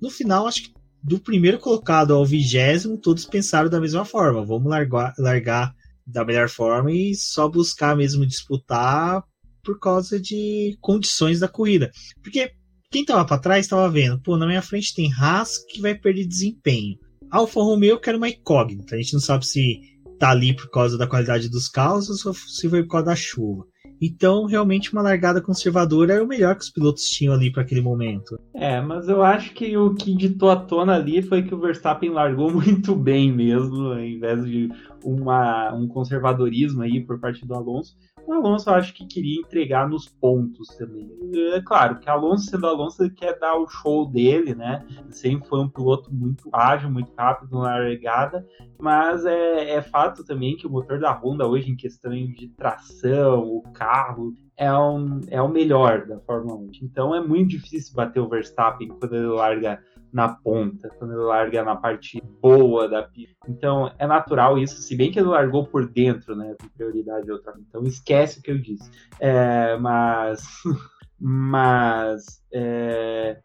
No 0.00 0.10
final, 0.10 0.46
acho 0.46 0.64
que 0.64 0.74
do 1.02 1.20
primeiro 1.20 1.58
colocado 1.58 2.12
ao 2.12 2.26
vigésimo, 2.26 2.98
todos 2.98 3.24
pensaram 3.24 3.70
da 3.70 3.80
mesma 3.80 4.04
forma. 4.04 4.44
Vamos 4.44 4.68
largar, 4.68 5.14
largar 5.18 5.72
da 6.04 6.24
melhor 6.24 6.48
forma 6.48 6.90
e 6.90 7.14
só 7.14 7.48
buscar 7.48 7.96
mesmo 7.96 8.26
disputar 8.26 9.22
por 9.62 9.78
causa 9.78 10.18
de 10.20 10.76
condições 10.80 11.40
da 11.40 11.48
corrida. 11.48 11.90
Porque 12.22 12.52
quem 12.90 13.02
estava 13.02 13.24
para 13.24 13.38
trás 13.38 13.66
estava 13.66 13.88
vendo, 13.88 14.20
pô, 14.20 14.36
na 14.36 14.46
minha 14.46 14.62
frente 14.62 14.94
tem 14.94 15.12
Haas 15.12 15.58
que 15.68 15.80
vai 15.80 15.94
perder 15.94 16.26
desempenho. 16.26 16.96
Alfa 17.30 17.60
Romeo 17.60 18.00
que 18.00 18.08
era 18.08 18.18
uma 18.18 18.28
incógnita. 18.28 18.94
A 18.94 18.98
gente 18.98 19.14
não 19.14 19.20
sabe 19.20 19.46
se 19.46 19.80
tá 20.18 20.30
ali 20.30 20.54
por 20.56 20.70
causa 20.70 20.96
da 20.96 21.06
qualidade 21.06 21.48
dos 21.48 21.68
carros 21.68 22.08
ou 22.24 22.34
se 22.34 22.68
foi 22.68 22.82
por 22.82 22.90
causa 22.90 23.06
da 23.06 23.16
chuva. 23.16 23.64
Então, 24.00 24.44
realmente, 24.44 24.92
uma 24.92 25.02
largada 25.02 25.40
conservadora 25.40 26.14
era 26.14 26.24
o 26.24 26.26
melhor 26.26 26.54
que 26.54 26.62
os 26.62 26.70
pilotos 26.70 27.04
tinham 27.04 27.34
ali 27.34 27.50
para 27.50 27.62
aquele 27.62 27.80
momento. 27.80 28.38
É, 28.54 28.80
mas 28.80 29.08
eu 29.08 29.22
acho 29.22 29.52
que 29.54 29.76
o 29.76 29.94
que 29.94 30.14
ditou 30.14 30.50
a 30.50 30.56
tona 30.56 30.94
ali 30.94 31.22
foi 31.22 31.42
que 31.42 31.54
o 31.54 31.60
Verstappen 31.60 32.10
largou 32.10 32.50
muito 32.52 32.94
bem 32.94 33.32
mesmo, 33.32 33.92
ao 33.92 34.00
invés 34.00 34.44
de 34.44 34.68
uma, 35.04 35.74
um 35.74 35.88
conservadorismo 35.88 36.82
aí 36.82 37.00
por 37.00 37.18
parte 37.18 37.46
do 37.46 37.54
Alonso. 37.54 37.96
O 38.26 38.32
Alonso 38.32 38.68
eu 38.68 38.74
acho 38.74 38.92
que 38.92 39.06
queria 39.06 39.40
entregar 39.40 39.88
nos 39.88 40.08
pontos 40.08 40.68
também. 40.76 41.08
É 41.54 41.60
claro 41.60 42.00
que 42.00 42.10
Alonso, 42.10 42.50
sendo 42.50 42.66
Alonso, 42.66 43.04
ele 43.04 43.14
quer 43.14 43.38
dar 43.38 43.56
o 43.56 43.68
show 43.68 44.10
dele, 44.10 44.52
né? 44.52 44.84
Sempre 45.10 45.48
foi 45.48 45.60
um 45.60 45.68
piloto 45.68 46.12
muito 46.12 46.50
ágil, 46.52 46.90
muito 46.90 47.12
rápido 47.16 47.52
na 47.52 47.76
largada, 47.76 48.44
mas 48.80 49.24
é, 49.24 49.74
é 49.74 49.82
fato 49.82 50.24
também 50.24 50.56
que 50.56 50.66
o 50.66 50.70
motor 50.70 50.98
da 50.98 51.12
Honda 51.12 51.46
hoje, 51.46 51.70
em 51.70 51.76
questão 51.76 52.10
de 52.10 52.48
tração, 52.48 53.44
o 53.44 53.62
carro, 53.72 54.34
é, 54.56 54.72
um, 54.72 55.20
é 55.28 55.40
o 55.40 55.48
melhor 55.48 56.06
da 56.06 56.18
Fórmula 56.18 56.56
1. 56.56 56.70
Então 56.82 57.14
é 57.14 57.20
muito 57.20 57.50
difícil 57.50 57.94
bater 57.94 58.18
o 58.18 58.28
Verstappen 58.28 58.88
quando 58.88 59.14
ele 59.14 59.26
larga 59.26 59.80
na 60.16 60.30
ponta, 60.30 60.88
quando 60.98 61.12
ele 61.12 61.24
larga 61.24 61.62
na 61.62 61.76
parte 61.76 62.22
boa 62.40 62.88
da 62.88 63.02
pista. 63.02 63.36
Então 63.46 63.92
é 63.98 64.06
natural 64.06 64.56
isso, 64.56 64.80
se 64.80 64.96
bem 64.96 65.12
que 65.12 65.18
ele 65.18 65.28
largou 65.28 65.66
por 65.66 65.86
dentro, 65.86 66.34
né? 66.34 66.56
Com 66.58 66.68
prioridade 66.70 67.30
outra. 67.30 67.52
Então 67.68 67.82
esquece 67.82 68.38
o 68.38 68.42
que 68.42 68.50
eu 68.50 68.58
disse. 68.58 68.90
É, 69.20 69.76
mas. 69.76 70.42
mas. 71.20 72.42
É, 72.50 73.40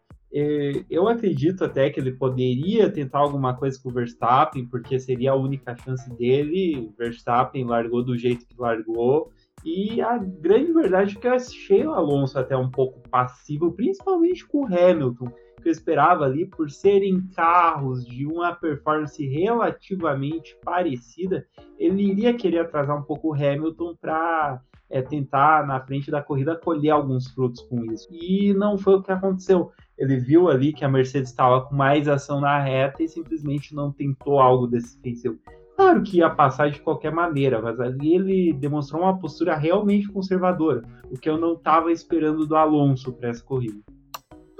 eu 0.88 1.08
acredito 1.08 1.62
até 1.62 1.90
que 1.90 2.00
ele 2.00 2.12
poderia 2.12 2.90
tentar 2.90 3.18
alguma 3.18 3.54
coisa 3.54 3.78
com 3.82 3.90
o 3.90 3.92
Verstappen, 3.92 4.66
porque 4.66 4.98
seria 4.98 5.32
a 5.32 5.36
única 5.36 5.76
chance 5.76 6.08
dele. 6.16 6.78
O 6.78 6.94
Verstappen 6.96 7.66
largou 7.66 8.02
do 8.02 8.16
jeito 8.16 8.46
que 8.46 8.58
largou. 8.58 9.30
E 9.62 10.00
a 10.00 10.16
grande 10.16 10.72
verdade 10.72 11.18
é 11.18 11.20
que 11.20 11.26
eu 11.26 11.34
achei 11.34 11.86
o 11.86 11.92
Alonso 11.92 12.38
até 12.38 12.56
um 12.56 12.70
pouco 12.70 13.06
passivo, 13.10 13.72
principalmente 13.72 14.46
com 14.46 14.62
o 14.62 14.66
Hamilton 14.66 15.30
que 15.62 15.68
eu 15.68 15.72
esperava 15.72 16.24
ali, 16.24 16.46
por 16.46 16.70
serem 16.70 17.22
carros 17.34 18.04
de 18.04 18.26
uma 18.26 18.54
performance 18.54 19.24
relativamente 19.26 20.56
parecida, 20.64 21.46
ele 21.78 22.02
iria 22.02 22.34
querer 22.34 22.60
atrasar 22.60 22.98
um 22.98 23.02
pouco 23.02 23.28
o 23.28 23.34
Hamilton 23.34 23.96
para 24.00 24.60
é, 24.90 25.00
tentar, 25.00 25.66
na 25.66 25.80
frente 25.80 26.10
da 26.10 26.22
corrida, 26.22 26.54
colher 26.54 26.90
alguns 26.90 27.28
frutos 27.28 27.62
com 27.62 27.84
isso. 27.92 28.06
E 28.10 28.52
não 28.52 28.76
foi 28.76 28.96
o 28.96 29.02
que 29.02 29.10
aconteceu. 29.10 29.70
Ele 29.96 30.18
viu 30.18 30.48
ali 30.48 30.72
que 30.72 30.84
a 30.84 30.88
Mercedes 30.88 31.30
estava 31.30 31.62
com 31.62 31.74
mais 31.74 32.06
ação 32.08 32.40
na 32.40 32.58
reta 32.58 33.02
e 33.02 33.08
simplesmente 33.08 33.74
não 33.74 33.90
tentou 33.90 34.38
algo 34.38 34.66
defensivo. 34.66 35.38
Claro 35.76 36.02
que 36.02 36.18
ia 36.18 36.28
passar 36.28 36.70
de 36.70 36.80
qualquer 36.80 37.12
maneira, 37.12 37.60
mas 37.60 37.80
ali 37.80 38.14
ele 38.14 38.52
demonstrou 38.52 39.02
uma 39.02 39.18
postura 39.18 39.56
realmente 39.56 40.08
conservadora, 40.08 40.82
o 41.10 41.18
que 41.18 41.28
eu 41.28 41.38
não 41.38 41.54
estava 41.54 41.90
esperando 41.90 42.46
do 42.46 42.54
Alonso 42.54 43.12
para 43.12 43.30
essa 43.30 43.42
corrida. 43.42 43.80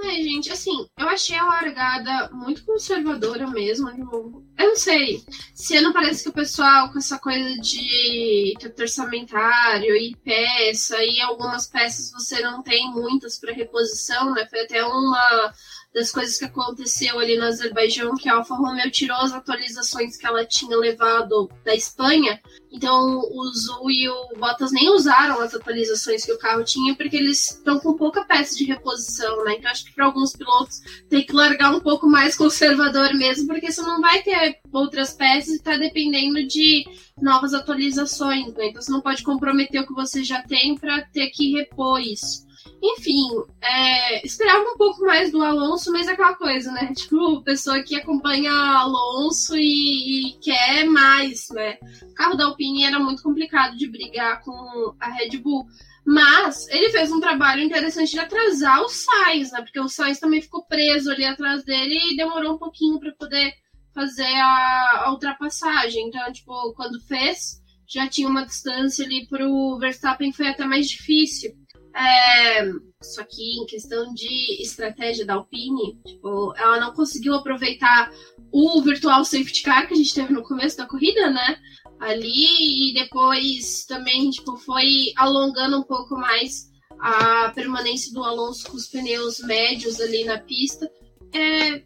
É, 0.05 0.15
gente, 0.17 0.51
assim, 0.51 0.87
eu 0.99 1.09
achei 1.09 1.37
a 1.37 1.45
largada 1.45 2.29
muito 2.33 2.65
conservadora 2.65 3.47
mesmo. 3.47 3.89
Eu 3.89 4.43
não 4.59 4.77
sei. 4.77 5.23
Se 5.55 5.81
não 5.81 5.93
parece 5.93 6.25
que 6.25 6.29
o 6.29 6.33
pessoal 6.33 6.91
com 6.91 6.99
essa 6.99 7.19
coisa 7.19 7.55
de 7.61 8.55
orçamentário 8.79 9.95
e 9.97 10.17
peça, 10.17 10.97
e 11.05 11.21
algumas 11.21 11.69
peças 11.69 12.11
você 12.11 12.41
não 12.41 12.63
tem 12.63 12.91
muitas 12.91 13.39
para 13.39 13.53
reposição, 13.53 14.33
né? 14.35 14.45
Foi 14.51 14.61
até 14.61 14.85
uma 14.85 15.53
das 15.95 16.11
coisas 16.11 16.39
que 16.39 16.45
aconteceu 16.45 17.19
ali 17.19 17.37
no 17.37 17.45
Azerbaijão, 17.45 18.15
que 18.15 18.29
a 18.29 18.37
Alfa 18.37 18.55
Romeo 18.55 18.91
tirou 18.91 19.17
as 19.19 19.33
atualizações 19.33 20.17
que 20.17 20.27
ela 20.27 20.45
tinha 20.45 20.77
levado 20.77 21.51
da 21.65 21.75
Espanha. 21.75 22.41
Então 22.71 23.19
o 23.19 23.53
Zul 23.53 23.91
e 23.91 24.09
o 24.09 24.39
Bottas 24.39 24.73
nem 24.73 24.89
usaram 24.91 25.41
as 25.41 25.55
atualizações 25.55 26.25
que 26.25 26.33
o 26.33 26.39
carro 26.39 26.65
tinha, 26.65 26.95
porque 26.95 27.17
eles 27.17 27.51
estão 27.51 27.79
com 27.79 27.95
pouca 27.95 28.25
peça 28.25 28.57
de 28.57 28.65
reposição, 28.65 29.45
né? 29.45 29.57
Então 29.59 29.71
acho 29.71 29.85
que 29.85 29.95
para 29.95 30.07
alguns 30.07 30.33
pilotos 30.33 30.81
tem 31.11 31.25
que 31.25 31.35
largar 31.35 31.75
um 31.75 31.81
pouco 31.81 32.07
mais 32.07 32.37
conservador 32.37 33.13
mesmo, 33.15 33.47
porque 33.47 33.71
você 33.71 33.83
não 33.83 34.01
vai 34.01 34.23
ter 34.23 34.59
outras 34.73 35.13
peças 35.13 35.53
e 35.53 35.57
está 35.57 35.77
dependendo 35.77 36.47
de 36.47 36.85
novas 37.21 37.53
atualizações, 37.53 38.55
né? 38.55 38.69
Então 38.69 38.81
você 38.81 38.91
não 38.91 39.03
pode 39.03 39.23
comprometer 39.23 39.83
o 39.83 39.87
que 39.87 39.93
você 39.93 40.25
já 40.25 40.43
tem 40.43 40.75
para 40.75 41.03
ter 41.03 41.29
que 41.31 41.53
repor 41.53 42.01
isso. 42.01 42.51
Enfim, 42.83 43.29
é, 43.61 44.27
esperava 44.27 44.63
um 44.63 44.77
pouco 44.77 45.03
mais 45.03 45.31
do 45.31 45.43
Alonso, 45.43 45.93
mas 45.93 46.09
é 46.09 46.13
aquela 46.13 46.35
coisa, 46.35 46.73
né? 46.73 46.93
Tipo, 46.95 47.43
pessoa 47.43 47.83
que 47.83 47.95
acompanha 47.95 48.53
Alonso 48.53 49.57
e, 49.57 50.31
e, 50.31 50.39
quer 50.41 50.85
mais, 50.85 51.49
né? 51.51 51.79
O 52.03 52.15
carro 52.15 52.35
da 52.35 52.47
Alpine 52.47 52.85
era 52.85 52.99
muito 52.99 53.23
complicado 53.23 53.77
de 53.77 53.89
brigar 53.89 54.43
com 54.43 54.95
a 54.99 55.11
Red 55.11 55.39
Bull. 55.39 55.67
Mas 56.05 56.69
ele 56.69 56.91
fez 56.91 57.13
um 57.13 57.21
trabalho 57.21 57.63
interessante 57.63 58.11
de 58.11 58.19
atrasar 58.19 58.83
o 58.83 58.89
Sainz, 58.89 59.53
né? 59.53 59.63
Porque 59.63 59.79
o 59.79 59.89
Sainz 59.89 60.19
também 60.19 60.43
ficou 60.43 60.65
preso 60.65 61.11
ali 61.11 61.25
atrás 61.25 61.63
dele 61.65 61.97
e 62.11 62.17
demorou 62.17 62.55
um 62.55 62.59
pouquinho 62.59 62.99
para 62.99 63.13
poder 63.13 63.55
fazer 63.95 64.35
a, 64.35 65.05
a 65.05 65.13
ultrapassagem. 65.13 66.09
Então, 66.09 66.33
tipo, 66.33 66.73
quando 66.75 67.01
fez, 67.03 67.63
já 67.87 68.09
tinha 68.09 68.29
uma 68.29 68.45
distância 68.45 69.05
ali 69.05 69.27
pro 69.29 69.79
Verstappen, 69.79 70.33
foi 70.33 70.49
até 70.49 70.65
mais 70.65 70.89
difícil. 70.89 71.53
É, 71.95 72.65
só 73.03 73.23
que 73.25 73.61
em 73.61 73.67
questão 73.67 74.15
de 74.15 74.63
estratégia 74.63 75.27
da 75.27 75.35
Alpine, 75.35 76.01
tipo, 76.07 76.55
ela 76.57 76.81
não 76.81 76.93
conseguiu 76.93 77.35
aproveitar 77.35 78.11
o 78.51 78.81
virtual 78.83 79.25
safety 79.25 79.63
car 79.63 79.87
que 79.87 79.95
a 79.95 79.97
gente 79.97 80.15
teve 80.15 80.33
no 80.33 80.43
começo 80.43 80.77
da 80.77 80.87
corrida, 80.87 81.31
né? 81.31 81.59
Ali 82.01 82.91
e 82.91 82.95
depois 82.95 83.85
também 83.87 84.31
tipo, 84.31 84.57
foi 84.57 85.13
alongando 85.17 85.79
um 85.79 85.83
pouco 85.83 86.15
mais 86.17 86.71
a 87.01 87.51
permanência 87.51 88.13
do 88.13 88.23
Alonso 88.23 88.71
com 88.71 88.77
os 88.77 88.89
pneus 88.89 89.39
médios 89.41 90.01
ali 90.01 90.25
na 90.25 90.39
pista. 90.39 90.91
É, 91.33 91.83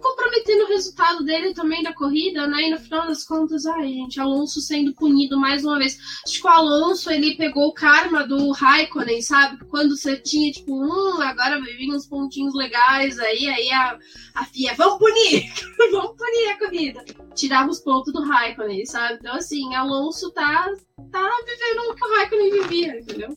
comprometendo 0.00 0.64
o 0.64 0.68
resultado 0.68 1.24
dele 1.24 1.54
também 1.54 1.82
da 1.82 1.92
corrida, 1.92 2.46
né? 2.46 2.62
E 2.62 2.70
no 2.70 2.78
final 2.78 3.06
das 3.06 3.24
contas, 3.24 3.66
ai, 3.66 3.88
gente, 3.88 4.20
Alonso 4.20 4.60
sendo 4.60 4.94
punido 4.94 5.38
mais 5.38 5.64
uma 5.64 5.78
vez. 5.78 5.98
Acho 6.24 6.40
que 6.40 6.46
o 6.46 6.50
Alonso, 6.50 7.10
ele 7.10 7.36
pegou 7.36 7.68
o 7.68 7.74
karma 7.74 8.26
do 8.26 8.52
Raikkonen, 8.52 9.22
sabe? 9.22 9.64
Quando 9.66 9.96
você 9.96 10.16
tinha, 10.16 10.52
tipo, 10.52 10.74
um, 10.74 11.20
agora 11.20 11.60
vir 11.60 11.92
uns 11.92 12.06
pontinhos 12.06 12.54
legais 12.54 13.18
aí, 13.18 13.46
aí 13.46 13.70
a, 13.72 13.98
a 14.34 14.44
FIA, 14.46 14.74
vamos 14.74 14.98
punir! 14.98 15.52
vamos 15.92 16.16
punir 16.16 16.48
a 16.50 16.58
corrida! 16.58 17.04
Tirava 17.34 17.70
os 17.70 17.80
pontos 17.80 18.12
do 18.12 18.22
Raikkonen, 18.22 18.86
sabe? 18.86 19.14
Então, 19.14 19.34
assim, 19.34 19.74
Alonso 19.74 20.30
tá, 20.32 20.72
tá 21.10 21.30
vivendo 21.46 21.90
o 21.90 21.94
que 21.94 22.04
o 22.04 22.14
Raikkonen 22.14 22.50
vivia, 22.50 22.98
entendeu? 23.00 23.36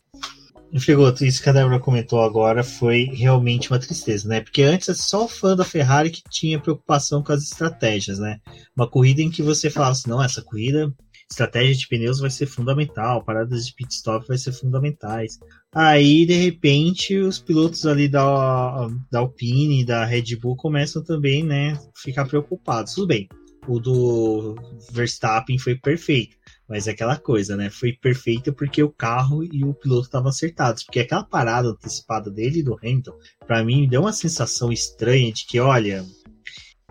Frigoto, 0.80 1.26
isso 1.26 1.42
que 1.42 1.50
a 1.50 1.54
Débora 1.54 1.80
comentou 1.80 2.22
agora 2.22 2.64
foi 2.64 3.06
realmente 3.06 3.72
uma 3.72 3.80
tristeza, 3.80 4.28
né? 4.28 4.42
Porque 4.42 4.64
antes 4.64 4.90
é 4.90 4.94
só 4.94 5.26
o 5.26 5.28
fã 5.28 5.56
da 5.56 5.64
Ferrari 5.64 6.10
que 6.10 6.22
tinha 6.30 6.60
preocupação 6.60 7.24
com 7.24 7.32
as 7.32 7.44
estratégias, 7.44 8.20
né? 8.20 8.40
Uma 8.76 8.90
corrida 8.90 9.22
em 9.22 9.30
que 9.30 9.42
você 9.42 9.70
falava 9.70 9.94
assim, 9.94 10.10
não, 10.10 10.22
essa 10.22 10.42
corrida, 10.42 10.94
estratégia 11.30 11.76
de 11.76 11.88
pneus 11.88 12.20
vai 12.20 12.30
ser 12.30 12.46
fundamental, 12.46 13.24
paradas 13.24 13.66
de 13.66 13.74
pit 13.74 13.94
stop 13.94 14.28
vai 14.28 14.38
ser 14.38 14.54
fundamentais. 14.54 15.38
Aí, 15.74 16.26
de 16.26 16.34
repente, 16.34 17.18
os 17.18 17.40
pilotos 17.40 17.86
ali 17.86 18.08
da, 18.08 18.88
da 19.12 19.20
Alpine 19.20 19.86
da 19.86 20.06
Red 20.06 20.36
Bull 20.42 20.56
começam 20.56 21.04
também, 21.04 21.44
né, 21.44 21.78
ficar 21.96 22.26
preocupados. 22.26 22.94
Tudo 22.94 23.08
bem, 23.08 23.28
o 23.68 23.80
do 23.80 24.56
Verstappen 24.92 25.60
foi 25.60 25.76
perfeito. 25.76 26.38
Mas 26.70 26.88
é 26.88 26.92
aquela 26.92 27.18
coisa, 27.18 27.56
né? 27.56 27.70
Foi 27.70 27.94
perfeita 27.94 28.52
porque 28.52 28.84
o 28.84 28.92
carro 28.92 29.44
e 29.44 29.64
o 29.64 29.74
piloto 29.74 30.08
estavam 30.08 30.30
acertados. 30.30 30.84
Porque 30.84 31.00
aquela 31.00 31.24
parada 31.24 31.70
antecipada 31.70 32.30
dele 32.30 32.60
e 32.60 32.64
do 32.64 32.78
Hamilton, 32.78 33.14
para 33.46 33.64
mim, 33.64 33.88
deu 33.88 34.02
uma 34.02 34.12
sensação 34.12 34.72
estranha 34.72 35.32
de 35.32 35.46
que, 35.46 35.60
olha, 35.60 36.06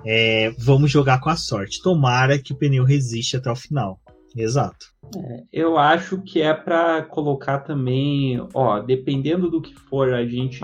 é, 0.05 0.51
vamos 0.59 0.91
jogar 0.91 1.21
com 1.21 1.29
a 1.29 1.37
sorte. 1.37 1.83
Tomara 1.83 2.39
que 2.39 2.53
o 2.53 2.57
pneu 2.57 2.85
resiste 2.85 3.37
até 3.37 3.51
o 3.51 3.57
final. 3.57 4.01
Exato. 4.37 4.87
É, 5.17 5.45
eu 5.51 5.79
acho 5.79 6.21
que 6.21 6.43
é 6.43 6.53
para 6.53 7.03
colocar 7.03 7.61
também, 7.61 8.47
ó, 8.53 8.81
dependendo 8.81 9.51
do 9.51 9.63
que 9.63 9.75
for, 9.75 10.13
a 10.13 10.27
gente 10.27 10.61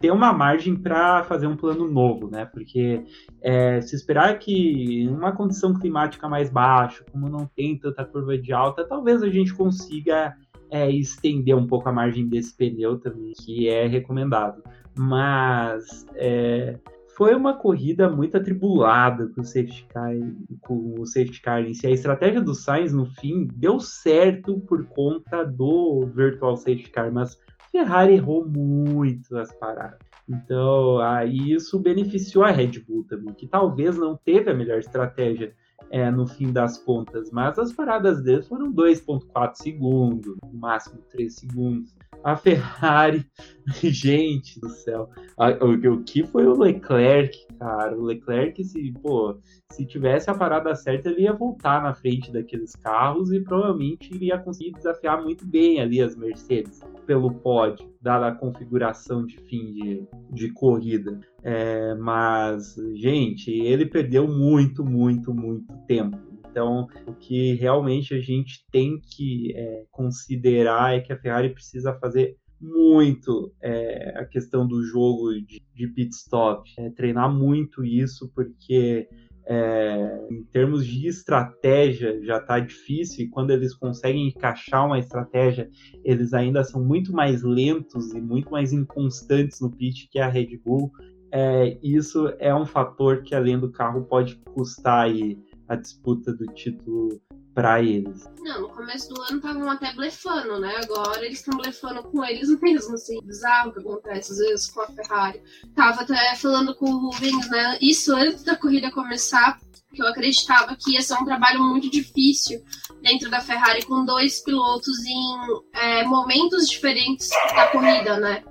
ter 0.00 0.10
uma 0.10 0.32
margem 0.32 0.74
para 0.74 1.22
fazer 1.22 1.46
um 1.46 1.56
plano 1.56 1.88
novo, 1.88 2.28
né? 2.28 2.44
Porque 2.44 3.04
é, 3.40 3.80
se 3.80 3.94
esperar 3.94 4.38
que 4.38 5.06
uma 5.08 5.30
condição 5.30 5.74
climática 5.74 6.28
mais 6.28 6.50
baixa, 6.50 7.04
como 7.12 7.28
não 7.28 7.46
tem 7.46 7.78
tanta 7.78 8.04
curva 8.04 8.36
de 8.36 8.52
alta, 8.52 8.84
talvez 8.84 9.22
a 9.22 9.28
gente 9.28 9.54
consiga 9.54 10.34
é, 10.70 10.90
estender 10.90 11.56
um 11.56 11.68
pouco 11.68 11.88
a 11.88 11.92
margem 11.92 12.26
desse 12.26 12.56
pneu 12.56 12.98
também, 12.98 13.32
que 13.32 13.68
é 13.68 13.86
recomendado. 13.86 14.60
Mas 14.96 16.06
é, 16.16 16.78
foi 17.16 17.34
uma 17.34 17.56
corrida 17.56 18.08
muito 18.08 18.36
atribulada 18.36 19.28
com 19.28 19.40
o 19.40 19.44
safety 19.44 19.86
car, 19.88 20.12
com 20.60 21.00
o 21.00 21.06
safety 21.06 21.40
car 21.40 21.62
em 21.62 21.74
si. 21.74 21.86
A 21.86 21.90
estratégia 21.90 22.40
do 22.40 22.54
Sainz 22.54 22.92
no 22.92 23.06
fim 23.06 23.46
deu 23.54 23.80
certo 23.80 24.60
por 24.60 24.84
conta 24.86 25.44
do 25.44 26.06
virtual 26.14 26.56
safety 26.56 26.90
car, 26.90 27.12
mas 27.12 27.38
Ferrari 27.70 28.14
errou 28.14 28.46
muito 28.46 29.36
as 29.36 29.52
paradas. 29.56 29.98
Então, 30.28 30.98
aí 31.00 31.52
isso 31.52 31.78
beneficiou 31.78 32.44
a 32.44 32.50
Red 32.50 32.80
Bull 32.86 33.04
também, 33.04 33.34
que 33.34 33.46
talvez 33.46 33.98
não 33.98 34.16
teve 34.16 34.50
a 34.50 34.54
melhor 34.54 34.78
estratégia 34.78 35.54
é, 35.94 36.10
no 36.10 36.26
fim 36.26 36.52
das 36.52 36.76
contas, 36.76 37.30
mas 37.30 37.56
as 37.56 37.72
paradas 37.72 38.20
deles 38.20 38.48
foram 38.48 38.72
2,4 38.72 39.54
segundos, 39.54 40.36
no 40.42 40.58
máximo 40.58 41.00
3 41.12 41.32
segundos 41.32 41.94
a 42.24 42.34
Ferrari, 42.34 43.24
gente 43.80 44.58
do 44.58 44.70
céu, 44.70 45.08
a, 45.38 45.50
o, 45.64 45.74
o, 45.92 46.02
que 46.02 46.24
foi 46.24 46.48
o 46.48 46.58
Leclerc, 46.58 47.46
cara? 47.60 47.96
O 47.96 48.02
Leclerc, 48.02 48.64
se, 48.64 48.92
pô, 49.00 49.38
se 49.70 49.86
tivesse 49.86 50.28
a 50.28 50.34
parada 50.34 50.74
certa, 50.74 51.10
ele 51.10 51.22
ia 51.22 51.32
voltar 51.32 51.80
na 51.80 51.94
frente 51.94 52.32
daqueles 52.32 52.74
carros 52.74 53.30
e 53.30 53.38
provavelmente 53.38 54.12
iria 54.12 54.36
conseguir 54.36 54.72
desafiar 54.72 55.22
muito 55.22 55.46
bem 55.46 55.80
ali 55.80 56.02
as 56.02 56.16
Mercedes 56.16 56.80
pelo 57.06 57.32
pódio, 57.34 57.88
dada 58.00 58.26
a 58.26 58.34
configuração 58.34 59.24
de 59.24 59.36
fim 59.42 59.72
de, 59.72 60.08
de 60.32 60.50
corrida. 60.50 61.20
É, 61.44 61.94
mas, 61.96 62.74
gente, 62.94 63.50
ele 63.50 63.84
perdeu 63.86 64.26
muito, 64.26 64.82
muito, 64.82 65.34
muito 65.34 65.76
tempo 65.86 66.24
então, 66.54 66.86
o 67.04 67.12
que 67.14 67.54
realmente 67.54 68.14
a 68.14 68.20
gente 68.20 68.64
tem 68.70 69.00
que 69.00 69.52
é, 69.56 69.86
considerar 69.90 70.94
é 70.94 71.00
que 71.00 71.12
a 71.12 71.18
Ferrari 71.18 71.48
precisa 71.52 71.98
fazer 71.98 72.36
muito 72.60 73.52
é, 73.60 74.16
a 74.16 74.24
questão 74.24 74.64
do 74.64 74.80
jogo 74.84 75.32
de, 75.32 75.60
de 75.74 75.88
pit 75.88 76.14
stop, 76.14 76.70
é, 76.78 76.90
treinar 76.90 77.28
muito 77.28 77.84
isso, 77.84 78.30
porque 78.32 79.08
é, 79.46 80.28
em 80.30 80.44
termos 80.44 80.86
de 80.86 81.08
estratégia 81.08 82.22
já 82.22 82.36
está 82.36 82.60
difícil 82.60 83.24
e 83.24 83.28
quando 83.28 83.50
eles 83.50 83.74
conseguem 83.74 84.28
encaixar 84.28 84.86
uma 84.86 85.00
estratégia, 85.00 85.68
eles 86.04 86.32
ainda 86.32 86.62
são 86.62 86.84
muito 86.84 87.12
mais 87.12 87.42
lentos 87.42 88.14
e 88.14 88.20
muito 88.20 88.48
mais 88.48 88.72
inconstantes 88.72 89.60
no 89.60 89.72
pit 89.72 90.08
que 90.08 90.20
a 90.20 90.28
Red 90.28 90.56
Bull. 90.64 90.92
É, 91.36 91.76
isso 91.82 92.32
é 92.38 92.54
um 92.54 92.64
fator 92.64 93.24
que 93.24 93.34
além 93.34 93.58
do 93.58 93.68
carro 93.68 94.04
pode 94.04 94.36
custar 94.54 95.06
aí 95.06 95.36
a 95.68 95.74
disputa 95.74 96.32
do 96.32 96.46
título 96.54 97.20
para 97.52 97.82
eles. 97.82 98.24
Não, 98.38 98.62
no 98.62 98.68
começo 98.68 99.12
do 99.12 99.20
ano 99.20 99.38
estavam 99.38 99.68
até 99.68 99.92
blefando, 99.94 100.60
né? 100.60 100.76
Agora 100.84 101.26
eles 101.26 101.40
estão 101.40 101.58
blefando 101.58 102.04
com 102.04 102.24
eles 102.24 102.48
mesmo, 102.60 102.94
assim, 102.94 103.20
bizarro 103.24 103.72
que 103.72 103.80
acontece 103.80 104.30
às 104.30 104.38
vezes 104.38 104.70
com 104.70 104.82
a 104.82 104.86
Ferrari. 104.86 105.42
Tava 105.74 106.02
até 106.02 106.36
falando 106.36 106.72
com 106.76 106.86
o 106.86 107.10
Rubens, 107.10 107.50
né? 107.50 107.78
Isso 107.82 108.14
antes 108.14 108.44
da 108.44 108.54
corrida 108.54 108.92
começar, 108.92 109.58
que 109.92 110.00
eu 110.00 110.06
acreditava 110.06 110.76
que 110.76 110.92
ia 110.92 111.02
ser 111.02 111.14
um 111.14 111.24
trabalho 111.24 111.60
muito 111.60 111.90
difícil 111.90 112.62
dentro 113.02 113.28
da 113.28 113.40
Ferrari 113.40 113.84
com 113.84 114.04
dois 114.04 114.38
pilotos 114.40 115.04
em 115.04 115.36
é, 115.72 116.04
momentos 116.04 116.68
diferentes 116.68 117.28
da 117.56 117.66
corrida, 117.68 118.20
né? 118.20 118.44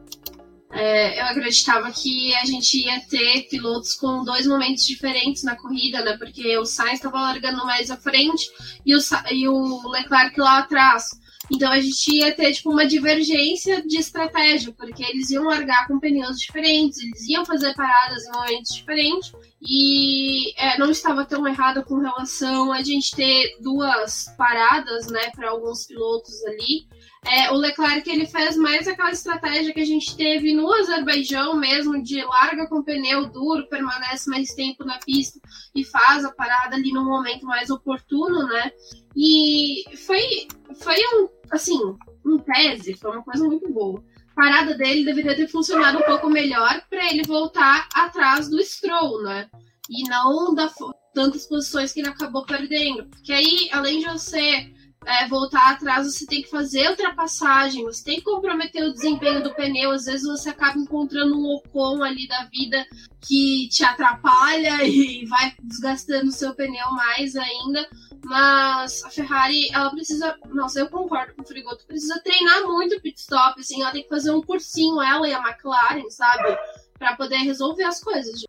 É, 0.73 1.21
eu 1.21 1.25
acreditava 1.25 1.91
que 1.91 2.33
a 2.35 2.45
gente 2.45 2.83
ia 2.83 2.99
ter 3.01 3.47
pilotos 3.47 3.93
com 3.93 4.23
dois 4.23 4.47
momentos 4.47 4.85
diferentes 4.85 5.43
na 5.43 5.55
corrida, 5.55 6.03
né? 6.03 6.17
Porque 6.17 6.57
o 6.57 6.65
Sainz 6.65 6.95
estava 6.95 7.21
largando 7.21 7.63
mais 7.63 7.91
à 7.91 7.97
frente 7.97 8.49
e 8.83 8.95
o, 8.95 8.99
e 9.31 9.47
o 9.47 9.87
Leclerc 9.87 10.39
lá 10.39 10.59
atrás. 10.59 11.11
Então 11.51 11.71
a 11.71 11.79
gente 11.79 12.15
ia 12.15 12.33
ter 12.33 12.53
tipo, 12.53 12.71
uma 12.71 12.85
divergência 12.85 13.85
de 13.85 13.97
estratégia, 13.97 14.73
porque 14.73 15.03
eles 15.03 15.29
iam 15.29 15.43
largar 15.43 15.87
com 15.87 15.99
pneus 15.99 16.39
diferentes, 16.39 16.99
eles 16.99 17.27
iam 17.27 17.45
fazer 17.45 17.75
paradas 17.75 18.25
em 18.25 18.31
momentos 18.31 18.73
diferentes, 18.73 19.31
e 19.61 20.53
é, 20.57 20.77
não 20.77 20.89
estava 20.89 21.25
tão 21.25 21.45
errado 21.47 21.83
com 21.83 21.99
relação 21.99 22.71
a 22.71 22.81
gente 22.81 23.15
ter 23.15 23.57
duas 23.61 24.33
paradas 24.37 25.07
né, 25.07 25.29
para 25.35 25.49
alguns 25.49 25.85
pilotos 25.85 26.43
ali. 26.45 26.87
É, 27.25 27.51
o 27.51 27.55
Leclerc 27.55 28.09
ele 28.09 28.27
fez 28.27 28.57
mais 28.57 28.87
aquela 28.87 29.11
estratégia 29.11 29.73
que 29.73 29.79
a 29.79 29.85
gente 29.85 30.15
teve 30.15 30.53
no 30.53 30.71
Azerbaijão 30.73 31.55
mesmo, 31.55 32.03
de 32.03 32.21
larga 32.23 32.67
com 32.67 32.83
pneu 32.83 33.27
duro, 33.29 33.67
permanece 33.69 34.29
mais 34.29 34.53
tempo 34.53 34.83
na 34.83 34.99
pista 34.99 35.39
e 35.73 35.85
faz 35.85 36.25
a 36.25 36.31
parada 36.31 36.75
ali 36.75 36.91
no 36.91 37.05
momento 37.05 37.45
mais 37.45 37.69
oportuno, 37.69 38.45
né? 38.47 38.71
E 39.15 39.83
foi, 40.05 40.47
foi 40.75 40.97
um, 41.15 41.29
assim, 41.51 41.79
em 42.25 42.39
tese, 42.39 42.95
foi 42.95 43.11
uma 43.11 43.23
coisa 43.23 43.45
muito 43.45 43.71
boa. 43.71 44.03
A 44.31 44.35
parada 44.35 44.75
dele 44.75 45.05
deveria 45.05 45.35
ter 45.35 45.47
funcionado 45.47 45.99
um 45.99 46.03
pouco 46.03 46.29
melhor 46.29 46.83
para 46.89 47.09
ele 47.09 47.23
voltar 47.23 47.87
atrás 47.95 48.49
do 48.49 48.61
Stroll, 48.61 49.23
né? 49.23 49.49
E 49.89 50.03
não 50.09 50.53
da 50.53 50.69
tantas 51.13 51.45
posições 51.45 51.93
que 51.93 51.99
ele 51.99 52.09
acabou 52.09 52.45
perdendo. 52.45 53.05
Porque 53.05 53.31
aí, 53.31 53.69
além 53.71 53.99
de 53.99 54.05
você 54.05 54.73
é, 55.05 55.27
voltar 55.27 55.71
atrás, 55.71 56.05
você 56.05 56.25
tem 56.25 56.41
que 56.41 56.49
fazer 56.49 56.89
ultrapassagem, 56.89 57.83
você 57.83 58.03
tem 58.03 58.17
que 58.17 58.23
comprometer 58.23 58.83
o 58.83 58.93
desempenho 58.93 59.43
do 59.43 59.53
pneu. 59.53 59.91
Às 59.91 60.05
vezes 60.05 60.27
você 60.27 60.49
acaba 60.49 60.77
encontrando 60.77 61.37
um 61.37 61.55
Ocon 61.55 62.03
ali 62.03 62.27
da 62.27 62.45
vida 62.45 62.85
que 63.21 63.67
te 63.69 63.83
atrapalha 63.83 64.83
e 64.85 65.25
vai 65.25 65.53
desgastando 65.61 66.27
o 66.27 66.31
seu 66.31 66.53
pneu 66.53 66.91
mais 66.91 67.35
ainda. 67.35 67.87
Mas 68.25 69.03
a 69.03 69.09
Ferrari, 69.09 69.69
ela 69.73 69.89
precisa. 69.89 70.37
Nossa, 70.47 70.79
eu 70.79 70.89
concordo 70.89 71.33
com 71.35 71.41
o 71.41 71.45
Frigoto, 71.45 71.85
precisa 71.85 72.21
treinar 72.23 72.63
muito 72.63 72.95
o 72.95 73.01
pit 73.01 73.19
stop, 73.19 73.59
assim, 73.59 73.81
ela 73.81 73.91
tem 73.91 74.03
que 74.03 74.09
fazer 74.09 74.31
um 74.31 74.41
cursinho, 74.41 75.01
ela 75.01 75.27
e 75.27 75.33
a 75.33 75.39
McLaren, 75.39 76.09
sabe? 76.09 76.57
Para 76.97 77.17
poder 77.17 77.37
resolver 77.37 77.83
as 77.83 78.01
coisas. 78.01 78.45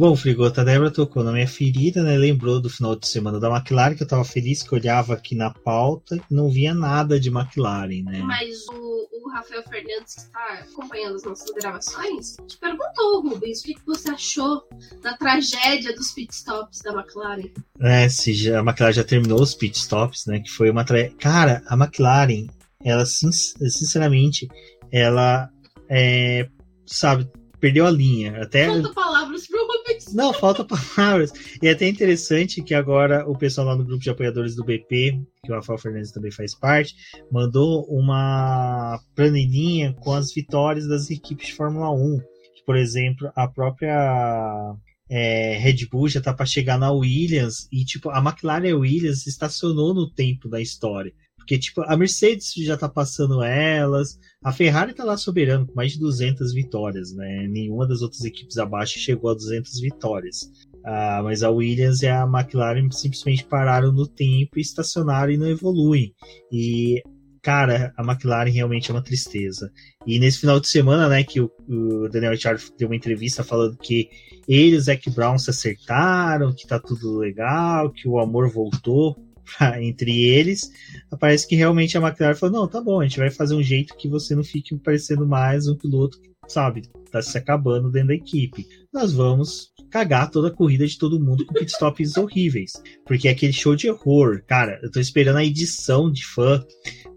Bom, 0.00 0.16
Frigota, 0.16 0.62
a 0.62 0.64
Débora 0.64 0.90
tocou 0.90 1.22
na 1.22 1.30
minha 1.30 1.46
ferida, 1.46 2.02
né? 2.02 2.16
Lembrou 2.16 2.58
do 2.58 2.70
final 2.70 2.96
de 2.96 3.06
semana 3.06 3.38
da 3.38 3.54
McLaren, 3.54 3.94
que 3.94 4.02
eu 4.02 4.08
tava 4.08 4.24
feliz 4.24 4.62
que 4.62 4.74
olhava 4.74 5.12
aqui 5.12 5.34
na 5.34 5.50
pauta 5.50 6.16
e 6.16 6.34
não 6.34 6.48
via 6.48 6.72
nada 6.72 7.20
de 7.20 7.28
McLaren, 7.28 8.02
né? 8.04 8.22
Mas 8.22 8.66
o, 8.68 9.08
o 9.12 9.30
Rafael 9.30 9.62
Fernandes, 9.62 10.14
que 10.14 10.20
está 10.22 10.54
acompanhando 10.54 11.16
as 11.16 11.22
nossas 11.24 11.50
gravações, 11.50 12.36
te 12.48 12.56
perguntou, 12.56 13.28
Rubens, 13.28 13.60
o 13.60 13.64
que, 13.64 13.74
que 13.74 13.84
você 13.84 14.08
achou 14.08 14.62
da 15.02 15.18
tragédia 15.18 15.94
dos 15.94 16.12
pitstops 16.12 16.78
da 16.82 16.94
McLaren? 16.94 17.52
É, 17.82 18.08
se 18.08 18.32
já, 18.32 18.60
a 18.60 18.62
McLaren 18.62 18.94
já 18.94 19.04
terminou 19.04 19.42
os 19.42 19.54
pitstops, 19.54 20.24
né? 20.24 20.40
Que 20.40 20.50
foi 20.50 20.70
uma 20.70 20.82
tragédia. 20.82 21.14
Cara, 21.18 21.62
a 21.66 21.74
McLaren, 21.74 22.46
ela, 22.82 23.04
sinceramente, 23.04 24.48
ela 24.90 25.50
é, 25.90 26.48
sabe, 26.86 27.30
perdeu 27.60 27.86
a 27.86 27.90
linha. 27.90 28.42
Até... 28.42 28.64
Rubens. 28.64 29.09
Não, 30.14 30.32
falta 30.32 30.64
palavras. 30.64 31.32
E 31.62 31.68
é 31.68 31.72
até 31.72 31.88
interessante 31.88 32.62
que 32.62 32.74
agora 32.74 33.28
o 33.28 33.36
pessoal 33.36 33.66
lá 33.66 33.76
no 33.76 33.84
grupo 33.84 34.02
de 34.02 34.10
apoiadores 34.10 34.54
do 34.54 34.64
BP, 34.64 35.20
que 35.44 35.52
o 35.52 35.54
Rafael 35.54 35.78
Fernandes 35.78 36.12
também 36.12 36.30
faz 36.30 36.54
parte, 36.54 36.94
mandou 37.30 37.84
uma 37.84 39.00
planilhinha 39.14 39.92
com 39.94 40.12
as 40.12 40.32
vitórias 40.32 40.86
das 40.86 41.10
equipes 41.10 41.48
de 41.48 41.54
Fórmula 41.54 41.90
1. 41.90 42.20
Por 42.66 42.76
exemplo, 42.76 43.30
a 43.34 43.48
própria 43.48 44.74
é, 45.08 45.58
Red 45.58 45.86
Bull 45.90 46.08
já 46.08 46.20
tá 46.20 46.32
para 46.32 46.46
chegar 46.46 46.78
na 46.78 46.92
Williams 46.92 47.68
e 47.72 47.84
tipo 47.84 48.10
a 48.10 48.18
McLaren 48.18 48.74
Williams 48.74 49.26
estacionou 49.26 49.92
no 49.92 50.08
tempo 50.08 50.48
da 50.48 50.60
história. 50.60 51.12
Porque, 51.40 51.58
tipo, 51.58 51.82
a 51.82 51.96
Mercedes 51.96 52.52
já 52.54 52.76
tá 52.76 52.88
passando 52.88 53.42
elas, 53.42 54.18
a 54.44 54.52
Ferrari 54.52 54.94
tá 54.94 55.02
lá 55.02 55.16
soberano 55.16 55.66
com 55.66 55.74
mais 55.74 55.92
de 55.92 55.98
200 55.98 56.52
vitórias, 56.52 57.12
né? 57.12 57.48
Nenhuma 57.48 57.88
das 57.88 58.02
outras 58.02 58.24
equipes 58.24 58.58
abaixo 58.58 58.98
chegou 58.98 59.30
a 59.30 59.34
200 59.34 59.80
vitórias. 59.80 60.50
Ah, 60.84 61.20
mas 61.24 61.42
a 61.42 61.50
Williams 61.50 62.02
e 62.02 62.08
a 62.08 62.22
McLaren 62.24 62.90
simplesmente 62.90 63.44
pararam 63.44 63.90
no 63.90 64.06
tempo 64.06 64.58
estacionaram 64.58 65.32
e 65.32 65.38
não 65.38 65.48
evoluem. 65.48 66.14
E, 66.52 67.02
cara, 67.42 67.92
a 67.96 68.02
McLaren 68.02 68.50
realmente 68.50 68.90
é 68.90 68.94
uma 68.94 69.02
tristeza. 69.02 69.72
E 70.06 70.18
nesse 70.18 70.40
final 70.40 70.60
de 70.60 70.68
semana, 70.68 71.08
né, 71.08 71.24
que 71.24 71.40
o, 71.40 71.50
o 71.68 72.08
Daniel 72.08 72.32
Ricciardo 72.32 72.62
deu 72.78 72.88
uma 72.88 72.96
entrevista 72.96 73.42
falando 73.42 73.76
que 73.78 74.08
ele 74.46 74.76
e 74.76 74.78
o 74.78 74.80
Zac 74.80 75.08
Brown 75.10 75.38
se 75.38 75.50
acertaram, 75.50 76.54
que 76.54 76.66
tá 76.66 76.78
tudo 76.78 77.18
legal, 77.18 77.90
que 77.90 78.06
o 78.06 78.18
amor 78.18 78.48
voltou 78.50 79.16
entre 79.80 80.22
eles, 80.22 80.70
parece 81.18 81.46
que 81.46 81.56
realmente 81.56 81.96
a 81.96 82.00
McLaren 82.00 82.34
falou: 82.34 82.60
não, 82.60 82.68
tá 82.68 82.80
bom, 82.80 83.00
a 83.00 83.04
gente 83.04 83.18
vai 83.18 83.30
fazer 83.30 83.54
um 83.54 83.62
jeito 83.62 83.96
que 83.96 84.08
você 84.08 84.34
não 84.34 84.44
fique 84.44 84.76
parecendo 84.78 85.26
mais 85.26 85.66
um 85.66 85.76
piloto 85.76 86.20
que, 86.20 86.30
sabe, 86.48 86.82
tá 87.10 87.22
se 87.22 87.36
acabando 87.36 87.90
dentro 87.90 88.08
da 88.08 88.14
equipe. 88.14 88.66
Nós 88.92 89.12
vamos 89.12 89.70
cagar 89.90 90.30
toda 90.30 90.48
a 90.48 90.52
corrida 90.52 90.86
de 90.86 90.96
todo 90.96 91.20
mundo 91.20 91.44
com 91.44 91.54
pitstops 91.54 92.16
horríveis. 92.16 92.72
Porque 93.04 93.28
é 93.28 93.32
aquele 93.32 93.52
show 93.52 93.74
de 93.74 93.90
horror. 93.90 94.42
Cara, 94.46 94.78
eu 94.82 94.90
tô 94.90 95.00
esperando 95.00 95.36
a 95.36 95.44
edição 95.44 96.10
de 96.10 96.24
fã 96.24 96.64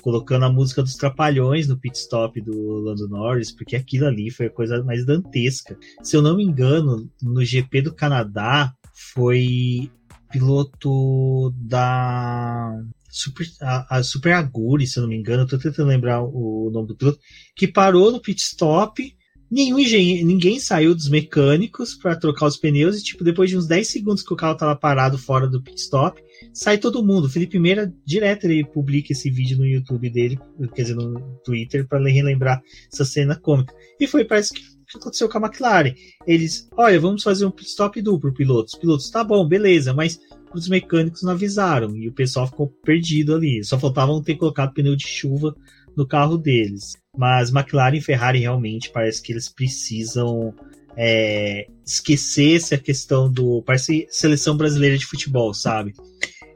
colocando 0.01 0.43
a 0.43 0.51
música 0.51 0.83
dos 0.83 0.95
Trapalhões 0.95 1.67
no 1.67 1.77
pit 1.77 1.97
stop 1.97 2.41
do 2.41 2.79
Lando 2.79 3.07
Norris, 3.07 3.51
porque 3.51 3.75
aquilo 3.75 4.05
ali 4.05 4.29
foi 4.29 4.47
a 4.47 4.49
coisa 4.49 4.83
mais 4.83 5.05
dantesca. 5.05 5.77
Se 6.01 6.17
eu 6.17 6.21
não 6.21 6.35
me 6.35 6.43
engano, 6.43 7.09
no 7.21 7.43
GP 7.43 7.83
do 7.83 7.93
Canadá 7.93 8.73
foi 9.13 9.89
piloto 10.33 11.53
da 11.55 12.81
Super, 13.07 13.45
a, 13.61 13.97
a 13.97 14.03
Super 14.03 14.33
Aguri, 14.33 14.87
se 14.87 14.97
eu 14.97 15.03
não 15.03 15.09
me 15.09 15.15
engano, 15.15 15.43
estou 15.43 15.59
tentando 15.59 15.89
lembrar 15.89 16.23
o 16.23 16.71
nome 16.73 16.87
do 16.87 16.95
piloto, 16.95 17.19
que 17.55 17.67
parou 17.67 18.11
no 18.11 18.19
pit 18.19 18.41
stop. 18.41 19.15
Nenhum 19.51 19.77
engenheiro, 19.77 20.25
ninguém 20.25 20.59
saiu 20.59 20.95
dos 20.95 21.07
mecânicos 21.07 21.93
para 21.93 22.15
trocar 22.15 22.47
os 22.47 22.57
pneus 22.57 22.97
e, 22.97 23.03
tipo, 23.03 23.23
depois 23.23 23.51
de 23.51 23.55
uns 23.55 23.67
10 23.67 23.87
segundos 23.87 24.23
que 24.23 24.33
o 24.33 24.35
carro 24.35 24.53
estava 24.53 24.75
parado 24.75 25.15
fora 25.15 25.47
do 25.47 25.61
pit 25.61 25.79
stop, 25.79 26.19
sai 26.51 26.79
todo 26.79 27.05
mundo. 27.05 27.25
O 27.25 27.29
Felipe 27.29 27.59
Meira, 27.59 27.93
direto, 28.03 28.45
ele 28.45 28.65
publica 28.65 29.13
esse 29.13 29.29
vídeo 29.29 29.59
no 29.59 29.67
YouTube 29.67 30.09
dele, 30.09 30.39
quer 30.73 30.81
dizer, 30.81 30.95
no 30.95 31.39
Twitter, 31.45 31.87
para 31.87 32.03
relembrar 32.09 32.63
essa 32.91 33.05
cena 33.05 33.35
cômica. 33.35 33.75
E 33.99 34.07
foi, 34.07 34.25
parece 34.25 34.55
que 34.55 34.61
que 34.93 34.99
aconteceu 34.99 35.29
com 35.29 35.37
a 35.37 35.41
McLaren. 35.41 35.93
Eles, 36.25 36.67
olha, 36.77 36.99
vamos 36.99 37.23
fazer 37.23 37.45
um 37.45 37.51
pit 37.51 37.69
stop 37.69 38.01
duplo, 38.01 38.33
pilotos. 38.33 38.75
Pilotos, 38.75 39.09
tá 39.09 39.23
bom, 39.23 39.47
beleza, 39.47 39.93
mas 39.93 40.19
os 40.53 40.67
mecânicos 40.67 41.23
não 41.23 41.31
avisaram 41.31 41.95
e 41.97 42.07
o 42.07 42.13
pessoal 42.13 42.47
ficou 42.47 42.67
perdido 42.83 43.35
ali. 43.35 43.63
Só 43.63 43.79
faltavam 43.79 44.21
ter 44.21 44.35
colocado 44.35 44.73
pneu 44.73 44.95
de 44.95 45.07
chuva 45.07 45.55
no 45.95 46.07
carro 46.07 46.37
deles. 46.37 46.95
Mas 47.17 47.51
McLaren 47.51 47.97
e 47.97 48.01
Ferrari 48.01 48.39
realmente 48.39 48.91
parece 48.91 49.21
que 49.21 49.31
eles 49.31 49.49
precisam 49.49 50.53
é, 50.95 51.67
esquecer 51.85 52.57
essa 52.57 52.77
questão 52.77 53.31
do. 53.31 53.61
Parece 53.63 54.07
seleção 54.09 54.55
brasileira 54.55 54.97
de 54.97 55.05
futebol, 55.05 55.53
sabe? 55.53 55.93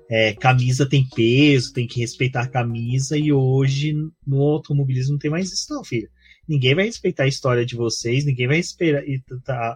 É, 0.10 0.34
camisa 0.34 0.88
tem 0.88 1.06
peso, 1.14 1.74
tem 1.74 1.86
que 1.86 2.00
respeitar 2.00 2.44
a 2.44 2.48
camisa, 2.48 3.18
e 3.18 3.34
hoje 3.34 3.94
no 4.26 4.42
automobilismo 4.42 5.14
não 5.14 5.20
tem 5.20 5.30
mais 5.30 5.52
isso, 5.52 5.66
não, 5.70 5.84
filho 5.84 6.10
ninguém 6.48 6.76
vai 6.76 6.86
respeitar 6.86 7.24
a 7.24 7.28
história 7.28 7.66
de 7.66 7.76
vocês, 7.76 8.26
ninguém 8.26 8.48
vai 8.48 8.60
esperar, 8.60 9.04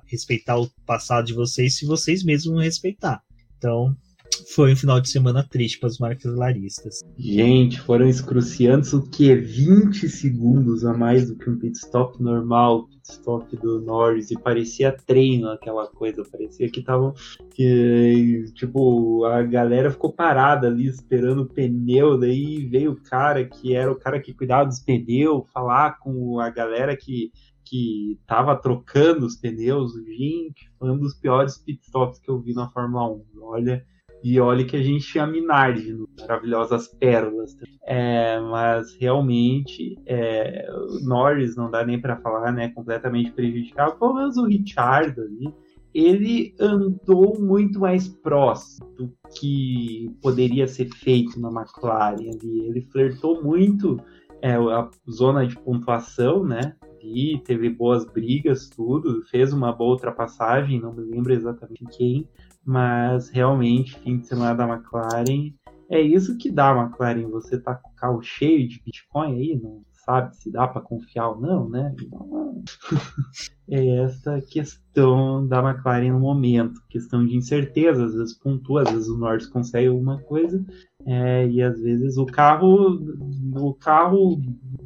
respeitar 0.05 0.57
o 0.57 0.69
passado 0.85 1.25
de 1.25 1.33
vocês 1.33 1.77
se 1.77 1.85
vocês 1.85 2.23
mesmos 2.23 2.55
não 2.55 2.63
respeitar. 2.63 3.21
Então, 3.57 3.95
foi 4.53 4.73
um 4.73 4.75
final 4.75 4.99
de 4.99 5.09
semana 5.09 5.47
triste 5.47 5.79
para 5.79 5.87
os 5.87 5.99
marcas 5.99 6.35
laristas. 6.35 6.99
Gente, 7.17 7.79
foram 7.79 8.07
excruciantes 8.07 8.93
o 8.93 9.01
que? 9.09 9.33
20 9.33 10.09
segundos 10.09 10.85
a 10.85 10.93
mais 10.93 11.29
do 11.29 11.37
que 11.37 11.49
um 11.49 11.57
pit 11.57 11.77
stop 11.77 12.21
normal, 12.21 12.87
pit 12.87 13.01
stop 13.11 13.55
do 13.57 13.81
Norris, 13.81 14.31
e 14.31 14.39
parecia 14.39 14.91
treino 14.91 15.49
aquela 15.49 15.87
coisa, 15.87 16.23
parecia 16.29 16.69
que 16.69 16.79
estavam. 16.79 17.13
Tipo, 18.55 19.25
a 19.25 19.41
galera 19.43 19.91
ficou 19.91 20.11
parada 20.11 20.67
ali 20.67 20.87
esperando 20.87 21.43
o 21.43 21.47
pneu, 21.47 22.17
daí 22.17 22.65
veio 22.65 22.91
o 22.91 23.01
cara 23.01 23.45
que 23.45 23.75
era 23.75 23.91
o 23.91 23.99
cara 23.99 24.19
que 24.19 24.33
cuidava 24.33 24.67
dos 24.67 24.79
pneus, 24.79 25.49
falar 25.51 25.97
com 25.99 26.39
a 26.39 26.49
galera 26.49 26.95
que 26.95 27.31
que 27.63 28.19
tava 28.27 28.53
trocando 28.57 29.25
os 29.25 29.37
pneus, 29.37 29.93
gente, 29.93 30.69
foi 30.77 30.91
um 30.91 30.97
dos 30.97 31.13
piores 31.13 31.57
pitstops 31.57 32.19
que 32.19 32.29
eu 32.29 32.37
vi 32.37 32.53
na 32.53 32.69
Fórmula 32.69 33.09
1. 33.09 33.23
Olha, 33.43 33.85
e 34.23 34.39
olha 34.39 34.65
que 34.65 34.75
a 34.75 34.83
gente 34.83 35.05
tinha 35.05 35.25
Minardi, 35.25 35.97
maravilhosas 36.19 36.87
pérolas. 36.87 37.55
É, 37.85 38.39
mas 38.39 38.95
realmente, 38.99 39.97
é, 40.05 40.67
Norris 41.03 41.55
não 41.55 41.71
dá 41.71 41.83
nem 41.85 41.99
para 41.99 42.17
falar, 42.17 42.51
né? 42.51 42.69
Completamente 42.69 43.31
prejudicado. 43.31 43.97
Pelo 43.97 44.13
menos 44.13 44.37
o 44.37 44.45
Richard 44.45 45.19
ali. 45.19 45.53
ele 45.93 46.53
andou 46.59 47.39
muito 47.39 47.79
mais 47.79 48.07
próximo 48.07 48.87
do 48.95 49.11
que 49.37 50.09
poderia 50.21 50.67
ser 50.67 50.89
feito 50.89 51.39
na 51.39 51.49
McLaren 51.49 52.29
ali. 52.29 52.65
Ele 52.67 52.81
flertou 52.81 53.43
muito 53.43 53.99
é, 54.41 54.53
a 54.53 54.89
zona 55.09 55.45
de 55.45 55.57
pontuação, 55.57 56.43
né? 56.43 56.75
E 57.03 57.39
teve 57.43 57.67
boas 57.69 58.05
brigas, 58.05 58.69
tudo, 58.69 59.23
fez 59.23 59.51
uma 59.51 59.71
boa 59.71 59.93
ultrapassagem, 59.93 60.79
não 60.79 60.93
me 60.93 61.01
lembro 61.01 61.33
exatamente 61.33 61.83
quem, 61.97 62.29
mas 62.65 63.29
realmente, 63.29 63.97
fim 63.99 64.17
de 64.17 64.27
semana 64.27 64.55
da 64.55 64.67
McLaren, 64.67 65.53
é 65.89 65.99
isso 65.99 66.37
que 66.37 66.51
dá 66.51 66.71
a 66.71 66.83
McLaren. 66.83 67.29
Você 67.29 67.59
tá 67.59 67.75
com 67.75 67.89
o 67.89 67.95
carro 67.95 68.21
cheio 68.21 68.67
de 68.67 68.81
Bitcoin 68.83 69.35
aí, 69.35 69.59
não 69.61 69.83
sabe 70.05 70.35
se 70.35 70.51
dá 70.51 70.67
para 70.67 70.81
confiar 70.81 71.29
ou 71.29 71.39
não, 71.39 71.69
né? 71.69 71.93
Então, 72.01 72.63
é 73.69 74.03
essa 74.03 74.41
questão 74.41 75.47
da 75.47 75.59
McLaren 75.59 76.11
no 76.11 76.19
momento, 76.19 76.81
questão 76.89 77.25
de 77.25 77.35
incerteza, 77.35 78.05
às 78.05 78.13
vezes 78.13 78.33
pontua, 78.33 78.83
às 78.83 78.91
vezes 78.91 79.07
o 79.07 79.17
Norris 79.17 79.47
consegue 79.47 79.87
alguma 79.87 80.19
coisa, 80.21 80.63
é, 81.05 81.47
e 81.47 81.61
às 81.61 81.79
vezes 81.79 82.17
o 82.17 82.25
carro, 82.25 82.99
o 83.55 83.73
carro 83.73 84.41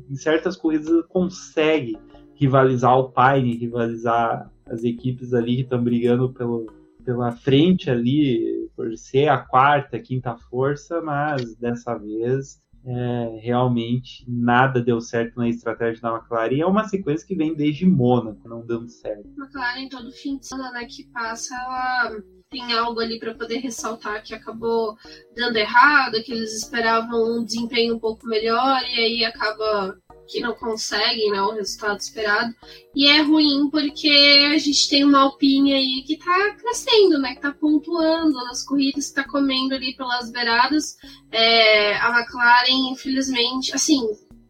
em 0.10 0.16
certas 0.16 0.56
corridas 0.56 1.06
consegue 1.08 1.98
rivalizar 2.36 2.98
o 2.98 3.12
Pine, 3.12 3.58
rivalizar 3.58 4.52
as 4.66 4.84
equipes 4.84 5.34
ali 5.34 5.58
que 5.58 5.62
estão 5.62 5.84
brigando 5.84 6.34
pelo, 6.34 6.66
pela 7.06 7.32
frente 7.32 7.90
ali, 7.90 8.70
por 8.76 8.98
ser 8.98 9.30
a 9.30 9.38
quarta, 9.38 10.00
quinta 10.00 10.36
força, 10.36 11.02
mas 11.02 11.56
dessa 11.56 11.96
vez 11.96 12.60
é, 12.86 13.40
realmente 13.42 14.24
nada 14.28 14.82
deu 14.82 15.02
certo 15.02 15.38
na 15.38 15.48
estratégia 15.48 16.02
da 16.02 16.16
McLaren. 16.16 16.60
É 16.60 16.66
uma 16.66 16.88
sequência 16.88 17.26
que 17.26 17.36
vem 17.36 17.56
desde 17.56 17.86
Mônaco, 17.86 18.48
não 18.48 18.66
dando 18.66 18.90
certo. 18.90 19.28
A 19.28 19.44
McLaren, 19.44 19.90
todo 19.90 20.12
fim 20.12 20.38
de 20.38 20.48
semana 20.48 20.86
que 20.86 21.08
passa, 21.12 21.56
ela 21.56 22.22
tem 22.50 22.74
algo 22.74 23.00
ali 23.00 23.20
para 23.20 23.34
poder 23.34 23.58
ressaltar 23.58 24.24
que 24.24 24.34
acabou 24.34 24.96
dando 25.36 25.58
errado, 25.58 26.22
que 26.24 26.32
eles 26.32 26.54
esperavam 26.56 27.40
um 27.40 27.44
desempenho 27.44 27.96
um 27.96 28.00
pouco 28.00 28.28
melhor 28.28 28.82
e 28.84 29.00
aí 29.00 29.26
acaba 29.26 29.98
que 30.28 30.40
não 30.40 30.54
conseguem 30.54 31.32
né, 31.32 31.42
o 31.42 31.52
resultado 31.52 32.00
esperado. 32.00 32.54
E 32.96 33.08
é 33.08 33.22
ruim 33.22 33.70
porque 33.70 34.10
a 34.54 34.58
gente 34.58 34.90
tem 34.90 35.04
uma 35.04 35.20
Alpine 35.20 35.74
aí 35.74 36.04
que 36.06 36.18
tá 36.18 36.56
crescendo, 36.58 37.20
né? 37.20 37.36
Que 37.36 37.42
tá 37.42 37.52
pontuando 37.52 38.34
nas 38.46 38.64
corridas, 38.64 39.10
que 39.10 39.16
tá 39.16 39.24
comendo 39.28 39.76
ali 39.76 39.96
pelas 39.96 40.32
beiradas. 40.32 40.96
É, 41.32 41.98
a 41.98 42.20
McLaren, 42.20 42.92
infelizmente, 42.92 43.74
assim, 43.74 44.02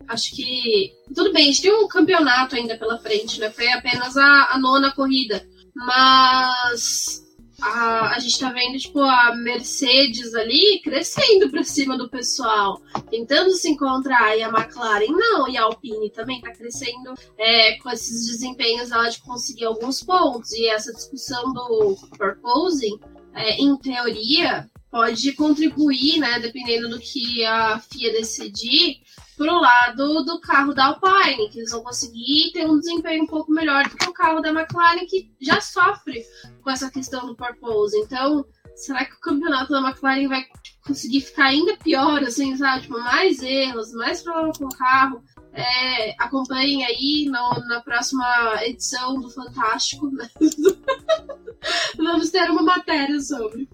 acho 0.07 0.35
que. 0.35 0.93
Tudo 1.13 1.33
bem, 1.33 1.43
a 1.43 1.47
gente 1.47 1.61
tem 1.63 1.73
um 1.73 1.87
campeonato 1.87 2.55
ainda 2.55 2.77
pela 2.77 2.99
frente, 2.99 3.39
né? 3.39 3.49
Foi 3.49 3.67
apenas 3.71 4.15
a, 4.15 4.49
a 4.51 4.59
nona 4.59 4.93
corrida. 4.93 5.45
Mas 5.75 7.24
a, 7.61 8.15
a 8.15 8.19
gente 8.19 8.39
tá 8.39 8.51
vendo, 8.51 8.77
tipo, 8.77 8.99
a 9.01 9.35
Mercedes 9.35 10.33
ali 10.35 10.81
crescendo 10.83 11.49
pra 11.49 11.63
cima 11.63 11.97
do 11.97 12.09
pessoal, 12.09 12.81
tentando 13.09 13.51
se 13.51 13.69
encontrar, 13.69 14.37
e 14.37 14.43
a 14.43 14.49
McLaren 14.49 15.11
não, 15.11 15.47
e 15.47 15.57
a 15.57 15.63
Alpine 15.63 16.09
também 16.09 16.41
tá 16.41 16.51
crescendo 16.51 17.13
é, 17.37 17.77
com 17.77 17.89
esses 17.89 18.25
desempenhos. 18.27 18.91
Ela 18.91 19.09
de 19.09 19.21
conseguir 19.21 19.65
alguns 19.65 20.03
pontos, 20.03 20.51
e 20.53 20.67
essa 20.67 20.93
discussão 20.93 21.53
do 21.53 21.97
proposing, 22.17 22.99
é, 23.33 23.61
em 23.61 23.75
teoria, 23.77 24.69
pode 24.89 25.33
contribuir, 25.33 26.19
né, 26.19 26.39
dependendo 26.39 26.87
do 26.87 26.99
que 26.99 27.43
a 27.43 27.79
FIA 27.79 28.13
decidir, 28.13 29.01
pro 29.37 29.59
lado 29.59 30.23
do 30.23 30.39
carro 30.39 30.73
da 30.73 30.85
Alpine, 30.85 31.49
que 31.49 31.59
eles 31.59 31.71
vão 31.71 31.83
conseguir 31.83 32.51
ter 32.53 32.65
um 32.65 32.79
desempenho 32.79 33.23
um 33.23 33.27
pouco 33.27 33.51
melhor 33.51 33.87
do 33.87 33.95
que 33.95 34.09
o 34.09 34.13
carro 34.13 34.41
da 34.41 34.49
McLaren, 34.49 35.05
que 35.05 35.31
já 35.41 35.59
sofre 35.61 36.23
com 36.61 36.69
essa 36.69 36.89
questão 36.89 37.25
do 37.25 37.35
purpose. 37.35 37.97
Então, 37.97 38.45
será 38.75 39.05
que 39.05 39.13
o 39.13 39.19
campeonato 39.19 39.71
da 39.71 39.81
McLaren 39.81 40.27
vai 40.27 40.45
conseguir 40.85 41.21
ficar 41.21 41.45
ainda 41.45 41.77
pior, 41.77 42.23
assim, 42.23 42.55
sabe? 42.55 42.83
Tipo, 42.83 42.99
mais 42.99 43.41
erros, 43.41 43.91
mais 43.93 44.21
problema 44.21 44.53
com 44.53 44.65
o 44.65 44.77
carro. 44.77 45.23
É, 45.53 46.15
acompanhem 46.21 46.83
aí 46.85 47.25
no, 47.27 47.67
na 47.67 47.81
próxima 47.81 48.25
edição 48.63 49.19
do 49.19 49.29
Fantástico. 49.29 50.09
Né? 50.11 50.29
Vamos 51.97 52.29
ter 52.29 52.49
uma 52.51 52.61
matéria 52.61 53.19
sobre. 53.19 53.69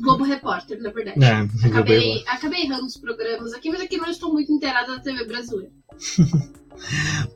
Globo 0.00 0.24
Repórter, 0.24 0.80
na 0.80 0.90
verdade. 0.90 1.22
É, 1.22 1.66
acabei, 1.66 2.24
acabei 2.26 2.62
errando 2.62 2.86
os 2.86 2.96
programas 2.96 3.52
aqui, 3.52 3.70
mas 3.70 3.80
aqui 3.80 3.96
não 3.96 4.10
estou 4.10 4.32
muito 4.32 4.52
inteirada 4.52 4.96
da 4.96 5.00
TV 5.00 5.24
brasileira. 5.24 5.72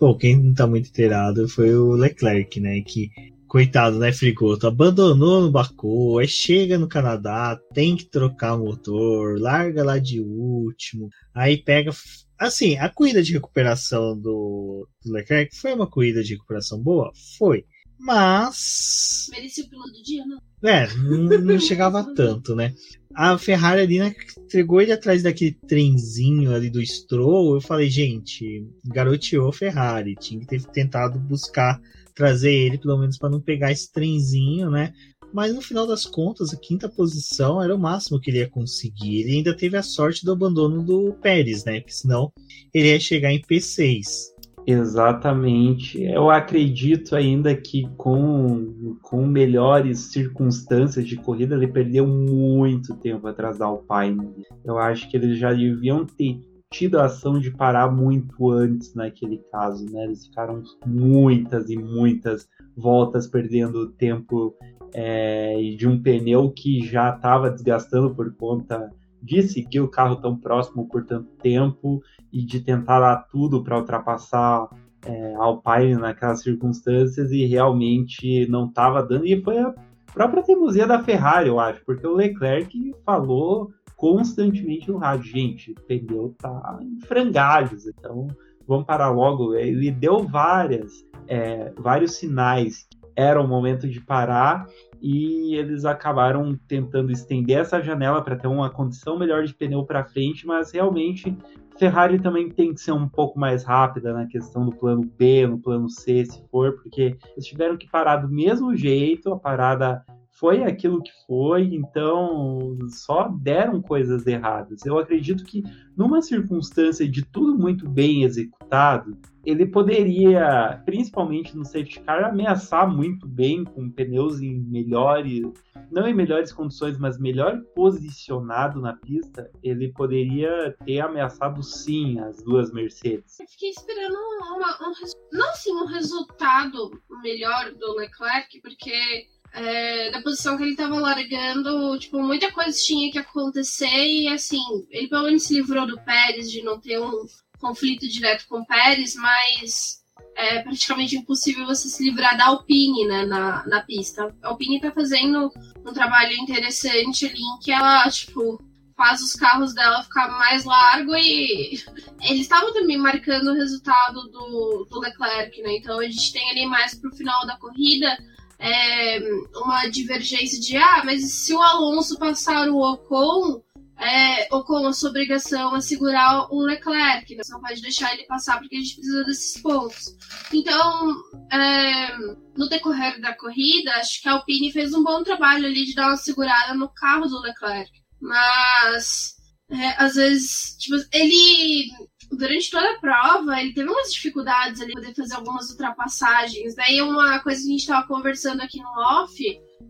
Bom, 0.00 0.16
quem 0.16 0.36
não 0.36 0.54
tá 0.54 0.66
muito 0.66 0.88
inteirado 0.88 1.48
foi 1.48 1.74
o 1.74 1.92
Leclerc, 1.92 2.60
né? 2.60 2.80
Que, 2.80 3.10
coitado, 3.46 3.98
né, 3.98 4.12
Frigoto? 4.12 4.66
Abandonou 4.66 5.42
no 5.42 5.50
Baku, 5.50 6.18
aí 6.18 6.28
chega 6.28 6.78
no 6.78 6.88
Canadá, 6.88 7.58
tem 7.72 7.96
que 7.96 8.06
trocar 8.06 8.54
o 8.54 8.64
motor, 8.64 9.38
larga 9.38 9.84
lá 9.84 9.98
de 9.98 10.20
último, 10.20 11.08
aí 11.34 11.58
pega. 11.58 11.90
Assim, 12.38 12.76
a 12.78 12.88
corrida 12.88 13.22
de 13.22 13.32
recuperação 13.32 14.18
do, 14.18 14.88
do 15.04 15.12
Leclerc 15.12 15.54
foi 15.56 15.72
uma 15.72 15.88
corrida 15.88 16.22
de 16.22 16.32
recuperação 16.34 16.82
boa? 16.82 17.12
Foi. 17.38 17.64
Mas. 18.04 19.28
Merecia 19.30 19.64
o 19.64 19.68
piloto 19.68 19.92
do 19.92 20.02
dia, 20.02 20.24
não? 20.26 20.38
É, 20.62 20.86
não, 20.94 21.58
chegava 21.58 22.04
tanto, 22.14 22.54
né? 22.54 22.74
A 23.14 23.38
Ferrari 23.38 23.80
ali 23.80 23.98
né, 23.98 24.14
entregou 24.38 24.80
ele 24.80 24.92
atrás 24.92 25.22
daquele 25.22 25.56
trenzinho 25.66 26.54
ali 26.54 26.68
do 26.68 26.84
Stroll. 26.84 27.54
Eu 27.54 27.60
falei, 27.62 27.88
gente, 27.88 28.66
garoteou 28.84 29.48
a 29.48 29.52
Ferrari. 29.52 30.14
Tinha 30.16 30.40
que 30.40 30.46
ter 30.46 30.62
tentado 30.66 31.18
buscar 31.18 31.80
trazer 32.14 32.52
ele, 32.52 32.76
pelo 32.76 32.98
menos 32.98 33.16
para 33.16 33.30
não 33.30 33.40
pegar 33.40 33.72
esse 33.72 33.90
trenzinho, 33.90 34.70
né? 34.70 34.92
Mas 35.32 35.54
no 35.54 35.62
final 35.62 35.86
das 35.86 36.04
contas, 36.04 36.52
a 36.52 36.56
quinta 36.56 36.88
posição 36.88 37.60
era 37.60 37.74
o 37.74 37.78
máximo 37.78 38.20
que 38.20 38.30
ele 38.30 38.38
ia 38.38 38.48
conseguir. 38.48 39.22
Ele 39.22 39.38
ainda 39.38 39.56
teve 39.56 39.76
a 39.76 39.82
sorte 39.82 40.24
do 40.24 40.32
abandono 40.32 40.82
do 40.82 41.14
Pérez, 41.14 41.64
né? 41.64 41.80
Porque 41.80 41.94
senão 41.94 42.30
ele 42.72 42.88
ia 42.88 43.00
chegar 43.00 43.32
em 43.32 43.40
P6. 43.40 44.33
Exatamente. 44.66 46.02
Eu 46.02 46.30
acredito 46.30 47.14
ainda 47.14 47.54
que 47.54 47.86
com, 47.96 48.96
com 49.02 49.26
melhores 49.26 49.98
circunstâncias 50.12 51.06
de 51.06 51.16
corrida, 51.16 51.54
ele 51.54 51.68
perdeu 51.68 52.06
muito 52.06 52.96
tempo 52.96 53.26
atrás 53.26 53.58
da 53.58 53.66
Alpine. 53.66 54.32
Eu 54.64 54.78
acho 54.78 55.08
que 55.08 55.16
eles 55.16 55.38
já 55.38 55.52
deviam 55.52 56.06
ter 56.06 56.40
tido 56.70 56.98
a 56.98 57.04
ação 57.04 57.38
de 57.38 57.50
parar 57.50 57.90
muito 57.90 58.50
antes 58.50 58.94
naquele 58.94 59.38
caso, 59.52 59.84
né? 59.92 60.04
Eles 60.04 60.26
ficaram 60.26 60.62
muitas 60.84 61.68
e 61.68 61.76
muitas 61.76 62.48
voltas 62.76 63.26
perdendo 63.26 63.92
tempo 63.92 64.54
é, 64.92 65.56
de 65.76 65.86
um 65.86 66.00
pneu 66.00 66.50
que 66.50 66.84
já 66.84 67.14
estava 67.14 67.50
desgastando 67.50 68.14
por 68.14 68.34
conta 68.34 68.90
de 69.24 69.42
seguir 69.42 69.80
o 69.80 69.88
carro 69.88 70.16
tão 70.16 70.36
próximo 70.36 70.86
por 70.86 71.04
tanto 71.06 71.30
tempo 71.42 72.02
e 72.30 72.44
de 72.44 72.60
tentar 72.60 73.00
dar 73.00 73.16
tudo 73.28 73.64
para 73.64 73.78
ultrapassar 73.78 74.68
é, 75.06 75.34
Alpine 75.36 75.94
naquelas 75.94 76.42
circunstâncias 76.42 77.32
e 77.32 77.46
realmente 77.46 78.46
não 78.48 78.66
estava 78.66 79.02
dando. 79.02 79.26
E 79.26 79.42
foi 79.42 79.58
a 79.58 79.74
própria 80.12 80.42
teimosia 80.42 80.86
da 80.86 81.02
Ferrari, 81.02 81.48
eu 81.48 81.58
acho, 81.58 81.82
porque 81.86 82.06
o 82.06 82.14
Leclerc 82.14 82.94
falou 83.04 83.72
constantemente 83.96 84.90
no 84.90 84.98
rádio: 84.98 85.32
gente, 85.32 85.72
o 85.72 85.74
pneu 85.86 86.34
tá 86.38 86.78
em 86.82 87.00
frangalhos, 87.00 87.86
então 87.86 88.28
vamos 88.66 88.84
parar 88.84 89.10
logo. 89.10 89.54
Ele 89.54 89.90
deu 89.90 90.22
várias, 90.28 90.92
é, 91.26 91.72
vários 91.78 92.16
sinais 92.16 92.86
era 93.16 93.40
o 93.40 93.48
momento 93.48 93.88
de 93.88 94.00
parar 94.00 94.66
e 95.00 95.54
eles 95.56 95.84
acabaram 95.84 96.58
tentando 96.68 97.12
estender 97.12 97.58
essa 97.58 97.80
janela 97.80 98.22
para 98.22 98.36
ter 98.36 98.46
uma 98.46 98.70
condição 98.70 99.18
melhor 99.18 99.44
de 99.44 99.54
pneu 99.54 99.84
para 99.84 100.04
frente, 100.04 100.46
mas 100.46 100.72
realmente 100.72 101.36
Ferrari 101.78 102.20
também 102.20 102.48
tem 102.50 102.72
que 102.72 102.80
ser 102.80 102.92
um 102.92 103.08
pouco 103.08 103.38
mais 103.38 103.64
rápida 103.64 104.12
na 104.12 104.26
questão 104.26 104.66
do 104.66 104.76
plano 104.76 105.02
B, 105.18 105.46
no 105.46 105.58
plano 105.58 105.88
C, 105.88 106.24
se 106.24 106.42
for, 106.50 106.72
porque 106.76 107.16
eles 107.32 107.46
tiveram 107.46 107.76
que 107.76 107.90
parar 107.90 108.18
do 108.18 108.28
mesmo 108.28 108.76
jeito, 108.76 109.32
a 109.32 109.38
parada 109.38 110.04
foi 110.30 110.64
aquilo 110.64 111.02
que 111.02 111.10
foi, 111.26 111.74
então 111.74 112.76
só 112.88 113.28
deram 113.28 113.80
coisas 113.80 114.26
erradas. 114.26 114.84
Eu 114.84 114.98
acredito 114.98 115.44
que 115.44 115.62
numa 115.96 116.20
circunstância 116.22 117.08
de 117.08 117.24
tudo 117.24 117.56
muito 117.56 117.88
bem 117.88 118.24
executado, 118.24 119.16
ele 119.44 119.66
poderia, 119.66 120.82
principalmente 120.84 121.56
no 121.56 121.64
safety 121.64 122.00
car, 122.00 122.24
ameaçar 122.24 122.88
muito 122.88 123.26
bem 123.26 123.64
com 123.64 123.90
pneus 123.90 124.40
em 124.40 124.54
melhores, 124.54 125.46
não 125.90 126.06
em 126.06 126.14
melhores 126.14 126.52
condições, 126.52 126.98
mas 126.98 127.18
melhor 127.18 127.60
posicionado 127.74 128.80
na 128.80 128.94
pista, 128.94 129.50
ele 129.62 129.92
poderia 129.92 130.74
ter 130.84 131.00
ameaçado 131.00 131.62
sim 131.62 132.18
as 132.20 132.42
duas 132.42 132.72
Mercedes. 132.72 133.38
Eu 133.38 133.46
fiquei 133.46 133.70
esperando 133.70 134.14
uma, 134.14 134.88
um, 134.88 134.92
não 135.32 135.50
assim 135.50 135.72
um 135.72 135.86
resultado 135.86 136.90
melhor 137.22 137.72
do 137.72 137.96
Leclerc, 137.96 138.60
porque 138.60 139.26
é, 139.54 140.10
da 140.10 140.20
posição 140.20 140.56
que 140.56 140.64
ele 140.64 140.72
estava 140.72 140.98
largando, 140.98 141.96
tipo, 141.98 142.20
muita 142.20 142.50
coisa 142.50 142.76
tinha 142.76 143.10
que 143.12 143.18
acontecer 143.18 143.86
e, 143.86 144.28
assim, 144.28 144.60
ele 144.90 145.08
pelo 145.08 145.24
menos 145.24 145.44
se 145.44 145.54
livrou 145.54 145.86
do 145.86 146.00
Pérez 146.00 146.50
de 146.50 146.60
não 146.62 146.80
ter 146.80 146.98
um 146.98 147.24
conflito 147.64 148.06
direto 148.06 148.46
com 148.46 148.60
o 148.60 148.66
Pérez, 148.66 149.14
mas 149.14 150.04
é 150.36 150.60
praticamente 150.60 151.16
impossível 151.16 151.64
você 151.64 151.88
se 151.88 152.04
livrar 152.04 152.36
da 152.36 152.46
Alpine, 152.46 153.06
né, 153.06 153.24
na, 153.24 153.66
na 153.66 153.80
pista. 153.82 154.34
A 154.42 154.48
Alpine 154.48 154.80
tá 154.80 154.90
fazendo 154.90 155.50
um 155.78 155.92
trabalho 155.92 156.32
interessante 156.32 157.24
ali 157.24 157.40
em 157.40 157.58
que 157.60 157.72
ela, 157.72 158.08
tipo, 158.10 158.62
faz 158.96 159.22
os 159.22 159.34
carros 159.34 159.74
dela 159.74 160.02
ficar 160.02 160.28
mais 160.38 160.64
largo 160.64 161.14
e 161.16 161.82
eles 162.22 162.40
estavam 162.40 162.72
também 162.72 162.98
marcando 162.98 163.48
o 163.48 163.54
resultado 163.54 164.28
do, 164.30 164.86
do 164.90 165.00
Leclerc, 165.00 165.62
né? 165.62 165.76
Então 165.76 165.98
a 165.98 166.04
gente 166.04 166.32
tem 166.32 166.50
ali 166.50 166.66
mais 166.66 166.94
pro 166.94 167.14
final 167.14 167.46
da 167.46 167.56
corrida 167.56 168.16
é, 168.58 169.18
uma 169.56 169.86
divergência 169.88 170.60
de 170.60 170.76
ah, 170.76 171.02
mas 171.04 171.22
se 171.44 171.52
o 171.52 171.60
Alonso 171.60 172.18
passar 172.18 172.68
o 172.68 172.78
Ocon, 172.78 173.62
é, 173.98 174.54
Ocon 174.54 174.86
a 174.86 174.92
sua 174.92 175.10
obrigação 175.10 175.76
é 175.76 175.80
segurar 175.80 176.52
o 176.52 176.60
Leclerc, 176.60 177.34
né? 177.34 177.42
você 177.42 177.52
não 177.52 177.60
pode 177.60 177.80
deixar 177.80 178.12
ele 178.12 178.24
passar 178.24 178.58
porque 178.58 178.76
a 178.76 178.80
gente 178.80 178.96
precisa 178.96 179.24
desses 179.24 179.62
pontos. 179.62 180.16
Então, 180.52 181.14
é, 181.52 182.16
no 182.56 182.68
decorrer 182.68 183.20
da 183.20 183.34
corrida, 183.36 183.92
acho 183.92 184.20
que 184.20 184.28
a 184.28 184.32
Alpine 184.32 184.72
fez 184.72 184.92
um 184.92 185.02
bom 185.02 185.22
trabalho 185.22 185.66
ali 185.66 185.84
de 185.84 185.94
dar 185.94 186.08
uma 186.08 186.16
segurada 186.16 186.74
no 186.74 186.88
carro 186.88 187.26
do 187.26 187.40
Leclerc. 187.40 187.90
Mas 188.20 189.34
é, 189.70 190.02
às 190.02 190.14
vezes, 190.14 190.76
tipo, 190.78 190.96
ele 191.12 191.90
durante 192.36 192.70
toda 192.70 192.90
a 192.90 192.98
prova, 192.98 193.60
ele 193.60 193.72
teve 193.72 193.88
umas 193.88 194.12
dificuldades 194.12 194.80
ali 194.80 194.92
poder 194.92 195.14
fazer 195.14 195.34
algumas 195.34 195.70
ultrapassagens. 195.70 196.74
Daí 196.74 197.00
uma 197.00 197.38
coisa 197.40 197.60
que 197.60 197.68
a 197.68 197.70
gente 197.70 197.80
estava 197.80 198.06
conversando 198.06 198.60
aqui 198.60 198.80
no 198.80 198.88
off, 198.88 199.34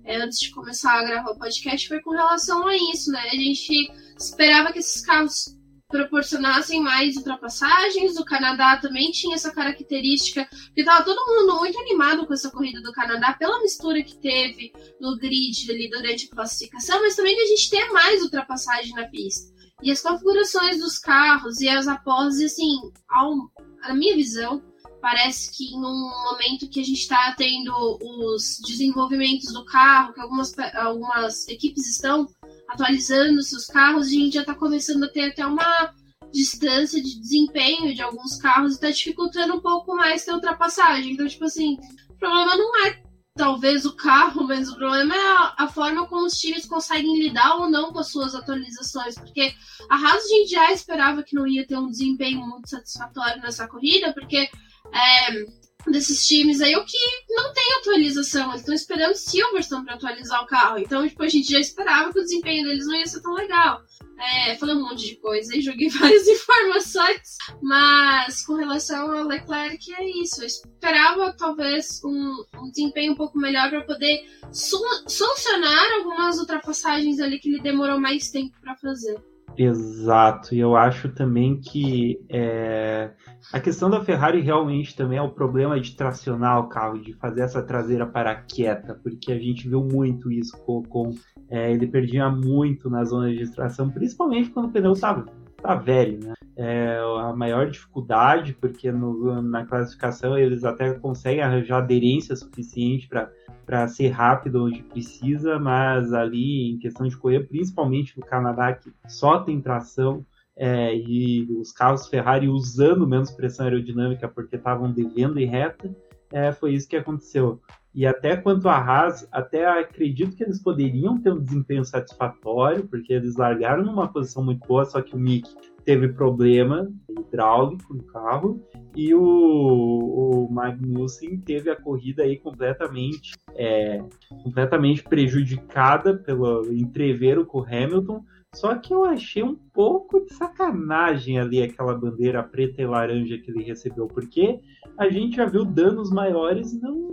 é, 0.04 0.16
antes 0.16 0.38
de 0.38 0.50
começar 0.50 0.98
a 0.98 1.04
gravar 1.04 1.30
o 1.30 1.38
podcast, 1.38 1.88
foi 1.88 2.00
com 2.00 2.10
relação 2.10 2.66
a 2.66 2.76
isso, 2.76 3.10
né? 3.10 3.20
A 3.30 3.36
gente 3.36 3.90
esperava 4.18 4.72
que 4.72 4.78
esses 4.78 5.00
carros 5.00 5.56
proporcionassem 5.88 6.80
mais 6.80 7.16
ultrapassagens. 7.16 8.18
O 8.18 8.24
Canadá 8.24 8.76
também 8.78 9.10
tinha 9.12 9.36
essa 9.36 9.52
característica, 9.52 10.44
porque 10.66 10.80
estava 10.80 11.04
todo 11.04 11.24
mundo 11.26 11.58
muito 11.58 11.78
animado 11.78 12.26
com 12.26 12.32
essa 12.32 12.50
corrida 12.50 12.82
do 12.82 12.92
Canadá, 12.92 13.34
pela 13.34 13.60
mistura 13.60 14.02
que 14.02 14.16
teve 14.18 14.72
no 15.00 15.16
grid 15.16 15.70
ali 15.70 15.88
durante 15.88 16.26
a 16.26 16.34
classificação, 16.34 17.00
mas 17.00 17.14
também 17.14 17.36
que 17.36 17.42
a 17.42 17.46
gente 17.46 17.70
tenha 17.70 17.92
mais 17.92 18.22
ultrapassagem 18.22 18.92
na 18.94 19.06
pista. 19.08 19.54
E 19.82 19.90
as 19.90 20.00
configurações 20.00 20.78
dos 20.78 20.98
carros 20.98 21.60
e 21.60 21.68
as 21.68 21.86
aposes, 21.86 22.52
assim, 22.52 22.72
ao, 23.08 23.36
na 23.80 23.94
minha 23.94 24.16
visão, 24.16 24.62
parece 25.04 25.50
que 25.54 25.72
num 25.72 26.10
momento 26.24 26.66
que 26.66 26.80
a 26.80 26.82
gente 26.82 27.00
está 27.00 27.34
tendo 27.36 27.70
os 28.00 28.58
desenvolvimentos 28.66 29.52
do 29.52 29.62
carro, 29.66 30.14
que 30.14 30.20
algumas, 30.20 30.58
algumas 30.74 31.46
equipes 31.46 31.86
estão 31.86 32.26
atualizando 32.70 33.42
seus 33.42 33.66
carros, 33.66 34.06
a 34.06 34.10
gente 34.10 34.32
já 34.32 34.40
está 34.40 34.54
começando 34.54 35.04
a 35.04 35.08
ter 35.08 35.26
até 35.26 35.44
uma 35.44 35.92
distância 36.32 37.02
de 37.02 37.20
desempenho 37.20 37.94
de 37.94 38.00
alguns 38.00 38.36
carros 38.38 38.72
e 38.72 38.74
está 38.76 38.90
dificultando 38.90 39.56
um 39.56 39.60
pouco 39.60 39.94
mais 39.94 40.24
ter 40.24 40.32
ultrapassagem. 40.32 41.12
Então, 41.12 41.28
tipo 41.28 41.44
assim, 41.44 41.76
o 42.08 42.14
problema 42.14 42.56
não 42.56 42.86
é 42.86 43.02
talvez 43.34 43.84
o 43.84 43.94
carro, 43.94 44.44
mas 44.48 44.70
o 44.70 44.76
problema 44.76 45.14
é 45.14 45.62
a, 45.62 45.68
forma 45.68 46.06
como 46.06 46.24
os 46.24 46.38
times 46.38 46.64
conseguem 46.64 47.18
lidar 47.18 47.56
ou 47.56 47.68
não 47.68 47.92
com 47.92 47.98
as 47.98 48.08
suas 48.08 48.34
atualizações, 48.34 49.16
porque 49.16 49.52
a 49.90 49.96
Haas 49.96 50.24
a 50.24 50.28
gente 50.28 50.50
já 50.50 50.72
esperava 50.72 51.22
que 51.22 51.34
não 51.34 51.46
ia 51.46 51.66
ter 51.66 51.76
um 51.76 51.90
desempenho 51.90 52.40
muito 52.46 52.70
satisfatório 52.70 53.42
nessa 53.42 53.68
corrida, 53.68 54.14
porque 54.14 54.48
é, 54.94 55.90
desses 55.90 56.26
times 56.26 56.60
aí 56.60 56.74
o 56.76 56.84
que 56.84 56.98
não 57.30 57.52
tem 57.52 57.64
atualização, 57.78 58.48
eles 58.48 58.60
estão 58.60 58.74
esperando 58.74 59.14
Silverstone 59.14 59.84
para 59.84 59.94
atualizar 59.94 60.42
o 60.42 60.46
carro, 60.46 60.78
então 60.78 61.06
tipo, 61.06 61.22
a 61.22 61.28
gente 61.28 61.50
já 61.50 61.58
esperava 61.58 62.12
que 62.12 62.18
o 62.18 62.22
desempenho 62.22 62.64
deles 62.64 62.86
não 62.86 62.94
ia 62.94 63.06
ser 63.06 63.20
tão 63.20 63.34
legal. 63.34 63.82
É, 64.16 64.54
falei 64.56 64.76
um 64.76 64.82
monte 64.82 65.08
de 65.08 65.16
coisa 65.16 65.56
e 65.56 65.60
joguei 65.60 65.88
várias 65.90 66.26
informações, 66.28 67.36
mas 67.60 68.46
com 68.46 68.54
relação 68.54 69.10
ao 69.10 69.26
Leclerc 69.26 69.92
é 69.92 70.08
isso. 70.22 70.42
Eu 70.42 70.46
esperava 70.46 71.34
talvez 71.36 72.00
um, 72.04 72.44
um 72.62 72.70
desempenho 72.70 73.12
um 73.12 73.16
pouco 73.16 73.38
melhor 73.38 73.70
para 73.70 73.82
poder 73.82 74.20
solucionar 74.52 75.92
algumas 75.94 76.38
ultrapassagens 76.38 77.18
ali 77.18 77.40
que 77.40 77.48
ele 77.48 77.60
demorou 77.60 78.00
mais 78.00 78.30
tempo 78.30 78.56
para 78.60 78.76
fazer. 78.76 79.20
Exato, 79.56 80.54
e 80.54 80.58
eu 80.58 80.76
acho 80.76 81.08
também 81.10 81.60
que 81.60 82.20
é, 82.28 83.10
a 83.52 83.60
questão 83.60 83.88
da 83.88 84.04
Ferrari 84.04 84.40
realmente 84.40 84.96
também 84.96 85.18
é 85.18 85.22
o 85.22 85.30
problema 85.30 85.80
de 85.80 85.94
tracionar 85.94 86.58
o 86.58 86.68
carro, 86.68 86.98
de 86.98 87.12
fazer 87.14 87.42
essa 87.42 87.62
traseira 87.62 88.04
para 88.04 88.34
quieta, 88.34 88.98
porque 89.00 89.32
a 89.32 89.38
gente 89.38 89.68
viu 89.68 89.84
muito 89.84 90.30
isso 90.32 90.56
com, 90.64 90.82
com 90.82 91.10
é, 91.48 91.70
ele 91.70 91.86
perdia 91.86 92.28
muito 92.28 92.90
na 92.90 93.04
zona 93.04 93.30
de 93.30 93.42
extração, 93.42 93.90
principalmente 93.90 94.50
quando 94.50 94.66
o 94.66 94.72
pneu 94.72 94.92
estava 94.92 95.26
tá 95.64 95.74
velho, 95.74 96.20
né? 96.22 96.34
É 96.56 96.98
a 97.20 97.32
maior 97.34 97.70
dificuldade, 97.70 98.52
porque 98.52 98.92
no, 98.92 99.40
na 99.40 99.64
classificação 99.64 100.36
eles 100.36 100.62
até 100.62 100.92
conseguem 100.92 101.42
arranjar 101.42 101.78
aderência 101.78 102.36
suficiente 102.36 103.08
para 103.08 103.88
ser 103.88 104.08
rápido 104.08 104.66
onde 104.66 104.82
precisa, 104.82 105.58
mas 105.58 106.12
ali 106.12 106.70
em 106.70 106.78
questão 106.78 107.08
de 107.08 107.16
correr, 107.16 107.48
principalmente 107.48 108.16
no 108.18 108.26
Canadá, 108.26 108.74
que 108.74 108.92
só 109.08 109.38
tem 109.38 109.60
tração, 109.60 110.24
é, 110.54 110.94
e 110.94 111.48
os 111.58 111.72
carros 111.72 112.06
Ferrari 112.06 112.46
usando 112.46 113.08
menos 113.08 113.30
pressão 113.30 113.64
aerodinâmica 113.64 114.28
porque 114.28 114.56
estavam 114.56 114.92
devendo 114.92 115.40
em 115.40 115.46
reta, 115.46 115.90
é, 116.30 116.52
foi 116.52 116.74
isso 116.74 116.88
que 116.88 116.96
aconteceu. 116.96 117.60
E 117.94 118.04
até 118.04 118.36
quanto 118.36 118.68
a 118.68 118.76
Haas, 118.76 119.28
até 119.30 119.66
acredito 119.66 120.36
que 120.36 120.42
eles 120.42 120.60
poderiam 120.60 121.20
ter 121.20 121.32
um 121.32 121.40
desempenho 121.40 121.84
satisfatório, 121.84 122.88
porque 122.88 123.12
eles 123.12 123.36
largaram 123.36 123.84
numa 123.84 124.08
posição 124.08 124.44
muito 124.44 124.66
boa, 124.66 124.84
só 124.84 125.00
que 125.00 125.14
o 125.14 125.18
Mick 125.18 125.48
teve 125.84 126.08
problema 126.08 126.90
hidráulico 127.08 127.94
no 127.94 128.02
carro 128.04 128.60
e 128.96 129.14
o, 129.14 129.20
o 129.22 130.48
Magnussen 130.50 131.38
teve 131.38 131.70
a 131.70 131.76
corrida 131.76 132.22
aí 132.22 132.38
completamente 132.38 133.34
é, 133.54 134.02
completamente 134.42 135.02
prejudicada 135.02 136.16
pelo 136.16 136.72
entreveiro 136.72 137.44
com 137.44 137.60
o 137.60 137.64
Hamilton. 137.64 138.24
Só 138.54 138.74
que 138.76 138.94
eu 138.94 139.04
achei 139.04 139.42
um 139.42 139.56
pouco 139.72 140.24
de 140.24 140.32
sacanagem 140.34 141.38
ali 141.38 141.62
aquela 141.62 141.94
bandeira 141.94 142.42
preta 142.42 142.80
e 142.80 142.86
laranja 142.86 143.38
que 143.38 143.50
ele 143.50 143.64
recebeu, 143.64 144.06
porque 144.06 144.60
a 144.96 145.08
gente 145.08 145.36
já 145.36 145.46
viu 145.46 145.64
danos 145.64 146.10
maiores 146.10 146.72
não 146.80 147.10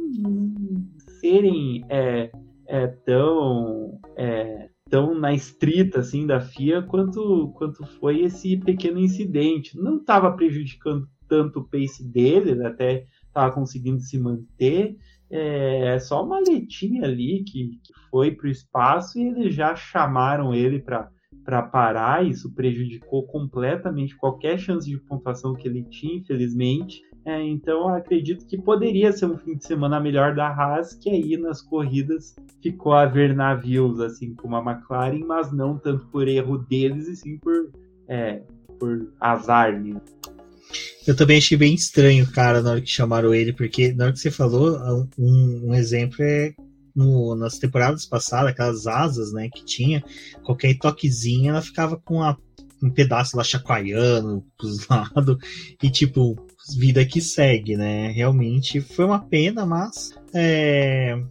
serem 1.20 1.84
é, 1.90 2.32
é, 2.68 2.88
tão 2.88 4.00
é, 4.16 4.70
tão 4.90 5.18
na 5.18 5.34
estrita 5.34 6.00
assim 6.00 6.28
da 6.28 6.42
FIA 6.42 6.82
quanto 6.82 7.52
quanto 7.56 7.86
foi 7.98 8.22
esse 8.22 8.58
pequeno 8.58 9.00
incidente. 9.00 9.78
Não 9.78 9.98
estava 9.98 10.32
prejudicando 10.32 11.08
tanto 11.28 11.60
o 11.60 11.64
pace 11.64 12.04
dele, 12.04 12.52
ele 12.52 12.66
até 12.66 13.06
estava 13.26 13.54
conseguindo 13.54 14.00
se 14.02 14.20
manter. 14.20 14.98
É, 15.30 15.96
é 15.96 16.00
só 16.00 16.24
uma 16.24 16.40
letinha 16.40 17.06
ali 17.06 17.44
que, 17.46 17.80
que 17.84 17.94
foi 18.10 18.32
para 18.32 18.48
o 18.48 18.52
espaço 18.52 19.18
e 19.18 19.28
eles 19.28 19.56
já 19.56 19.74
chamaram 19.76 20.54
ele 20.54 20.80
para 20.80 21.10
para 21.44 21.62
parar, 21.62 22.26
isso 22.26 22.52
prejudicou 22.52 23.24
completamente 23.24 24.16
qualquer 24.16 24.60
chance 24.60 24.90
de 24.90 24.98
pontuação 24.98 25.54
que 25.54 25.68
ele 25.68 25.84
tinha, 25.84 26.16
infelizmente. 26.16 27.02
É, 27.24 27.42
então 27.44 27.88
acredito 27.88 28.48
que 28.48 28.58
poderia 28.58 29.12
ser 29.12 29.26
um 29.26 29.38
fim 29.38 29.56
de 29.56 29.66
semana 29.66 30.00
melhor 30.00 30.34
da 30.34 30.48
Haas, 30.48 30.94
que 30.94 31.10
aí 31.10 31.38
nas 31.38 31.62
corridas 31.62 32.36
ficou 32.62 32.94
a 32.94 33.06
ver 33.06 33.36
navios, 33.36 34.00
assim 34.00 34.34
como 34.34 34.56
a 34.56 34.72
McLaren, 34.72 35.20
mas 35.20 35.52
não 35.52 35.78
tanto 35.78 36.08
por 36.08 36.28
erro 36.28 36.58
deles, 36.58 37.08
e 37.08 37.16
sim 37.16 37.38
por, 37.38 37.72
é, 38.08 38.42
por 38.80 39.12
azar. 39.20 39.80
Né? 39.80 40.02
Eu 41.06 41.16
também 41.16 41.38
achei 41.38 41.58
bem 41.58 41.76
estranho, 41.76 42.32
cara, 42.32 42.62
na 42.62 42.72
hora 42.72 42.82
que 42.82 42.90
chamaram 42.90 43.34
ele, 43.34 43.54
porque 43.54 43.94
na 43.94 44.06
hora 44.06 44.14
que 44.14 44.20
você 44.20 44.32
falou, 44.32 44.80
um, 45.18 45.70
um 45.70 45.76
exemplo 45.76 46.18
é 46.22 46.54
no, 46.96 47.36
nas 47.36 47.58
temporadas 47.58 48.06
passadas, 48.06 48.52
aquelas 48.52 48.88
asas, 48.88 49.32
né, 49.34 49.50
que 49.50 49.64
tinha, 49.64 50.04
qualquer 50.44 50.78
toquezinho 50.78 51.52
ela 51.52 51.62
ficava 51.62 51.98
com 51.98 52.22
a, 52.22 52.38
um 52.82 52.90
pedaço 52.90 53.38
lá 53.38 53.44
chacoalhando 53.44 54.44
pros 54.58 54.86
lados, 54.90 55.38
e 55.82 55.90
tipo, 55.90 56.36
vida 56.78 57.06
que 57.06 57.22
segue, 57.22 57.76
né? 57.76 58.12
Realmente 58.12 58.82
foi 58.82 59.06
uma 59.06 59.20
pena, 59.20 59.66
mas 59.66 60.12
é, 60.34 61.22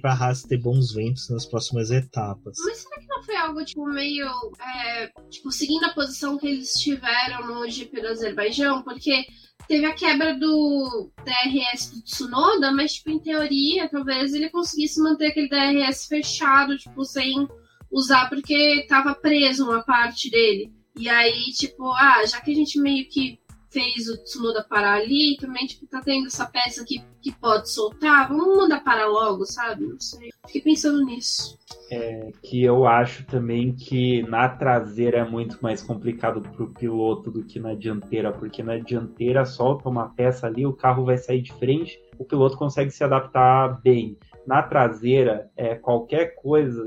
para 0.00 0.12
a 0.12 0.14
Haas 0.14 0.42
ter 0.42 0.58
bons 0.58 0.92
ventos 0.92 1.28
nas 1.30 1.46
próximas 1.46 1.90
etapas. 1.90 2.56
Mas 2.64 2.78
será 2.78 3.00
que 3.00 3.05
foi 3.26 3.36
algo 3.36 3.64
tipo 3.64 3.84
meio 3.84 4.26
é, 4.60 5.10
tipo 5.28 5.50
seguindo 5.50 5.84
a 5.84 5.92
posição 5.92 6.38
que 6.38 6.46
eles 6.46 6.72
tiveram 6.74 7.46
no 7.46 7.68
GP 7.68 8.00
do 8.00 8.08
Azerbaijão? 8.08 8.82
Porque 8.82 9.26
teve 9.68 9.84
a 9.84 9.92
quebra 9.92 10.38
do 10.38 11.10
DRS 11.24 11.90
do 11.90 12.02
Tsunoda, 12.02 12.70
mas 12.72 12.94
tipo 12.94 13.10
em 13.10 13.18
teoria 13.18 13.88
talvez 13.88 14.32
ele 14.32 14.48
conseguisse 14.48 15.02
manter 15.02 15.28
aquele 15.28 15.48
DRS 15.48 16.06
fechado, 16.06 16.78
tipo 16.78 17.04
sem 17.04 17.46
usar 17.90 18.28
porque 18.28 18.80
estava 18.80 19.14
preso 19.14 19.64
uma 19.64 19.82
parte 19.82 20.30
dele. 20.30 20.72
E 20.96 21.08
aí 21.08 21.52
tipo, 21.58 21.92
ah, 21.92 22.24
já 22.24 22.40
que 22.40 22.52
a 22.52 22.54
gente 22.54 22.80
meio 22.80 23.08
que 23.08 23.38
fez 23.76 24.08
o 24.08 24.16
Tsunoda 24.16 24.64
parar 24.64 24.94
ali, 24.94 25.36
também, 25.38 25.66
tipo, 25.66 25.86
tá 25.86 26.00
tendo 26.00 26.28
essa 26.28 26.46
peça 26.46 26.82
que, 26.82 27.04
que 27.20 27.30
pode 27.30 27.70
soltar, 27.70 28.26
vamos 28.26 28.56
mandar 28.56 28.82
parar 28.82 29.06
logo, 29.06 29.44
sabe? 29.44 29.84
Não 29.84 30.00
sei. 30.00 30.30
Fiquei 30.46 30.62
pensando 30.62 31.04
nisso. 31.04 31.58
É, 31.90 32.30
que 32.42 32.64
eu 32.64 32.86
acho 32.86 33.26
também 33.26 33.74
que 33.74 34.22
na 34.22 34.48
traseira 34.48 35.18
é 35.18 35.28
muito 35.28 35.58
mais 35.60 35.82
complicado 35.82 36.40
pro 36.40 36.72
piloto 36.72 37.30
do 37.30 37.44
que 37.44 37.60
na 37.60 37.74
dianteira, 37.74 38.32
porque 38.32 38.62
na 38.62 38.78
dianteira 38.78 39.44
solta 39.44 39.90
uma 39.90 40.08
peça 40.08 40.46
ali, 40.46 40.64
o 40.64 40.72
carro 40.72 41.04
vai 41.04 41.18
sair 41.18 41.42
de 41.42 41.52
frente, 41.52 42.00
o 42.18 42.24
piloto 42.24 42.56
consegue 42.56 42.90
se 42.90 43.04
adaptar 43.04 43.78
bem 43.82 44.16
na 44.46 44.62
traseira, 44.62 45.50
é, 45.56 45.74
qualquer 45.74 46.36
coisa 46.36 46.80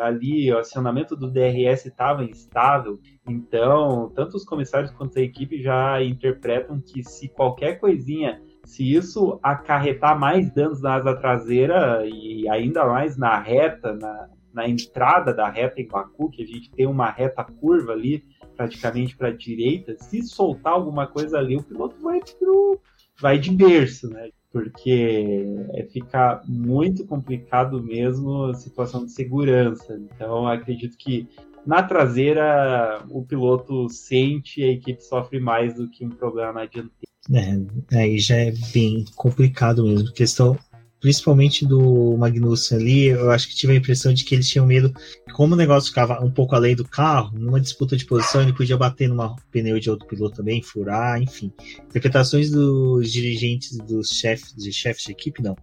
ali, 0.00 0.52
o 0.52 0.58
acionamento 0.58 1.16
do 1.16 1.30
DRS 1.30 1.86
estava 1.86 2.24
instável, 2.24 3.00
então 3.26 4.12
tanto 4.14 4.36
os 4.36 4.44
comissários 4.44 4.90
quanto 4.90 5.18
a 5.18 5.22
equipe 5.22 5.62
já 5.62 6.02
interpretam 6.02 6.80
que 6.80 7.02
se 7.02 7.28
qualquer 7.28 7.78
coisinha, 7.78 8.42
se 8.64 8.94
isso 8.94 9.40
acarretar 9.42 10.18
mais 10.18 10.52
danos 10.52 10.82
na 10.82 10.96
asa 10.96 11.16
traseira 11.16 12.06
e 12.06 12.46
ainda 12.48 12.84
mais 12.84 13.16
na 13.16 13.40
reta, 13.40 13.94
na, 13.94 14.28
na 14.52 14.68
entrada 14.68 15.32
da 15.32 15.48
reta 15.48 15.80
em 15.80 15.88
Baku, 15.88 16.30
que 16.30 16.42
a 16.42 16.46
gente 16.46 16.70
tem 16.72 16.86
uma 16.86 17.10
reta 17.10 17.44
curva 17.44 17.92
ali, 17.92 18.24
praticamente 18.56 19.16
para 19.16 19.28
a 19.28 19.36
direita, 19.36 19.96
se 19.98 20.22
soltar 20.22 20.74
alguma 20.74 21.06
coisa 21.06 21.38
ali, 21.38 21.56
o 21.56 21.62
piloto 21.62 21.96
vai 22.02 22.20
pro, 22.38 22.80
vai 23.20 23.38
de 23.38 23.50
berço, 23.50 24.10
né? 24.10 24.30
Porque 24.52 25.44
é, 25.74 25.84
fica 25.84 26.42
muito 26.46 27.06
complicado 27.06 27.82
mesmo 27.82 28.44
a 28.44 28.54
situação 28.54 29.04
de 29.04 29.12
segurança. 29.12 30.00
Então, 30.14 30.46
acredito 30.46 30.96
que 30.96 31.28
na 31.66 31.82
traseira 31.82 33.04
o 33.10 33.22
piloto 33.24 33.88
sente 33.88 34.60
e 34.60 34.64
a 34.64 34.72
equipe 34.72 35.02
sofre 35.02 35.38
mais 35.38 35.74
do 35.74 35.88
que 35.90 36.04
um 36.04 36.10
problema 36.10 36.52
na 36.52 36.66
dianteira. 36.66 37.08
É, 37.30 37.98
aí 37.98 38.18
já 38.18 38.36
é 38.36 38.52
bem 38.72 39.04
complicado 39.14 39.84
mesmo. 39.84 40.12
Questão 40.12 40.58
principalmente 41.00 41.66
do 41.66 42.16
Magnussen 42.16 42.78
ali, 42.78 43.06
eu 43.06 43.30
acho 43.30 43.48
que 43.48 43.54
tive 43.54 43.72
a 43.72 43.76
impressão 43.76 44.12
de 44.12 44.24
que 44.24 44.34
eles 44.34 44.48
tinham 44.48 44.66
medo, 44.66 44.92
como 45.32 45.54
o 45.54 45.56
negócio 45.56 45.90
ficava 45.90 46.22
um 46.24 46.30
pouco 46.30 46.54
além 46.54 46.74
do 46.74 46.84
carro, 46.84 47.38
numa 47.38 47.60
disputa 47.60 47.96
de 47.96 48.04
posição 48.04 48.42
ele 48.42 48.52
podia 48.52 48.76
bater 48.76 49.08
numa 49.08 49.36
pneu 49.50 49.78
de 49.78 49.90
outro 49.90 50.06
piloto 50.06 50.36
também, 50.36 50.62
furar, 50.62 51.20
enfim. 51.20 51.52
Interpretações 51.88 52.50
dos 52.50 53.12
dirigentes, 53.12 53.76
dos 53.78 54.10
chefes 54.10 54.54
de 54.54 54.72
chefes 54.72 55.04
de 55.04 55.12
equipe, 55.12 55.42
não. 55.42 55.56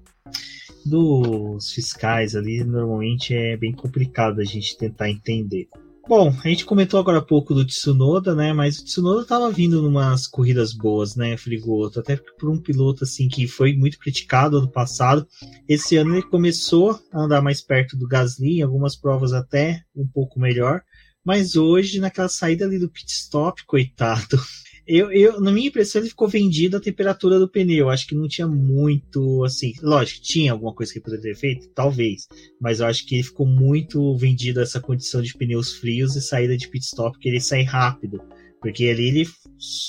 Dos 0.86 1.72
fiscais 1.72 2.36
ali, 2.36 2.64
normalmente 2.64 3.34
é 3.34 3.58
bem 3.58 3.74
complicado 3.74 4.40
a 4.40 4.44
gente 4.44 4.78
tentar 4.78 5.10
entender. 5.10 5.68
Bom, 6.08 6.32
a 6.44 6.48
gente 6.48 6.66
comentou 6.66 7.00
agora 7.00 7.18
há 7.18 7.22
pouco 7.22 7.52
do 7.52 7.66
Tsunoda, 7.66 8.36
né? 8.36 8.54
Mas 8.54 8.78
o 8.78 8.86
Tsunoda 8.86 9.24
estava 9.24 9.52
vindo 9.52 9.82
numas 9.82 10.28
corridas 10.28 10.72
boas, 10.72 11.16
né, 11.16 11.36
Frigoto? 11.36 12.00
Até 12.00 12.16
por 12.16 12.48
um 12.48 12.62
piloto 12.62 13.04
assim 13.04 13.28
que 13.28 13.48
foi 13.48 13.74
muito 13.74 13.98
criticado 13.98 14.60
ano 14.60 14.72
passado. 14.72 15.28
Esse 15.68 15.98
ano 15.98 16.14
ele 16.14 16.22
começou 16.22 17.00
a 17.12 17.22
andar 17.24 17.42
mais 17.42 17.60
perto 17.60 17.98
do 17.98 18.08
Gasly, 18.08 18.60
em 18.60 18.62
algumas 18.62 18.96
provas 18.96 19.34
até 19.34 19.82
um 19.96 20.08
pouco 20.08 20.40
melhor. 20.40 20.84
Mas 21.26 21.56
hoje, 21.56 22.00
naquela 22.00 22.30
saída 22.30 22.66
ali 22.66 22.78
do 22.78 22.88
pit 22.88 23.12
stop, 23.12 23.66
coitado, 23.66 24.40
eu, 24.88 25.12
eu, 25.12 25.42
na 25.42 25.52
minha 25.52 25.68
impressão, 25.68 26.02
ele 26.02 26.10
ficou 26.10 26.28
vendido 26.28 26.78
a 26.78 26.82
temperatura 26.82 27.40
do 27.40 27.50
pneu. 27.50 27.90
Acho 27.90 28.08
que 28.08 28.16
não 28.16 28.28
tinha 28.28 28.48
muito, 28.48 29.44
assim. 29.44 29.74
Lógico, 29.82 30.22
tinha 30.22 30.52
alguma 30.52 30.74
coisa 30.74 30.92
que 30.92 31.00
ele 31.00 31.06
poderia 31.06 31.34
ter 31.34 31.40
feito? 31.40 31.70
Talvez. 31.70 32.28
Mas 32.62 32.80
eu 32.80 32.86
acho 32.86 33.06
que 33.06 33.16
ele 33.16 33.24
ficou 33.24 33.48
muito 33.48 34.16
vendido 34.16 34.60
a 34.60 34.64
essa 34.64 34.80
condição 34.80 35.22
de 35.22 35.34
pneus 35.34 35.74
frios 35.74 36.16
e 36.16 36.22
saída 36.22 36.56
de 36.56 36.68
pit 36.68 36.86
stop, 36.86 37.18
querer 37.20 37.42
sair 37.42 37.64
rápido. 37.64 38.22
Porque 38.62 38.86
ali 38.86 39.08
ele 39.08 39.30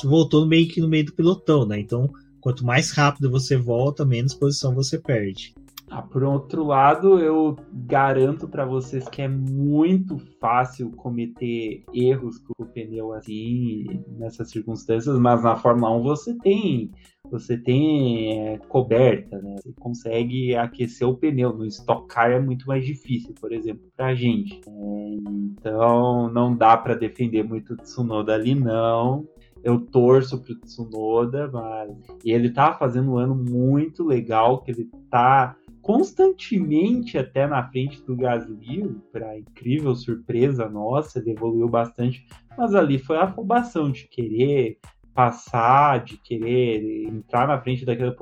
voltou 0.03 0.47
meio 0.47 0.69
que 0.69 0.81
no 0.81 0.89
meio 0.89 1.05
do 1.05 1.15
pilotão, 1.15 1.67
né? 1.67 1.79
Então, 1.79 2.11
quanto 2.41 2.65
mais 2.65 2.91
rápido 2.91 3.31
você 3.31 3.57
volta, 3.57 4.05
menos 4.05 4.35
posição 4.35 4.75
você 4.75 4.99
perde. 4.99 5.55
Ah, 5.89 6.03
por 6.03 6.25
outro 6.25 6.65
lado, 6.65 7.21
eu 7.21 7.57
garanto 7.73 8.49
para 8.49 8.65
vocês 8.65 9.09
que 9.09 9.23
é 9.23 9.29
muito 9.29 10.19
fácil 10.41 10.91
cometer 10.91 11.85
erros 11.95 12.39
com 12.39 12.55
o 12.59 12.67
pneu 12.67 13.13
assim 13.13 14.03
nessas 14.19 14.51
circunstâncias, 14.51 15.17
mas 15.19 15.45
na 15.45 15.55
Fórmula 15.55 15.97
1 15.97 16.03
você 16.03 16.37
tem 16.39 16.91
você 17.31 17.57
tem 17.57 18.39
é, 18.39 18.59
coberta, 18.69 19.41
né? 19.41 19.57
Você 19.61 19.73
consegue 19.79 20.55
aquecer 20.57 21.09
o 21.09 21.17
pneu. 21.17 21.53
No 21.57 21.65
Stock 21.67 22.07
Car 22.09 22.31
é 22.31 22.41
muito 22.41 22.67
mais 22.67 22.85
difícil, 22.85 23.35
por 23.41 23.53
exemplo, 23.53 23.83
para 23.97 24.07
a 24.07 24.15
gente. 24.15 24.61
É, 24.67 25.15
então 25.59 26.29
não 26.33 26.57
dá 26.57 26.77
para 26.77 26.95
defender 26.95 27.43
muito 27.43 27.75
o 27.75 27.77
Tsunoda 27.77 28.35
ali, 28.35 28.55
não 28.55 29.27
eu 29.67 29.81
torço 29.81 30.41
pro 30.41 30.55
Tsunoda, 30.61 31.51
mas 31.53 31.91
e 32.25 32.31
ele 32.31 32.51
tá 32.51 32.73
fazendo 32.75 33.11
um 33.13 33.19
ano 33.19 33.35
muito 33.35 34.05
legal, 34.05 34.63
que 34.63 34.71
ele 34.71 34.89
tá 35.11 35.57
constantemente 35.87 37.17
até 37.17 37.47
na 37.47 37.63
frente 37.71 38.03
do 38.03 38.17
Gasly, 38.17 39.01
para 39.13 39.39
incrível 39.39 39.95
surpresa 39.95 40.69
nossa, 40.69 41.21
ele 41.21 41.31
evoluiu 41.31 41.69
bastante, 41.69 42.27
mas 42.59 42.75
ali 42.75 42.99
foi 42.99 43.17
a 43.17 43.23
afobação 43.23 43.93
de 43.93 44.09
querer 44.09 44.81
passar, 45.15 46.05
de 46.05 46.17
querer 46.19 47.05
entrar 47.07 47.47
na 47.47 47.61
frente 47.61 47.85
daquele 47.85 48.13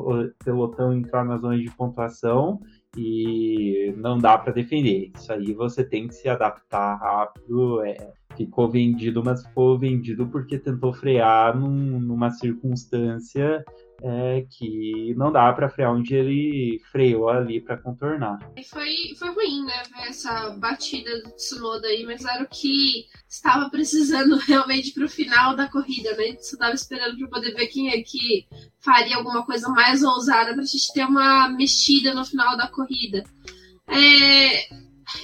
pelotão, 0.45 0.93
entrar 0.93 1.25
na 1.25 1.39
zona 1.39 1.57
de 1.57 1.71
pontuação 1.71 2.61
e 2.99 3.95
não 3.97 4.19
dá 4.19 4.37
para 4.37 4.53
defender. 4.53 5.11
Isso 5.17 5.33
aí 5.33 5.55
você 5.55 5.83
tem 5.83 6.07
que 6.07 6.15
se 6.15 6.29
adaptar 6.29 6.97
rápido. 6.97 7.83
É, 7.83 7.97
ficou 8.37 8.71
vendido, 8.71 9.25
mas 9.25 9.43
ficou 9.43 9.79
vendido 9.79 10.27
porque 10.27 10.59
tentou 10.59 10.93
frear 10.93 11.59
num, 11.59 11.99
numa 11.99 12.31
circunstância 12.31 13.65
é, 14.03 14.45
que 14.51 15.15
não 15.17 15.33
dá 15.33 15.53
para 15.53 15.69
frear 15.69 15.93
onde 15.93 16.15
ele 16.15 16.81
freou 16.91 17.29
ali 17.29 17.61
para 17.61 17.79
contornar. 17.79 18.39
Foi, 18.69 19.15
foi 19.19 19.31
ruim, 19.33 19.65
né, 19.65 19.83
ver 19.93 20.09
essa 20.09 20.51
batida 20.51 21.23
do 21.23 21.31
Tsunoda 21.33 21.87
aí, 21.89 22.05
mas 22.05 22.25
era 22.25 22.43
o 22.43 22.49
que 22.49 23.07
estava 23.29 23.71
precisando 23.71 24.37
realmente 24.47 24.93
para 24.93 25.05
o 25.05 25.09
final 25.09 25.57
da 25.57 25.69
corrida, 25.69 26.11
né? 26.17 26.37
Você 26.39 26.55
estava 26.55 26.75
esperando 26.75 27.17
para 27.19 27.29
poder 27.29 27.55
ver 27.55 27.67
quem 27.69 27.91
é 27.91 28.03
que 28.03 28.47
faria 28.81 29.17
alguma 29.17 29.45
coisa 29.45 29.69
mais 29.69 30.03
ousada 30.03 30.53
para 30.53 30.63
a 30.63 30.67
gente 30.67 30.93
ter 30.93 31.05
uma 31.05 31.49
mexida 31.49 32.15
no 32.15 32.25
final 32.25 32.57
da 32.57 32.69
corrida. 32.69 33.25
É, 33.89 34.69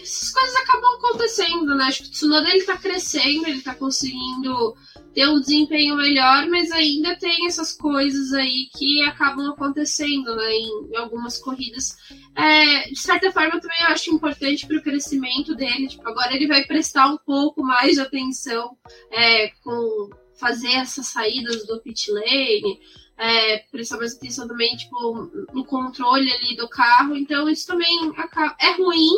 essas 0.03 0.31
coisas 0.31 0.57
acabam 0.57 0.95
acontecendo, 0.97 1.75
né? 1.75 1.85
Acho 1.85 2.03
que 2.03 2.09
o 2.09 2.13
Tsunoda 2.13 2.49
ele 2.51 2.65
tá 2.65 2.77
crescendo, 2.77 3.47
ele 3.47 3.63
tá 3.63 3.75
conseguindo 3.75 4.75
ter 5.15 5.29
um 5.29 5.41
desempenho 5.41 5.97
melhor, 5.97 6.47
mas 6.49 6.71
ainda 6.71 7.17
tem 7.17 7.47
essas 7.47 7.73
coisas 7.73 8.33
aí 8.33 8.69
que 8.77 9.03
acabam 9.03 9.51
acontecendo, 9.51 10.35
né? 10.37 10.53
Em, 10.53 10.97
algumas 10.97 11.39
corridas. 11.39 11.97
É, 12.37 12.89
de 12.89 12.99
certa 12.99 13.33
forma, 13.33 13.61
também 13.61 13.79
eu 13.81 13.89
acho 13.89 14.15
importante 14.15 14.67
para 14.67 14.77
o 14.77 14.83
crescimento 14.83 15.55
dele. 15.55 15.89
Tipo, 15.89 16.09
agora 16.09 16.35
ele 16.35 16.47
vai 16.47 16.65
prestar 16.65 17.07
um 17.09 17.19
pouco 17.19 17.63
mais 17.63 17.95
de 17.95 18.01
atenção 18.01 18.77
é, 19.11 19.49
com 19.63 20.11
fazer 20.39 20.73
essas 20.73 21.07
saídas 21.09 21.67
do 21.67 21.81
pit 21.81 22.11
lane. 22.11 22.81
É, 23.19 23.59
prestar 23.71 23.99
mais 23.99 24.15
atenção 24.15 24.49
também, 24.49 24.75
tipo, 24.77 25.31
no 25.53 25.63
controle 25.67 26.33
ali 26.33 26.57
do 26.57 26.69
carro. 26.69 27.15
Então, 27.15 27.49
isso 27.51 27.67
também 27.67 28.11
é 28.59 28.73
ruim, 28.73 29.15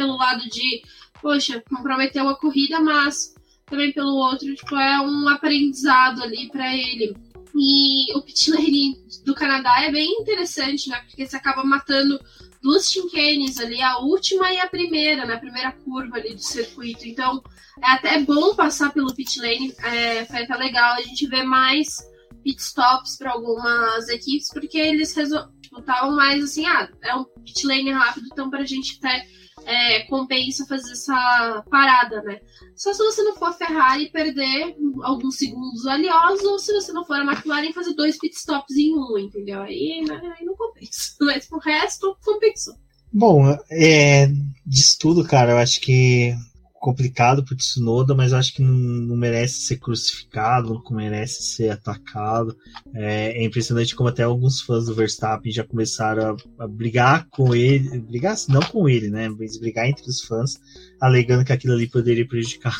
pelo 0.00 0.16
lado 0.16 0.48
de, 0.48 0.82
poxa, 1.20 1.62
comprometeu 1.68 2.26
a 2.26 2.34
corrida, 2.34 2.80
mas 2.80 3.34
também 3.66 3.92
pelo 3.92 4.16
outro, 4.16 4.54
tipo, 4.54 4.74
é 4.74 4.98
um 4.98 5.28
aprendizado 5.28 6.22
ali 6.22 6.48
para 6.48 6.74
ele. 6.74 7.14
E 7.54 8.16
o 8.16 8.22
pit 8.22 8.50
lane 8.50 8.96
do 9.26 9.34
Canadá 9.34 9.82
é 9.82 9.90
bem 9.90 10.22
interessante, 10.22 10.88
né? 10.88 10.98
Porque 11.06 11.26
você 11.26 11.36
acaba 11.36 11.62
matando 11.64 12.18
duas 12.62 12.90
chinquenes 12.90 13.58
ali, 13.58 13.82
a 13.82 13.98
última 13.98 14.50
e 14.50 14.58
a 14.58 14.68
primeira, 14.68 15.26
na 15.26 15.34
né? 15.34 15.36
primeira 15.36 15.72
curva 15.72 16.16
ali 16.16 16.34
do 16.34 16.42
circuito. 16.42 17.06
Então, 17.06 17.42
é 17.82 17.90
até 17.90 18.18
bom 18.20 18.54
passar 18.54 18.92
pelo 18.94 19.14
pit 19.14 19.38
lane, 19.38 19.74
é, 19.82 20.24
foi 20.24 20.44
até 20.44 20.56
legal 20.56 20.94
a 20.94 21.02
gente 21.02 21.26
ver 21.26 21.42
mais 21.42 21.98
pit 22.42 22.58
stops 22.62 23.18
para 23.18 23.32
algumas 23.32 24.08
equipes, 24.08 24.48
porque 24.50 24.78
eles 24.78 25.14
estavam 25.14 25.50
tipo, 25.60 26.16
mais 26.16 26.42
assim, 26.42 26.64
ah, 26.64 26.88
é 27.02 27.14
um 27.14 27.24
pit 27.44 27.66
lane 27.66 27.90
rápido, 27.90 28.28
então 28.32 28.48
pra 28.48 28.64
gente 28.64 28.98
ter 28.98 29.40
é, 29.70 30.00
compensa 30.06 30.66
fazer 30.66 30.92
essa 30.92 31.64
parada, 31.70 32.20
né? 32.22 32.40
Só 32.74 32.92
se 32.92 32.98
você 32.98 33.22
não 33.22 33.36
for 33.36 33.50
a 33.50 33.52
Ferrari 33.52 34.10
perder 34.10 34.74
alguns 35.02 35.36
segundos 35.36 35.84
valiosos, 35.84 36.44
ou 36.44 36.58
se 36.58 36.72
você 36.72 36.92
não 36.92 37.04
for 37.04 37.16
a 37.16 37.24
McLaren 37.24 37.72
fazer 37.72 37.94
dois 37.94 38.18
pitstops 38.18 38.76
em 38.76 38.92
um, 38.96 39.16
entendeu? 39.16 39.62
Aí, 39.62 40.04
né, 40.06 40.20
aí 40.38 40.44
não 40.44 40.56
compensa. 40.56 41.14
Mas 41.22 41.46
pro 41.46 41.58
resto, 41.58 42.16
compensou. 42.24 42.74
Bom, 43.12 43.56
é, 43.70 44.28
disso 44.66 44.96
tudo, 44.98 45.24
cara, 45.24 45.52
eu 45.52 45.58
acho 45.58 45.80
que 45.80 46.34
complicado 46.80 47.44
pro 47.44 47.54
Tsunoda, 47.54 48.14
mas 48.14 48.32
acho 48.32 48.54
que 48.54 48.62
não, 48.62 48.72
não, 48.72 49.14
merece 49.14 49.60
ser 49.60 49.76
crucificado, 49.76 50.72
não 50.72 50.96
merece 50.96 51.42
ser 51.42 51.68
atacado. 51.68 52.56
É, 52.94 53.38
é, 53.38 53.44
impressionante 53.44 53.94
como 53.94 54.08
até 54.08 54.22
alguns 54.22 54.62
fãs 54.62 54.86
do 54.86 54.94
Verstappen 54.94 55.52
já 55.52 55.62
começaram 55.62 56.36
a, 56.58 56.64
a, 56.64 56.66
brigar 56.66 57.28
com 57.30 57.54
ele, 57.54 58.00
brigar 58.00 58.34
não 58.48 58.62
com 58.62 58.88
ele, 58.88 59.10
né, 59.10 59.28
mas 59.28 59.58
brigar 59.58 59.86
entre 59.86 60.08
os 60.08 60.22
fãs, 60.22 60.58
alegando 60.98 61.44
que 61.44 61.52
aquilo 61.52 61.74
ali 61.74 61.86
poderia 61.86 62.26
prejudicar 62.26 62.74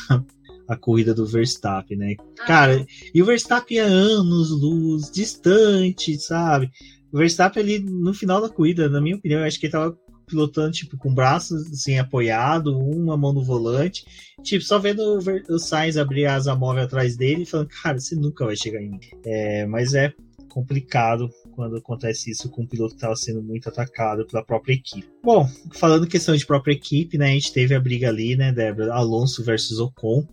a 0.67 0.75
corrida 0.75 1.13
do 1.13 1.25
Verstappen, 1.25 1.97
né? 1.97 2.15
Cara, 2.47 2.83
e 3.13 3.21
o 3.21 3.25
Verstappen 3.25 3.77
é 3.77 3.81
anos 3.81 4.49
luz, 4.49 5.11
distante, 5.11 6.17
sabe? 6.17 6.71
O 7.11 7.19
Verstappen 7.19 7.61
ali 7.61 7.79
no 7.79 8.13
final 8.15 8.41
da 8.41 8.49
corrida, 8.49 8.89
na 8.89 8.99
minha 8.99 9.17
opinião, 9.17 9.41
eu 9.41 9.45
acho 9.45 9.59
que 9.59 9.67
ele 9.67 9.73
tava 9.73 9.95
pilotando 10.31 10.71
tipo 10.71 10.97
com 10.97 11.13
braços 11.13 11.67
assim 11.71 11.99
apoiado, 11.99 12.77
uma 12.77 13.17
mão 13.17 13.33
no 13.33 13.43
volante, 13.43 14.05
tipo 14.41 14.63
só 14.63 14.79
vendo 14.79 15.01
o, 15.01 15.53
o 15.53 15.59
Sainz 15.59 15.97
abrir 15.97 16.25
a 16.25 16.35
asa 16.35 16.55
móvel 16.55 16.83
atrás 16.83 17.17
dele 17.17 17.43
e 17.43 17.45
falando, 17.45 17.67
cara, 17.67 17.99
você 17.99 18.15
nunca 18.15 18.45
vai 18.45 18.55
chegar 18.55 18.81
em 18.81 18.89
mim. 18.89 18.99
É, 19.25 19.65
mas 19.65 19.93
é 19.93 20.13
complicado 20.49 21.29
quando 21.51 21.77
acontece 21.77 22.31
isso 22.31 22.49
com 22.49 22.63
um 22.63 22.67
piloto 22.67 22.91
que 22.91 22.97
estava 22.97 23.15
sendo 23.15 23.41
muito 23.41 23.69
atacado 23.69 24.25
pela 24.25 24.43
própria 24.43 24.73
equipe. 24.73 25.07
Bom, 25.23 25.47
falando 25.73 26.07
questão 26.07 26.35
de 26.35 26.45
própria 26.45 26.73
equipe, 26.73 27.17
né, 27.17 27.27
a 27.27 27.33
gente 27.33 27.53
teve 27.53 27.75
a 27.75 27.79
briga 27.79 28.09
ali, 28.09 28.35
né, 28.35 28.51
Débora, 28.51 28.93
Alonso 28.93 29.43
versus 29.43 29.79
Ocon. 29.79 30.25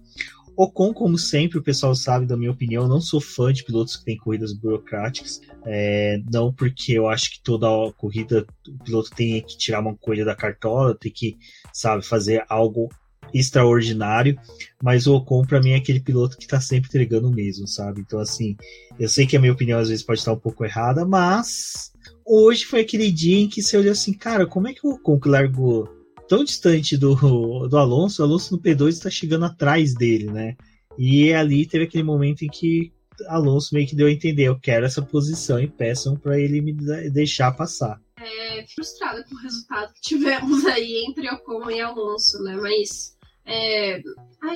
Ocon, 0.60 0.92
como 0.92 1.16
sempre, 1.16 1.56
o 1.56 1.62
pessoal 1.62 1.94
sabe 1.94 2.26
da 2.26 2.36
minha 2.36 2.50
opinião, 2.50 2.82
eu 2.82 2.88
não 2.88 3.00
sou 3.00 3.20
fã 3.20 3.52
de 3.52 3.62
pilotos 3.62 3.94
que 3.94 4.04
têm 4.04 4.16
corridas 4.16 4.52
burocráticas. 4.52 5.40
É, 5.64 6.20
não 6.32 6.52
porque 6.52 6.94
eu 6.94 7.08
acho 7.08 7.30
que 7.30 7.40
toda 7.44 7.92
corrida 7.92 8.44
o 8.66 8.84
piloto 8.84 9.10
tem 9.10 9.40
que 9.40 9.56
tirar 9.56 9.78
uma 9.78 9.94
coisa 9.94 10.24
da 10.24 10.34
cartola, 10.34 10.98
tem 10.98 11.12
que, 11.12 11.38
sabe, 11.72 12.04
fazer 12.04 12.44
algo 12.48 12.88
extraordinário, 13.32 14.36
mas 14.82 15.06
o 15.06 15.14
Ocon 15.14 15.44
para 15.44 15.60
mim 15.60 15.70
é 15.70 15.76
aquele 15.76 16.00
piloto 16.00 16.36
que 16.36 16.46
tá 16.46 16.60
sempre 16.60 16.88
entregando 16.88 17.28
o 17.28 17.34
mesmo, 17.34 17.68
sabe? 17.68 18.00
Então 18.00 18.18
assim, 18.18 18.56
eu 18.98 19.08
sei 19.08 19.26
que 19.26 19.36
a 19.36 19.40
minha 19.40 19.52
opinião 19.52 19.78
às 19.78 19.90
vezes 19.90 20.04
pode 20.04 20.18
estar 20.18 20.32
um 20.32 20.38
pouco 20.38 20.64
errada, 20.64 21.04
mas 21.04 21.92
hoje 22.24 22.64
foi 22.64 22.80
aquele 22.80 23.12
dia 23.12 23.38
em 23.38 23.48
que 23.48 23.62
você 23.62 23.76
olhou 23.76 23.92
assim, 23.92 24.12
cara, 24.12 24.46
como 24.46 24.66
é 24.66 24.72
que 24.72 24.84
o 24.84 24.92
Ocon 24.92 25.20
que 25.20 25.28
largou 25.28 25.97
tão 26.28 26.44
distante 26.44 26.96
do, 26.96 27.66
do 27.68 27.76
Alonso, 27.76 28.22
o 28.22 28.24
Alonso 28.24 28.54
no 28.54 28.62
P2 28.62 28.88
está 28.88 29.10
chegando 29.10 29.44
atrás 29.44 29.94
dele, 29.94 30.30
né? 30.30 30.56
E 30.98 31.32
ali 31.32 31.66
teve 31.66 31.84
aquele 31.84 32.02
momento 32.02 32.42
em 32.42 32.48
que 32.48 32.92
Alonso 33.28 33.74
meio 33.74 33.86
que 33.86 33.96
deu 33.96 34.06
a 34.06 34.12
entender, 34.12 34.44
eu 34.44 34.58
quero 34.58 34.86
essa 34.86 35.02
posição 35.02 35.60
e 35.60 35.66
peçam 35.66 36.16
para 36.16 36.38
ele 36.38 36.60
me 36.60 36.72
deixar 37.10 37.52
passar. 37.52 38.00
É 38.20 38.64
frustrada 38.74 39.24
com 39.24 39.34
o 39.34 39.38
resultado 39.38 39.92
que 39.94 40.00
tivemos 40.00 40.64
aí 40.66 41.04
entre 41.08 41.28
Ocon 41.30 41.70
e 41.70 41.80
Alonso, 41.80 42.42
né? 42.42 42.56
Mas 42.56 43.16
é, 43.44 44.02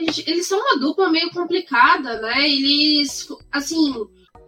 gente, 0.01 0.31
eles 0.31 0.47
são 0.47 0.59
uma 0.59 0.79
dupla 0.79 1.11
meio 1.11 1.31
complicada, 1.31 2.21
né? 2.21 2.49
Eles, 2.49 3.27
assim, 3.51 3.95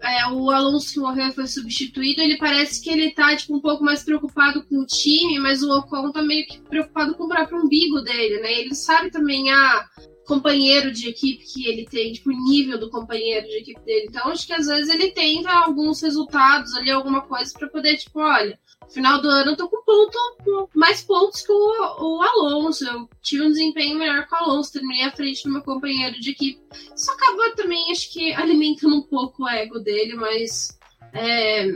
é, 0.02 0.28
o 0.28 0.51
Alonso 0.51 0.93
que 0.93 1.01
morreu 1.01 1.32
foi 1.32 1.47
substituído, 1.47 2.20
ele 2.20 2.36
parece 2.36 2.82
que 2.82 2.90
ele 2.90 3.12
tá 3.12 3.35
tipo, 3.36 3.56
um 3.56 3.61
pouco 3.61 3.82
mais 3.82 4.02
preocupado 4.02 4.62
com 4.65 4.81
o 4.81 4.86
time, 4.86 5.39
mas 5.39 5.62
o 5.62 5.78
Ocon 5.78 6.12
tá 6.12 6.23
meio 6.23 6.47
que 6.47 6.61
preocupado 6.61 7.15
com 7.15 7.24
o 7.24 7.28
próprio 7.28 7.59
umbigo 7.59 8.01
dele, 8.02 8.40
né? 8.40 8.52
Ele 8.61 8.74
sabe 8.74 9.11
também 9.11 9.51
a 9.51 9.56
ah, 9.56 9.89
companheiro 10.27 10.93
de 10.93 11.09
equipe 11.09 11.44
que 11.44 11.66
ele 11.66 11.86
tem, 11.86 12.12
tipo, 12.12 12.31
o 12.31 12.44
nível 12.44 12.78
do 12.78 12.90
companheiro 12.90 13.47
de 13.47 13.59
equipe 13.59 13.81
dele. 13.81 14.06
Então, 14.09 14.28
acho 14.28 14.47
que 14.47 14.52
às 14.52 14.66
vezes 14.66 14.93
ele 14.93 15.12
tenta 15.12 15.51
alguns 15.51 16.01
resultados 16.02 16.74
ali, 16.74 16.90
alguma 16.90 17.23
coisa 17.23 17.52
para 17.59 17.69
poder, 17.69 17.97
tipo, 17.97 18.20
olha, 18.20 18.59
final 18.89 19.20
do 19.20 19.28
ano 19.28 19.52
eu 19.52 19.56
tô 19.56 19.69
com 19.69 19.82
ponto, 19.85 20.69
mais 20.74 21.02
pontos 21.02 21.43
que 21.43 21.52
o, 21.52 21.56
o 21.56 22.23
Alonso. 22.23 22.86
Eu 22.86 23.09
tive 23.23 23.44
um 23.44 23.51
desempenho 23.51 23.98
melhor 23.98 24.27
que 24.27 24.35
o 24.35 24.39
Alonso, 24.39 24.73
terminei 24.73 25.05
à 25.05 25.12
frente 25.12 25.44
do 25.44 25.52
meu 25.52 25.62
companheiro 25.62 26.20
de 26.20 26.31
equipe. 26.31 26.61
Isso 26.94 27.11
acaba 27.11 27.55
também, 27.56 27.90
acho 27.90 28.12
que, 28.12 28.32
alimentando 28.35 28.97
um 28.97 29.02
pouco 29.02 29.44
o 29.44 29.48
ego 29.48 29.78
dele, 29.78 30.15
mas. 30.15 30.78
É, 31.12 31.66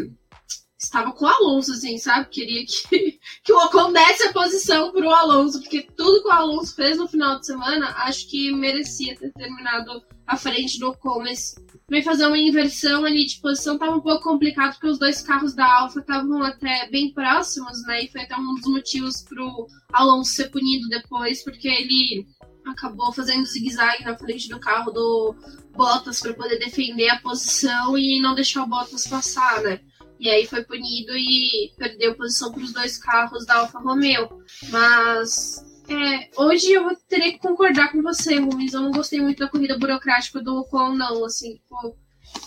estava 0.89 1.13
com 1.13 1.25
o 1.25 1.29
Alonso, 1.29 1.73
assim, 1.73 1.99
sabe? 1.99 2.29
Queria 2.31 2.65
que, 2.67 3.19
que 3.45 3.53
o 3.53 3.59
Ocon 3.67 3.93
desse 3.93 4.25
a 4.25 4.33
posição 4.33 4.91
pro 4.91 5.11
Alonso, 5.11 5.61
porque 5.61 5.83
tudo 5.97 6.23
que 6.23 6.29
o 6.29 6.33
Alonso 6.33 6.75
fez 6.75 6.97
no 6.97 7.07
final 7.07 7.39
de 7.39 7.47
semana, 7.47 7.95
acho 8.05 8.29
que 8.29 8.53
merecia 8.53 9.17
ter 9.17 9.33
terminado 9.33 10.03
à 10.27 10.37
frente 10.37 10.79
do 10.79 10.89
Ocon, 10.89 11.21
mas 11.21 11.55
também 11.87 12.03
fazer 12.03 12.27
uma 12.27 12.39
inversão 12.39 13.05
ali 13.05 13.27
de 13.27 13.41
posição 13.41 13.75
estava 13.75 13.97
um 13.97 14.01
pouco 14.01 14.25
complicado, 14.25 14.73
porque 14.73 14.89
os 14.89 14.99
dois 14.99 15.23
carros 15.23 15.55
da 15.55 15.81
Alfa 15.81 16.01
estavam 16.01 16.43
até 16.43 16.89
bem 16.91 17.13
próximos, 17.13 17.83
né? 17.87 18.05
E 18.05 18.09
foi 18.09 18.23
até 18.23 18.37
um 18.37 18.55
dos 18.55 18.67
motivos 18.67 19.23
pro 19.23 19.67
Alonso 19.93 20.33
ser 20.33 20.51
punido 20.51 20.89
depois, 20.89 21.43
porque 21.45 21.69
ele 21.69 22.27
acabou 22.67 23.13
fazendo 23.13 23.47
zigue-zague 23.47 24.05
na 24.05 24.17
frente 24.17 24.49
do 24.49 24.61
carro 24.61 24.91
do 24.91 25.35
Bottas 25.75 26.21
para 26.21 26.35
poder 26.35 26.59
defender 26.59 27.09
a 27.09 27.21
posição 27.21 27.97
e 27.97 28.21
não 28.21 28.35
deixar 28.35 28.65
o 28.65 28.67
Bottas 28.67 29.07
passar, 29.07 29.63
né? 29.63 29.81
E 30.19 30.29
aí 30.29 30.47
foi 30.47 30.65
punido 30.65 31.13
e 31.17 31.73
perdeu 31.77 32.15
posição 32.15 32.53
para 32.53 32.63
os 32.63 32.73
dois 32.73 32.99
carros 32.99 33.47
da 33.47 33.59
Alfa 33.59 33.79
Romeo. 33.79 34.43
Mas 34.71 35.65
é, 35.89 36.29
hoje 36.37 36.73
eu 36.73 36.95
teria 37.09 37.33
que 37.33 37.39
concordar 37.39 37.93
com 37.93 38.03
você, 38.03 38.39
Rumis. 38.39 38.73
Eu 38.73 38.83
não 38.83 38.91
gostei 38.91 39.21
muito 39.21 39.39
da 39.39 39.49
corrida 39.49 39.79
burocrática 39.79 40.43
do 40.43 40.59
Ocon, 40.59 40.95
não. 40.95 41.25
Assim, 41.25 41.61
pô, 41.69 41.97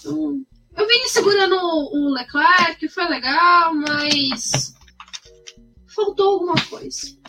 eu, 0.05 0.45
eu 0.77 0.87
vi 0.87 0.93
ele 0.93 1.07
segurando 1.07 1.55
o 1.55 2.13
Leclerc, 2.13 2.87
foi 2.89 3.07
legal, 3.07 3.73
mas 3.73 4.75
faltou 5.87 6.33
alguma 6.33 6.55
coisa. 6.69 7.20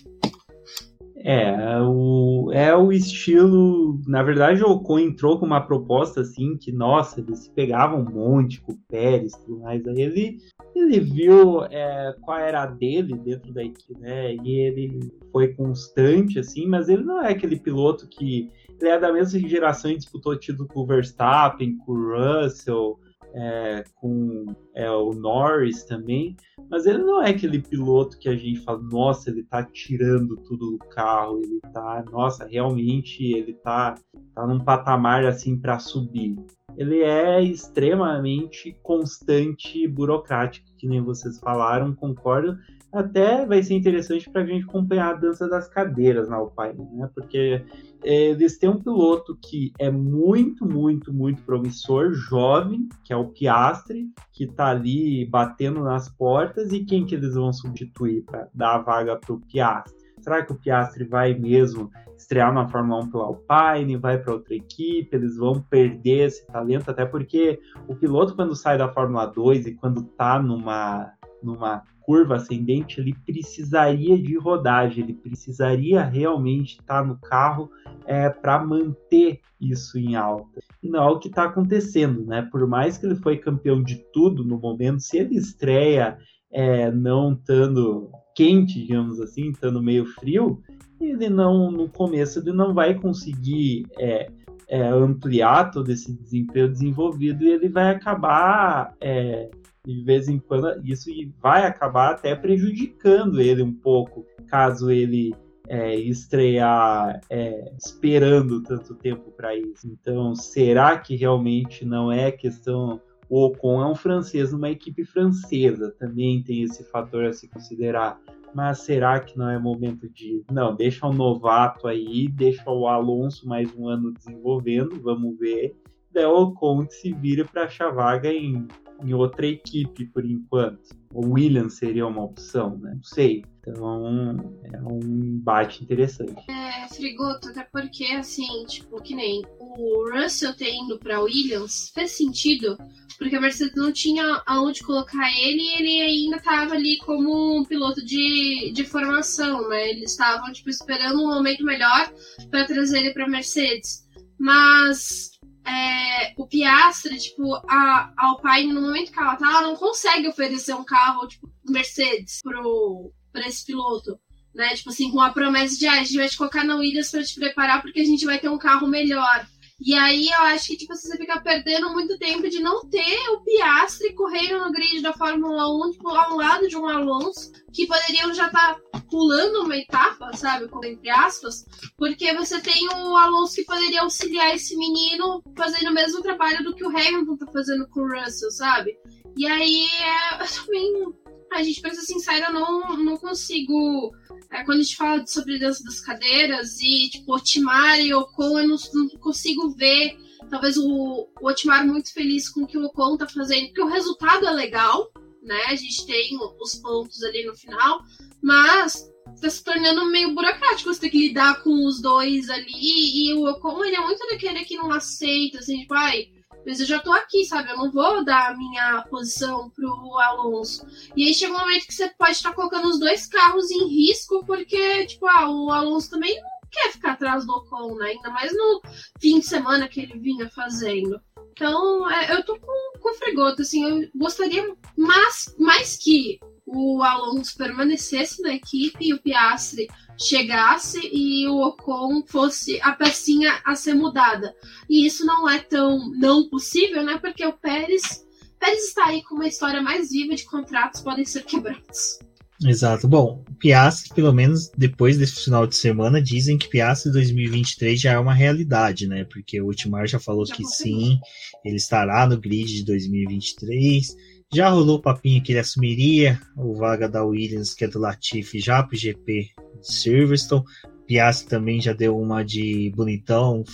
É, 1.25 1.81
o, 1.81 2.51
é 2.53 2.75
o 2.75 2.91
estilo. 2.93 4.01
Na 4.07 4.23
verdade, 4.23 4.63
o 4.63 4.71
Ocon 4.71 4.99
entrou 4.99 5.39
com 5.39 5.47
uma 5.47 5.61
proposta 5.61 6.21
assim 6.23 6.57
que, 6.57 6.73
nossa, 6.73 7.21
eles 7.21 7.41
se 7.41 7.51
pegavam 7.51 8.01
um 8.01 8.11
monte 8.11 8.61
com 8.61 8.73
o 8.73 8.79
Pérez 8.89 9.33
e 9.33 9.45
tudo 9.45 9.61
mais. 9.61 9.87
Aí 9.87 10.01
ele, 10.01 10.39
ele 10.75 11.01
viu 11.01 11.65
é, 11.67 12.15
qual 12.23 12.39
era 12.39 12.63
a 12.63 12.67
dele 12.67 13.17
dentro 13.17 13.53
da 13.53 13.63
equipe, 13.63 13.97
né? 14.01 14.35
E 14.35 14.61
ele 14.61 15.13
foi 15.31 15.55
constante, 15.55 16.41
assim, 16.41 16.67
mas 16.67 16.89
ele 16.89 17.05
não 17.05 17.23
é 17.23 17.31
aquele 17.31 17.57
piloto 17.57 18.09
que. 18.09 18.51
Ele 18.81 18.91
é 18.91 18.99
da 18.99 19.13
mesma 19.13 19.39
geração 19.49 19.93
e 19.93 19.97
disputou 19.97 20.37
título 20.37 20.67
com 20.67 20.81
o 20.81 20.87
Verstappen, 20.87 21.77
com 21.77 21.93
o 21.93 22.17
Russell 22.17 22.99
é, 23.35 23.85
com 23.95 24.47
é, 24.75 24.91
o 24.91 25.11
Norris 25.11 25.85
também, 25.85 26.37
mas 26.71 26.87
ele 26.87 26.99
não 26.99 27.23
é 27.23 27.31
aquele 27.31 27.61
piloto 27.61 28.19
que 28.19 28.29
a 28.29 28.37
gente 28.37 28.61
fala, 28.61 28.81
nossa, 28.83 29.31
ele 29.31 29.43
tá 29.45 29.63
tirando 29.65 30.37
tudo 30.39 30.73
do 30.73 30.79
carro, 30.79 31.41
ele 31.43 31.61
tá, 31.73 32.05
nossa, 32.11 32.47
realmente 32.47 33.25
ele 33.25 33.55
tá, 33.55 33.95
tá 34.35 34.47
num 34.47 34.61
patamar 34.61 35.25
assim 35.25 35.59
para 35.59 35.79
subir. 35.79 36.37
Ele 36.77 37.03
é 37.03 37.43
extremamente 37.43 38.77
constante 38.83 39.83
e 39.83 39.89
burocrático, 39.89 40.67
que 40.79 40.87
nem 40.87 41.03
vocês 41.03 41.39
falaram, 41.39 41.95
concordo, 41.95 42.57
até 42.93 43.47
vai 43.47 43.63
ser 43.63 43.75
interessante 43.75 44.29
para 44.29 44.43
a 44.43 44.47
gente 44.47 44.65
acompanhar 44.65 45.11
a 45.11 45.19
dança 45.19 45.49
das 45.49 45.67
cadeiras 45.67 46.29
na 46.29 46.37
Alpine, 46.37 46.85
né? 46.93 47.09
Porque 47.15 47.65
é, 48.05 48.15
eles 48.31 48.59
têm 48.59 48.69
um 48.69 48.83
piloto 48.83 49.37
que 49.41 49.73
é 49.79 49.91
muito, 49.91 50.67
muito, 50.67 51.13
muito 51.13 51.43
promissor, 51.43 52.13
jovem, 52.13 52.89
que 53.03 53.13
é 53.13 53.17
o 53.17 53.29
Piastri, 53.29 54.11
que 54.33 54.45
está 54.45 54.67
ali 54.67 55.25
batendo 55.27 55.83
nas 55.83 56.09
portas, 56.09 56.73
e 56.73 56.85
quem 56.85 57.07
que 57.07 57.15
eles 57.15 57.35
vão 57.35 57.53
substituir 57.53 58.23
para 58.25 58.49
dar 58.53 58.75
a 58.75 58.83
vaga 58.83 59.17
para 59.17 59.33
o 59.33 59.41
Piastri? 59.41 60.03
Será 60.21 60.45
que 60.45 60.53
o 60.53 60.59
Piastri 60.59 61.05
vai 61.05 61.35
mesmo 61.35 61.91
estrear 62.17 62.53
na 62.53 62.69
Fórmula 62.69 63.03
1 63.05 63.11
pela 63.11 63.25
Alpine, 63.25 63.97
vai 63.97 64.19
para 64.19 64.35
outra 64.35 64.55
equipe, 64.55 65.09
eles 65.17 65.37
vão 65.37 65.61
perder 65.63 66.27
esse 66.29 66.47
talento, 66.47 66.91
até 66.91 67.05
porque 67.05 67.59
o 67.89 67.97
piloto 67.97 68.37
quando 68.37 68.55
sai 68.55 68.79
da 68.79 68.93
Fórmula 68.93 69.27
2 69.27 69.67
e 69.67 69.75
quando 69.75 70.03
está 70.03 70.41
numa 70.41 71.13
numa 71.43 71.83
curva 72.03 72.37
ascendente, 72.37 73.01
ele 73.01 73.15
precisaria 73.25 74.19
de 74.19 74.37
rodagem, 74.37 75.05
ele 75.05 75.15
precisaria 75.15 76.03
realmente 76.03 76.79
estar 76.81 77.05
no 77.05 77.19
carro 77.19 77.71
é, 78.07 78.29
para 78.29 78.65
manter 78.65 79.41
isso 79.61 79.99
em 79.99 80.17
alta. 80.17 80.61
E 80.83 80.89
não 80.89 81.03
é 81.03 81.11
o 81.11 81.19
que 81.19 81.29
está 81.29 81.45
acontecendo, 81.45 82.25
né? 82.25 82.43
Por 82.51 82.67
mais 82.67 82.99
que 82.99 83.07
ele 83.07 83.15
foi 83.17 83.37
campeão 83.39 83.83
de 83.83 84.05
tudo 84.13 84.45
no 84.45 84.59
momento, 84.59 85.01
se 85.01 85.19
ele 85.19 85.37
estreia 85.37 86.19
é, 86.51 86.91
não 86.91 87.33
estando 87.33 88.11
quente, 88.35 88.81
digamos 88.81 89.21
assim, 89.21 89.51
estando 89.51 89.83
meio 89.83 90.07
frio, 90.07 90.61
ele 91.01 91.29
não, 91.29 91.71
no 91.71 91.89
começo, 91.89 92.39
ele 92.39 92.53
não 92.53 92.75
vai 92.75 92.95
conseguir 92.95 93.87
é, 93.99 94.31
é, 94.69 94.89
ampliar 94.89 95.71
todo 95.71 95.91
esse 95.91 96.13
desempenho 96.13 96.69
desenvolvido 96.69 97.45
e 97.45 97.51
ele 97.51 97.69
vai 97.69 97.91
acabar 97.91 98.95
é, 99.01 99.51
de 99.85 100.05
vez 100.05 100.29
em 100.29 100.39
quando 100.39 100.81
isso 100.85 101.11
vai 101.41 101.67
acabar 101.67 102.13
até 102.13 102.37
prejudicando 102.37 103.41
ele 103.41 103.63
um 103.63 103.73
pouco, 103.73 104.25
caso 104.47 104.91
ele 104.91 105.35
é, 105.69 105.97
estrear 105.97 107.21
é, 107.29 107.73
esperando 107.77 108.63
tanto 108.63 108.95
tempo 108.95 109.31
para 109.33 109.57
isso. 109.57 109.89
Então, 109.89 110.35
será 110.35 110.99
que 110.99 111.17
realmente 111.17 111.85
não 111.85 112.13
é 112.13 112.31
questão? 112.31 113.01
O 113.29 113.47
Ocon 113.47 113.81
é 113.81 113.91
um 113.91 113.95
francês 113.95 114.53
numa 114.53 114.71
equipe 114.71 115.05
francesa, 115.05 115.91
também 115.99 116.43
tem 116.43 116.63
esse 116.63 116.85
fator 116.85 117.25
a 117.25 117.33
se 117.33 117.49
considerar. 117.49 118.21
Mas 118.55 118.81
será 118.81 119.19
que 119.19 119.39
não 119.39 119.49
é 119.49 119.59
momento 119.59 120.07
de. 120.11 120.45
Não, 120.53 120.77
deixa 120.77 121.07
o 121.07 121.13
novato 121.13 121.89
aí, 121.89 122.29
deixa 122.29 122.71
o 122.71 122.87
Alonso 122.87 123.49
mais 123.49 123.75
um 123.75 123.89
ano 123.89 124.13
desenvolvendo, 124.13 125.01
vamos 125.01 125.39
ver. 125.39 125.75
Daí 126.13 126.25
o 126.25 126.43
Ocon 126.43 126.87
se 126.89 127.13
vira 127.13 127.45
para 127.45 127.65
achar 127.65 127.91
vaga 127.91 128.33
em 128.33 128.67
em 129.05 129.13
outra 129.15 129.47
equipe 129.47 130.07
por 130.07 130.25
enquanto. 130.25 130.95
O 131.13 131.35
Williams 131.35 131.75
seria 131.75 132.07
uma 132.07 132.25
opção, 132.25 132.79
né? 132.79 132.93
Não 132.95 133.03
sei. 133.03 133.45
Então 133.59 134.37
é 134.73 134.83
um 134.83 134.99
embate 135.01 135.85
interessante. 135.85 136.35
É, 136.51 136.89
Frigoto, 136.89 137.49
até 137.49 137.65
porque, 137.65 138.05
assim, 138.07 138.65
tipo, 138.67 139.01
que 139.03 139.15
nem 139.15 139.43
o 139.61 140.11
Russell 140.11 140.55
ter 140.55 140.73
ido 140.73 140.99
para 140.99 141.21
Williams 141.21 141.91
fez 141.95 142.13
sentido, 142.13 142.77
porque 143.19 143.37
a 143.37 143.41
Mercedes 143.41 143.77
não 143.77 143.93
tinha 143.93 144.43
aonde 144.47 144.83
colocar 144.83 145.31
ele 145.39 145.61
e 145.61 145.75
ele 145.79 146.03
ainda 146.03 146.37
estava 146.39 146.75
ali 146.75 146.99
como 146.99 147.59
um 147.59 147.65
piloto 147.65 148.05
de, 148.05 148.73
de 148.75 148.85
formação, 148.85 149.69
né? 149.69 149.91
Eles 149.91 150.13
estavam 150.13 150.51
tipo, 150.53 150.71
esperando 150.71 151.23
um 151.23 151.29
momento 151.29 151.65
melhor 151.65 152.13
para 152.51 152.67
trazer 152.67 152.99
ele 152.99 153.13
para 153.13 153.29
Mercedes. 153.29 154.03
Mas 154.39 155.32
é, 155.65 156.35
o 156.37 156.47
Piastre, 156.47 157.19
tipo, 157.19 157.55
a, 157.69 158.13
Alpine, 158.17 158.73
no 158.73 158.83
momento 158.83 159.13
que 159.13 159.19
ela 159.19 159.37
tá, 159.37 159.47
ela 159.47 159.63
não 159.63 159.77
consegue 159.77 160.29
oferecer 160.29 160.75
um 160.75 160.85
carro, 160.85 161.27
tipo, 161.29 161.51
Mercedes 161.69 162.41
pro, 162.43 163.13
pra 163.33 163.47
esse 163.47 163.65
piloto. 163.65 164.19
Né? 164.55 164.75
Tipo 164.75 164.91
assim, 164.91 165.11
com 165.11 165.21
a 165.21 165.31
promessa 165.31 165.79
de 165.79 165.87
ah, 165.87 165.95
a 166.01 166.05
gente 166.05 166.17
vai 166.17 166.29
te 166.29 166.37
colocar 166.37 166.63
na 166.65 166.77
Williams 166.77 167.11
para 167.11 167.25
te 167.25 167.35
preparar 167.35 167.81
porque 167.81 168.01
a 168.01 168.05
gente 168.05 168.27
vai 168.27 168.39
ter 168.39 168.51
um 168.51 168.59
carro 168.59 168.87
melhor. 168.87 169.47
E 169.85 169.95
aí 169.95 170.29
eu 170.29 170.43
acho 170.43 170.69
que 170.69 170.77
tipo, 170.77 170.95
você 170.95 171.17
fica 171.17 171.41
perdendo 171.41 171.91
muito 171.93 172.17
tempo 172.19 172.49
de 172.49 172.61
não 172.61 172.89
ter 172.89 173.19
o 173.31 173.41
Piastre 173.41 174.15
correndo 174.15 174.65
no 174.65 174.71
grid 174.71 175.03
da 175.03 175.13
Fórmula 175.13 175.69
1 175.89 175.93
tipo, 175.93 176.09
ao 176.09 176.37
lado 176.37 176.69
de 176.69 176.77
um 176.77 176.87
Alonso, 176.87 177.51
que 177.73 177.87
poderiam 177.87 178.33
já 178.33 178.47
estar 178.47 178.75
tá 178.75 179.01
pulando 179.11 179.65
uma 179.65 179.77
etapa, 179.77 180.33
sabe? 180.37 180.69
Entre 180.85 181.11
aspas, 181.11 181.65
porque 181.97 182.33
você 182.35 182.61
tem 182.61 182.89
o 182.89 183.17
Alonso 183.17 183.57
que 183.57 183.65
poderia 183.65 184.03
auxiliar 184.03 184.55
esse 184.55 184.77
menino 184.77 185.43
fazendo 185.57 185.91
o 185.91 185.95
mesmo 185.95 186.23
trabalho 186.23 186.63
do 186.63 186.75
que 186.75 186.85
o 186.85 186.89
Hamilton 186.89 187.37
tá 187.37 187.47
fazendo 187.53 187.89
com 187.89 188.01
o 188.01 188.09
Russell, 188.09 188.51
sabe? 188.53 188.97
E 189.37 189.47
aí 189.47 189.87
é, 190.01 190.47
também. 190.47 191.22
A 191.55 191.63
gente, 191.63 191.81
pra 191.81 191.91
ser 191.91 192.03
sincera, 192.03 192.47
eu 192.47 192.53
não, 192.53 192.97
não 192.97 193.17
consigo 193.17 194.13
é, 194.53 194.65
quando 194.65 194.81
a 194.81 194.83
gente 194.83 194.97
fala 194.97 195.27
sobre 195.27 195.59
dança 195.59 195.83
das 195.83 196.01
cadeiras 196.01 196.79
e, 196.81 197.09
tipo, 197.09 197.35
Otimar 197.35 197.99
e 197.99 198.13
Ocon, 198.13 198.59
eu 198.59 198.69
não, 198.69 198.77
não 198.93 199.09
consigo 199.19 199.71
ver, 199.71 200.17
talvez, 200.51 200.77
o, 200.77 201.29
o 201.41 201.49
Otimar 201.49 201.87
muito 201.87 202.13
feliz 202.13 202.51
com 202.51 202.63
o 202.63 202.67
que 202.67 202.77
o 202.77 202.85
Ocon 202.85 203.17
tá 203.17 203.27
fazendo, 203.27 203.69
porque 203.69 203.81
o 203.81 203.89
resultado 203.89 204.47
é 204.47 204.51
legal, 204.51 205.11
né? 205.43 205.59
A 205.69 205.75
gente 205.75 206.07
tem 206.07 206.39
os 206.61 206.75
pontos 206.77 207.23
ali 207.23 207.47
no 207.47 207.57
final, 207.57 208.03
mas 208.43 209.11
tá 209.41 209.49
se 209.49 209.65
tornando 209.65 210.11
meio 210.11 210.35
burocrático 210.35 210.93
você 210.93 211.01
ter 211.01 211.11
que 211.11 211.29
lidar 211.29 211.63
com 211.63 211.87
os 211.87 212.03
dois 212.03 212.51
ali, 212.51 213.31
e 213.31 213.35
o 213.35 213.49
Ocon, 213.49 213.85
ele 213.85 213.97
é 213.97 214.01
muito 214.01 214.27
daquele 214.29 214.65
que 214.65 214.77
não 214.77 214.93
aceita, 214.93 215.61
assim, 215.61 215.81
tipo, 215.81 215.95
ai 215.95 216.29
mas 216.67 216.81
eu 216.81 216.87
já 216.87 216.99
tô 216.99 217.13
aqui, 217.13 217.45
sabe? 217.45 217.71
Eu 217.71 217.77
não 217.77 217.91
vou 217.91 218.25
dar 218.25 218.51
a 218.51 218.57
minha 218.57 219.03
posição 219.11 219.71
pro 219.71 220.19
Alonso. 220.19 220.87
E 221.17 221.27
aí 221.27 221.35
chega 221.35 221.55
um 221.55 221.59
momento 221.59 221.87
que 221.87 221.95
você 221.95 222.09
pode 222.11 222.33
estar 222.33 222.53
colocando 222.53 222.89
os 222.89 222.99
dois 222.99 223.27
carros 223.27 223.71
em 223.71 223.89
risco, 223.89 224.45
porque, 224.47 225.07
tipo, 225.07 225.27
ah, 225.27 225.51
o 225.51 225.71
Alonso 225.71 226.11
também 226.11 226.41
não 226.41 226.51
quer 226.71 226.93
ficar 226.93 227.13
atrás 227.13 227.45
do 227.45 227.53
Ocon, 227.53 227.97
né? 227.97 228.11
Ainda 228.11 228.31
mais 228.31 228.53
no 228.53 228.81
fim 229.21 229.41
de 229.41 229.47
semana 229.47 229.89
que 229.89 230.01
ele 230.01 230.19
vinha 230.19 230.49
fazendo. 230.51 231.21
Então, 231.53 232.11
é, 232.11 232.33
eu 232.33 232.45
tô 232.45 232.59
com, 232.59 232.99
com 232.99 233.15
fregoto, 233.15 233.63
assim, 233.63 233.85
eu 233.85 234.09
gostaria 234.15 234.75
mais, 234.97 235.55
mais 235.59 235.99
que 235.99 236.41
o 236.67 237.03
Alonso 237.03 237.57
permanecesse 237.57 238.41
na 238.43 238.55
equipe 238.55 238.99
e 239.01 239.13
o 239.13 239.21
Piastri 239.21 239.89
chegasse 240.19 241.01
e 241.13 241.47
o 241.49 241.61
Ocon 241.61 242.23
fosse 242.27 242.81
a 242.83 242.93
pecinha 242.93 243.61
a 243.65 243.75
ser 243.75 243.95
mudada. 243.95 244.55
E 244.89 245.07
isso 245.07 245.25
não 245.25 245.49
é 245.49 245.59
tão 245.59 246.11
não 246.19 246.49
possível, 246.49 247.03
né? 247.03 247.19
Porque 247.19 247.45
o 247.45 247.53
Pérez, 247.53 248.25
Pérez 248.59 248.85
está 248.85 249.07
aí 249.07 249.23
com 249.25 249.35
uma 249.35 249.49
história 249.49 249.83
mais 249.83 250.11
viva 250.11 250.35
de 250.35 250.45
contratos 250.45 251.01
podem 251.01 251.25
ser 251.25 251.45
quebrados. 251.45 252.19
Exato. 252.65 253.09
Bom, 253.09 253.45
Piastri, 253.59 254.15
pelo 254.15 254.33
menos 254.33 254.71
depois 254.77 255.19
desse 255.19 255.45
final 255.45 255.67
de 255.67 255.75
semana, 255.75 256.23
dizem 256.23 256.57
que 256.57 256.69
Piastri 256.69 257.11
2023 257.11 258.01
já 258.01 258.13
é 258.13 258.19
uma 258.19 258.35
realidade, 258.35 259.09
né? 259.09 259.25
Porque 259.25 259.61
o 259.61 259.67
Ultimar 259.67 260.07
já 260.07 260.21
falou 260.21 260.47
já 260.47 260.55
que 260.55 260.65
sim, 260.65 261.19
ele 261.65 261.77
estará 261.77 262.27
no 262.27 262.39
grid 262.39 262.73
de 262.73 262.85
2023 262.85 264.15
já 264.53 264.69
rolou 264.69 264.99
o 264.99 265.03
papinho 265.03 265.43
que 265.43 265.53
ele 265.53 265.61
assumiria 265.61 266.41
o 266.57 266.75
vaga 266.75 267.09
da 267.09 267.25
Williams, 267.25 267.75
que 267.75 267.85
é 267.85 267.89
do 267.89 267.99
Latifi, 267.99 268.61
já 268.61 268.83
pro 268.83 268.97
GP 268.97 269.49
de 269.81 269.93
Silverstone. 269.93 270.65
Piastri 271.07 271.49
também 271.49 271.81
já 271.81 271.93
deu 271.93 272.17
uma 272.17 272.45
de 272.45 272.93
bonitão, 272.95 273.65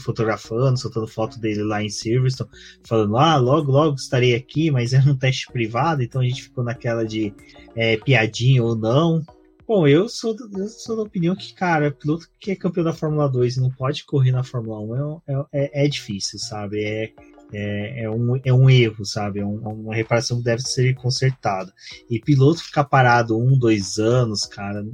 fotografando, 0.00 0.78
soltando 0.78 1.06
foto 1.06 1.38
dele 1.38 1.62
lá 1.62 1.82
em 1.82 1.88
Silverstone, 1.88 2.50
falando: 2.84 3.16
ah, 3.16 3.36
logo, 3.36 3.70
logo 3.70 3.96
estarei 3.96 4.34
aqui, 4.34 4.70
mas 4.70 4.92
é 4.92 4.98
um 5.00 5.16
teste 5.16 5.50
privado, 5.52 6.02
então 6.02 6.20
a 6.20 6.24
gente 6.24 6.44
ficou 6.44 6.64
naquela 6.64 7.04
de 7.04 7.34
é, 7.76 7.96
piadinha 7.96 8.62
ou 8.62 8.76
não. 8.76 9.22
Bom, 9.66 9.86
eu 9.86 10.08
sou, 10.08 10.34
eu 10.56 10.66
sou 10.66 10.96
da 10.96 11.02
opinião 11.02 11.36
que, 11.36 11.52
cara, 11.52 11.90
piloto 11.90 12.26
que 12.40 12.52
é 12.52 12.56
campeão 12.56 12.84
da 12.84 12.92
Fórmula 12.94 13.28
2 13.28 13.56
e 13.56 13.60
não 13.60 13.70
pode 13.70 14.06
correr 14.06 14.32
na 14.32 14.42
Fórmula 14.42 14.80
1 14.80 15.20
é, 15.28 15.44
é, 15.52 15.84
é 15.84 15.88
difícil, 15.88 16.38
sabe? 16.38 16.82
É, 16.82 17.12
é, 17.52 18.04
é, 18.04 18.10
um, 18.10 18.36
é 18.44 18.52
um 18.52 18.68
erro, 18.68 19.04
sabe? 19.04 19.40
É 19.40 19.44
um, 19.46 19.56
uma 19.56 19.94
reparação 19.94 20.38
que 20.38 20.44
deve 20.44 20.62
ser 20.62 20.94
consertada. 20.94 21.72
E 22.10 22.20
piloto 22.20 22.62
ficar 22.62 22.84
parado 22.84 23.38
um, 23.38 23.58
dois 23.58 23.98
anos, 23.98 24.44
cara, 24.44 24.84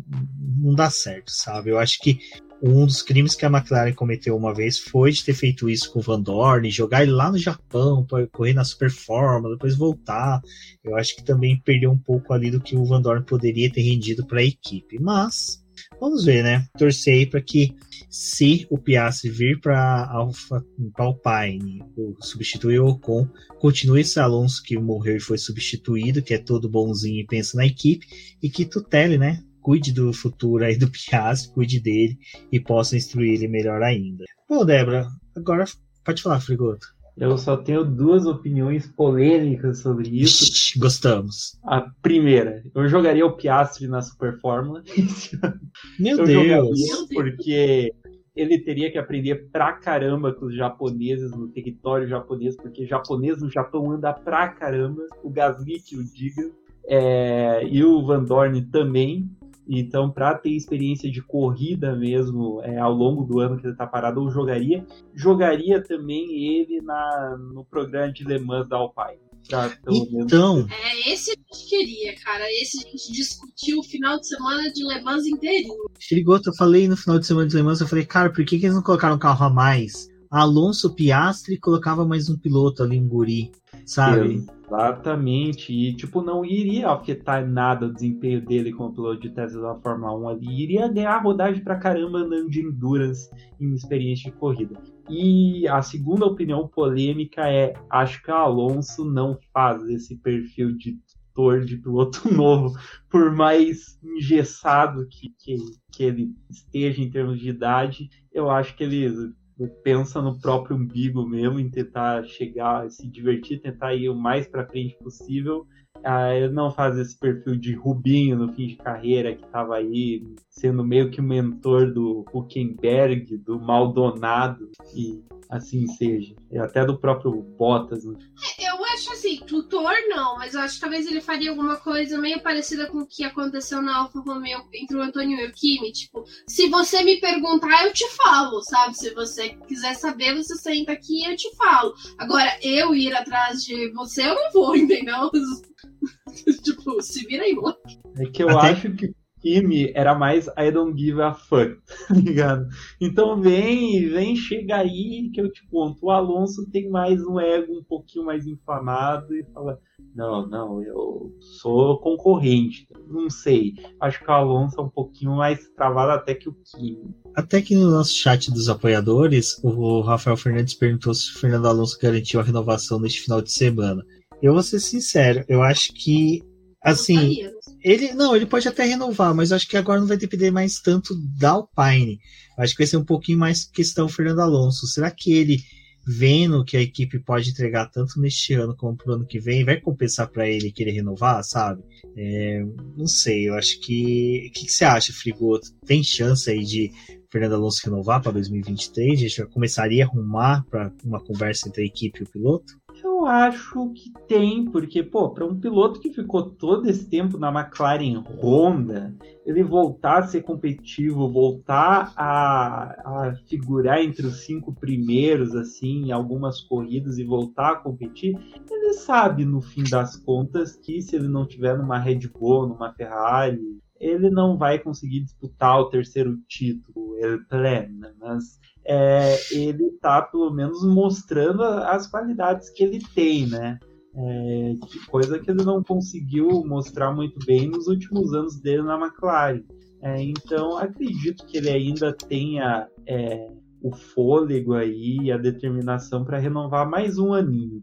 não 0.59 0.75
dá 0.75 0.91
certo, 0.91 1.31
sabe? 1.31 1.71
Eu 1.71 1.79
acho 1.79 1.99
que 2.01 2.19
um 2.63 2.87
dos 2.87 3.03
crimes 3.03 3.35
que 3.35 3.45
a 3.45 3.51
McLaren 3.51 3.93
cometeu 3.93 4.37
uma 4.37 4.55
vez 4.55 4.79
foi 4.79 5.11
de 5.11 5.25
ter 5.25 5.35
feito 5.35 5.69
isso 5.69 5.93
com 5.93 5.99
o 5.99 6.03
Van 6.03 6.21
Dorn, 6.21 6.71
jogar 6.71 7.03
ele 7.03 7.13
lá 7.13 7.31
no 7.31 7.39
Japão 7.39 8.07
para 8.07 8.27
correr 8.29 8.55
na 8.55 8.65
Super 8.65 8.91
Fórmula, 8.91 9.55
depois 9.55 9.77
voltar. 9.77 10.41
Eu 10.83 10.97
acho 10.97 11.17
que 11.17 11.25
também 11.25 11.61
perdeu 11.61 11.91
um 11.91 11.99
pouco 11.99 12.33
ali 12.33 12.51
do 12.51 12.61
que 12.61 12.77
o 12.77 12.85
Van 12.85 13.03
Dorn 13.03 13.25
poderia 13.25 13.71
ter 13.71 13.83
rendido 13.83 14.25
para 14.27 14.41
a 14.41 14.45
equipe. 14.45 14.99
Mas 14.99 15.64
Vamos 16.01 16.25
ver, 16.25 16.43
né? 16.43 16.67
Torcer 16.77 17.31
para 17.31 17.41
que 17.41 17.75
se 18.11 18.67
o 18.71 18.79
Piastri 18.79 19.31
vir 19.31 19.61
para 19.61 20.09
Alfa 20.11 20.65
Alpine, 20.97 21.83
substituir 22.21 22.79
o 22.81 22.89
Ocon, 22.89 23.29
continue 23.59 24.03
esse 24.03 24.21
Alonso 24.21 24.63
que 24.63 24.79
morreu 24.79 25.17
e 25.17 25.21
foi 25.21 25.39
substituído, 25.39 26.23
que 26.23 26.35
é 26.35 26.39
todo 26.39 26.69
bonzinho 26.69 27.21
e 27.21 27.27
pensa 27.27 27.57
na 27.57 27.67
equipe, 27.67 28.07
e 28.43 28.49
que 28.49 28.65
tutele, 28.65 29.19
né? 29.19 29.43
Cuide 29.61 29.93
do 29.93 30.13
futuro 30.13 30.65
aí 30.65 30.77
do 30.77 30.91
Piastri, 30.91 31.53
cuide 31.53 31.81
dele 31.81 32.19
e 32.53 32.61
possa 32.61 32.97
instruir 32.97 33.35
ele 33.35 33.49
melhor 33.49 33.83
ainda. 33.83 34.25
Bom, 34.49 34.65
Débora, 34.65 35.09
agora 35.35 35.65
pode 36.05 36.23
falar, 36.23 36.41
Frigoto. 36.41 36.94
Eu 37.17 37.39
só 37.39 37.57
tenho 37.57 37.85
duas 37.85 38.27
opiniões 38.27 38.89
polêmicas 38.89 39.81
sobre 39.81 40.09
isso. 40.09 40.79
Gostamos. 40.79 41.57
A 41.65 41.83
primeira, 42.03 42.63
eu 42.75 42.89
jogaria 42.89 43.25
o 43.25 43.37
Piastri 43.37 43.87
na 43.87 44.03
Super 44.03 44.39
Fórmula. 44.41 44.83
Meu 45.99 46.19
eu 46.19 46.25
Deus! 46.25 46.81
Porque 47.13 47.95
ele 48.35 48.59
teria 48.59 48.91
que 48.91 48.99
aprender 48.99 49.49
pra 49.53 49.73
caramba 49.75 50.33
com 50.33 50.47
os 50.47 50.57
japoneses 50.57 51.31
no 51.31 51.49
território 51.49 52.09
japonês, 52.09 52.57
porque 52.57 52.85
japonês 52.85 53.41
no 53.41 53.49
Japão 53.49 53.93
anda 53.93 54.13
pra 54.13 54.49
caramba. 54.49 55.03
O 55.23 55.31
Gasly 55.31 55.81
que 55.81 55.97
o 55.97 56.05
diga. 56.05 56.51
É, 56.87 57.65
e 57.65 57.85
o 57.85 58.05
Van 58.05 58.25
Dorn 58.25 58.61
também. 58.67 59.31
Então, 59.69 60.11
para 60.11 60.35
ter 60.35 60.51
experiência 60.51 61.11
de 61.11 61.23
corrida 61.23 61.97
mesmo 61.97 62.61
é, 62.63 62.79
ao 62.79 62.93
longo 62.93 63.25
do 63.25 63.41
ano 63.41 63.57
que 63.57 63.67
ele 63.67 63.73
está 63.73 63.87
parado, 63.87 64.23
eu 64.23 64.31
jogaria. 64.31 64.87
Jogaria 65.15 65.83
também 65.83 66.27
ele 66.33 66.81
na, 66.83 67.37
no 67.53 67.65
programa 67.65 68.13
de 68.13 68.25
Le 68.25 68.39
Mans 68.39 68.69
da 68.69 68.77
Alpine. 68.77 69.25
Pra, 69.49 69.71
então. 69.87 70.67
É, 70.71 71.13
esse 71.13 71.31
a 71.31 71.35
gente 71.35 71.69
queria, 71.69 72.15
cara. 72.21 72.45
Esse 72.61 72.79
a 72.79 72.91
gente 72.91 73.13
discutiu 73.13 73.79
o 73.79 73.85
final 73.85 74.19
de 74.19 74.29
semana 74.29 74.71
de 74.73 74.83
Le 74.85 75.03
Mans 75.03 75.27
inteirinho. 75.27 75.85
Chirigoto, 75.99 76.51
eu 76.51 76.55
falei 76.55 76.89
no 76.89 76.97
final 76.97 77.19
de 77.19 77.27
semana 77.27 77.49
de 77.49 77.57
Le 77.57 77.63
Mans, 77.63 77.81
eu 77.81 77.89
falei, 77.89 78.05
cara, 78.05 78.31
por 78.31 78.45
que, 78.45 78.59
que 78.59 78.67
eles 78.67 78.77
não 78.77 78.83
colocaram 78.83 79.17
um 79.17 79.19
carro 79.19 79.47
a 79.47 79.51
mais? 79.51 80.09
Alonso 80.31 80.95
Piastri 80.95 81.59
colocava 81.59 82.05
mais 82.05 82.29
um 82.29 82.37
piloto 82.37 82.83
ali, 82.83 82.99
um 82.99 83.07
guri, 83.07 83.53
sabe? 83.87 84.45
Exatamente. 84.75 85.73
E, 85.73 85.95
tipo, 85.95 86.21
não 86.21 86.45
iria 86.45 86.91
afetar 86.91 87.47
nada 87.47 87.87
o 87.87 87.93
desempenho 87.93 88.45
dele 88.45 88.73
como 88.73 88.93
piloto 88.93 89.21
de 89.21 89.31
Tesla 89.31 89.75
da 89.75 89.81
Fórmula 89.81 90.17
1 90.19 90.29
ali. 90.29 90.63
Iria 90.63 90.89
ganhar 90.89 91.19
rodagem 91.19 91.63
pra 91.63 91.79
caramba 91.79 92.19
andando 92.19 92.51
de 92.51 92.61
endurance 92.61 93.31
em 93.61 93.73
experiência 93.75 94.31
de 94.31 94.37
corrida. 94.37 94.81
E 95.09 95.67
a 95.69 95.83
segunda 95.83 96.27
opinião 96.27 96.67
polêmica 96.67 97.49
é: 97.49 97.75
acho 97.91 98.23
que 98.23 98.31
Alonso 98.31 99.05
não 99.05 99.39
faz 99.53 99.83
esse 99.89 100.17
perfil 100.17 100.77
de 100.77 100.99
tutor 101.35 101.65
de 101.65 101.77
piloto 101.77 102.21
novo, 102.33 102.79
por 103.11 103.33
mais 103.33 103.99
engessado 104.03 105.07
que, 105.09 105.35
que, 105.39 105.57
que 105.93 106.05
ele 106.05 106.35
esteja 106.49 107.03
em 107.03 107.11
termos 107.11 107.41
de 107.41 107.49
idade. 107.49 108.09
Eu 108.33 108.51
acho 108.51 108.77
que 108.77 108.85
ele 108.85 109.33
pensa 109.83 110.21
no 110.21 110.39
próprio 110.41 110.77
umbigo 110.77 111.27
mesmo, 111.27 111.61
em 111.61 111.71
tentar 111.71 112.25
chegar, 112.25 112.91
se 112.91 113.09
divertir, 113.09 113.61
tentar 113.61 113.95
ir 113.95 114.09
o 114.09 114.15
mais 114.15 114.47
para 114.47 114.67
frente 114.67 114.97
possível. 114.99 115.67
Ah, 116.03 116.35
ele 116.35 116.53
não 116.53 116.71
faz 116.71 116.99
esse 116.99 117.19
perfil 117.19 117.57
de 117.57 117.73
Rubinho 117.75 118.37
no 118.37 118.53
fim 118.53 118.67
de 118.67 118.77
carreira, 118.77 119.35
que 119.35 119.45
estava 119.45 119.77
aí 119.77 120.23
sendo 120.51 120.85
meio 120.85 121.11
que 121.11 121.21
o 121.21 121.25
mentor 121.25 121.93
do 121.93 122.25
Huckenberg, 122.33 123.37
do 123.39 123.59
Maldonado, 123.59 124.71
e 124.95 125.23
assim 125.55 125.87
seja. 125.87 126.35
E 126.51 126.59
até 126.59 126.85
do 126.85 126.99
próprio 126.99 127.43
Bottas. 127.57 128.05
Né? 128.05 128.19
É, 128.59 128.71
eu 128.71 128.85
acho 128.87 129.13
assim, 129.13 129.37
tutor 129.47 129.95
não, 130.09 130.37
mas 130.37 130.55
eu 130.55 130.61
acho 130.61 130.75
que 130.75 130.81
talvez 130.81 131.07
ele 131.07 131.21
faria 131.21 131.51
alguma 131.51 131.77
coisa 131.77 132.19
meio 132.19 132.43
parecida 132.43 132.87
com 132.87 132.99
o 132.99 133.07
que 133.07 133.25
aconteceu 133.25 133.81
na 133.81 133.99
Alfa 133.99 134.21
Romeo 134.21 134.61
entre 134.73 134.97
o 134.97 135.03
Antônio 135.03 135.39
e 135.39 135.47
o 135.47 135.53
Kimi. 135.53 135.93
Tipo, 135.93 136.25
se 136.49 136.69
você 136.69 137.03
me 137.03 137.21
perguntar, 137.21 137.87
eu 137.87 137.93
te 137.93 138.09
falo, 138.17 138.61
sabe? 138.63 138.97
Se 138.97 139.15
você 139.15 139.51
quiser 139.69 139.95
saber, 139.95 140.35
você 140.35 140.57
senta 140.57 140.93
aqui 140.93 141.23
e 141.23 141.31
eu 141.31 141.37
te 141.37 141.55
falo. 141.57 141.95
Agora, 142.19 142.51
eu 142.63 142.95
ir 142.95 143.15
atrás 143.15 143.63
de 143.63 143.93
você, 143.93 144.23
eu 144.23 144.35
não 144.35 144.51
vou, 144.53 144.75
entendeu? 144.77 145.31
tipo, 146.65 147.01
se 147.01 147.25
vira 147.27 147.45
aí, 147.45 147.55
moleque. 147.55 147.99
É 148.19 148.27
que 148.27 148.43
eu 148.43 148.51
Até... 148.51 148.71
acho 148.71 148.93
que 148.95 149.15
Kimi 149.45 149.93
era 149.95 150.15
mais 150.15 150.47
I 150.59 150.71
don't 150.73 150.99
give 150.99 151.21
a 151.21 151.35
fuck, 151.35 151.77
tá 152.09 152.15
ligado? 152.15 152.67
Então 152.99 153.39
vem, 153.39 154.09
vem, 154.09 154.35
chega 154.35 154.77
aí 154.77 155.31
que 155.35 155.41
eu 155.41 155.53
te 155.53 155.69
conto. 155.69 156.07
O 156.07 156.11
Alonso 156.11 156.67
tem 156.71 156.89
mais 156.89 157.21
um 157.23 157.39
ego 157.39 157.79
um 157.79 157.85
pouquinho 157.85 158.25
mais 158.25 158.47
inflamado 158.47 159.35
e 159.35 159.45
fala: 159.53 159.79
Não, 160.15 160.49
não, 160.49 160.83
eu 160.83 161.31
sou 161.61 161.99
concorrente. 161.99 162.89
Não 163.07 163.29
sei. 163.29 163.75
Acho 164.01 164.25
que 164.25 164.31
o 164.31 164.35
Alonso 164.35 164.81
é 164.81 164.83
um 164.83 164.89
pouquinho 164.89 165.37
mais 165.37 165.69
travado 165.77 166.13
até 166.13 166.35
que 166.35 166.49
o 166.49 166.57
Kimi. 166.65 167.15
Até 167.37 167.61
que 167.61 167.75
no 167.75 167.91
nosso 167.91 168.15
chat 168.15 168.51
dos 168.51 168.71
apoiadores, 168.71 169.63
o 169.63 170.01
Rafael 170.01 170.39
Fernandes 170.39 170.73
perguntou 170.73 171.13
se 171.13 171.31
o 171.31 171.39
Fernando 171.39 171.69
Alonso 171.69 171.99
garantiu 172.01 172.41
a 172.41 172.45
renovação 172.45 172.99
neste 172.99 173.21
final 173.21 173.43
de 173.43 173.53
semana. 173.53 174.03
Eu 174.41 174.55
vou 174.55 174.63
ser 174.63 174.81
sincero, 174.81 175.45
eu 175.49 175.63
acho 175.63 175.93
que 175.93 176.43
Assim, 176.85 177.49
ele 177.83 178.13
não, 178.13 178.37
ele 178.37 178.45
pode 178.45 178.69
até 178.69 178.85
renovar, 178.85 179.35
mas 179.35 179.53
acho 179.53 179.67
que 179.67 179.77
agora 179.77 180.01
não 180.01 180.07
vai 180.07 180.19
depender 180.19 180.51
mais 180.51 180.81
tanto 180.81 181.15
da 181.39 181.53
Alpine. 181.53 182.21
Acho 182.59 182.75
que 182.75 182.83
vai 182.83 182.87
ser 182.87 182.99
um 182.99 183.05
pouquinho 183.05 183.39
mais 183.39 183.65
questão 183.65 184.09
Fernando 184.09 184.41
Alonso. 184.41 184.87
Será 184.87 185.11
que 185.11 185.33
ele 185.33 185.63
vendo 186.07 186.65
que 186.65 186.77
a 186.77 186.83
equipe 186.83 187.19
pode 187.19 187.51
entregar 187.51 187.89
tanto 187.89 188.21
neste 188.21 188.53
ano 188.53 188.77
como 188.77 188.97
pro 188.97 189.15
ano 189.15 189.27
que 189.27 189.41
vem, 189.41 189.65
vai 189.65 189.81
compensar 189.81 190.29
para 190.29 190.49
ele 190.49 190.71
querer 190.71 190.93
renovar, 190.93 191.43
sabe? 191.43 191.83
É, 192.17 192.63
não 192.97 193.07
sei, 193.07 193.49
eu 193.49 193.55
acho 193.55 193.81
que. 193.81 194.49
O 194.49 194.53
que, 194.53 194.67
que, 194.67 194.73
você 194.73 194.85
acha, 194.85 195.13
Frigoto? 195.13 195.69
Tem 195.87 196.05
chance 196.05 196.51
aí 196.51 196.63
de 196.65 196.91
Fernando 197.31 197.55
Alonso 197.55 197.81
renovar 197.85 198.23
para 198.23 198.33
2023? 198.33 199.13
A 199.13 199.17
gente 199.17 199.37
já 199.37 199.47
começaria 199.47 200.05
a 200.05 200.09
arrumar 200.09 200.65
para 200.71 200.93
uma 201.05 201.23
conversa 201.25 201.69
entre 201.69 201.83
a 201.83 201.87
equipe 201.87 202.21
e 202.21 202.25
o 202.25 202.31
piloto? 202.31 202.75
Eu 203.05 203.27
acho 203.27 203.93
que 203.93 204.11
tem, 204.27 204.65
porque, 204.65 205.03
pô, 205.03 205.29
para 205.29 205.45
um 205.45 205.61
piloto 205.61 206.01
que 206.01 206.11
ficou 206.11 206.49
todo 206.49 206.89
esse 206.89 207.07
tempo 207.07 207.37
na 207.37 207.53
McLaren 207.53 208.25
Honda, 208.43 209.15
ele 209.45 209.63
voltar 209.63 210.21
a 210.21 210.27
ser 210.27 210.43
competitivo, 210.43 211.31
voltar 211.31 212.15
a, 212.17 213.27
a 213.29 213.35
figurar 213.47 214.01
entre 214.01 214.27
os 214.27 214.47
cinco 214.47 214.75
primeiros, 214.75 215.55
assim, 215.55 216.07
em 216.07 216.13
algumas 216.13 216.63
corridas 216.63 217.19
e 217.19 217.25
voltar 217.25 217.73
a 217.73 217.77
competir, 217.77 218.39
ele 218.71 218.95
sabe, 218.95 219.45
no 219.45 219.61
fim 219.61 219.85
das 219.85 220.17
contas, 220.17 220.75
que 220.75 221.03
se 221.03 221.15
ele 221.15 221.29
não 221.29 221.47
tiver 221.47 221.77
numa 221.77 221.99
Red 221.99 222.27
Bull, 222.29 222.69
numa 222.69 222.95
Ferrari, 222.95 223.61
ele 224.01 224.31
não 224.31 224.57
vai 224.57 224.79
conseguir 224.79 225.21
disputar 225.21 225.79
o 225.79 225.91
terceiro 225.91 226.39
título, 226.49 227.19
ele 227.19 227.39
plena, 227.45 228.09
né? 228.09 228.15
mas 228.19 228.59
é, 228.87 229.37
ele 229.51 229.85
está 229.87 230.21
pelo 230.23 230.51
menos 230.51 230.85
mostrando 230.85 231.63
as 231.63 232.07
qualidades 232.07 232.71
que 232.71 232.83
ele 232.83 233.01
tem, 233.15 233.47
né? 233.47 233.79
É, 234.17 234.75
que 234.87 235.07
coisa 235.07 235.39
que 235.39 235.51
ele 235.51 235.65
não 235.65 235.83
conseguiu 235.83 236.65
mostrar 236.65 237.13
muito 237.13 237.45
bem 237.45 237.69
nos 237.69 237.89
últimos 237.89 238.33
anos 238.33 238.61
dele 238.61 238.83
na 238.83 238.99
McLaren. 238.99 239.63
É, 240.03 240.23
então 240.23 240.77
acredito 240.77 241.47
que 241.47 241.57
ele 241.57 241.71
ainda 241.71 242.13
tenha 242.13 242.87
é, 243.07 243.49
o 243.83 243.91
fôlego 243.91 244.75
aí, 244.75 245.33
a 245.33 245.37
determinação 245.37 246.25
para 246.25 246.39
renovar 246.39 246.89
mais 246.89 247.19
um 247.19 247.33
aninho. 247.33 247.83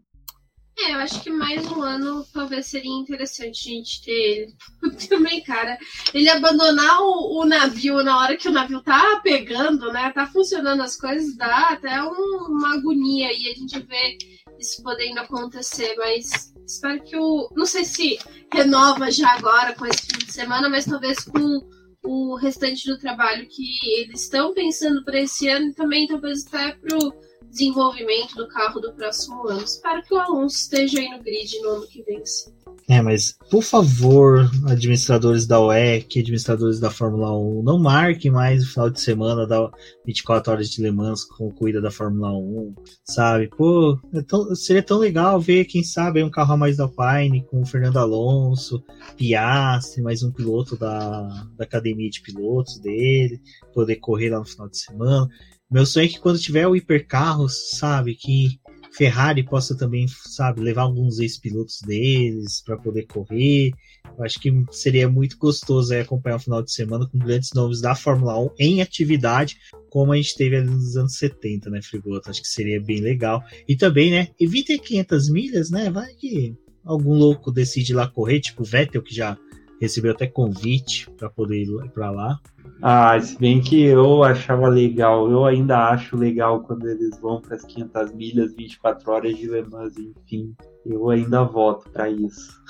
É, 0.84 0.94
eu 0.94 0.98
acho 0.98 1.22
que 1.22 1.30
mais 1.30 1.64
um 1.70 1.80
ano 1.80 2.26
talvez 2.32 2.66
seria 2.66 2.90
interessante 2.90 3.68
a 3.68 3.72
gente 3.72 4.02
ter 4.02 4.10
ele. 4.10 4.56
Também, 5.08 5.40
cara, 5.42 5.78
ele 6.12 6.28
abandonar 6.28 7.00
o, 7.02 7.40
o, 7.40 7.44
navio 7.44 8.02
na 8.02 8.18
hora 8.18 8.36
que 8.36 8.48
o 8.48 8.52
navio 8.52 8.82
tá 8.82 9.20
pegando, 9.22 9.92
né? 9.92 10.10
Tá 10.12 10.26
funcionando 10.26 10.82
as 10.82 10.96
coisas, 10.96 11.36
dá 11.36 11.68
até 11.68 12.02
um, 12.02 12.46
uma 12.48 12.74
agonia 12.74 13.32
e 13.32 13.50
a 13.50 13.54
gente 13.54 13.78
vê 13.80 14.18
isso 14.58 14.82
podendo 14.82 15.20
acontecer, 15.20 15.94
mas 15.96 16.52
espero 16.66 17.02
que 17.04 17.16
o. 17.16 17.48
Não 17.54 17.66
sei 17.66 17.84
se 17.84 18.18
renova 18.52 19.10
já 19.10 19.30
agora 19.34 19.74
com 19.74 19.86
esse 19.86 20.06
fim 20.06 20.26
de 20.26 20.32
semana, 20.32 20.68
mas 20.68 20.84
talvez 20.84 21.20
com 21.24 21.60
o 22.04 22.34
restante 22.34 22.86
do 22.86 22.98
trabalho 22.98 23.46
que 23.48 24.00
eles 24.00 24.22
estão 24.22 24.52
pensando 24.52 25.04
para 25.04 25.20
esse 25.20 25.48
ano 25.48 25.68
e 25.68 25.74
também 25.74 26.08
talvez 26.08 26.44
até 26.46 26.72
pro 26.72 27.14
desenvolvimento 27.52 28.34
do 28.34 28.48
carro 28.48 28.80
do 28.80 28.92
próximo 28.94 29.46
ano. 29.46 29.62
Espero 29.62 30.02
que 30.02 30.14
o 30.14 30.18
Alonso 30.18 30.56
esteja 30.56 30.98
aí 30.98 31.08
no 31.10 31.22
grid 31.22 31.60
no 31.60 31.68
ano 31.68 31.86
que 31.86 32.02
vem. 32.02 32.24
Sim. 32.24 32.52
É, 32.88 33.00
mas 33.00 33.36
por 33.50 33.62
favor, 33.62 34.50
administradores 34.66 35.46
da 35.46 35.60
UEC, 35.60 36.18
administradores 36.18 36.80
da 36.80 36.90
Fórmula 36.90 37.32
1, 37.38 37.62
não 37.62 37.78
marquem 37.78 38.30
mais 38.30 38.64
o 38.64 38.68
final 38.68 38.90
de 38.90 39.00
semana 39.00 39.46
da 39.46 39.70
24 40.04 40.52
horas 40.52 40.68
de 40.68 40.82
Le 40.82 40.90
Mans 40.90 41.24
com 41.24 41.50
cuida 41.50 41.80
da 41.80 41.90
Fórmula 41.90 42.32
1, 42.32 42.74
sabe? 43.04 43.48
Pô, 43.48 43.98
é 44.12 44.22
tão, 44.22 44.54
seria 44.54 44.82
tão 44.82 44.98
legal 44.98 45.40
ver, 45.40 45.66
quem 45.66 45.84
sabe, 45.84 46.22
um 46.22 46.30
carro 46.30 46.54
a 46.54 46.56
mais 46.56 46.76
da 46.76 46.84
Alpine 46.84 47.44
com 47.46 47.60
o 47.60 47.66
Fernando 47.66 47.98
Alonso, 47.98 48.82
Piastri, 49.16 50.02
mais 50.02 50.22
um 50.22 50.32
piloto 50.32 50.76
da, 50.76 51.22
da 51.56 51.64
academia 51.64 52.10
de 52.10 52.20
pilotos 52.20 52.80
dele, 52.80 53.40
poder 53.72 53.96
correr 53.96 54.30
lá 54.30 54.38
no 54.38 54.44
final 54.44 54.68
de 54.68 54.78
semana. 54.78 55.28
Meu 55.72 55.86
sonho 55.86 56.04
é 56.04 56.08
que 56.08 56.20
quando 56.20 56.38
tiver 56.38 56.66
o 56.68 56.76
hipercarros, 56.76 57.70
sabe, 57.78 58.14
que 58.14 58.60
Ferrari 58.92 59.42
possa 59.42 59.74
também, 59.74 60.06
sabe, 60.06 60.60
levar 60.60 60.82
alguns 60.82 61.18
ex-pilotos 61.18 61.80
deles 61.80 62.62
para 62.62 62.76
poder 62.76 63.06
correr. 63.06 63.72
Eu 64.18 64.22
acho 64.22 64.38
que 64.38 64.52
seria 64.70 65.08
muito 65.08 65.38
gostoso 65.38 65.94
acompanhar 65.94 66.36
o 66.36 66.40
final 66.40 66.62
de 66.62 66.70
semana 66.70 67.08
com 67.08 67.18
grandes 67.18 67.52
nomes 67.54 67.80
da 67.80 67.94
Fórmula 67.94 68.38
1 68.38 68.50
em 68.58 68.82
atividade, 68.82 69.56
como 69.88 70.12
a 70.12 70.16
gente 70.16 70.36
teve 70.36 70.56
ali 70.56 70.68
nos 70.68 70.94
anos 70.94 71.16
70, 71.16 71.70
né, 71.70 71.80
Frigoto? 71.80 72.28
Acho 72.28 72.42
que 72.42 72.48
seria 72.48 72.78
bem 72.78 73.00
legal. 73.00 73.42
E 73.66 73.74
também, 73.74 74.10
né, 74.10 74.28
evite 74.38 74.78
500 74.78 75.30
milhas, 75.30 75.70
né? 75.70 75.90
Vai 75.90 76.12
que 76.12 76.54
algum 76.84 77.14
louco 77.14 77.50
decide 77.50 77.94
lá 77.94 78.06
correr, 78.06 78.40
tipo 78.40 78.62
o 78.62 78.66
Vettel, 78.66 79.02
que 79.02 79.14
já 79.14 79.38
recebeu 79.80 80.12
até 80.12 80.26
convite 80.26 81.10
para 81.16 81.30
poder 81.30 81.62
ir 81.62 81.90
para 81.94 82.10
lá. 82.10 82.38
Ah, 82.84 83.18
se 83.20 83.38
bem 83.38 83.60
que 83.60 83.80
eu 83.80 84.24
achava 84.24 84.68
legal, 84.68 85.30
eu 85.30 85.44
ainda 85.44 85.90
acho 85.90 86.16
legal 86.16 86.62
quando 86.62 86.88
eles 86.88 87.16
vão 87.20 87.40
para 87.40 87.54
as 87.54 87.64
500 87.64 88.12
milhas, 88.12 88.54
24 88.56 89.12
horas 89.12 89.36
de 89.36 89.48
Le 89.48 89.62
Mans, 89.62 89.94
enfim. 89.96 90.52
Eu 90.84 91.10
ainda 91.10 91.44
voto 91.44 91.88
para 91.90 92.10
isso. 92.10 92.60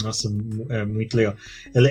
Nossa, 0.00 0.28
é 0.70 0.86
muito 0.86 1.16
legal. 1.16 1.34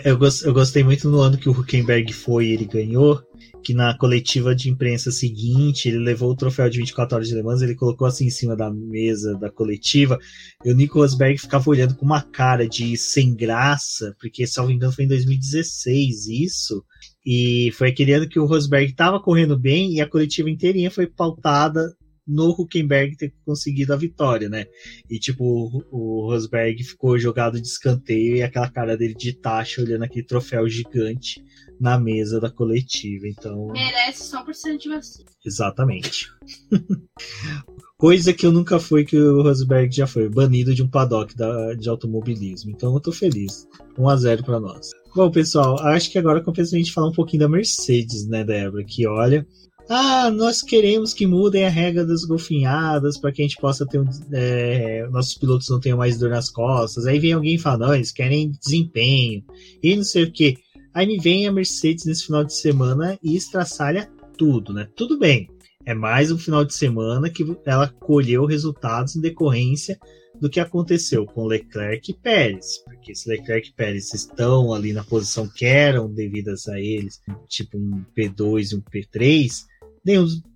Eu, 0.06 0.18
gostei 0.54 0.82
muito 0.82 1.10
no 1.10 1.20
ano 1.20 1.38
que 1.38 1.50
o 1.50 1.52
Huckenberg 1.52 2.14
foi 2.14 2.46
e 2.46 2.54
ele 2.54 2.64
ganhou, 2.64 3.22
que 3.62 3.74
na 3.74 3.98
coletiva 3.98 4.56
de 4.56 4.70
imprensa 4.70 5.12
seguinte, 5.12 5.90
ele 5.90 6.00
levou 6.00 6.32
o 6.32 6.36
troféu 6.38 6.70
de 6.70 6.78
24 6.78 7.16
horas 7.16 7.28
de 7.28 7.36
Le 7.36 7.44
Mans, 7.44 7.62
ele 7.62 7.76
colocou 7.76 8.08
assim 8.08 8.28
em 8.28 8.30
cima 8.30 8.56
da 8.56 8.72
mesa 8.72 9.36
da 9.36 9.52
coletiva, 9.52 10.18
e 10.64 10.72
o 10.72 10.76
Nico 10.76 11.00
Rosberg 11.00 11.38
ficava 11.38 11.70
olhando 11.70 11.96
com 11.96 12.06
uma 12.06 12.22
cara 12.22 12.66
de 12.66 12.96
sem 12.96 13.36
graça, 13.36 14.16
porque, 14.22 14.46
me 14.66 14.74
engano, 14.74 14.94
foi 14.94 15.04
em 15.04 15.10
2016 15.10 16.28
isso, 16.28 16.82
e 17.30 17.74
foi 17.74 17.90
aquele 17.90 18.14
ano 18.14 18.30
que 18.30 18.40
o 18.40 18.46
Rosberg 18.46 18.90
estava 18.90 19.20
correndo 19.20 19.60
bem 19.60 19.92
e 19.92 20.00
a 20.00 20.10
coletiva 20.10 20.50
inteirinha 20.50 20.90
foi 20.90 21.06
pautada 21.06 21.94
no 22.26 22.52
Huckenberg 22.52 23.18
ter 23.18 23.34
conseguido 23.46 23.94
a 23.94 23.98
vitória, 23.98 24.48
né? 24.48 24.66
E 25.10 25.20
tipo, 25.20 25.44
o 25.92 26.26
Rosberg 26.26 26.82
ficou 26.82 27.20
jogado 27.20 27.60
de 27.60 27.68
escanteio 27.68 28.38
e 28.38 28.44
aquela 28.44 28.70
cara 28.70 28.96
dele 28.96 29.14
de 29.14 29.34
taxa 29.34 29.82
olhando 29.82 30.04
aquele 30.04 30.26
troféu 30.26 30.70
gigante 30.70 31.44
na 31.82 32.00
mesa 32.00 32.40
da 32.40 32.50
coletiva. 32.50 33.28
Então. 33.28 33.68
Merece 33.74 34.24
só 34.24 34.42
por 34.42 34.56
ser 34.56 34.78
de 34.78 34.88
você. 34.88 35.26
Exatamente. 35.46 36.30
Coisa 38.00 38.32
que 38.32 38.46
eu 38.46 38.52
nunca 38.52 38.80
fui, 38.80 39.04
que 39.04 39.20
o 39.20 39.42
Rosberg 39.42 39.96
já 39.96 40.06
foi, 40.06 40.30
banido 40.30 40.76
de 40.76 40.84
um 40.84 40.88
paddock 40.88 41.36
da, 41.36 41.74
de 41.74 41.90
automobilismo. 41.90 42.70
Então 42.70 42.94
eu 42.94 43.00
tô 43.00 43.12
feliz. 43.12 43.68
1 43.98 44.10
a 44.10 44.16
0 44.16 44.44
para 44.44 44.60
nós. 44.60 44.92
Bom, 45.16 45.32
pessoal, 45.32 45.80
acho 45.80 46.12
que 46.12 46.20
agora 46.20 46.44
compensa 46.44 46.76
a 46.76 46.78
gente 46.78 46.94
falar 46.94 47.08
um 47.08 47.14
pouquinho 47.14 47.40
da 47.40 47.50
Mercedes, 47.50 48.28
né, 48.28 48.44
Débora? 48.44 48.84
Que 48.84 49.08
olha, 49.08 49.48
ah, 49.90 50.30
nós 50.30 50.62
queremos 50.62 51.12
que 51.12 51.26
mudem 51.26 51.66
a 51.66 51.70
regra 51.70 52.06
das 52.06 52.24
golfinhadas 52.24 53.18
para 53.18 53.32
que 53.32 53.42
a 53.42 53.46
gente 53.46 53.58
possa 53.60 53.84
ter 53.84 54.00
um, 54.00 54.06
é, 54.32 55.08
nossos 55.10 55.36
pilotos 55.36 55.68
não 55.68 55.80
tenham 55.80 55.98
mais 55.98 56.20
dor 56.20 56.30
nas 56.30 56.52
costas. 56.52 57.08
Aí 57.08 57.18
vem 57.18 57.34
alguém 57.34 57.56
e 57.56 57.60
fala, 57.60 57.88
não, 57.88 57.96
eles 57.96 58.12
querem 58.12 58.52
desempenho 58.64 59.44
e 59.82 59.96
não 59.96 60.04
sei 60.04 60.26
o 60.26 60.32
que. 60.32 60.56
Aí 60.94 61.08
me 61.08 61.18
vem 61.18 61.48
a 61.48 61.52
Mercedes 61.52 62.06
nesse 62.06 62.28
final 62.28 62.44
de 62.44 62.54
semana 62.54 63.18
e 63.24 63.36
estraçalha 63.36 64.08
tudo, 64.38 64.72
né? 64.72 64.88
Tudo 64.96 65.18
bem, 65.18 65.50
é 65.88 65.94
mais 65.94 66.34
um 66.34 66.38
final 66.38 66.66
de 66.66 66.74
semana 66.74 67.30
que 67.30 67.46
ela 67.66 67.88
colheu 67.88 68.46
resultados 68.46 69.16
em 69.16 69.22
decorrência 69.22 69.98
do 70.38 70.50
que 70.50 70.60
aconteceu 70.60 71.26
com 71.26 71.46
Leclerc 71.46 72.12
e 72.12 72.14
Pérez, 72.14 72.84
porque 72.84 73.16
se 73.16 73.30
Leclerc 73.30 73.70
e 73.70 73.74
Pérez 73.74 74.14
estão 74.14 74.74
ali 74.74 74.92
na 74.92 75.06
posição 75.06 75.48
que 75.48 75.66
eram 75.66 76.14
devidas 76.14 76.68
a 76.68 76.78
eles, 76.78 77.22
tipo 77.48 77.78
um 77.78 78.04
P2 78.14 78.74
e 78.74 78.76
um 78.76 78.82
P3, 78.82 79.66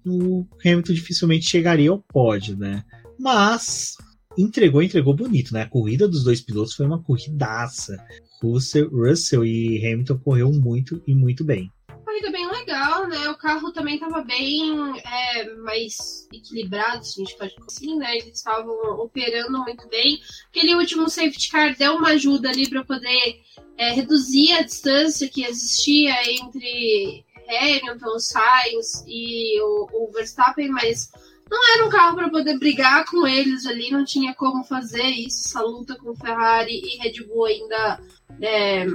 o 0.05 0.45
Hamilton 0.65 0.93
dificilmente 0.93 1.45
chegaria 1.45 1.91
ao 1.91 1.99
pódio, 1.99 2.57
né? 2.57 2.83
Mas 3.17 3.95
entregou, 4.37 4.83
entregou 4.83 5.15
bonito, 5.15 5.53
né? 5.53 5.61
A 5.61 5.69
corrida 5.69 6.09
dos 6.09 6.25
dois 6.25 6.41
pilotos 6.41 6.73
foi 6.73 6.85
uma 6.85 7.01
corridaça. 7.01 7.97
Russell, 8.43 8.89
Russell 8.89 9.45
e 9.45 9.77
Hamilton 9.77 10.17
correu 10.17 10.51
muito 10.51 11.01
e 11.07 11.15
muito 11.15 11.45
bem. 11.45 11.71
Legal, 12.61 13.07
né? 13.07 13.29
O 13.29 13.37
carro 13.37 13.71
também 13.71 13.95
estava 13.95 14.21
bem 14.21 14.71
é, 14.99 15.53
mais 15.55 16.27
equilibrado, 16.31 17.03
se 17.03 17.21
a 17.21 17.25
gente 17.25 17.37
pode 17.37 17.55
dizer 17.55 17.65
assim, 17.67 17.97
né? 17.97 18.17
Eles 18.17 18.37
estavam 18.37 18.73
operando 18.99 19.59
muito 19.63 19.87
bem. 19.89 20.21
Aquele 20.49 20.75
último 20.75 21.09
safety 21.09 21.49
car 21.49 21.75
deu 21.75 21.95
uma 21.95 22.09
ajuda 22.09 22.49
ali 22.49 22.69
para 22.69 22.83
poder 22.83 23.41
é, 23.77 23.91
reduzir 23.93 24.53
a 24.53 24.61
distância 24.61 25.27
que 25.27 25.43
existia 25.43 26.13
entre 26.31 27.25
Hamilton, 27.49 28.19
Sainz 28.19 29.03
e 29.07 29.59
o, 29.61 29.87
o 29.91 30.11
Verstappen, 30.11 30.69
mas 30.69 31.11
não 31.49 31.75
era 31.75 31.85
um 31.85 31.89
carro 31.89 32.15
para 32.15 32.29
poder 32.29 32.57
brigar 32.57 33.05
com 33.05 33.27
eles 33.27 33.65
ali, 33.65 33.91
não 33.91 34.05
tinha 34.05 34.33
como 34.33 34.63
fazer 34.63 35.03
isso. 35.03 35.47
Essa 35.47 35.61
luta 35.61 35.95
com 35.95 36.15
Ferrari 36.15 36.79
e 36.79 36.97
Red 36.99 37.25
Bull 37.25 37.45
ainda 37.45 37.99
é, 38.39 38.85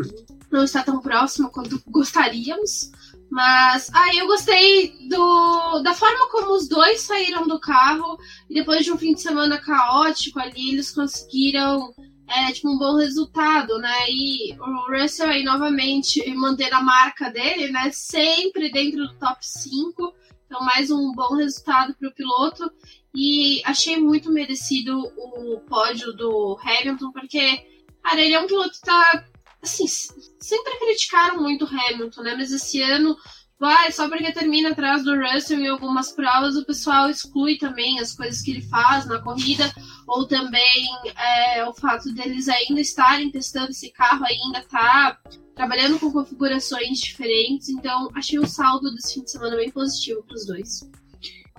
não 0.50 0.64
está 0.64 0.82
tão 0.82 1.00
próximo 1.00 1.50
quanto 1.50 1.82
gostaríamos. 1.86 2.90
Mas 3.30 3.90
aí 3.92 4.18
ah, 4.18 4.22
eu 4.22 4.26
gostei 4.26 4.94
do, 5.08 5.80
da 5.82 5.92
forma 5.94 6.28
como 6.30 6.52
os 6.52 6.68
dois 6.68 7.00
saíram 7.02 7.46
do 7.46 7.58
carro 7.58 8.16
e 8.48 8.54
depois 8.54 8.84
de 8.84 8.92
um 8.92 8.96
fim 8.96 9.14
de 9.14 9.20
semana 9.20 9.58
caótico 9.58 10.38
ali, 10.38 10.70
eles 10.70 10.92
conseguiram 10.92 11.92
é, 12.28 12.52
tipo, 12.52 12.68
um 12.68 12.78
bom 12.78 12.96
resultado, 12.96 13.78
né? 13.78 14.10
E 14.10 14.52
o 14.58 14.90
Russell 14.90 15.28
aí 15.28 15.44
novamente 15.44 16.28
manter 16.34 16.72
a 16.74 16.80
marca 16.80 17.30
dele, 17.30 17.70
né? 17.70 17.90
Sempre 17.92 18.70
dentro 18.70 19.06
do 19.06 19.14
top 19.14 19.38
5. 19.40 20.14
Então, 20.46 20.60
mais 20.64 20.90
um 20.90 21.12
bom 21.12 21.34
resultado 21.36 21.94
para 21.94 22.08
o 22.08 22.14
piloto. 22.14 22.70
E 23.14 23.62
achei 23.64 23.96
muito 23.96 24.30
merecido 24.32 25.00
o 25.16 25.60
pódio 25.60 26.12
do 26.12 26.58
Hamilton, 26.62 27.12
porque, 27.12 27.64
cara, 28.02 28.20
ele 28.20 28.34
é 28.34 28.40
um 28.40 28.46
piloto 28.46 28.72
que 28.72 28.80
tá. 28.80 29.24
Assim, 29.62 29.86
sempre 29.86 30.78
criticaram 30.78 31.42
muito 31.42 31.64
o 31.64 31.68
Hamilton, 31.68 32.22
né? 32.22 32.34
Mas 32.36 32.52
esse 32.52 32.80
ano 32.82 33.16
vai, 33.58 33.90
só 33.90 34.08
porque 34.08 34.32
termina 34.32 34.70
atrás 34.70 35.02
do 35.02 35.16
Russell 35.16 35.60
em 35.60 35.68
algumas 35.68 36.12
provas, 36.12 36.56
o 36.56 36.64
pessoal 36.64 37.08
exclui 37.08 37.56
também 37.58 37.98
as 37.98 38.14
coisas 38.14 38.42
que 38.42 38.50
ele 38.50 38.62
faz 38.62 39.06
na 39.06 39.20
corrida, 39.20 39.72
ou 40.06 40.26
também 40.26 40.86
é, 41.16 41.64
o 41.66 41.72
fato 41.74 42.12
deles 42.12 42.48
ainda 42.48 42.80
estarem 42.80 43.30
testando 43.30 43.70
esse 43.70 43.90
carro, 43.90 44.24
ainda 44.24 44.62
tá 44.62 45.18
trabalhando 45.54 45.98
com 45.98 46.12
configurações 46.12 47.00
diferentes, 47.00 47.70
então 47.70 48.10
achei 48.14 48.38
o 48.38 48.46
saldo 48.46 48.94
desse 48.94 49.14
fim 49.14 49.24
de 49.24 49.30
semana 49.30 49.56
bem 49.56 49.70
positivo 49.70 50.22
para 50.22 50.36
os 50.36 50.46
dois. 50.46 50.90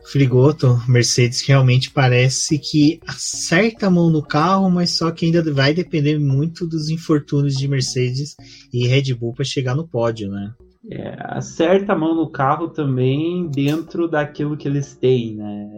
Frigoto, 0.10 0.80
Mercedes 0.88 1.46
realmente 1.46 1.92
parece 1.92 2.58
que 2.58 2.98
acerta 3.06 3.88
a 3.88 3.92
mão 3.92 4.10
no 4.10 4.24
carro, 4.24 4.70
mas 4.70 4.96
só 4.96 5.12
que 5.12 5.26
ainda 5.26 5.44
vai 5.54 5.74
depender 5.74 6.18
muito 6.18 6.66
dos 6.66 6.90
infortúnios 6.90 7.56
de 7.56 7.68
Mercedes 7.68 8.34
e 8.74 8.88
Red 8.88 9.14
Bull 9.14 9.34
para 9.34 9.44
chegar 9.44 9.76
no 9.76 9.86
pódio, 9.86 10.32
né? 10.32 10.54
É, 10.90 11.18
acerta 11.20 11.92
a 11.92 11.98
mão 11.98 12.16
no 12.16 12.30
carro 12.30 12.70
também 12.70 13.50
dentro 13.50 14.08
daquilo 14.08 14.56
que 14.56 14.66
eles 14.66 14.96
têm, 14.96 15.36
né? 15.36 15.70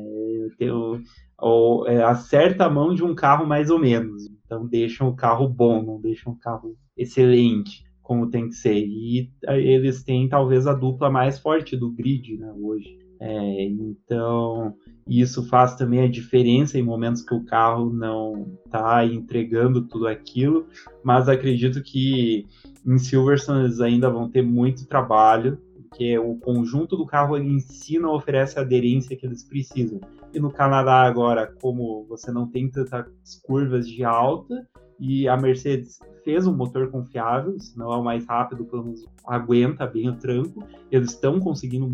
Eu, 0.59 1.01
ou, 1.39 1.87
é, 1.87 2.03
acerta 2.03 2.65
a 2.65 2.69
mão 2.69 2.93
de 2.93 3.03
um 3.03 3.15
carro 3.15 3.47
mais 3.47 3.71
ou 3.71 3.79
menos. 3.79 4.29
Então 4.45 4.67
deixam 4.67 5.09
o 5.09 5.15
carro 5.15 5.47
bom, 5.47 5.81
não 5.81 5.99
deixam 5.99 6.33
o 6.33 6.37
carro 6.37 6.75
excelente, 6.95 7.83
como 8.03 8.29
tem 8.29 8.47
que 8.47 8.55
ser. 8.55 8.77
E 8.77 9.31
eles 9.47 10.03
têm 10.03 10.29
talvez 10.29 10.67
a 10.67 10.73
dupla 10.73 11.09
mais 11.09 11.39
forte 11.39 11.75
do 11.75 11.91
grid 11.91 12.37
né, 12.37 12.53
hoje. 12.55 13.08
É, 13.19 13.63
então 13.63 14.73
isso 15.05 15.45
faz 15.47 15.75
também 15.75 16.01
a 16.01 16.07
diferença 16.07 16.77
em 16.77 16.83
momentos 16.83 17.21
que 17.21 17.33
o 17.33 17.43
carro 17.43 17.91
não 17.91 18.47
está 18.65 19.05
entregando 19.05 19.81
tudo 19.87 20.07
aquilo, 20.07 20.67
mas 21.03 21.27
acredito 21.27 21.81
que 21.81 22.47
em 22.85 22.97
Silverstone 22.97 23.65
eles 23.65 23.81
ainda 23.81 24.09
vão 24.09 24.29
ter 24.29 24.41
muito 24.41 24.87
trabalho, 24.87 25.57
porque 25.89 26.17
o 26.17 26.35
conjunto 26.35 26.95
do 26.95 27.05
carro 27.05 27.35
em 27.37 27.59
si 27.59 27.99
não 27.99 28.13
oferece 28.13 28.57
a 28.57 28.61
aderência 28.61 29.17
que 29.17 29.25
eles 29.25 29.43
precisam. 29.43 29.99
E 30.33 30.39
no 30.39 30.51
Canadá 30.51 31.01
agora, 31.01 31.51
como 31.59 32.05
você 32.07 32.31
não 32.31 32.47
tem 32.47 32.69
tantas 32.69 33.07
curvas 33.43 33.89
de 33.89 34.03
alta, 34.03 34.65
e 34.99 35.27
a 35.27 35.37
Mercedes 35.37 35.97
fez 36.23 36.45
um 36.45 36.55
motor 36.55 36.91
confiável, 36.91 37.57
se 37.59 37.77
não 37.77 37.91
é 37.91 37.95
o 37.95 38.03
mais 38.03 38.25
rápido, 38.25 38.65
pelo 38.65 38.83
menos 38.83 39.05
aguenta 39.25 39.87
bem 39.87 40.09
o 40.09 40.15
tranco. 40.15 40.61
Eles 40.91 41.11
estão 41.11 41.39
conseguindo 41.39 41.89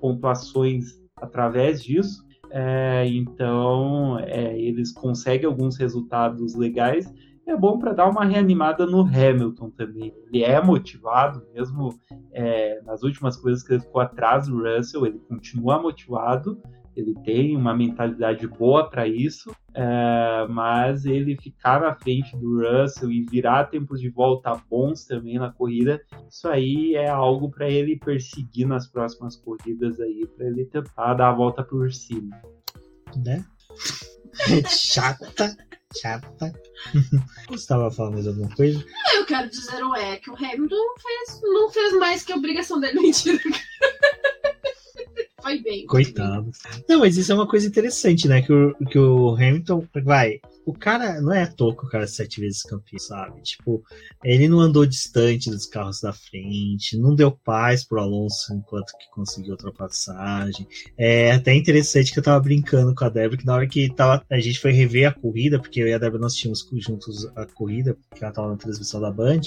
pontuações 0.00 0.84
através 1.16 1.82
disso. 1.82 2.24
É, 2.50 3.06
então, 3.08 4.18
é, 4.20 4.58
eles 4.58 4.92
conseguem 4.92 5.46
alguns 5.46 5.76
resultados 5.76 6.54
legais 6.54 7.12
é 7.46 7.56
bom 7.56 7.78
para 7.78 7.92
dar 7.92 8.10
uma 8.10 8.24
reanimada 8.24 8.84
no 8.84 9.02
Hamilton 9.02 9.70
também. 9.70 10.12
Ele 10.26 10.42
é 10.42 10.60
motivado, 10.60 11.42
mesmo 11.54 11.94
é, 12.32 12.80
nas 12.82 13.02
últimas 13.04 13.36
coisas 13.36 13.62
que 13.62 13.74
ele 13.74 13.82
ficou 13.82 14.00
atrás 14.00 14.48
do 14.48 14.62
Russell, 14.62 15.06
ele 15.06 15.20
continua 15.20 15.80
motivado, 15.80 16.60
ele 16.96 17.14
tem 17.24 17.56
uma 17.56 17.74
mentalidade 17.74 18.46
boa 18.48 18.90
para 18.90 19.06
isso, 19.06 19.54
é, 19.78 20.46
mas 20.48 21.04
ele 21.04 21.36
ficar 21.36 21.80
na 21.80 21.94
frente 21.94 22.34
do 22.36 22.62
Russell 22.62 23.12
e 23.12 23.26
virar 23.26 23.64
tempos 23.64 24.00
de 24.00 24.08
volta 24.08 24.58
bons 24.70 25.04
também 25.04 25.38
na 25.38 25.52
corrida, 25.52 26.00
isso 26.30 26.48
aí 26.48 26.94
é 26.94 27.08
algo 27.08 27.50
para 27.50 27.68
ele 27.68 27.98
perseguir 27.98 28.66
nas 28.66 28.86
próximas 28.86 29.36
corridas 29.36 30.00
aí, 30.00 30.26
para 30.34 30.46
ele 30.46 30.64
tentar 30.64 31.12
dar 31.12 31.28
a 31.28 31.34
volta 31.34 31.62
por 31.62 31.92
cima. 31.92 32.40
Né? 33.22 33.44
Chata 34.66 35.54
chata. 35.94 36.52
Você 37.48 37.54
estava 37.54 37.90
falando 37.90 38.14
mais 38.14 38.26
alguma 38.26 38.54
coisa? 38.54 38.84
Eu 39.14 39.26
quero 39.26 39.48
dizer 39.48 39.82
o 39.82 39.94
é 39.94 40.16
que 40.16 40.30
o 40.30 40.34
Hamilton 40.34 40.94
fez, 41.00 41.40
não 41.42 41.70
fez 41.70 41.92
mais 41.94 42.24
que 42.24 42.32
a 42.32 42.36
obrigação 42.36 42.80
dele. 42.80 43.00
Mentira. 43.00 43.38
Foi 45.46 45.62
bem. 45.62 45.86
Coitado. 45.86 46.50
Não, 46.88 46.98
mas 46.98 47.16
isso 47.16 47.30
é 47.30 47.34
uma 47.36 47.46
coisa 47.46 47.68
interessante, 47.68 48.26
né? 48.26 48.42
Que 48.42 48.52
o, 48.52 48.74
que 48.90 48.98
o 48.98 49.36
Hamilton 49.36 49.86
vai 50.02 50.40
o 50.66 50.72
cara 50.72 51.20
não 51.20 51.32
é 51.32 51.46
toco, 51.46 51.86
o 51.86 51.88
cara 51.88 52.02
é 52.02 52.08
sete 52.08 52.40
vezes 52.40 52.64
campeão, 52.64 52.98
sabe? 52.98 53.40
Tipo, 53.40 53.84
ele 54.24 54.48
não 54.48 54.58
andou 54.58 54.84
distante 54.84 55.48
dos 55.48 55.64
carros 55.64 56.00
da 56.00 56.12
frente, 56.12 56.98
não 56.98 57.14
deu 57.14 57.30
paz 57.30 57.84
pro 57.84 58.00
Alonso 58.00 58.52
enquanto 58.52 58.92
que 58.98 59.08
conseguiu 59.14 59.52
ultrapassagem. 59.52 60.66
É 60.98 61.30
até 61.30 61.54
interessante 61.54 62.12
que 62.12 62.18
eu 62.18 62.22
tava 62.22 62.40
brincando 62.40 62.92
com 62.96 63.04
a 63.04 63.08
Débora, 63.08 63.36
que 63.36 63.46
na 63.46 63.54
hora 63.54 63.68
que 63.68 63.94
tava, 63.94 64.24
a 64.28 64.40
gente 64.40 64.58
foi 64.58 64.72
rever 64.72 65.08
a 65.08 65.14
corrida, 65.14 65.60
porque 65.60 65.80
eu 65.80 65.86
e 65.86 65.94
a 65.94 65.98
Débora 65.98 66.22
nós 66.22 66.34
tínhamos 66.34 66.66
juntos 66.78 67.30
a 67.36 67.46
corrida, 67.46 67.96
porque 68.10 68.24
ela 68.24 68.32
tava 68.32 68.48
na 68.48 68.56
transmissão 68.56 69.00
da 69.00 69.12
Band, 69.12 69.42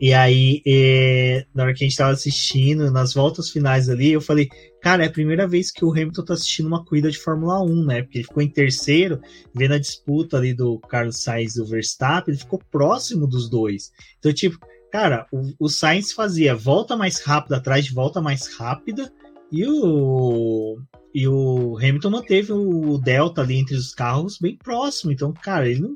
e 0.00 0.12
aí, 0.12 0.60
é, 0.66 1.46
na 1.54 1.62
hora 1.62 1.72
que 1.72 1.84
a 1.84 1.88
gente 1.88 1.96
tava 1.96 2.10
assistindo, 2.10 2.90
nas 2.90 3.14
voltas 3.14 3.48
finais 3.48 3.88
ali, 3.88 4.10
eu 4.10 4.20
falei, 4.20 4.48
cara, 4.84 5.04
é 5.04 5.06
a 5.06 5.12
primeira 5.12 5.48
vez 5.48 5.70
que 5.70 5.82
o 5.82 5.90
Hamilton 5.90 6.24
tá 6.24 6.34
assistindo 6.34 6.66
uma 6.66 6.84
corrida 6.84 7.10
de 7.10 7.18
Fórmula 7.18 7.62
1, 7.62 7.84
né? 7.86 8.02
Porque 8.02 8.18
ele 8.18 8.26
ficou 8.26 8.42
em 8.42 8.50
terceiro, 8.50 9.18
vendo 9.54 9.72
a 9.72 9.78
disputa 9.78 10.36
ali 10.36 10.52
do 10.52 10.63
do 10.64 10.78
Carlos 10.80 11.22
Sainz 11.22 11.54
e 11.54 11.58
do 11.60 11.66
Verstappen, 11.66 12.32
ele 12.32 12.40
ficou 12.42 12.60
próximo 12.70 13.26
dos 13.26 13.48
dois. 13.50 13.92
Então, 14.18 14.32
tipo, 14.32 14.58
cara, 14.90 15.26
o, 15.30 15.66
o 15.66 15.68
Sainz 15.68 16.12
fazia 16.12 16.54
volta 16.54 16.96
mais 16.96 17.20
rápida 17.20 17.56
atrás 17.56 17.84
de 17.84 17.92
volta 17.92 18.20
mais 18.20 18.54
rápida 18.56 19.12
e 19.52 19.64
o 19.66 20.78
e 21.14 21.28
o 21.28 21.78
Hamilton 21.78 22.10
manteve 22.10 22.52
o 22.52 22.98
delta 22.98 23.40
ali 23.40 23.56
entre 23.56 23.76
os 23.76 23.94
carros 23.94 24.36
bem 24.36 24.56
próximo. 24.56 25.12
Então, 25.12 25.32
cara, 25.32 25.68
ele 25.68 25.80
não, 25.80 25.94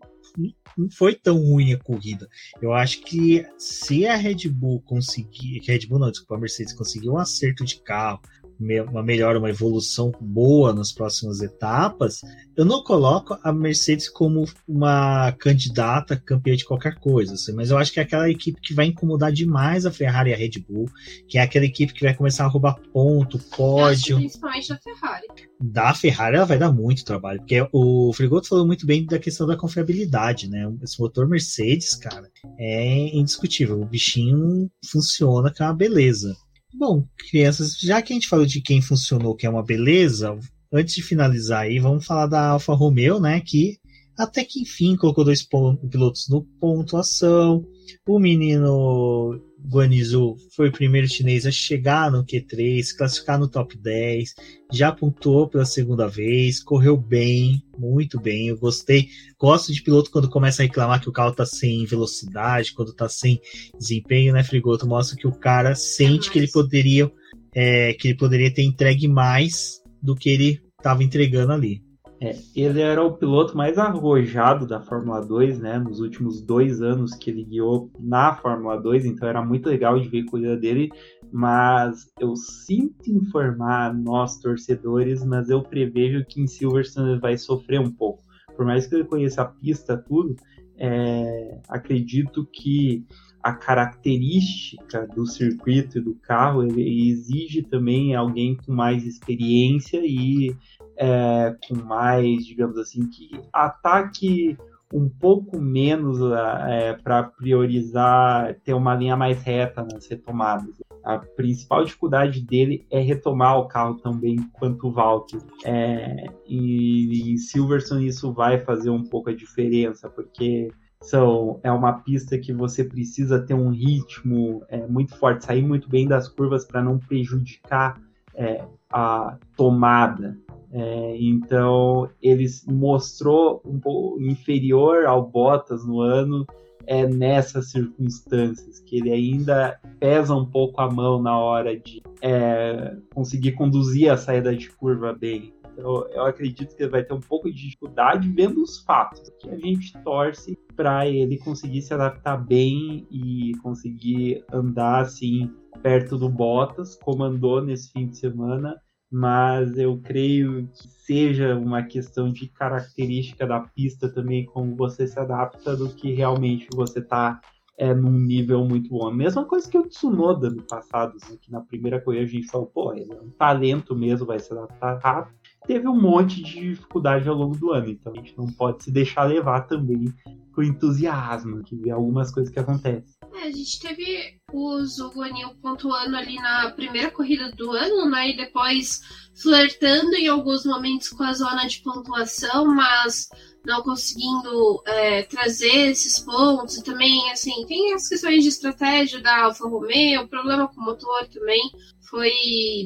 não 0.76 0.88
foi 0.88 1.12
tão 1.16 1.36
ruim 1.38 1.72
a 1.72 1.78
corrida. 1.78 2.28
Eu 2.62 2.72
acho 2.72 3.00
que 3.00 3.44
se 3.58 4.06
a 4.06 4.14
Red 4.14 4.48
Bull 4.48 4.80
conseguir, 4.82 5.60
Red 5.66 5.86
Bull 5.88 5.98
não, 5.98 6.10
desculpa, 6.10 6.36
a 6.36 6.38
Mercedes 6.38 6.72
conseguir 6.72 7.10
um 7.10 7.18
acerto 7.18 7.64
de 7.64 7.80
carro, 7.82 8.20
uma 8.60 9.02
melhora, 9.02 9.38
uma 9.38 9.50
evolução 9.50 10.12
boa 10.20 10.72
nas 10.72 10.92
próximas 10.92 11.40
etapas, 11.40 12.20
eu 12.56 12.64
não 12.64 12.82
coloco 12.82 13.38
a 13.42 13.52
Mercedes 13.52 14.08
como 14.08 14.44
uma 14.66 15.32
candidata 15.32 16.16
campeã 16.16 16.56
de 16.56 16.64
qualquer 16.64 16.96
coisa, 16.96 17.34
assim, 17.34 17.52
mas 17.52 17.70
eu 17.70 17.78
acho 17.78 17.92
que 17.92 18.00
é 18.00 18.02
aquela 18.02 18.28
equipe 18.28 18.60
que 18.60 18.74
vai 18.74 18.86
incomodar 18.86 19.32
demais 19.32 19.86
a 19.86 19.90
Ferrari 19.90 20.30
e 20.30 20.34
a 20.34 20.36
Red 20.36 20.64
Bull, 20.68 20.90
que 21.28 21.38
é 21.38 21.42
aquela 21.42 21.64
equipe 21.64 21.92
que 21.92 22.04
vai 22.04 22.14
começar 22.14 22.44
a 22.44 22.48
roubar 22.48 22.80
ponto, 22.92 23.38
pódio. 23.56 24.16
Principalmente 24.16 24.68
da 24.68 24.78
Ferrari. 24.78 25.26
Da 25.60 25.94
Ferrari 25.94 26.36
ela 26.36 26.46
vai 26.46 26.58
dar 26.58 26.72
muito 26.72 27.04
trabalho, 27.04 27.40
porque 27.40 27.66
o 27.72 28.12
Frigoto 28.12 28.48
falou 28.48 28.66
muito 28.66 28.86
bem 28.86 29.04
da 29.04 29.18
questão 29.18 29.46
da 29.46 29.56
confiabilidade, 29.56 30.48
né? 30.48 30.70
Esse 30.82 31.00
motor 31.00 31.28
Mercedes, 31.28 31.94
cara, 31.94 32.30
é 32.58 33.16
indiscutível. 33.16 33.80
O 33.80 33.86
bichinho 33.86 34.70
funciona 34.84 35.52
com 35.52 35.64
uma 35.64 35.74
beleza. 35.74 36.36
Bom, 36.72 37.06
crianças, 37.30 37.78
já 37.78 38.00
que 38.02 38.12
a 38.12 38.14
gente 38.14 38.28
falou 38.28 38.46
de 38.46 38.60
quem 38.60 38.82
funcionou, 38.82 39.34
que 39.34 39.46
é 39.46 39.50
uma 39.50 39.64
beleza, 39.64 40.38
antes 40.72 40.94
de 40.94 41.02
finalizar 41.02 41.62
aí, 41.62 41.78
vamos 41.78 42.04
falar 42.04 42.26
da 42.26 42.50
Alfa 42.50 42.74
Romeo, 42.74 43.18
né? 43.18 43.40
Que 43.40 43.78
Até 44.18 44.44
que 44.44 44.60
enfim 44.60 44.96
colocou 44.96 45.24
dois 45.24 45.42
pilotos 45.42 46.28
no 46.28 46.42
pontuação. 46.60 47.64
O 48.06 48.18
menino 48.18 49.40
Guanizu 49.66 50.36
foi 50.54 50.68
o 50.68 50.72
primeiro 50.72 51.08
chinês 51.08 51.44
a 51.44 51.50
chegar 51.50 52.10
no 52.10 52.24
Q3, 52.24 52.96
classificar 52.96 53.38
no 53.38 53.48
top 53.48 53.76
10, 53.76 54.34
já 54.72 54.92
pontuou 54.92 55.48
pela 55.48 55.64
segunda 55.64 56.06
vez, 56.06 56.62
correu 56.62 56.96
bem, 56.96 57.62
muito 57.76 58.20
bem. 58.20 58.48
Eu 58.48 58.58
gostei. 58.58 59.08
Gosto 59.38 59.72
de 59.72 59.82
piloto 59.82 60.10
quando 60.10 60.30
começa 60.30 60.62
a 60.62 60.66
reclamar 60.66 61.00
que 61.00 61.08
o 61.08 61.12
carro 61.12 61.34
tá 61.34 61.44
sem 61.44 61.84
velocidade, 61.84 62.72
quando 62.72 62.94
tá 62.94 63.08
sem 63.08 63.40
desempenho, 63.78 64.32
né, 64.32 64.42
Frigoto? 64.42 64.86
Mostra 64.86 65.16
que 65.16 65.26
o 65.26 65.32
cara 65.32 65.74
sente 65.74 66.30
que 66.30 66.38
ele 66.38 66.50
poderia, 66.50 67.10
é, 67.54 67.92
que 67.94 68.08
ele 68.08 68.16
poderia 68.16 68.52
ter 68.52 68.62
entregue 68.62 69.08
mais 69.08 69.82
do 70.02 70.14
que 70.14 70.30
ele 70.30 70.60
estava 70.78 71.02
entregando 71.02 71.52
ali. 71.52 71.87
É, 72.20 72.36
ele 72.56 72.80
era 72.80 73.02
o 73.02 73.12
piloto 73.12 73.56
mais 73.56 73.78
arrojado 73.78 74.66
da 74.66 74.80
Fórmula 74.80 75.24
2, 75.24 75.60
né? 75.60 75.78
Nos 75.78 76.00
últimos 76.00 76.40
dois 76.42 76.82
anos 76.82 77.14
que 77.14 77.30
ele 77.30 77.44
guiou 77.44 77.90
na 77.98 78.34
Fórmula 78.34 78.76
2, 78.76 79.06
então 79.06 79.28
era 79.28 79.44
muito 79.44 79.68
legal 79.68 79.98
de 80.00 80.08
ver 80.08 80.22
a 80.22 80.30
corrida 80.30 80.56
dele. 80.56 80.90
Mas 81.30 82.10
eu 82.18 82.34
sinto 82.34 83.08
informar 83.08 83.94
nós 83.94 84.38
torcedores, 84.38 85.24
mas 85.24 85.48
eu 85.48 85.62
prevejo 85.62 86.24
que 86.24 86.40
em 86.40 86.46
Silverstone 86.46 87.12
ele 87.12 87.20
vai 87.20 87.38
sofrer 87.38 87.80
um 87.80 87.90
pouco. 87.90 88.24
Por 88.56 88.66
mais 88.66 88.86
que 88.86 88.96
ele 88.96 89.04
conheça 89.04 89.42
a 89.42 89.44
pista, 89.44 89.96
tudo, 89.96 90.34
é, 90.76 91.60
acredito 91.68 92.44
que 92.52 93.06
a 93.40 93.52
característica 93.52 95.06
do 95.06 95.24
circuito 95.24 95.98
e 95.98 96.00
do 96.00 96.16
carro 96.16 96.64
ele 96.64 97.08
exige 97.08 97.62
também 97.62 98.14
alguém 98.14 98.56
com 98.56 98.72
mais 98.72 99.06
experiência 99.06 100.00
e 100.04 100.54
é, 100.98 101.56
com 101.66 101.76
mais, 101.76 102.44
digamos 102.44 102.76
assim, 102.76 103.08
que 103.08 103.30
ataque 103.52 104.56
um 104.92 105.08
pouco 105.08 105.60
menos 105.60 106.18
é, 106.66 106.94
para 106.94 107.22
priorizar, 107.22 108.54
ter 108.64 108.72
uma 108.74 108.94
linha 108.94 109.16
mais 109.16 109.42
reta 109.42 109.86
nas 109.90 110.06
retomadas. 110.06 110.82
A 111.04 111.18
principal 111.18 111.84
dificuldade 111.84 112.40
dele 112.42 112.86
é 112.90 112.98
retomar 112.98 113.58
o 113.58 113.68
carro 113.68 113.96
também 113.96 114.36
quanto 114.52 114.88
o 114.88 114.92
Valtteri. 114.92 115.42
É, 115.64 116.26
e 116.46 117.32
em 117.32 117.36
Silverstone 117.36 118.06
isso 118.06 118.32
vai 118.32 118.58
fazer 118.58 118.90
um 118.90 119.04
pouco 119.04 119.30
a 119.30 119.34
diferença, 119.34 120.08
porque 120.08 120.70
são, 121.02 121.60
é 121.62 121.70
uma 121.70 122.00
pista 122.00 122.38
que 122.38 122.52
você 122.52 122.82
precisa 122.82 123.40
ter 123.40 123.54
um 123.54 123.70
ritmo 123.70 124.62
é, 124.68 124.86
muito 124.86 125.14
forte, 125.16 125.44
sair 125.44 125.62
muito 125.62 125.88
bem 125.88 126.08
das 126.08 126.28
curvas 126.28 126.66
para 126.66 126.82
não 126.82 126.98
prejudicar 126.98 128.00
é, 128.34 128.64
a 128.90 129.36
tomada. 129.56 130.36
É, 130.70 131.16
então 131.18 132.10
ele 132.20 132.46
mostrou 132.66 133.62
um 133.64 133.80
pouco 133.80 134.20
inferior 134.20 135.06
ao 135.06 135.26
Bottas 135.26 135.86
no 135.86 136.00
ano 136.00 136.46
é 136.86 137.06
nessas 137.06 137.70
circunstâncias 137.70 138.80
que 138.80 138.96
ele 138.96 139.10
ainda 139.10 139.78
pesa 140.00 140.34
um 140.34 140.46
pouco 140.46 140.80
a 140.80 140.90
mão 140.90 141.22
na 141.22 141.38
hora 141.38 141.78
de 141.78 142.02
é, 142.22 142.96
conseguir 143.14 143.52
conduzir 143.52 144.10
a 144.10 144.16
saída 144.16 144.56
de 144.56 144.70
curva 144.70 145.12
bem. 145.12 145.52
Então, 145.70 146.08
eu 146.08 146.24
acredito 146.24 146.74
que 146.74 146.82
ele 146.82 146.90
vai 146.90 147.04
ter 147.04 147.12
um 147.12 147.20
pouco 147.20 147.50
de 147.50 147.56
dificuldade 147.56 148.28
vendo 148.30 148.62
os 148.62 148.80
fatos, 148.80 149.30
que 149.38 149.50
a 149.50 149.56
gente 149.56 149.92
torce 150.02 150.58
para 150.74 151.06
ele 151.06 151.38
conseguir 151.38 151.82
se 151.82 151.92
adaptar 151.92 152.38
bem 152.38 153.06
e 153.10 153.52
conseguir 153.62 154.42
andar 154.50 155.02
assim 155.02 155.52
perto 155.82 156.16
do 156.16 156.28
Bottas, 156.28 156.96
como 156.96 157.22
andou 157.22 157.62
nesse 157.62 157.92
fim 157.92 158.06
de 158.08 158.16
semana 158.16 158.76
mas 159.10 159.78
eu 159.78 159.98
creio 160.02 160.68
que 160.68 160.88
seja 160.88 161.56
uma 161.56 161.82
questão 161.82 162.30
de 162.30 162.48
característica 162.48 163.46
da 163.46 163.60
pista 163.60 164.08
também, 164.08 164.44
como 164.44 164.76
você 164.76 165.06
se 165.06 165.18
adapta, 165.18 165.74
do 165.74 165.88
que 165.88 166.12
realmente 166.12 166.68
você 166.74 166.98
está 166.98 167.40
é, 167.78 167.94
num 167.94 168.18
nível 168.18 168.64
muito 168.64 168.90
bom. 168.90 169.10
Mesma 169.10 169.44
coisa 169.44 169.70
que 169.70 169.78
o 169.78 169.86
Tsunoda 169.86 170.50
no 170.50 170.62
passado, 170.62 171.14
né, 171.30 171.36
que 171.40 171.50
na 171.50 171.60
primeira 171.60 172.00
corrida 172.00 172.24
a 172.24 172.26
gente 172.26 172.48
falou, 172.48 172.66
pô, 172.66 172.92
ele 172.92 173.12
é 173.12 173.20
um 173.20 173.30
talento 173.30 173.94
mesmo, 173.94 174.26
vai 174.26 174.38
se 174.40 174.52
adaptar 174.52 174.98
rápido. 174.98 175.38
Teve 175.66 175.88
um 175.88 176.00
monte 176.00 176.42
de 176.42 176.70
dificuldade 176.70 177.28
ao 177.28 177.36
longo 177.36 177.56
do 177.56 177.72
ano, 177.72 177.88
então 177.88 178.12
a 178.12 178.16
gente 178.16 178.36
não 178.36 178.46
pode 178.46 178.82
se 178.84 178.90
deixar 178.90 179.24
levar 179.24 179.62
também 179.62 180.12
com 180.54 180.62
entusiasmo, 180.62 181.62
que 181.62 181.76
vê 181.76 181.90
algumas 181.90 182.30
coisas 182.32 182.52
que 182.52 182.58
acontecem. 182.58 183.17
É, 183.38 183.48
a 183.48 183.50
gente 183.50 183.78
teve 183.78 184.38
o 184.52 184.84
Zogonil 184.84 185.50
pontuando 185.62 186.16
ali 186.16 186.36
na 186.36 186.70
primeira 186.72 187.10
corrida 187.10 187.50
do 187.52 187.70
ano, 187.72 188.10
né? 188.10 188.30
E 188.30 188.36
depois 188.36 189.00
flertando 189.40 190.14
em 190.16 190.26
alguns 190.26 190.64
momentos 190.64 191.08
com 191.10 191.22
a 191.22 191.32
zona 191.32 191.66
de 191.66 191.80
pontuação, 191.82 192.66
mas 192.74 193.28
não 193.64 193.82
conseguindo 193.82 194.82
é, 194.86 195.22
trazer 195.22 195.90
esses 195.90 196.18
pontos. 196.18 196.78
E 196.78 196.82
também, 196.82 197.30
assim, 197.30 197.64
tem 197.66 197.94
as 197.94 198.08
questões 198.08 198.42
de 198.42 198.48
estratégia 198.48 199.20
da 199.20 199.44
Alfa 199.44 199.68
Romeo, 199.68 200.22
o 200.22 200.28
problema 200.28 200.66
com 200.66 200.80
o 200.80 200.84
motor 200.84 201.28
também 201.28 201.70
foi 202.10 202.32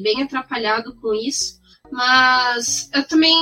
bem 0.03 0.21
atrapalhado 0.21 0.95
com 0.97 1.13
isso. 1.15 1.61
Mas 1.91 2.89
eu 2.93 3.07
também, 3.07 3.35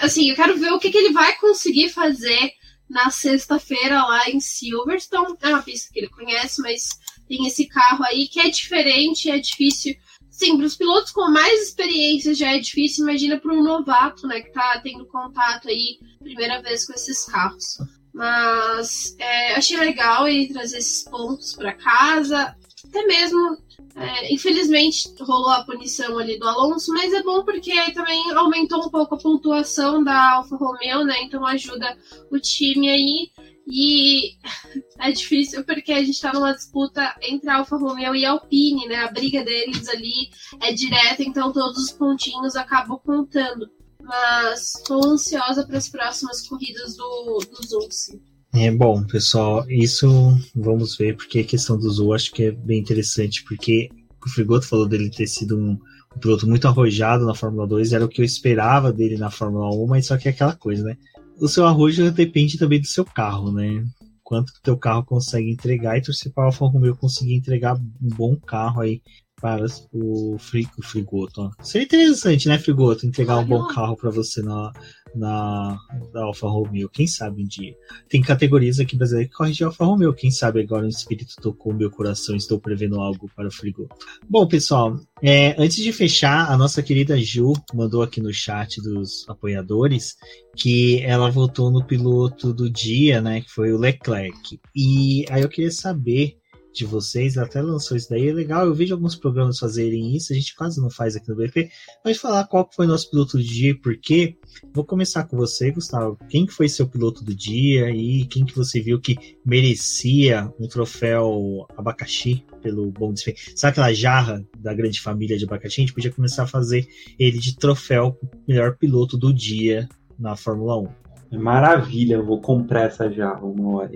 assim, 0.00 0.30
eu 0.30 0.36
quero 0.36 0.56
ver 0.58 0.72
o 0.72 0.78
que, 0.78 0.90
que 0.90 0.98
ele 0.98 1.12
vai 1.12 1.36
conseguir 1.38 1.90
fazer 1.90 2.50
na 2.88 3.10
sexta-feira 3.10 4.02
lá 4.04 4.28
em 4.28 4.40
Silverstone. 4.40 5.36
É 5.40 5.48
uma 5.48 5.62
pista 5.62 5.92
que 5.92 6.00
ele 6.00 6.08
conhece, 6.08 6.60
mas 6.62 6.88
tem 7.28 7.46
esse 7.46 7.66
carro 7.66 8.04
aí 8.04 8.28
que 8.28 8.40
é 8.40 8.48
diferente, 8.48 9.30
é 9.30 9.38
difícil. 9.38 9.94
Sim, 10.30 10.58
para 10.58 10.66
os 10.66 10.76
pilotos 10.76 11.12
com 11.12 11.30
mais 11.30 11.62
experiência 11.62 12.34
já 12.34 12.52
é 12.52 12.58
difícil, 12.58 13.04
imagina 13.04 13.40
para 13.40 13.54
um 13.54 13.62
novato, 13.62 14.26
né, 14.26 14.42
que 14.42 14.52
tá 14.52 14.78
tendo 14.82 15.06
contato 15.06 15.68
aí 15.68 15.98
primeira 16.22 16.60
vez 16.60 16.86
com 16.86 16.92
esses 16.92 17.24
carros. 17.24 17.78
Mas 18.12 19.16
é, 19.18 19.54
achei 19.54 19.78
legal 19.78 20.28
ele 20.28 20.52
trazer 20.52 20.78
esses 20.78 21.04
pontos 21.04 21.54
para 21.54 21.72
casa, 21.72 22.54
até 22.88 23.06
mesmo 23.06 23.58
é, 23.96 24.32
infelizmente 24.32 25.10
rolou 25.20 25.50
a 25.50 25.64
punição 25.64 26.18
ali 26.18 26.38
do 26.38 26.46
Alonso, 26.46 26.92
mas 26.92 27.12
é 27.12 27.22
bom 27.22 27.44
porque 27.44 27.72
também 27.92 28.30
aumentou 28.32 28.84
um 28.84 28.90
pouco 28.90 29.14
a 29.14 29.18
pontuação 29.18 30.04
da 30.04 30.34
Alfa 30.34 30.56
Romeo, 30.56 31.04
né? 31.04 31.22
Então 31.22 31.44
ajuda 31.46 31.96
o 32.30 32.38
time 32.38 32.88
aí. 32.88 33.30
E 33.68 34.36
é 35.00 35.10
difícil 35.10 35.64
porque 35.64 35.92
a 35.92 36.04
gente 36.04 36.20
tá 36.20 36.32
numa 36.32 36.54
disputa 36.54 37.16
entre 37.22 37.48
a 37.48 37.56
Alfa 37.56 37.76
Romeo 37.76 38.14
e 38.14 38.24
a 38.24 38.32
Alpine, 38.32 38.86
né? 38.86 38.96
A 38.96 39.10
briga 39.10 39.42
deles 39.42 39.88
ali 39.88 40.30
é 40.60 40.72
direta, 40.72 41.22
então 41.22 41.52
todos 41.52 41.78
os 41.78 41.92
pontinhos 41.92 42.54
acabam 42.54 42.98
contando. 42.98 43.68
Mas 44.02 44.76
estou 44.76 45.04
ansiosa 45.04 45.66
para 45.66 45.78
as 45.78 45.88
próximas 45.88 46.46
corridas 46.46 46.96
do, 46.96 47.38
do 47.50 47.66
Zulsi. 47.66 48.22
É 48.58 48.70
bom, 48.70 49.04
pessoal, 49.04 49.70
isso 49.70 50.08
vamos 50.54 50.96
ver, 50.96 51.14
porque 51.14 51.40
a 51.40 51.44
questão 51.44 51.78
do 51.78 51.90
Zou 51.90 52.14
acho 52.14 52.32
que 52.32 52.44
é 52.44 52.50
bem 52.50 52.80
interessante, 52.80 53.44
porque 53.44 53.90
o 54.24 54.30
Frigoto 54.30 54.66
falou 54.66 54.88
dele 54.88 55.10
ter 55.10 55.26
sido 55.26 55.58
um, 55.58 55.72
um, 55.72 56.18
piloto 56.18 56.48
muito 56.48 56.66
arrojado 56.66 57.26
na 57.26 57.34
Fórmula 57.34 57.66
2, 57.66 57.92
era 57.92 58.04
o 58.06 58.08
que 58.08 58.22
eu 58.22 58.24
esperava 58.24 58.90
dele 58.90 59.18
na 59.18 59.30
Fórmula 59.30 59.68
1, 59.76 59.86
mas 59.86 60.06
só 60.06 60.16
que 60.16 60.26
é 60.26 60.30
aquela 60.30 60.56
coisa, 60.56 60.82
né? 60.84 60.96
O 61.38 61.46
seu 61.48 61.66
arrojo 61.66 62.10
depende 62.10 62.56
também 62.56 62.80
do 62.80 62.86
seu 62.86 63.04
carro, 63.04 63.52
né? 63.52 63.84
Quanto 64.24 64.54
que 64.54 64.58
o 64.60 64.62
teu 64.62 64.78
carro 64.78 65.04
consegue 65.04 65.52
entregar 65.52 65.98
e 65.98 66.02
torcer 66.02 66.32
para 66.32 66.44
o 66.44 66.46
Alfa 66.46 66.64
Romeo 66.64 66.96
conseguir 66.96 67.34
entregar 67.34 67.76
um 67.76 68.08
bom 68.08 68.36
carro 68.36 68.80
aí 68.80 69.02
para 69.38 69.66
o, 69.92 70.38
Frigoto. 70.38 71.50
Seria 71.60 71.84
interessante, 71.84 72.48
né, 72.48 72.58
Frigoto, 72.58 73.06
entregar 73.06 73.36
um 73.36 73.44
bom 73.44 73.66
carro 73.68 73.96
para 73.96 74.08
você 74.08 74.40
na, 74.40 74.72
na, 75.16 75.78
na 76.12 76.22
Alfa 76.22 76.48
Romeo, 76.48 76.88
quem 76.88 77.06
sabe 77.06 77.42
um 77.42 77.46
dia. 77.46 77.74
Tem 78.08 78.20
categorias 78.20 78.78
aqui 78.78 78.96
brasileiras 78.96 79.30
que 79.30 79.36
correm 79.36 79.52
de 79.52 79.64
Alfa 79.64 79.84
Romeo, 79.84 80.14
quem 80.14 80.30
sabe 80.30 80.60
agora 80.60 80.86
o 80.86 80.88
espírito 80.88 81.36
tocou 81.40 81.72
meu 81.72 81.90
coração, 81.90 82.36
estou 82.36 82.60
prevendo 82.60 83.00
algo 83.00 83.30
para 83.34 83.48
o 83.48 83.50
Frigoto. 83.50 83.96
Bom, 84.28 84.46
pessoal, 84.46 84.98
é, 85.22 85.54
antes 85.60 85.82
de 85.82 85.92
fechar, 85.92 86.50
a 86.50 86.56
nossa 86.56 86.82
querida 86.82 87.18
Ju 87.18 87.52
mandou 87.74 88.02
aqui 88.02 88.20
no 88.20 88.32
chat 88.32 88.80
dos 88.82 89.28
apoiadores 89.28 90.16
que 90.56 91.02
ela 91.02 91.30
votou 91.30 91.70
no 91.70 91.84
piloto 91.84 92.52
do 92.52 92.70
dia, 92.70 93.20
né, 93.20 93.40
que 93.40 93.50
foi 93.50 93.72
o 93.72 93.78
Leclerc. 93.78 94.60
E 94.74 95.24
aí 95.30 95.42
eu 95.42 95.48
queria 95.48 95.70
saber 95.70 96.38
de 96.76 96.84
vocês, 96.84 97.38
até 97.38 97.60
lançou 97.62 97.96
isso 97.96 98.10
daí, 98.10 98.28
é 98.28 98.32
legal, 98.32 98.66
eu 98.66 98.74
vejo 98.74 98.94
alguns 98.94 99.16
programas 99.16 99.58
fazerem 99.58 100.14
isso, 100.14 100.32
a 100.32 100.36
gente 100.36 100.54
quase 100.54 100.80
não 100.80 100.90
faz 100.90 101.16
aqui 101.16 101.28
no 101.28 101.36
BP, 101.36 101.70
mas 102.04 102.18
falar 102.18 102.46
qual 102.46 102.68
foi 102.74 102.86
o 102.86 102.88
nosso 102.88 103.10
piloto 103.10 103.36
do 103.36 103.42
dia 103.42 103.70
e 103.70 103.74
por 103.74 103.96
quê. 103.96 104.36
Vou 104.74 104.84
começar 104.84 105.24
com 105.24 105.36
você, 105.36 105.70
Gustavo. 105.70 106.18
Quem 106.28 106.46
que 106.46 106.52
foi 106.52 106.68
seu 106.68 106.86
piloto 106.86 107.24
do 107.24 107.34
dia 107.34 107.90
e 107.90 108.26
quem 108.26 108.44
que 108.44 108.54
você 108.54 108.80
viu 108.80 109.00
que 109.00 109.16
merecia 109.44 110.52
um 110.60 110.68
troféu 110.68 111.66
abacaxi 111.76 112.44
pelo 112.62 112.90
bom 112.90 113.12
desempenho? 113.12 113.38
Sabe 113.54 113.72
aquela 113.72 113.92
jarra 113.92 114.44
da 114.58 114.74
grande 114.74 115.00
família 115.00 115.38
de 115.38 115.44
abacaxi? 115.44 115.80
A 115.80 115.84
gente 115.84 115.94
podia 115.94 116.12
começar 116.12 116.42
a 116.42 116.46
fazer 116.46 116.86
ele 117.18 117.38
de 117.38 117.56
troféu 117.56 118.18
melhor 118.46 118.76
piloto 118.76 119.16
do 119.16 119.32
dia 119.32 119.88
na 120.18 120.36
Fórmula 120.36 120.80
1. 120.80 121.05
É 121.30 121.36
maravilha, 121.36 122.14
eu 122.14 122.24
vou 122.24 122.40
comprar 122.40 122.82
essa 122.82 123.10
jarra 123.10 123.44
uma 123.44 123.76
hora. 123.76 123.92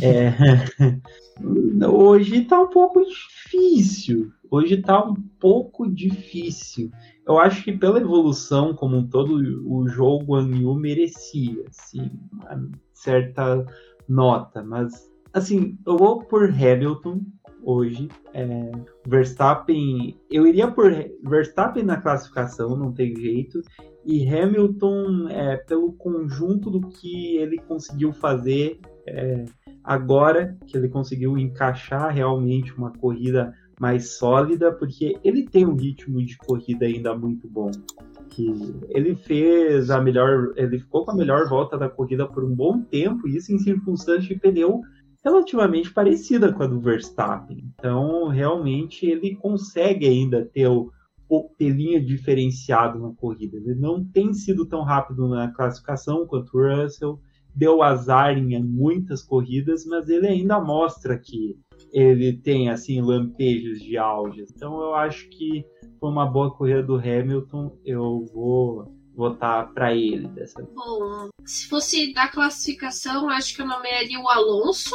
É, 0.00 0.32
hoje 1.86 2.44
tá 2.44 2.60
um 2.60 2.68
pouco 2.68 3.04
difícil. 3.04 4.32
Hoje 4.50 4.76
tá 4.78 5.02
um 5.02 5.14
pouco 5.40 5.88
difícil. 5.90 6.90
eu 7.26 7.38
acho 7.38 7.64
que 7.64 7.72
pela 7.72 8.00
evolução 8.00 8.74
como 8.74 8.96
um 8.96 9.08
todo, 9.08 9.36
o 9.66 9.88
jogo 9.88 10.36
Anil 10.36 10.74
merecia, 10.74 11.64
assim, 11.68 12.10
uma 12.32 12.70
certa 12.92 13.64
nota, 14.08 14.62
mas 14.62 15.10
assim, 15.32 15.78
eu 15.86 15.96
vou 15.96 16.18
por 16.24 16.50
Hamilton 16.50 17.22
hoje. 17.62 18.08
É, 18.32 18.72
Verstappen, 19.06 20.16
eu 20.30 20.46
iria 20.46 20.70
por 20.70 20.92
Verstappen 21.22 21.84
na 21.84 22.00
classificação, 22.00 22.76
não 22.76 22.92
tem 22.92 23.14
jeito. 23.16 23.60
E 24.04 24.28
Hamilton, 24.28 25.28
é, 25.28 25.56
pelo 25.56 25.92
conjunto 25.92 26.70
do 26.70 26.88
que 26.88 27.36
ele 27.36 27.58
conseguiu 27.58 28.12
fazer 28.12 28.80
é, 29.06 29.44
agora, 29.84 30.56
que 30.66 30.76
ele 30.76 30.88
conseguiu 30.88 31.38
encaixar 31.38 32.12
realmente 32.12 32.72
uma 32.76 32.92
corrida 32.92 33.54
mais 33.80 34.16
sólida, 34.16 34.72
porque 34.72 35.18
ele 35.24 35.44
tem 35.48 35.66
um 35.66 35.74
ritmo 35.74 36.24
de 36.24 36.36
corrida 36.36 36.86
ainda 36.86 37.16
muito 37.16 37.48
bom. 37.48 37.70
Que 38.28 38.46
ele 38.90 39.14
fez 39.14 39.90
a 39.90 40.00
melhor, 40.00 40.52
ele 40.56 40.78
ficou 40.78 41.04
com 41.04 41.10
a 41.10 41.16
melhor 41.16 41.48
volta 41.48 41.76
da 41.76 41.88
corrida 41.88 42.26
por 42.26 42.44
um 42.44 42.54
bom 42.54 42.80
tempo, 42.80 43.28
isso 43.28 43.52
em 43.52 43.58
circunstâncias 43.58 44.24
de 44.24 44.36
pneu 44.36 44.80
relativamente 45.24 45.92
parecida 45.92 46.52
com 46.52 46.62
a 46.62 46.66
do 46.66 46.80
Verstappen. 46.80 47.64
Então, 47.78 48.28
realmente, 48.28 49.06
ele 49.06 49.36
consegue 49.36 50.06
ainda 50.06 50.44
ter 50.44 50.66
o, 50.66 50.90
o 51.28 51.48
pelinho 51.56 52.04
diferenciado 52.04 52.98
na 52.98 53.14
corrida. 53.14 53.56
Ele 53.56 53.74
não 53.74 54.04
tem 54.04 54.32
sido 54.32 54.66
tão 54.66 54.82
rápido 54.82 55.28
na 55.28 55.52
classificação 55.52 56.26
quanto 56.26 56.56
o 56.56 56.82
Russell, 56.82 57.20
deu 57.54 57.82
azar 57.82 58.36
em 58.36 58.62
muitas 58.62 59.22
corridas, 59.22 59.84
mas 59.86 60.08
ele 60.08 60.26
ainda 60.26 60.60
mostra 60.60 61.18
que 61.18 61.58
ele 61.92 62.32
tem 62.32 62.70
assim 62.70 63.00
lampejos 63.00 63.80
de 63.80 63.98
auge. 63.98 64.44
Então 64.54 64.80
eu 64.80 64.94
acho 64.94 65.28
que 65.28 65.64
foi 66.00 66.10
uma 66.10 66.26
boa 66.26 66.50
corrida 66.50 66.82
do 66.82 66.96
Hamilton. 66.96 67.78
Eu 67.84 68.24
vou 68.32 68.90
votar 69.14 69.72
para 69.72 69.94
ele 69.94 70.26
dessa 70.28 70.62
vez. 70.62 70.74
Bom, 70.74 71.28
se 71.44 71.68
fosse 71.68 72.12
da 72.14 72.28
classificação, 72.28 73.28
acho 73.28 73.54
que 73.54 73.62
eu 73.62 73.66
nomearia 73.66 74.18
o 74.18 74.28
Alonso, 74.28 74.94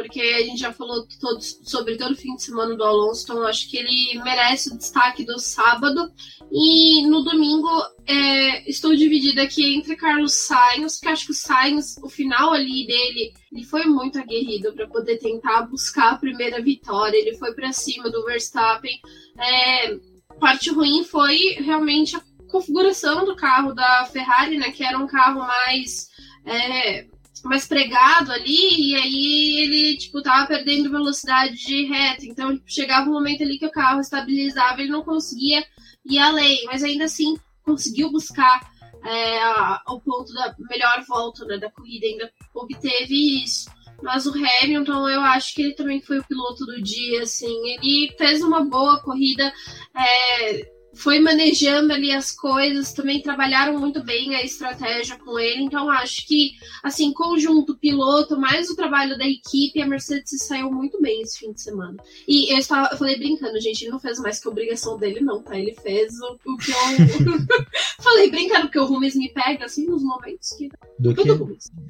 porque 0.00 0.20
a 0.20 0.42
gente 0.42 0.58
já 0.58 0.72
falou 0.72 1.06
todo, 1.20 1.42
sobre 1.42 1.96
todo 1.96 2.12
o 2.12 2.16
fim 2.16 2.34
de 2.34 2.42
semana 2.42 2.74
do 2.74 2.82
Alonso, 2.82 3.24
então 3.24 3.46
acho 3.46 3.68
que 3.68 3.76
ele 3.76 4.18
merece 4.24 4.72
o 4.72 4.78
destaque 4.78 5.26
do 5.26 5.38
sábado. 5.38 6.10
E 6.50 7.06
no 7.06 7.22
domingo 7.22 7.68
é, 8.06 8.68
estou 8.68 8.96
dividida 8.96 9.42
aqui 9.42 9.76
entre 9.76 9.94
Carlos 9.96 10.32
Sainz, 10.32 10.98
que 10.98 11.06
acho 11.06 11.26
que 11.26 11.32
o 11.32 11.34
Sainz, 11.34 11.98
o 12.02 12.08
final 12.08 12.54
ali 12.54 12.86
dele, 12.86 13.34
ele 13.52 13.64
foi 13.64 13.84
muito 13.84 14.18
aguerrido 14.18 14.72
para 14.72 14.88
poder 14.88 15.18
tentar 15.18 15.62
buscar 15.62 16.12
a 16.12 16.18
primeira 16.18 16.62
vitória. 16.62 17.18
Ele 17.18 17.36
foi 17.36 17.52
para 17.52 17.70
cima 17.70 18.08
do 18.10 18.24
Verstappen. 18.24 18.98
É, 19.38 19.98
parte 20.40 20.70
ruim 20.70 21.04
foi 21.04 21.36
realmente 21.60 22.16
a 22.16 22.22
configuração 22.50 23.26
do 23.26 23.36
carro 23.36 23.74
da 23.74 24.06
Ferrari, 24.06 24.56
né? 24.56 24.70
Que 24.70 24.82
era 24.82 24.98
um 24.98 25.06
carro 25.06 25.40
mais. 25.40 26.08
É, 26.46 27.06
mais 27.44 27.66
pregado 27.66 28.32
ali, 28.32 28.90
e 28.90 28.94
aí 28.94 29.56
ele, 29.62 29.96
tipo, 29.96 30.22
tava 30.22 30.46
perdendo 30.46 30.90
velocidade 30.90 31.56
de 31.56 31.86
reta. 31.86 32.26
Então, 32.26 32.54
tipo, 32.54 32.70
chegava 32.70 33.08
um 33.08 33.12
momento 33.12 33.42
ali 33.42 33.58
que 33.58 33.66
o 33.66 33.70
carro 33.70 34.00
estabilizava, 34.00 34.80
ele 34.80 34.90
não 34.90 35.02
conseguia 35.02 35.64
ir 36.04 36.18
além, 36.18 36.64
mas 36.66 36.82
ainda 36.82 37.04
assim 37.04 37.36
conseguiu 37.64 38.10
buscar 38.10 38.60
é, 39.04 39.42
a, 39.42 39.82
o 39.88 40.00
ponto 40.00 40.32
da 40.32 40.54
melhor 40.70 41.04
volta 41.06 41.44
né, 41.44 41.58
da 41.58 41.70
corrida, 41.70 42.06
ainda 42.06 42.32
obteve 42.54 43.44
isso. 43.44 43.70
Mas 44.02 44.26
o 44.26 44.32
Hamilton, 44.32 45.08
eu 45.08 45.20
acho 45.20 45.54
que 45.54 45.62
ele 45.62 45.74
também 45.74 46.00
foi 46.00 46.18
o 46.18 46.24
piloto 46.24 46.64
do 46.64 46.82
dia, 46.82 47.22
assim. 47.22 47.54
Ele 47.66 48.14
fez 48.16 48.42
uma 48.42 48.64
boa 48.64 49.00
corrida. 49.02 49.52
É, 49.94 50.79
foi 50.94 51.20
manejando 51.20 51.92
ali 51.92 52.10
as 52.12 52.32
coisas, 52.32 52.92
também 52.92 53.22
trabalharam 53.22 53.78
muito 53.78 54.02
bem 54.02 54.34
a 54.34 54.44
estratégia 54.44 55.16
com 55.18 55.38
ele. 55.38 55.62
Então, 55.62 55.88
acho 55.90 56.26
que, 56.26 56.52
assim, 56.82 57.12
conjunto, 57.12 57.76
piloto, 57.78 58.38
mais 58.38 58.68
o 58.68 58.76
trabalho 58.76 59.16
da 59.16 59.26
equipe, 59.26 59.80
a 59.80 59.86
Mercedes 59.86 60.42
saiu 60.42 60.70
muito 60.70 61.00
bem 61.00 61.22
esse 61.22 61.38
fim 61.38 61.52
de 61.52 61.62
semana. 61.62 61.96
E 62.26 62.52
eu, 62.52 62.58
estava, 62.58 62.88
eu 62.92 62.98
falei 62.98 63.16
brincando, 63.16 63.60
gente, 63.60 63.82
ele 63.82 63.92
não 63.92 64.00
fez 64.00 64.18
mais 64.18 64.40
que 64.40 64.48
a 64.48 64.50
obrigação 64.50 64.98
dele, 64.98 65.20
não, 65.20 65.42
tá? 65.42 65.58
Ele 65.58 65.74
fez 65.74 66.12
o, 66.20 66.38
o 66.52 66.56
que 66.56 66.70
eu. 66.70 67.38
falei 68.02 68.30
brincando, 68.30 68.62
porque 68.62 68.78
o 68.78 68.86
Rumes 68.86 69.14
me 69.14 69.32
pega, 69.32 69.66
assim, 69.66 69.86
nos 69.86 70.02
momentos 70.02 70.50
que. 70.56 70.68
Do 70.98 71.14
que? 71.14 71.28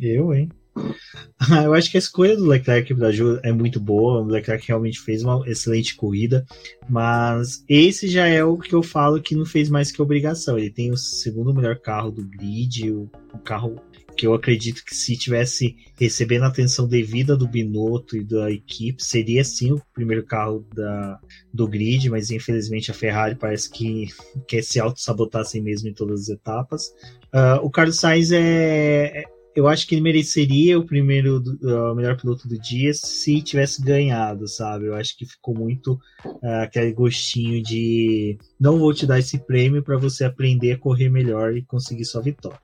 Eu, 0.00 0.34
hein? 0.34 0.48
Eu 1.64 1.74
acho 1.74 1.90
que 1.90 1.96
a 1.96 1.98
escolha 1.98 2.36
do 2.36 2.46
Leclerc 2.46 2.94
para 2.94 3.10
é 3.42 3.52
muito 3.52 3.80
boa. 3.80 4.20
O 4.20 4.26
Leclerc 4.26 4.66
realmente 4.66 5.00
fez 5.00 5.22
uma 5.22 5.42
excelente 5.48 5.96
corrida, 5.96 6.44
mas 6.88 7.64
esse 7.68 8.08
já 8.08 8.26
é 8.26 8.44
o 8.44 8.58
que 8.58 8.74
eu 8.74 8.82
falo 8.82 9.20
que 9.20 9.34
não 9.34 9.46
fez 9.46 9.70
mais 9.70 9.90
que 9.90 10.02
obrigação. 10.02 10.58
Ele 10.58 10.70
tem 10.70 10.90
o 10.90 10.96
segundo 10.96 11.54
melhor 11.54 11.78
carro 11.78 12.10
do 12.10 12.22
grid, 12.22 12.90
o, 12.90 13.10
o 13.32 13.38
carro 13.38 13.80
que 14.20 14.26
eu 14.26 14.34
acredito 14.34 14.84
que 14.84 14.94
se 14.94 15.16
tivesse 15.16 15.76
recebendo 15.98 16.42
a 16.42 16.48
atenção 16.48 16.86
devida 16.86 17.34
do 17.34 17.48
Binotto 17.48 18.18
e 18.18 18.22
da 18.22 18.50
equipe, 18.50 19.02
seria 19.02 19.42
sim 19.42 19.72
o 19.72 19.82
primeiro 19.94 20.22
carro 20.24 20.66
da, 20.74 21.18
do 21.54 21.66
grid, 21.66 22.10
mas 22.10 22.30
infelizmente 22.30 22.90
a 22.90 22.94
Ferrari 22.94 23.34
parece 23.34 23.70
que 23.70 24.08
quer 24.46 24.62
se 24.62 24.78
auto-sabotar 24.78 25.40
assim 25.40 25.62
mesmo 25.62 25.88
em 25.88 25.94
todas 25.94 26.22
as 26.22 26.28
etapas. 26.28 26.88
Uh, 27.32 27.64
o 27.64 27.70
Carlos 27.70 27.96
Sainz 27.96 28.30
é, 28.30 29.24
eu 29.54 29.66
acho 29.66 29.86
que 29.86 29.94
ele 29.94 30.02
mereceria 30.02 30.78
o 30.78 30.86
primeiro, 30.86 31.42
o 31.62 31.94
melhor 31.94 32.16
piloto 32.16 32.46
do 32.46 32.58
dia 32.58 32.92
se 32.94 33.42
tivesse 33.42 33.82
ganhado, 33.82 34.46
sabe? 34.46 34.86
Eu 34.86 34.94
acho 34.94 35.16
que 35.16 35.26
ficou 35.26 35.54
muito 35.54 35.94
uh, 36.24 36.62
aquele 36.62 36.92
gostinho 36.92 37.62
de 37.62 38.38
não 38.58 38.78
vou 38.78 38.94
te 38.94 39.06
dar 39.06 39.18
esse 39.18 39.38
prêmio 39.38 39.82
para 39.82 39.96
você 39.96 40.24
aprender 40.24 40.72
a 40.72 40.78
correr 40.78 41.08
melhor 41.08 41.56
e 41.56 41.64
conseguir 41.64 42.04
sua 42.04 42.22
vitória. 42.22 42.60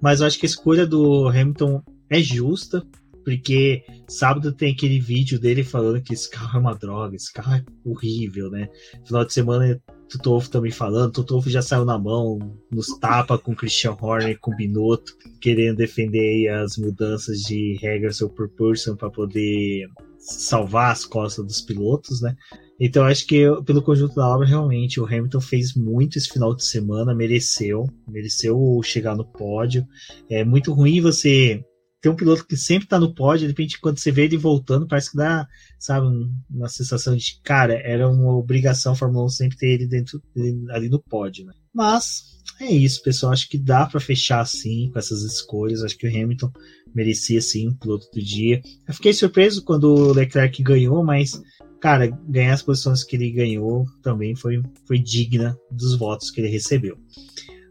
Mas 0.00 0.20
eu 0.20 0.26
acho 0.26 0.38
que 0.38 0.46
a 0.46 0.48
escolha 0.48 0.86
do 0.86 1.28
Hamilton 1.28 1.82
é 2.08 2.20
justa, 2.20 2.86
porque 3.24 3.82
sábado 4.06 4.52
tem 4.52 4.72
aquele 4.72 5.00
vídeo 5.00 5.40
dele 5.40 5.64
falando 5.64 6.02
que 6.02 6.14
esse 6.14 6.30
carro 6.30 6.58
é 6.58 6.60
uma 6.60 6.74
droga, 6.74 7.16
esse 7.16 7.32
carro 7.32 7.54
é 7.54 7.64
horrível, 7.84 8.50
né? 8.50 8.68
Final 9.06 9.24
de 9.24 9.32
semana 9.32 9.82
Tutovo 10.08 10.48
também 10.48 10.70
falando, 10.70 11.12
Tutovo 11.12 11.50
já 11.50 11.62
saiu 11.62 11.84
na 11.84 11.98
mão, 11.98 12.38
nos 12.70 12.98
tapa 12.98 13.38
com 13.38 13.54
Christian 13.54 13.96
Horner, 14.00 14.38
com 14.38 14.54
Binotto, 14.54 15.16
querendo 15.40 15.76
defender 15.76 16.48
as 16.48 16.76
mudanças 16.76 17.40
de 17.40 17.76
regras 17.80 18.20
ou 18.20 18.28
propulsion 18.28 18.96
para 18.96 19.10
poder 19.10 19.88
salvar 20.18 20.92
as 20.92 21.04
costas 21.04 21.44
dos 21.44 21.60
pilotos, 21.60 22.20
né? 22.20 22.34
Então 22.80 23.04
acho 23.04 23.26
que 23.26 23.44
pelo 23.64 23.82
conjunto 23.82 24.14
da 24.14 24.28
obra 24.28 24.46
realmente 24.46 25.00
o 25.00 25.06
Hamilton 25.06 25.40
fez 25.40 25.74
muito 25.74 26.18
esse 26.18 26.28
final 26.28 26.54
de 26.54 26.64
semana, 26.64 27.14
mereceu, 27.14 27.88
mereceu 28.08 28.80
chegar 28.82 29.14
no 29.14 29.24
pódio. 29.24 29.86
É 30.28 30.44
muito 30.44 30.72
ruim 30.72 31.00
você 31.00 31.64
tem 32.04 32.12
um 32.12 32.16
piloto 32.16 32.46
que 32.46 32.54
sempre 32.54 32.86
tá 32.86 33.00
no 33.00 33.14
pódio, 33.14 33.46
de 33.46 33.52
repente, 33.52 33.80
quando 33.80 33.98
você 33.98 34.12
vê 34.12 34.24
ele 34.24 34.36
voltando, 34.36 34.86
parece 34.86 35.10
que 35.10 35.16
dá, 35.16 35.48
sabe, 35.78 36.06
uma 36.50 36.68
sensação 36.68 37.16
de, 37.16 37.40
cara, 37.42 37.80
era 37.82 38.06
uma 38.06 38.36
obrigação 38.36 38.92
a 38.92 38.94
Fórmula 38.94 39.24
1 39.24 39.28
sempre 39.30 39.56
ter 39.56 39.68
ele 39.68 39.86
dentro 39.86 40.22
ali 40.68 40.90
no 40.90 41.02
pódio, 41.02 41.46
né? 41.46 41.54
Mas 41.74 42.42
é 42.60 42.70
isso, 42.70 43.02
pessoal. 43.02 43.32
Acho 43.32 43.48
que 43.48 43.56
dá 43.56 43.86
para 43.86 44.00
fechar 44.00 44.40
assim 44.40 44.90
com 44.92 44.98
essas 44.98 45.22
escolhas. 45.22 45.82
Acho 45.82 45.96
que 45.96 46.06
o 46.06 46.10
Hamilton 46.10 46.52
merecia 46.94 47.40
sim 47.40 47.68
o 47.68 47.74
piloto 47.74 48.06
do 48.12 48.22
dia. 48.22 48.60
Eu 48.86 48.92
fiquei 48.92 49.14
surpreso 49.14 49.64
quando 49.64 49.84
o 49.84 50.12
Leclerc 50.12 50.62
ganhou, 50.62 51.02
mas 51.02 51.40
cara, 51.80 52.06
ganhar 52.28 52.52
as 52.52 52.62
posições 52.62 53.02
que 53.02 53.16
ele 53.16 53.30
ganhou 53.30 53.86
também 54.02 54.36
foi, 54.36 54.62
foi 54.86 54.98
digna 54.98 55.56
dos 55.70 55.96
votos 55.96 56.30
que 56.30 56.42
ele 56.42 56.48
recebeu. 56.48 56.98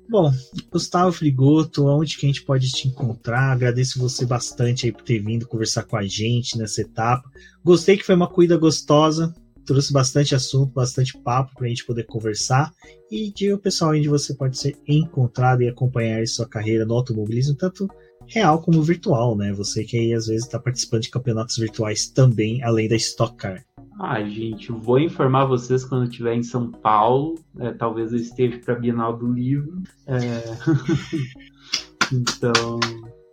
Bom, 0.09 0.31
Gustavo 0.71 1.11
Frigoto, 1.11 1.85
onde 1.87 2.17
que 2.17 2.25
a 2.25 2.29
gente 2.29 2.43
pode 2.43 2.69
te 2.69 2.87
encontrar? 2.87 3.51
Agradeço 3.51 3.99
você 3.99 4.25
bastante 4.25 4.85
aí 4.85 4.91
por 4.91 5.01
ter 5.01 5.19
vindo 5.19 5.47
conversar 5.47 5.83
com 5.83 5.95
a 5.95 6.03
gente 6.03 6.57
nessa 6.57 6.81
etapa. 6.81 7.29
Gostei 7.63 7.97
que 7.97 8.05
foi 8.05 8.13
uma 8.13 8.27
corrida 8.27 8.57
gostosa, 8.57 9.33
trouxe 9.65 9.93
bastante 9.93 10.35
assunto, 10.35 10.73
bastante 10.73 11.17
papo 11.17 11.55
para 11.55 11.65
a 11.65 11.69
gente 11.69 11.85
poder 11.85 12.03
conversar 12.03 12.71
e 13.09 13.31
diga 13.31 13.55
o 13.55 13.59
pessoal 13.59 13.91
onde 13.91 14.09
você 14.09 14.33
pode 14.33 14.57
ser 14.57 14.77
encontrado 14.87 15.61
e 15.61 15.69
acompanhar 15.69 16.25
sua 16.27 16.47
carreira 16.47 16.85
no 16.85 16.93
automobilismo, 16.93 17.55
tanto 17.55 17.87
real 18.27 18.61
como 18.61 18.81
virtual, 18.81 19.35
né? 19.35 19.51
Você 19.53 19.83
que 19.83 19.97
aí 19.97 20.13
às 20.13 20.27
vezes 20.27 20.45
está 20.45 20.59
participando 20.59 21.03
de 21.03 21.09
campeonatos 21.09 21.57
virtuais 21.57 22.07
também, 22.07 22.63
além 22.63 22.87
da 22.87 22.95
Stock 22.95 23.35
Car. 23.35 23.63
Ah, 23.99 24.23
gente, 24.23 24.71
vou 24.71 24.99
informar 24.99 25.45
vocês 25.45 25.85
quando 25.85 26.09
estiver 26.09 26.33
em 26.33 26.43
São 26.43 26.71
Paulo. 26.71 27.35
É, 27.59 27.71
talvez 27.71 28.11
eu 28.11 28.19
esteja 28.19 28.59
para 28.59 28.75
Bienal 28.75 29.15
do 29.15 29.31
Livro. 29.31 29.83
É... 30.07 30.17
então. 32.11 32.79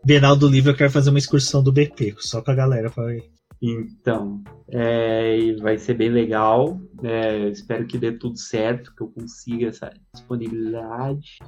Bienal 0.04 0.36
do 0.36 0.48
Livro, 0.48 0.70
eu 0.70 0.76
quero 0.76 0.90
fazer 0.90 1.10
uma 1.10 1.18
excursão 1.18 1.62
do 1.62 1.72
BP, 1.72 2.16
só 2.18 2.42
com 2.42 2.50
a 2.50 2.54
galera 2.54 2.90
para 2.90 3.16
ir. 3.16 3.29
Então, 3.62 4.42
é, 4.68 5.54
vai 5.60 5.76
ser 5.76 5.94
bem 5.94 6.08
legal. 6.08 6.80
É, 7.02 7.48
espero 7.48 7.86
que 7.86 7.98
dê 7.98 8.12
tudo 8.12 8.38
certo, 8.38 8.94
que 8.94 9.02
eu 9.02 9.08
consiga 9.08 9.68
essa 9.68 9.92
disponibilidade. 10.14 11.38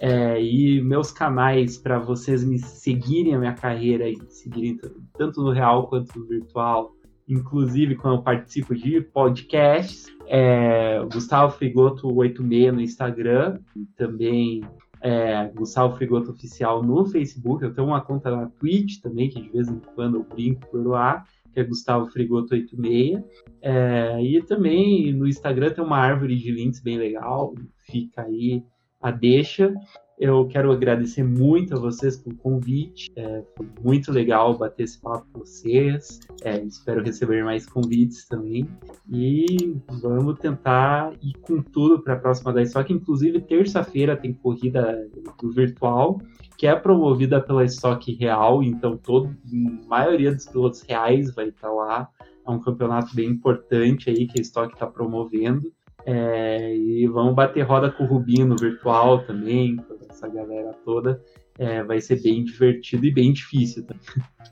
É, 0.00 0.40
e 0.40 0.80
meus 0.80 1.10
canais 1.10 1.76
para 1.76 1.98
vocês 1.98 2.44
me 2.44 2.58
seguirem 2.58 3.34
a 3.34 3.38
minha 3.38 3.54
carreira 3.54 4.08
e 4.08 4.16
seguirem 4.28 4.78
tanto 5.18 5.42
no 5.42 5.50
real 5.50 5.88
quanto 5.88 6.18
no 6.18 6.26
virtual 6.26 6.96
inclusive 7.28 7.96
quando 7.96 8.16
eu 8.18 8.22
participo 8.22 8.74
de 8.74 9.00
podcasts. 9.00 10.06
É, 10.26 11.02
Gustavo 11.12 11.56
Frigoto 11.56 12.12
86 12.12 12.72
no 12.72 12.80
Instagram, 12.80 13.58
também 13.96 14.62
é, 15.00 15.48
Gustavo 15.54 15.96
Frigoto 15.96 16.30
Oficial 16.30 16.82
no 16.82 17.06
Facebook. 17.06 17.62
Eu 17.62 17.74
tenho 17.74 17.86
uma 17.86 18.00
conta 18.00 18.30
na 18.30 18.46
Twitch 18.46 19.00
também, 19.00 19.28
que 19.28 19.40
de 19.40 19.48
vez 19.50 19.68
em 19.68 19.80
quando 19.94 20.16
eu 20.16 20.24
brinco 20.24 20.66
por 20.68 20.86
lá, 20.86 21.24
que 21.56 21.60
é 21.60 21.64
Gustavo 21.64 22.06
Frigoto 22.08 22.54
86. 22.54 23.18
É, 23.62 24.22
e 24.22 24.42
também 24.42 25.10
no 25.14 25.26
Instagram 25.26 25.70
tem 25.70 25.82
uma 25.82 25.96
árvore 25.96 26.36
de 26.36 26.52
links 26.52 26.82
bem 26.82 26.98
legal, 26.98 27.54
fica 27.90 28.22
aí 28.22 28.62
a 29.00 29.10
deixa. 29.10 29.72
Eu 30.18 30.46
quero 30.48 30.72
agradecer 30.72 31.22
muito 31.22 31.74
a 31.74 31.78
vocês 31.78 32.16
pelo 32.16 32.36
convite. 32.36 33.12
É, 33.14 33.42
foi 33.54 33.68
muito 33.84 34.10
legal 34.10 34.56
bater 34.56 34.84
esse 34.84 34.98
papo 34.98 35.26
com 35.30 35.40
vocês. 35.40 36.20
É, 36.42 36.58
espero 36.62 37.04
receber 37.04 37.44
mais 37.44 37.66
convites 37.66 38.26
também. 38.26 38.66
E 39.10 39.76
vamos 40.00 40.38
tentar 40.38 41.12
ir 41.22 41.34
com 41.42 41.60
tudo 41.60 42.02
para 42.02 42.14
a 42.14 42.18
próxima 42.18 42.50
da 42.50 42.62
Stock. 42.62 42.90
Inclusive, 42.90 43.42
terça-feira 43.42 44.16
tem 44.16 44.32
corrida 44.32 45.06
virtual, 45.54 46.18
que 46.56 46.66
é 46.66 46.74
promovida 46.74 47.38
pela 47.38 47.64
Stock 47.64 48.10
Real. 48.14 48.62
Então, 48.62 48.96
todo, 48.96 49.28
a 49.28 49.86
maioria 49.86 50.34
dos 50.34 50.46
pilotos 50.46 50.80
reais 50.80 51.34
vai 51.34 51.48
estar 51.48 51.70
lá. 51.70 52.08
É 52.46 52.50
um 52.50 52.58
campeonato 52.58 53.14
bem 53.14 53.28
importante 53.28 54.08
aí 54.08 54.26
que 54.26 54.38
a 54.38 54.42
Stock 54.42 54.72
está 54.72 54.86
promovendo. 54.86 55.70
É, 56.06 56.72
e 56.74 57.04
vamos 57.08 57.34
bater 57.34 57.62
roda 57.62 57.90
com 57.90 58.04
o 58.04 58.06
Rubinho 58.06 58.46
no 58.46 58.54
virtual 58.56 59.24
também, 59.24 59.76
essa 60.16 60.28
galera 60.28 60.72
toda. 60.84 61.22
É, 61.58 61.82
vai 61.82 62.00
ser 62.00 62.20
bem 62.20 62.44
divertido 62.44 63.06
e 63.06 63.12
bem 63.12 63.32
difícil. 63.32 63.84
Tá? 63.84 63.94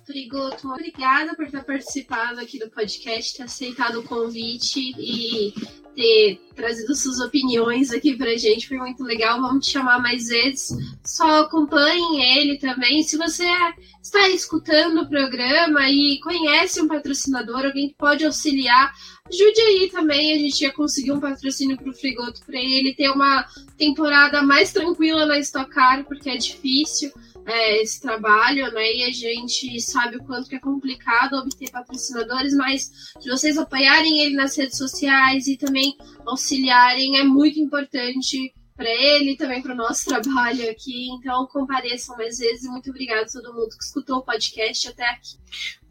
Frigoto, 0.07 0.69
obrigada 0.69 1.35
por 1.35 1.51
ter 1.51 1.63
participado 1.65 2.41
aqui 2.41 2.59
do 2.59 2.71
podcast, 2.71 3.37
ter 3.37 3.43
aceitado 3.43 4.01
o 4.01 4.03
convite 4.05 4.81
e 4.99 5.53
ter 5.95 6.41
trazido 6.55 6.95
suas 6.95 7.21
opiniões 7.21 7.93
aqui 7.93 8.17
pra 8.17 8.37
gente. 8.37 8.69
Foi 8.69 8.79
muito 8.79 9.03
legal. 9.05 9.41
Vamos 9.41 9.67
te 9.67 9.73
chamar 9.73 10.01
mais 10.01 10.29
vezes. 10.29 10.71
Só 11.05 11.43
acompanhem 11.43 12.39
ele 12.39 12.59
também. 12.59 13.03
Se 13.03 13.19
você 13.19 13.47
está 14.03 14.29
escutando 14.31 15.03
o 15.03 15.09
programa 15.09 15.89
e 15.91 16.19
conhece 16.21 16.81
um 16.81 16.89
patrocinador, 16.89 17.67
alguém 17.67 17.89
que 17.89 17.97
pode 17.97 18.25
auxiliar, 18.25 18.95
ajude 19.29 19.61
aí 19.61 19.91
também. 19.91 20.33
A 20.33 20.39
gente 20.39 20.61
ia 20.61 20.73
conseguir 20.73 21.13
um 21.13 21.21
patrocínio 21.21 21.77
pro 21.77 21.93
Frigoto 21.93 22.45
para 22.45 22.59
ele 22.59 22.95
ter 22.95 23.11
uma 23.11 23.47
temporada 23.77 24.43
mais 24.43 24.73
tranquila 24.73 25.27
na 25.27 25.39
Stock 25.39 25.71
Car, 25.71 26.05
porque 26.05 26.31
é 26.31 26.37
difícil 26.37 27.11
é, 27.47 27.83
esse 27.83 28.01
trabalho, 28.01 28.73
né? 28.73 28.93
E 28.93 29.03
a 29.05 29.13
gente 29.13 29.81
sabe 29.81 30.17
o 30.17 30.25
quanto 30.25 30.49
que 30.49 30.57
é 30.57 30.61
complicado 30.61 31.35
obter 31.35 31.71
patrocinadores, 31.71 32.55
mas 32.55 32.91
se 33.21 33.29
vocês 33.29 33.59
apoiarem 33.59 34.21
ele 34.21 34.35
nas 34.35 34.57
redes 34.57 34.79
sociais 34.79 35.47
e 35.47 35.57
também 35.57 35.97
auxiliarem, 36.27 37.19
é 37.19 37.25
muito 37.25 37.59
importante 37.59 38.53
para 38.77 38.91
ele 38.91 39.37
também 39.37 39.63
para 39.63 39.73
o 39.73 39.77
nosso 39.77 40.05
trabalho 40.11 40.71
aqui. 40.71 41.09
Então, 41.13 41.47
compareçam 41.47 42.17
mais 42.17 42.39
vezes. 42.39 42.69
Muito 42.69 42.91
obrigado 42.91 43.25
a 43.25 43.31
todo 43.31 43.55
mundo 43.55 43.77
que 43.77 43.85
escutou 43.85 44.19
o 44.19 44.23
podcast 44.23 44.89
até 44.89 45.05
aqui. 45.11 45.37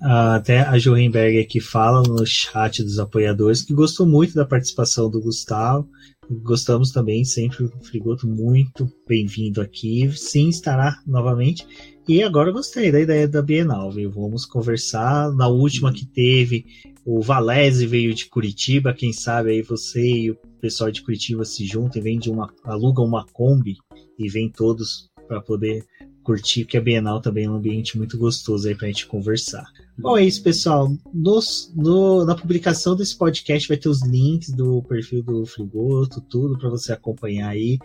Até 0.02 0.62
a 0.62 0.78
Jorenberg 0.78 1.40
aqui 1.40 1.60
fala 1.60 2.04
no 2.04 2.26
chat 2.26 2.84
dos 2.84 3.00
apoiadores 3.00 3.62
que 3.62 3.74
gostou 3.74 4.06
muito 4.06 4.34
da 4.34 4.46
participação 4.46 5.10
do 5.10 5.22
Gustavo 5.22 5.90
Gostamos 6.30 6.92
também, 6.92 7.26
sempre 7.26 7.66
o 7.66 7.72
Frigoto 7.84 8.28
muito 8.28 8.90
bem-vindo 9.08 9.62
aqui. 9.62 10.10
Sim, 10.16 10.50
estará 10.50 11.00
novamente. 11.06 11.68
E 12.08 12.24
agora 12.24 12.52
gostei 12.52 12.92
da 12.92 13.00
ideia 13.00 13.28
da 13.28 13.42
Bienal, 13.42 13.92
viu? 13.92 14.10
Vamos 14.10 14.46
conversar. 14.46 15.32
Na 15.34 15.48
última 15.48 15.92
que 15.92 16.06
teve, 16.06 16.66
o 17.06 17.22
Valese 17.22 17.86
veio 17.86 18.14
de 18.14 18.28
Curitiba. 18.28 18.94
Quem 18.94 19.12
sabe 19.12 19.52
aí 19.52 19.62
você 19.62 20.02
e 20.02 20.32
o 20.32 20.36
pessoal 20.60 20.92
de 20.92 21.02
Curitiba 21.02 21.44
se 21.44 21.66
juntam 21.66 22.02
e 22.02 22.04
vem 22.04 22.18
de 22.18 22.30
uma, 22.30 22.54
alugam 22.64 23.06
uma 23.06 23.26
Kombi 23.26 23.78
e 24.18 24.30
vem 24.30 24.50
todos 24.50 25.10
para 25.28 25.42
poder 25.42 25.86
curtir, 26.24 26.64
porque 26.64 26.78
a 26.78 26.82
Bienal 26.82 27.22
também 27.22 27.46
é 27.46 27.50
um 27.50 27.56
ambiente 27.56 27.98
muito 27.98 28.18
gostoso 28.18 28.68
aí 28.68 28.76
para 28.76 28.88
a 28.88 28.90
gente 28.90 29.06
conversar. 29.06 29.66
Bom, 29.98 30.18
é 30.18 30.24
isso, 30.24 30.42
pessoal. 30.42 30.92
Nos, 31.14 31.72
no, 31.76 32.26
na 32.26 32.36
publicação 32.36 32.96
desse 32.96 33.16
podcast 33.16 33.68
vai 33.68 33.78
ter 33.78 33.90
os 33.90 34.02
links 34.02 34.50
do 34.50 34.82
perfil 34.84 35.22
do 35.22 35.46
Frigoto, 35.46 36.20
tudo 36.22 36.58
para 36.58 36.70
você 36.70 36.94
acompanhar 36.94 37.50
aí. 37.50 37.78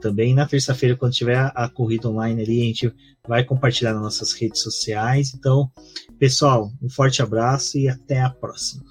Também 0.00 0.34
na 0.34 0.46
terça-feira, 0.46 0.96
quando 0.96 1.12
tiver 1.12 1.36
a, 1.36 1.48
a, 1.48 1.68
corrida 1.68 2.08
online 2.08 2.42
ali, 2.42 2.60
a 2.60 2.64
gente 2.64 2.92
vai 3.26 3.42
compartilhar 3.42 3.94
nas 3.94 4.02
nossas 4.02 4.32
redes 4.32 4.62
sociais. 4.62 5.34
Então, 5.34 5.70
pessoal, 6.18 6.70
um 6.80 6.88
forte 6.88 7.22
abraço 7.22 7.78
e 7.78 7.88
até 7.88 8.20
a 8.20 8.30
próxima. 8.30 8.84